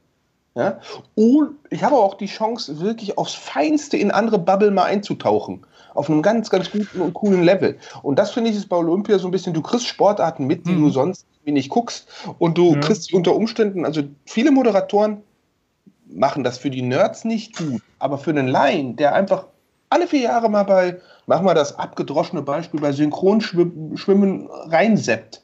Ja? 0.54 0.80
Und 1.14 1.56
ich 1.70 1.82
habe 1.82 1.96
auch 1.96 2.14
die 2.14 2.26
Chance, 2.26 2.80
wirklich 2.80 3.18
aufs 3.18 3.34
Feinste 3.34 3.96
in 3.96 4.10
andere 4.10 4.38
Bubble 4.38 4.70
mal 4.70 4.84
einzutauchen. 4.84 5.66
Auf 5.94 6.10
einem 6.10 6.22
ganz, 6.22 6.50
ganz 6.50 6.70
guten 6.70 7.00
und 7.00 7.14
coolen 7.14 7.44
Level. 7.44 7.76
Und 8.02 8.18
das 8.18 8.32
finde 8.32 8.50
ich 8.50 8.56
ist 8.56 8.68
bei 8.68 8.76
Olympia 8.76 9.18
so 9.18 9.28
ein 9.28 9.30
bisschen, 9.30 9.54
du 9.54 9.62
kriegst 9.62 9.86
Sportarten 9.86 10.46
mit, 10.46 10.66
die 10.66 10.72
mhm. 10.72 10.82
du 10.82 10.90
sonst 10.90 11.26
nicht 11.44 11.68
guckst. 11.68 12.08
Und 12.38 12.58
du 12.58 12.74
ja. 12.74 12.80
kriegst 12.80 13.04
sie 13.04 13.14
unter 13.14 13.34
Umständen, 13.34 13.84
also 13.84 14.02
viele 14.24 14.50
Moderatoren 14.50 15.22
machen 16.14 16.44
das 16.44 16.58
für 16.58 16.70
die 16.70 16.82
Nerds 16.82 17.24
nicht 17.24 17.56
gut, 17.56 17.82
aber 17.98 18.18
für 18.18 18.30
einen 18.30 18.48
Laien, 18.48 18.96
der 18.96 19.14
einfach 19.14 19.46
alle 19.90 20.06
vier 20.06 20.20
Jahre 20.20 20.48
mal 20.48 20.64
bei, 20.64 21.00
machen 21.26 21.46
wir 21.46 21.54
das 21.54 21.78
abgedroschene 21.78 22.42
Beispiel, 22.42 22.80
bei 22.80 22.92
Synchronschwimmen 22.92 24.48
reinseppt. 24.66 25.42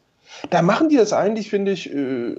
Da 0.51 0.63
machen 0.63 0.89
die 0.89 0.97
das 0.97 1.13
eigentlich, 1.13 1.51
finde 1.51 1.73
ich, 1.73 1.93
äh, 1.93 2.37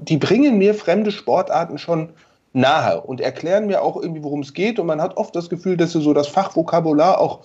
die 0.00 0.18
bringen 0.18 0.58
mir 0.58 0.74
fremde 0.74 1.10
Sportarten 1.10 1.78
schon 1.78 2.10
nahe 2.52 3.00
und 3.00 3.20
erklären 3.20 3.66
mir 3.66 3.82
auch 3.82 3.96
irgendwie, 3.96 4.22
worum 4.22 4.40
es 4.40 4.54
geht. 4.54 4.78
Und 4.78 4.86
man 4.86 5.00
hat 5.00 5.16
oft 5.16 5.34
das 5.34 5.48
Gefühl, 5.48 5.76
dass 5.76 5.92
sie 5.92 6.00
so 6.00 6.12
das 6.12 6.28
Fachvokabular 6.28 7.20
auch 7.20 7.40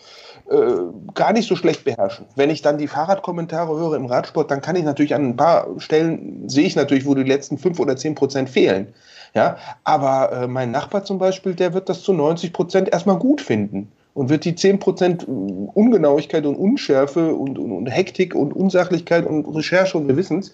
äh, 0.50 1.14
gar 1.14 1.34
nicht 1.34 1.48
so 1.48 1.56
schlecht 1.56 1.86
beherrschen. 1.86 2.26
Wenn 2.36 2.50
ich 2.50 2.62
dann 2.62 2.78
die 2.78 2.88
Fahrradkommentare 2.88 3.76
höre 3.78 3.96
im 3.96 4.06
Radsport, 4.06 4.52
dann 4.52 4.62
kann 4.62 4.76
ich 4.76 4.84
natürlich 4.84 5.16
an 5.16 5.30
ein 5.30 5.36
paar 5.36 5.68
Stellen, 5.78 6.48
sehe 6.48 6.66
ich 6.66 6.76
natürlich, 6.76 7.06
wo 7.06 7.16
die 7.16 7.24
letzten 7.24 7.58
fünf 7.58 7.80
oder 7.80 7.96
zehn 7.96 8.16
Prozent 8.16 8.50
fehlen. 8.50 8.94
Ja, 9.34 9.58
aber 9.84 10.32
äh, 10.32 10.48
mein 10.48 10.72
Nachbar 10.72 11.04
zum 11.04 11.18
Beispiel, 11.18 11.56
der 11.56 11.74
wird 11.74 11.90
das 11.90 12.04
zu 12.04 12.14
90 12.14 12.54
Prozent 12.54 12.94
erstmal 12.94 13.18
gut 13.18 13.42
finden 13.42 13.92
und 14.14 14.30
wird 14.30 14.46
die 14.46 14.54
10% 14.54 15.26
Ungenauigkeit 15.74 16.46
und 16.46 16.56
Unschärfe 16.56 17.36
und, 17.36 17.60
und, 17.60 17.72
und, 17.72 17.88
Hektik 17.88 18.34
und 18.34 18.54
Unsachlichkeit 18.54 19.26
und 19.26 19.46
Recherche 19.46 19.98
und 19.98 20.08
wir 20.08 20.16
wissen's, 20.16 20.54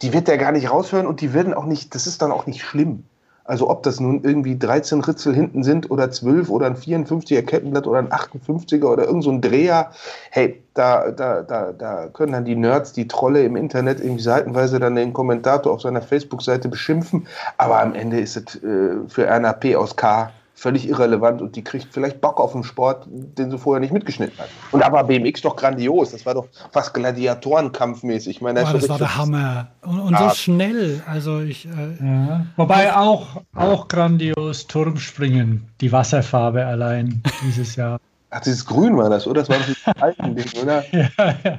die 0.00 0.14
wird 0.14 0.28
der 0.28 0.38
gar 0.38 0.52
nicht 0.52 0.70
raushören 0.70 1.06
und 1.06 1.20
die 1.20 1.34
werden 1.34 1.52
auch 1.52 1.66
nicht, 1.66 1.94
das 1.94 2.06
ist 2.06 2.22
dann 2.22 2.32
auch 2.32 2.46
nicht 2.46 2.62
schlimm. 2.62 3.04
Also 3.44 3.68
ob 3.68 3.82
das 3.82 3.98
nun 3.98 4.22
irgendwie 4.22 4.58
13 4.58 5.00
Ritzel 5.00 5.34
hinten 5.34 5.62
sind 5.62 5.90
oder 5.90 6.10
12 6.10 6.48
oder 6.48 6.66
ein 6.66 6.76
54er 6.76 7.42
Kettenblatt 7.42 7.86
oder 7.86 7.98
ein 7.98 8.08
58er 8.08 8.84
oder 8.84 9.04
irgend 9.06 9.24
so 9.24 9.30
ein 9.30 9.40
Dreher, 9.40 9.90
hey, 10.30 10.62
da, 10.74 11.10
da, 11.10 11.42
da, 11.42 11.72
da 11.72 12.08
können 12.12 12.32
dann 12.32 12.44
die 12.44 12.54
Nerds, 12.54 12.92
die 12.92 13.08
Trolle 13.08 13.42
im 13.44 13.56
Internet 13.56 14.00
irgendwie 14.00 14.22
seitenweise 14.22 14.78
dann 14.78 14.94
den 14.94 15.12
Kommentator 15.12 15.72
auf 15.72 15.82
seiner 15.82 16.02
Facebook-Seite 16.02 16.68
beschimpfen, 16.68 17.26
aber 17.58 17.80
am 17.80 17.94
Ende 17.94 18.20
ist 18.20 18.36
es 18.36 18.62
äh, 18.62 18.96
für 19.08 19.28
RNAP 19.28 19.74
aus 19.76 19.96
K 19.96 20.30
völlig 20.62 20.88
irrelevant 20.88 21.42
und 21.42 21.56
die 21.56 21.64
kriegt 21.64 21.88
vielleicht 21.90 22.20
Bock 22.20 22.38
auf 22.38 22.54
einen 22.54 22.62
Sport, 22.62 23.08
den 23.10 23.50
sie 23.50 23.58
vorher 23.58 23.80
nicht 23.80 23.92
mitgeschnitten 23.92 24.38
hat. 24.38 24.48
Und 24.70 24.80
da 24.80 24.92
war 24.92 25.02
BMX 25.02 25.40
doch 25.40 25.56
grandios. 25.56 26.12
Das 26.12 26.24
war 26.24 26.34
doch 26.34 26.46
fast 26.70 26.94
Gladiatorenkampfmäßig. 26.94 28.36
Ich 28.36 28.42
meine, 28.42 28.62
Boah, 28.62 28.72
das 28.72 28.88
war 28.88 28.98
der 28.98 29.16
Hammer. 29.16 29.72
Und, 29.82 30.00
und 30.00 30.16
so 30.16 30.30
schnell. 30.30 31.02
Also 31.04 31.40
ich. 31.40 31.66
Äh, 31.66 32.04
ja. 32.04 32.46
Wobei 32.56 32.96
auch, 32.96 33.42
auch 33.56 33.88
grandios 33.88 34.68
Turmspringen. 34.68 35.66
Die 35.80 35.90
Wasserfarbe 35.90 36.64
allein 36.64 37.24
dieses 37.42 37.74
Jahr. 37.74 37.98
Ach, 38.30 38.40
dieses 38.40 38.64
Grün 38.64 38.96
war 38.96 39.10
das, 39.10 39.26
oder? 39.26 39.42
Das 39.42 39.48
war 39.48 39.58
das 39.58 39.96
alten 40.00 40.36
Ding, 40.36 40.46
oder? 40.62 40.84
ja, 40.92 41.08
ja. 41.44 41.58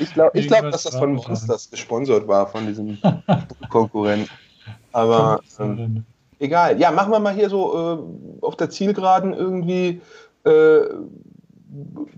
Ich 0.00 0.14
glaube, 0.14 0.38
ich 0.38 0.48
glaub, 0.48 0.62
dass 0.70 0.84
das 0.84 0.96
von 0.96 1.14
Monsters 1.14 1.70
gesponsert 1.70 2.26
war, 2.26 2.46
von 2.46 2.66
diesem 2.66 2.98
Konkurrenten. 3.68 4.30
Aber. 4.92 5.40
Ähm, 5.60 6.04
egal. 6.38 6.80
Ja, 6.80 6.90
machen 6.90 7.12
wir 7.12 7.20
mal 7.20 7.34
hier 7.34 7.48
so 7.48 7.74
äh, 7.74 8.44
auf 8.44 8.56
der 8.56 8.70
Zielgeraden 8.70 9.34
irgendwie 9.34 10.00
äh, 10.44 10.80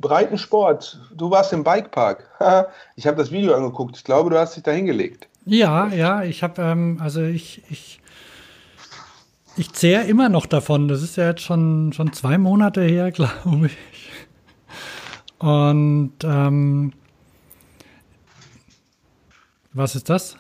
Breitensport. 0.01 1.01
Du 1.15 1.31
warst 1.31 1.53
im 1.53 1.65
Bikepark. 1.65 2.31
ich 2.97 3.07
habe 3.07 3.17
das 3.17 3.31
Video 3.31 3.55
angeguckt. 3.55 3.97
Ich 3.97 4.05
glaube, 4.05 4.31
du 4.31 4.39
hast 4.39 4.57
dich 4.57 4.63
da 4.63 4.71
hingelegt. 4.71 5.29
Ja, 5.45 5.89
ja, 5.89 6.23
ich 6.23 6.43
habe, 6.43 6.63
ähm, 6.63 6.99
also 7.01 7.23
ich, 7.23 7.63
ich, 7.71 8.01
ich 9.57 9.73
zehre 9.73 10.05
immer 10.05 10.29
noch 10.29 10.47
davon. 10.47 10.89
Das 10.89 11.03
ist 11.03 11.17
ja 11.17 11.29
jetzt 11.29 11.43
schon, 11.43 11.93
schon 11.93 12.13
zwei 12.13 12.39
Monate 12.39 12.83
her, 12.83 13.11
glaube 13.13 13.67
ich. 13.67 13.77
Und 15.39 16.13
ähm, 16.23 16.93
was 19.73 19.97
ist 19.97 20.11
das? 20.11 20.37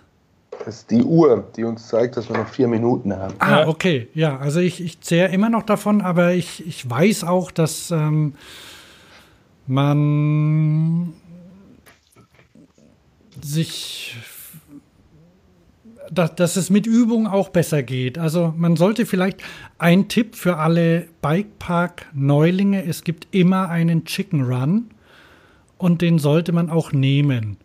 Das 0.64 0.76
ist 0.76 0.90
die 0.90 1.02
Uhr, 1.02 1.48
die 1.56 1.64
uns 1.64 1.88
zeigt, 1.88 2.16
dass 2.16 2.28
wir 2.28 2.36
noch 2.36 2.48
vier 2.48 2.68
Minuten 2.68 3.16
haben. 3.16 3.34
Ah, 3.38 3.66
okay. 3.66 4.08
Ja, 4.14 4.38
also 4.38 4.60
ich, 4.60 4.82
ich 4.82 5.00
zehre 5.00 5.32
immer 5.32 5.48
noch 5.48 5.62
davon, 5.62 6.02
aber 6.02 6.32
ich, 6.32 6.66
ich 6.66 6.88
weiß 6.88 7.24
auch, 7.24 7.50
dass 7.50 7.90
ähm, 7.90 8.34
man 9.66 11.14
sich 13.40 14.16
dass, 16.10 16.34
dass 16.34 16.56
es 16.56 16.70
mit 16.70 16.86
Übung 16.86 17.26
auch 17.26 17.50
besser 17.50 17.82
geht. 17.82 18.18
Also 18.18 18.52
man 18.56 18.76
sollte 18.76 19.06
vielleicht 19.06 19.42
ein 19.78 20.08
Tipp 20.08 20.34
für 20.34 20.56
alle 20.56 21.06
Bikepark-Neulinge, 21.22 22.84
es 22.84 23.04
gibt 23.04 23.28
immer 23.30 23.68
einen 23.68 24.04
Chicken 24.04 24.42
Run 24.42 24.90
und 25.78 26.02
den 26.02 26.18
sollte 26.18 26.52
man 26.52 26.68
auch 26.68 26.92
nehmen. 26.92 27.56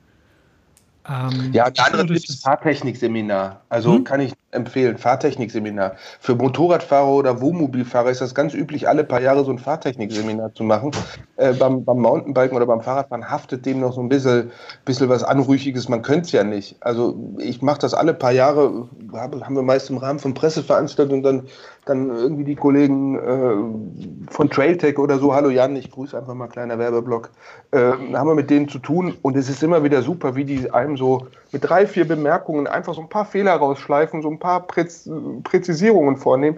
Ähm, 1.07 1.52
ja, 1.53 1.65
anderes 1.65 2.22
Tipp 2.22 2.30
ist 2.30 2.44
Fahrtechnikseminar. 2.44 3.61
Also 3.69 3.95
hm? 3.95 4.03
kann 4.03 4.19
ich 4.19 4.34
empfehlen, 4.56 4.98
Fahrtechnikseminar. 4.98 5.94
Für 6.19 6.36
Motorradfahrer 6.36 7.10
oder 7.10 7.41
Wohnmobilfahrer 7.41 8.10
ist 8.10 8.22
das 8.22 8.34
ganz 8.34 8.53
üblich, 8.53 8.88
alle 8.88 9.03
paar 9.03 9.22
Jahre 9.22 9.45
so 9.45 9.52
ein 9.52 9.60
Fahrtechnikseminar 9.60 10.53
zu 10.53 10.64
machen. 10.64 10.91
Äh, 11.38 11.53
beim, 11.53 11.84
beim 11.84 11.99
Mountainbiken 11.99 12.56
oder 12.56 12.65
beim 12.65 12.82
Fahrradfahren 12.82 13.30
haftet 13.30 13.65
dem 13.65 13.82
noch 13.82 13.94
so 13.94 14.02
ein 14.02 14.10
bisschen, 14.10 14.52
bisschen 14.86 15.10
was 15.10 15.23
Anrüchiges. 15.23 15.90
Man 15.90 16.02
könnte 16.02 16.26
es 16.26 16.32
ja 16.32 16.44
nicht. 16.44 16.77
Also 16.80 17.15
ich 17.38 17.61
mache 17.61 17.80
das 17.80 17.94
alle 17.94 18.14
paar 18.14 18.32
Jahre, 18.32 18.88
haben 19.14 19.56
wir 19.56 19.61
meist 19.61 19.90
im 19.90 19.98
Rahmen 19.98 20.19
von 20.19 20.34
Presseveranstaltungen 20.34 21.23
dann, 21.23 21.44
dann 21.86 22.10
irgendwie 22.10 22.45
die 22.45 22.56
Kollegen 22.56 23.19
äh, 23.19 24.32
von 24.32 24.49
Trailtech 24.49 24.98
oder 24.98 25.19
so, 25.19 25.34
hallo 25.34 25.49
Jan, 25.49 25.76
ich 25.76 25.91
grüße 25.91 26.18
einfach 26.18 26.34
mal 26.34 26.48
kleiner 26.48 26.80
Werbeblock, 26.80 27.30
äh, 27.72 27.91
haben 28.14 28.27
wir 28.27 28.36
mit 28.36 28.49
denen 28.49 28.69
zu 28.69 28.80
tun 28.80 29.15
und 29.22 29.36
es 29.36 29.49
ist 29.49 29.61
immer 29.61 29.84
wieder 29.84 30.02
super, 30.02 30.36
wie 30.36 30.45
die 30.45 30.72
einem 30.72 30.98
so 30.98 31.27
mit 31.52 31.68
drei, 31.69 31.88
vier 31.88 32.07
Bemerkungen 32.07 32.68
einfach 32.68 32.94
so 32.94 33.02
ein 33.02 33.10
paar 33.10 33.26
Fehler 33.26 33.53
rausschleifen, 33.53 34.22
so 34.22 34.30
ein 34.30 34.40
paar 34.40 34.45
Präz 34.68 35.10
Präzisierungen 35.44 36.18
vornehmen, 36.18 36.58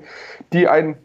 die 0.54 0.68
einen 0.68 0.96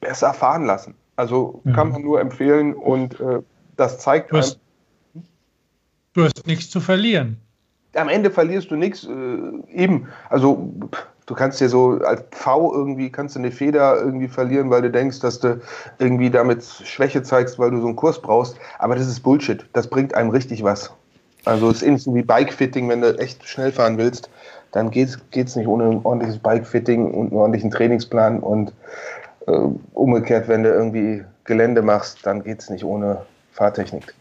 besser 0.00 0.34
fahren 0.34 0.64
lassen. 0.64 0.94
Also 1.16 1.60
mhm. 1.64 1.72
kann 1.72 1.90
man 1.90 2.02
nur 2.02 2.20
empfehlen 2.20 2.74
und 2.74 3.20
äh, 3.20 3.40
das 3.76 3.98
zeigt 3.98 4.32
du 4.32 4.36
hast, 4.36 4.58
einem, 5.14 5.24
du 6.14 6.24
hast 6.24 6.46
nichts 6.46 6.70
zu 6.70 6.80
verlieren. 6.80 7.38
Am 7.94 8.08
Ende 8.08 8.30
verlierst 8.30 8.70
du 8.70 8.76
nichts. 8.76 9.04
Äh, 9.04 9.72
eben, 9.72 10.08
also 10.28 10.72
du 11.26 11.34
kannst 11.34 11.60
dir 11.60 11.68
so 11.68 12.00
als 12.04 12.24
V 12.32 12.72
irgendwie, 12.74 13.10
kannst 13.10 13.36
du 13.36 13.40
eine 13.40 13.50
Feder 13.50 13.96
irgendwie 13.96 14.28
verlieren, 14.28 14.70
weil 14.70 14.82
du 14.82 14.90
denkst, 14.90 15.20
dass 15.20 15.40
du 15.40 15.60
irgendwie 15.98 16.30
damit 16.30 16.64
Schwäche 16.64 17.22
zeigst, 17.22 17.58
weil 17.58 17.70
du 17.70 17.80
so 17.80 17.86
einen 17.86 17.96
Kurs 17.96 18.20
brauchst. 18.20 18.56
Aber 18.78 18.96
das 18.96 19.06
ist 19.06 19.20
Bullshit. 19.20 19.64
Das 19.72 19.88
bringt 19.88 20.14
einem 20.14 20.30
richtig 20.30 20.62
was. 20.64 20.92
Also 21.44 21.70
es 21.70 21.76
ist 21.76 21.82
ähnlich 21.82 22.06
wie 22.06 22.22
Bikefitting, 22.22 22.88
wenn 22.88 23.02
du 23.02 23.18
echt 23.18 23.46
schnell 23.46 23.70
fahren 23.70 23.98
willst, 23.98 24.30
dann 24.74 24.90
geht 24.90 25.08
es 25.32 25.56
nicht 25.56 25.68
ohne 25.68 25.84
ein 25.84 26.00
ordentliches 26.02 26.38
Bikefitting 26.38 27.12
und 27.12 27.28
einen 27.28 27.36
ordentlichen 27.36 27.70
Trainingsplan 27.70 28.40
und 28.40 28.72
äh, 29.46 29.52
umgekehrt, 29.92 30.48
wenn 30.48 30.64
du 30.64 30.70
irgendwie 30.70 31.22
Gelände 31.44 31.80
machst, 31.80 32.26
dann 32.26 32.42
geht 32.42 32.60
es 32.60 32.70
nicht 32.70 32.84
ohne 32.84 33.22
Fahrtechnik. 33.52 34.14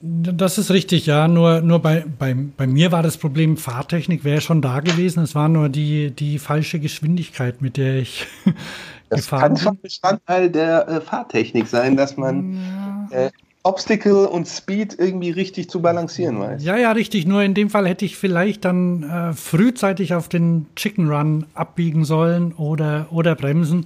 Das 0.00 0.58
ist 0.58 0.72
richtig, 0.72 1.06
ja. 1.06 1.28
Nur, 1.28 1.60
nur 1.60 1.80
bei, 1.80 2.04
bei, 2.18 2.34
bei 2.34 2.66
mir 2.66 2.90
war 2.90 3.04
das 3.04 3.16
Problem, 3.16 3.56
Fahrtechnik 3.56 4.24
wäre 4.24 4.40
schon 4.40 4.60
da 4.60 4.80
gewesen. 4.80 5.22
Es 5.22 5.36
war 5.36 5.48
nur 5.48 5.68
die, 5.68 6.10
die 6.10 6.40
falsche 6.40 6.80
Geschwindigkeit, 6.80 7.62
mit 7.62 7.76
der 7.76 7.96
ich 7.96 8.26
das 9.08 9.20
gefahren 9.20 9.42
bin. 9.42 9.54
Das 9.54 9.62
kann 9.62 9.74
schon 9.74 9.80
Bestandteil 9.80 10.50
der 10.50 10.88
äh, 10.88 11.00
Fahrtechnik 11.00 11.68
sein, 11.68 11.96
dass 11.96 12.16
man 12.16 13.08
ja. 13.12 13.26
äh, 13.26 13.30
Obstacle 13.62 14.26
und 14.26 14.48
Speed 14.48 14.96
irgendwie 14.98 15.30
richtig 15.30 15.68
zu 15.68 15.82
balancieren 15.82 16.40
weiß. 16.40 16.64
Ja, 16.64 16.76
ja, 16.76 16.92
richtig. 16.92 17.26
Nur 17.26 17.42
in 17.42 17.54
dem 17.54 17.68
Fall 17.68 17.86
hätte 17.86 18.04
ich 18.04 18.16
vielleicht 18.16 18.64
dann 18.64 19.02
äh, 19.02 19.32
frühzeitig 19.34 20.14
auf 20.14 20.28
den 20.28 20.66
Chicken 20.76 21.10
Run 21.10 21.46
abbiegen 21.54 22.04
sollen 22.04 22.52
oder, 22.54 23.08
oder 23.10 23.34
bremsen. 23.34 23.84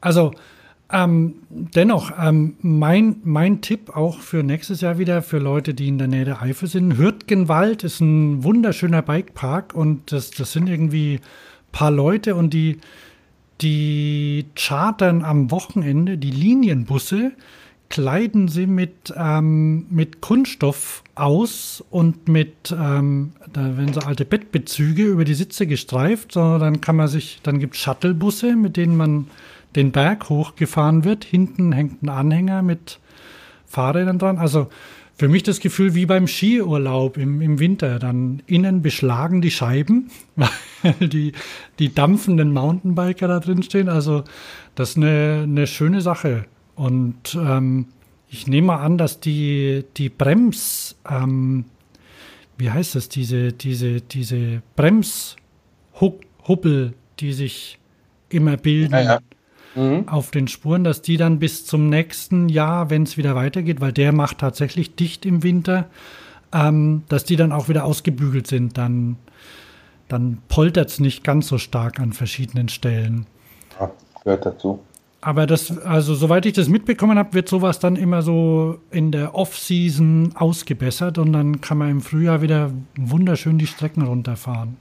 Also 0.00 0.32
ähm, 0.90 1.34
dennoch, 1.50 2.12
ähm, 2.18 2.56
mein, 2.60 3.16
mein 3.24 3.60
Tipp 3.60 3.94
auch 3.94 4.20
für 4.20 4.42
nächstes 4.42 4.80
Jahr 4.80 4.98
wieder 4.98 5.22
für 5.22 5.38
Leute, 5.38 5.74
die 5.74 5.88
in 5.88 5.98
der 5.98 6.08
Nähe 6.08 6.24
der 6.24 6.40
Eifel 6.40 6.68
sind. 6.68 6.96
Hürtgenwald 6.96 7.84
ist 7.84 8.00
ein 8.00 8.42
wunderschöner 8.44 9.02
Bikepark 9.02 9.74
und 9.74 10.12
das, 10.12 10.30
das 10.30 10.52
sind 10.52 10.68
irgendwie 10.68 11.20
paar 11.72 11.90
Leute 11.90 12.36
und 12.36 12.54
die, 12.54 12.78
die 13.60 14.46
chartern 14.54 15.24
am 15.24 15.50
Wochenende 15.50 16.16
die 16.16 16.30
Linienbusse 16.30 17.32
kleiden 17.88 18.48
sie 18.48 18.66
mit, 18.66 19.14
ähm, 19.16 19.86
mit 19.90 20.20
Kunststoff 20.20 21.02
aus 21.14 21.84
und 21.90 22.28
mit, 22.28 22.74
ähm, 22.76 23.32
da 23.52 23.76
werden 23.76 23.92
so 23.92 24.00
alte 24.00 24.24
Bettbezüge 24.24 25.04
über 25.04 25.24
die 25.24 25.34
Sitze 25.34 25.66
gestreift. 25.66 26.32
So, 26.32 26.58
dann 26.58 26.80
kann 26.80 26.96
man 26.96 27.08
sich, 27.08 27.40
dann 27.42 27.58
gibt 27.58 27.74
es 27.74 27.80
Shuttlebusse, 27.80 28.56
mit 28.56 28.76
denen 28.76 28.96
man 28.96 29.28
den 29.76 29.92
Berg 29.92 30.28
hochgefahren 30.28 31.04
wird. 31.04 31.24
Hinten 31.24 31.72
hängt 31.72 32.02
ein 32.02 32.08
Anhänger 32.08 32.62
mit 32.62 32.98
Fahrrädern 33.66 34.18
dran. 34.18 34.38
Also 34.38 34.68
für 35.16 35.28
mich 35.28 35.44
das 35.44 35.60
Gefühl 35.60 35.94
wie 35.94 36.06
beim 36.06 36.26
Skiurlaub 36.26 37.16
im, 37.16 37.40
im 37.40 37.60
Winter. 37.60 37.98
Dann 37.98 38.42
innen 38.46 38.82
beschlagen 38.82 39.40
die 39.40 39.50
Scheiben, 39.50 40.10
weil 40.82 41.08
die, 41.08 41.32
die 41.78 41.94
dampfenden 41.94 42.52
Mountainbiker 42.52 43.28
da 43.28 43.40
drin 43.40 43.62
stehen. 43.62 43.88
Also 43.88 44.24
das 44.74 44.90
ist 44.90 44.96
eine, 44.96 45.42
eine 45.44 45.66
schöne 45.66 46.00
Sache. 46.00 46.46
Und 46.76 47.34
ähm, 47.34 47.86
ich 48.28 48.46
nehme 48.46 48.78
an, 48.78 48.98
dass 48.98 49.20
die, 49.20 49.84
die 49.96 50.08
Brems, 50.08 50.96
ähm, 51.08 51.66
wie 52.58 52.70
heißt 52.70 52.94
das, 52.96 53.08
diese, 53.08 53.52
diese, 53.52 54.00
diese 54.00 54.62
Bremshubbel, 54.76 55.34
die 57.20 57.32
sich 57.32 57.78
immer 58.28 58.56
bilden, 58.56 58.94
ja, 58.94 59.02
ja. 59.02 59.20
mhm. 59.76 60.08
auf 60.08 60.32
den 60.32 60.48
Spuren, 60.48 60.82
dass 60.82 61.00
die 61.02 61.16
dann 61.16 61.38
bis 61.38 61.64
zum 61.64 61.88
nächsten 61.88 62.48
Jahr, 62.48 62.90
wenn 62.90 63.04
es 63.04 63.16
wieder 63.16 63.36
weitergeht, 63.36 63.80
weil 63.80 63.92
der 63.92 64.12
macht 64.12 64.38
tatsächlich 64.38 64.96
dicht 64.96 65.24
im 65.24 65.44
Winter, 65.44 65.88
ähm, 66.52 67.02
dass 67.08 67.24
die 67.24 67.36
dann 67.36 67.52
auch 67.52 67.68
wieder 67.68 67.84
ausgebügelt 67.84 68.48
sind. 68.48 68.76
Dann, 68.78 69.16
dann 70.08 70.38
poltert 70.48 70.90
es 70.90 70.98
nicht 70.98 71.22
ganz 71.22 71.46
so 71.46 71.58
stark 71.58 72.00
an 72.00 72.12
verschiedenen 72.12 72.68
Stellen. 72.68 73.26
Ja, 73.78 73.92
gehört 74.24 74.46
dazu. 74.46 74.80
Aber 75.24 75.46
das, 75.46 75.78
also 75.78 76.14
soweit 76.14 76.44
ich 76.44 76.52
das 76.52 76.68
mitbekommen 76.68 77.18
habe, 77.18 77.32
wird 77.32 77.48
sowas 77.48 77.78
dann 77.78 77.96
immer 77.96 78.20
so 78.20 78.76
in 78.90 79.10
der 79.10 79.34
Off-Season 79.34 80.34
ausgebessert 80.36 81.16
und 81.16 81.32
dann 81.32 81.62
kann 81.62 81.78
man 81.78 81.88
im 81.88 82.00
Frühjahr 82.02 82.42
wieder 82.42 82.70
wunderschön 82.98 83.56
die 83.56 83.66
Strecken 83.66 84.02
runterfahren. 84.02 84.76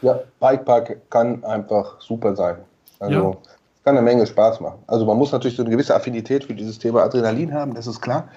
Ja, 0.00 0.20
Bikepark 0.38 1.10
kann 1.10 1.42
einfach 1.42 2.00
super 2.00 2.36
sein. 2.36 2.58
Also 3.00 3.14
ja. 3.14 3.36
kann 3.84 3.96
eine 3.96 4.02
Menge 4.02 4.24
Spaß 4.28 4.60
machen. 4.60 4.78
Also 4.86 5.04
man 5.06 5.16
muss 5.16 5.32
natürlich 5.32 5.56
so 5.56 5.64
eine 5.64 5.72
gewisse 5.72 5.96
Affinität 5.96 6.44
für 6.44 6.54
dieses 6.54 6.78
Thema 6.78 7.02
Adrenalin 7.02 7.52
haben, 7.52 7.74
das 7.74 7.88
ist 7.88 8.00
klar. 8.00 8.28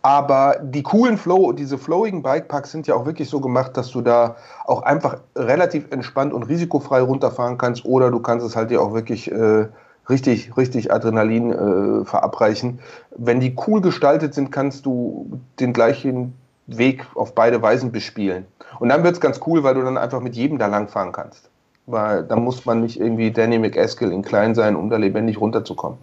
Aber 0.00 0.56
die 0.62 0.82
coolen 0.82 1.18
Flow, 1.18 1.52
diese 1.52 1.76
flowigen 1.76 2.22
Bikeparks 2.22 2.70
sind 2.70 2.86
ja 2.86 2.94
auch 2.94 3.04
wirklich 3.04 3.28
so 3.28 3.40
gemacht, 3.40 3.76
dass 3.76 3.90
du 3.90 4.00
da 4.00 4.36
auch 4.64 4.80
einfach 4.84 5.18
relativ 5.36 5.84
entspannt 5.90 6.32
und 6.32 6.44
risikofrei 6.44 7.02
runterfahren 7.02 7.58
kannst 7.58 7.84
oder 7.84 8.10
du 8.10 8.20
kannst 8.20 8.46
es 8.46 8.56
halt 8.56 8.70
dir 8.70 8.80
auch 8.80 8.94
wirklich 8.94 9.30
äh, 9.30 9.66
richtig, 10.08 10.56
richtig 10.56 10.92
Adrenalin 10.92 11.52
äh, 11.52 12.04
verabreichen. 12.04 12.80
Wenn 13.16 13.40
die 13.40 13.54
cool 13.66 13.80
gestaltet 13.80 14.34
sind, 14.34 14.50
kannst 14.50 14.86
du 14.86 15.40
den 15.60 15.72
gleichen 15.72 16.34
Weg 16.66 17.06
auf 17.14 17.34
beide 17.34 17.62
Weisen 17.62 17.92
bespielen. 17.92 18.46
Und 18.78 18.90
dann 18.90 19.02
wird 19.02 19.14
es 19.14 19.20
ganz 19.20 19.40
cool, 19.46 19.62
weil 19.62 19.74
du 19.74 19.82
dann 19.82 19.96
einfach 19.96 20.20
mit 20.20 20.36
jedem 20.36 20.58
da 20.58 20.66
langfahren 20.66 21.12
kannst. 21.12 21.48
Weil 21.86 22.24
da 22.24 22.36
muss 22.36 22.66
man 22.66 22.82
nicht 22.82 23.00
irgendwie 23.00 23.30
Danny 23.30 23.58
McEskill 23.58 24.12
in 24.12 24.22
klein 24.22 24.54
sein, 24.54 24.76
um 24.76 24.90
da 24.90 24.96
lebendig 24.96 25.40
runterzukommen. 25.40 25.98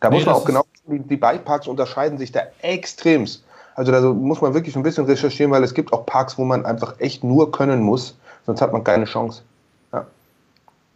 Da 0.00 0.10
nee, 0.10 0.16
muss 0.16 0.26
man 0.26 0.34
auch 0.34 0.44
genau, 0.44 0.64
die, 0.86 0.98
die 0.98 1.16
Bikeparks 1.16 1.66
unterscheiden 1.66 2.18
sich 2.18 2.32
da 2.32 2.40
extremst. 2.60 3.44
Also 3.74 3.92
da 3.92 4.00
muss 4.00 4.42
man 4.42 4.52
wirklich 4.52 4.76
ein 4.76 4.82
bisschen 4.82 5.06
recherchieren, 5.06 5.50
weil 5.50 5.64
es 5.64 5.72
gibt 5.72 5.92
auch 5.92 6.04
Parks, 6.04 6.36
wo 6.36 6.44
man 6.44 6.66
einfach 6.66 6.96
echt 6.98 7.24
nur 7.24 7.50
können 7.52 7.80
muss, 7.80 8.18
sonst 8.44 8.60
hat 8.60 8.72
man 8.72 8.84
keine 8.84 9.06
Chance. 9.06 9.42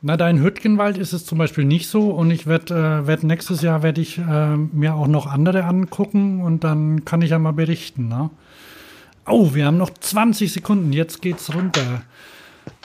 Na, 0.06 0.16
da 0.16 0.30
in 0.30 0.40
Hüttgenwald 0.40 0.98
ist 0.98 1.12
es 1.12 1.26
zum 1.26 1.38
Beispiel 1.38 1.64
nicht 1.64 1.88
so 1.88 2.10
und 2.12 2.30
ich 2.30 2.46
werde 2.46 3.02
äh, 3.02 3.06
werd 3.08 3.24
nächstes 3.24 3.60
Jahr 3.60 3.82
werde 3.82 4.00
ich 4.00 4.18
äh, 4.18 4.56
mir 4.56 4.94
auch 4.94 5.08
noch 5.08 5.26
andere 5.26 5.64
angucken 5.64 6.42
und 6.42 6.62
dann 6.62 7.04
kann 7.04 7.22
ich 7.22 7.30
ja 7.30 7.40
mal 7.40 7.52
berichten. 7.52 8.06
Ne? 8.06 8.30
Oh, 9.26 9.52
wir 9.54 9.66
haben 9.66 9.78
noch 9.78 9.90
20 9.90 10.52
Sekunden, 10.52 10.92
jetzt 10.92 11.22
geht's 11.22 11.52
runter. 11.52 12.02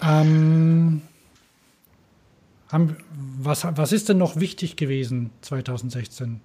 Ähm, 0.01 1.03
haben, 2.71 2.97
was, 3.39 3.67
was 3.75 3.91
ist 3.91 4.09
denn 4.09 4.17
noch 4.17 4.37
wichtig 4.37 4.75
gewesen 4.75 5.29
2016? 5.41 6.41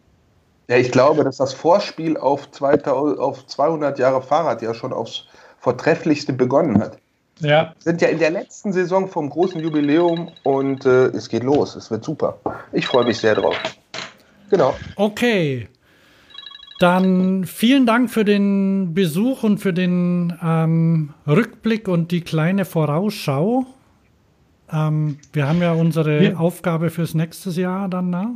Ja, 0.69 0.77
ich 0.77 0.93
glaube, 0.93 1.25
dass 1.25 1.39
das 1.39 1.55
Vorspiel 1.55 2.19
auf, 2.19 2.51
2000, 2.51 3.19
auf 3.19 3.47
200 3.47 3.99
Jahre 3.99 4.21
Fahrrad 4.21 4.61
ja 4.61 4.75
schon 4.75 4.93
aufs 4.93 5.25
Vortrefflichste 5.59 6.35
begonnen 6.35 6.83
hat. 6.83 6.99
Ja. 7.41 7.75
Sind 7.79 8.01
ja 8.01 8.09
in 8.09 8.19
der 8.19 8.31
letzten 8.31 8.73
Saison 8.73 9.09
vom 9.09 9.29
großen 9.29 9.61
Jubiläum 9.61 10.31
und 10.43 10.87
äh, 10.87 11.07
es 11.09 11.29
geht 11.29 11.43
los. 11.43 11.77
Es 11.77 11.91
wird 11.91 12.05
super. 12.05 12.39
Ich 12.73 12.87
freue 12.87 13.05
mich 13.05 13.19
sehr 13.19 13.35
drauf. 13.35 13.57
Genau. 14.51 14.75
Okay. 14.97 15.69
Dann 16.79 17.45
vielen 17.45 17.87
Dank 17.87 18.11
für 18.11 18.25
den 18.25 18.95
Besuch 18.95 19.43
und 19.43 19.59
für 19.59 19.73
den 19.73 20.37
ähm, 20.43 21.15
Rückblick 21.27 21.89
und 21.89 22.11
die 22.11 22.21
kleine 22.21 22.65
Vorausschau. 22.65 23.65
Ähm, 24.71 25.19
wir 25.33 25.49
haben 25.49 25.63
ja 25.63 25.73
unsere 25.73 26.23
ja. 26.23 26.37
Aufgabe 26.37 26.91
fürs 26.91 27.15
nächste 27.15 27.51
Jahr 27.51 27.89
dann, 27.89 28.11
ne? 28.11 28.35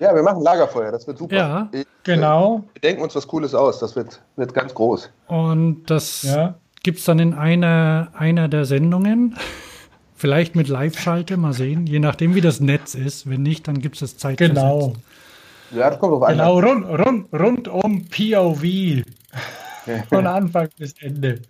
Ja, 0.00 0.12
wir 0.12 0.24
machen 0.24 0.42
Lagerfeuer, 0.42 0.90
das 0.90 1.06
wird 1.06 1.18
super. 1.18 1.36
Ja, 1.36 1.68
ich, 1.70 1.86
genau. 2.02 2.64
Wir 2.72 2.80
denken 2.80 3.02
uns 3.02 3.14
was 3.14 3.28
Cooles 3.28 3.54
aus, 3.54 3.78
das 3.78 3.94
wird, 3.94 4.20
wird 4.34 4.52
ganz 4.52 4.74
groß. 4.74 5.08
Und 5.28 5.84
das 5.88 6.24
ja 6.24 6.56
gibt 6.84 6.98
es 7.00 7.04
dann 7.04 7.18
in 7.18 7.34
einer, 7.34 8.08
einer 8.14 8.46
der 8.46 8.64
Sendungen. 8.66 9.36
Vielleicht 10.14 10.54
mit 10.54 10.68
Live-Schalte, 10.68 11.36
mal 11.36 11.52
sehen. 11.52 11.86
Je 11.86 11.98
nachdem, 11.98 12.36
wie 12.36 12.40
das 12.40 12.60
Netz 12.60 12.94
ist. 12.94 13.28
Wenn 13.28 13.42
nicht, 13.42 13.66
dann 13.66 13.80
gibt 13.80 13.96
es 13.96 14.00
das 14.00 14.16
Zeit. 14.16 14.38
Genau. 14.38 14.94
Ja, 15.72 15.90
das 15.90 15.98
kommt 15.98 16.14
auf 16.14 16.28
Genau, 16.28 16.60
rund, 16.60 16.86
rund, 16.86 17.32
rund 17.32 17.68
um 17.68 18.06
POV. 18.06 19.02
Von 20.08 20.26
Anfang 20.28 20.68
bis 20.78 20.94
Ende. 21.00 21.42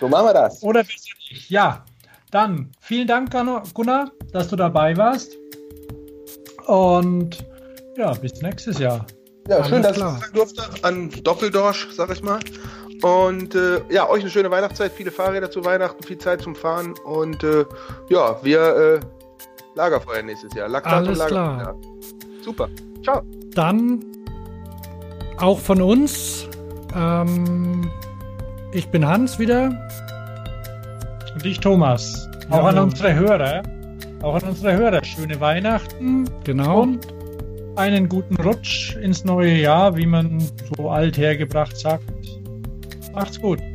So 0.00 0.08
machen 0.08 0.26
wir 0.26 0.34
das. 0.34 0.62
Oder 0.62 0.82
besser 0.82 1.14
nicht. 1.30 1.50
Ja, 1.50 1.84
dann 2.30 2.70
vielen 2.80 3.06
Dank, 3.06 3.30
Gunnar, 3.74 4.10
dass 4.32 4.48
du 4.48 4.56
dabei 4.56 4.96
warst. 4.96 5.32
Und 6.66 7.44
ja, 7.96 8.12
bis 8.14 8.40
nächstes 8.42 8.78
Jahr. 8.78 9.06
Ja, 9.48 9.64
schön, 9.64 9.82
dass 9.82 9.96
klar. 9.96 10.14
ich 10.14 10.20
sagen 10.20 10.34
durfte 10.34 10.62
an 10.82 11.10
Doppeldorsch, 11.22 11.88
sag 11.92 12.10
ich 12.10 12.22
mal. 12.22 12.40
Und 13.02 13.54
äh, 13.54 13.80
ja, 13.88 14.08
euch 14.08 14.20
eine 14.22 14.30
schöne 14.30 14.50
Weihnachtszeit, 14.50 14.92
viele 14.92 15.10
Fahrräder 15.10 15.50
zu 15.50 15.64
Weihnachten, 15.64 16.02
viel 16.02 16.18
Zeit 16.18 16.42
zum 16.42 16.54
Fahren 16.54 16.94
und 17.04 17.42
äh, 17.42 17.64
ja, 18.08 18.38
wir 18.42 18.60
äh, 18.60 19.00
Lagerfeuer 19.74 20.22
nächstes 20.22 20.54
Jahr. 20.54 20.68
Laktat 20.68 20.92
Alles 20.92 21.08
und 21.10 21.18
Lagerfeuer. 21.18 21.56
klar. 21.56 21.76
Super. 22.42 22.68
Ciao. 23.02 23.22
Dann 23.54 24.04
auch 25.38 25.58
von 25.58 25.80
uns. 25.80 26.48
Ähm, 26.94 27.90
ich 28.72 28.88
bin 28.88 29.06
Hans 29.06 29.38
wieder. 29.38 29.70
Und 31.34 31.46
ich 31.46 31.60
Thomas. 31.60 32.28
Auch 32.50 32.64
ja. 32.64 32.68
an 32.68 32.78
unsere 32.78 33.14
Hörer. 33.14 33.62
Auch 34.22 34.34
an 34.34 34.50
unsere 34.50 34.76
Hörer. 34.76 35.04
Schöne 35.04 35.40
Weihnachten. 35.40 36.28
Genau. 36.44 36.82
Und 36.82 37.06
einen 37.76 38.08
guten 38.08 38.36
Rutsch 38.36 38.96
ins 38.96 39.24
neue 39.24 39.54
Jahr, 39.54 39.96
wie 39.96 40.06
man 40.06 40.42
so 40.76 40.90
althergebracht 40.90 41.76
sagt. 41.76 42.04
Macht's 43.12 43.40
gut. 43.40 43.69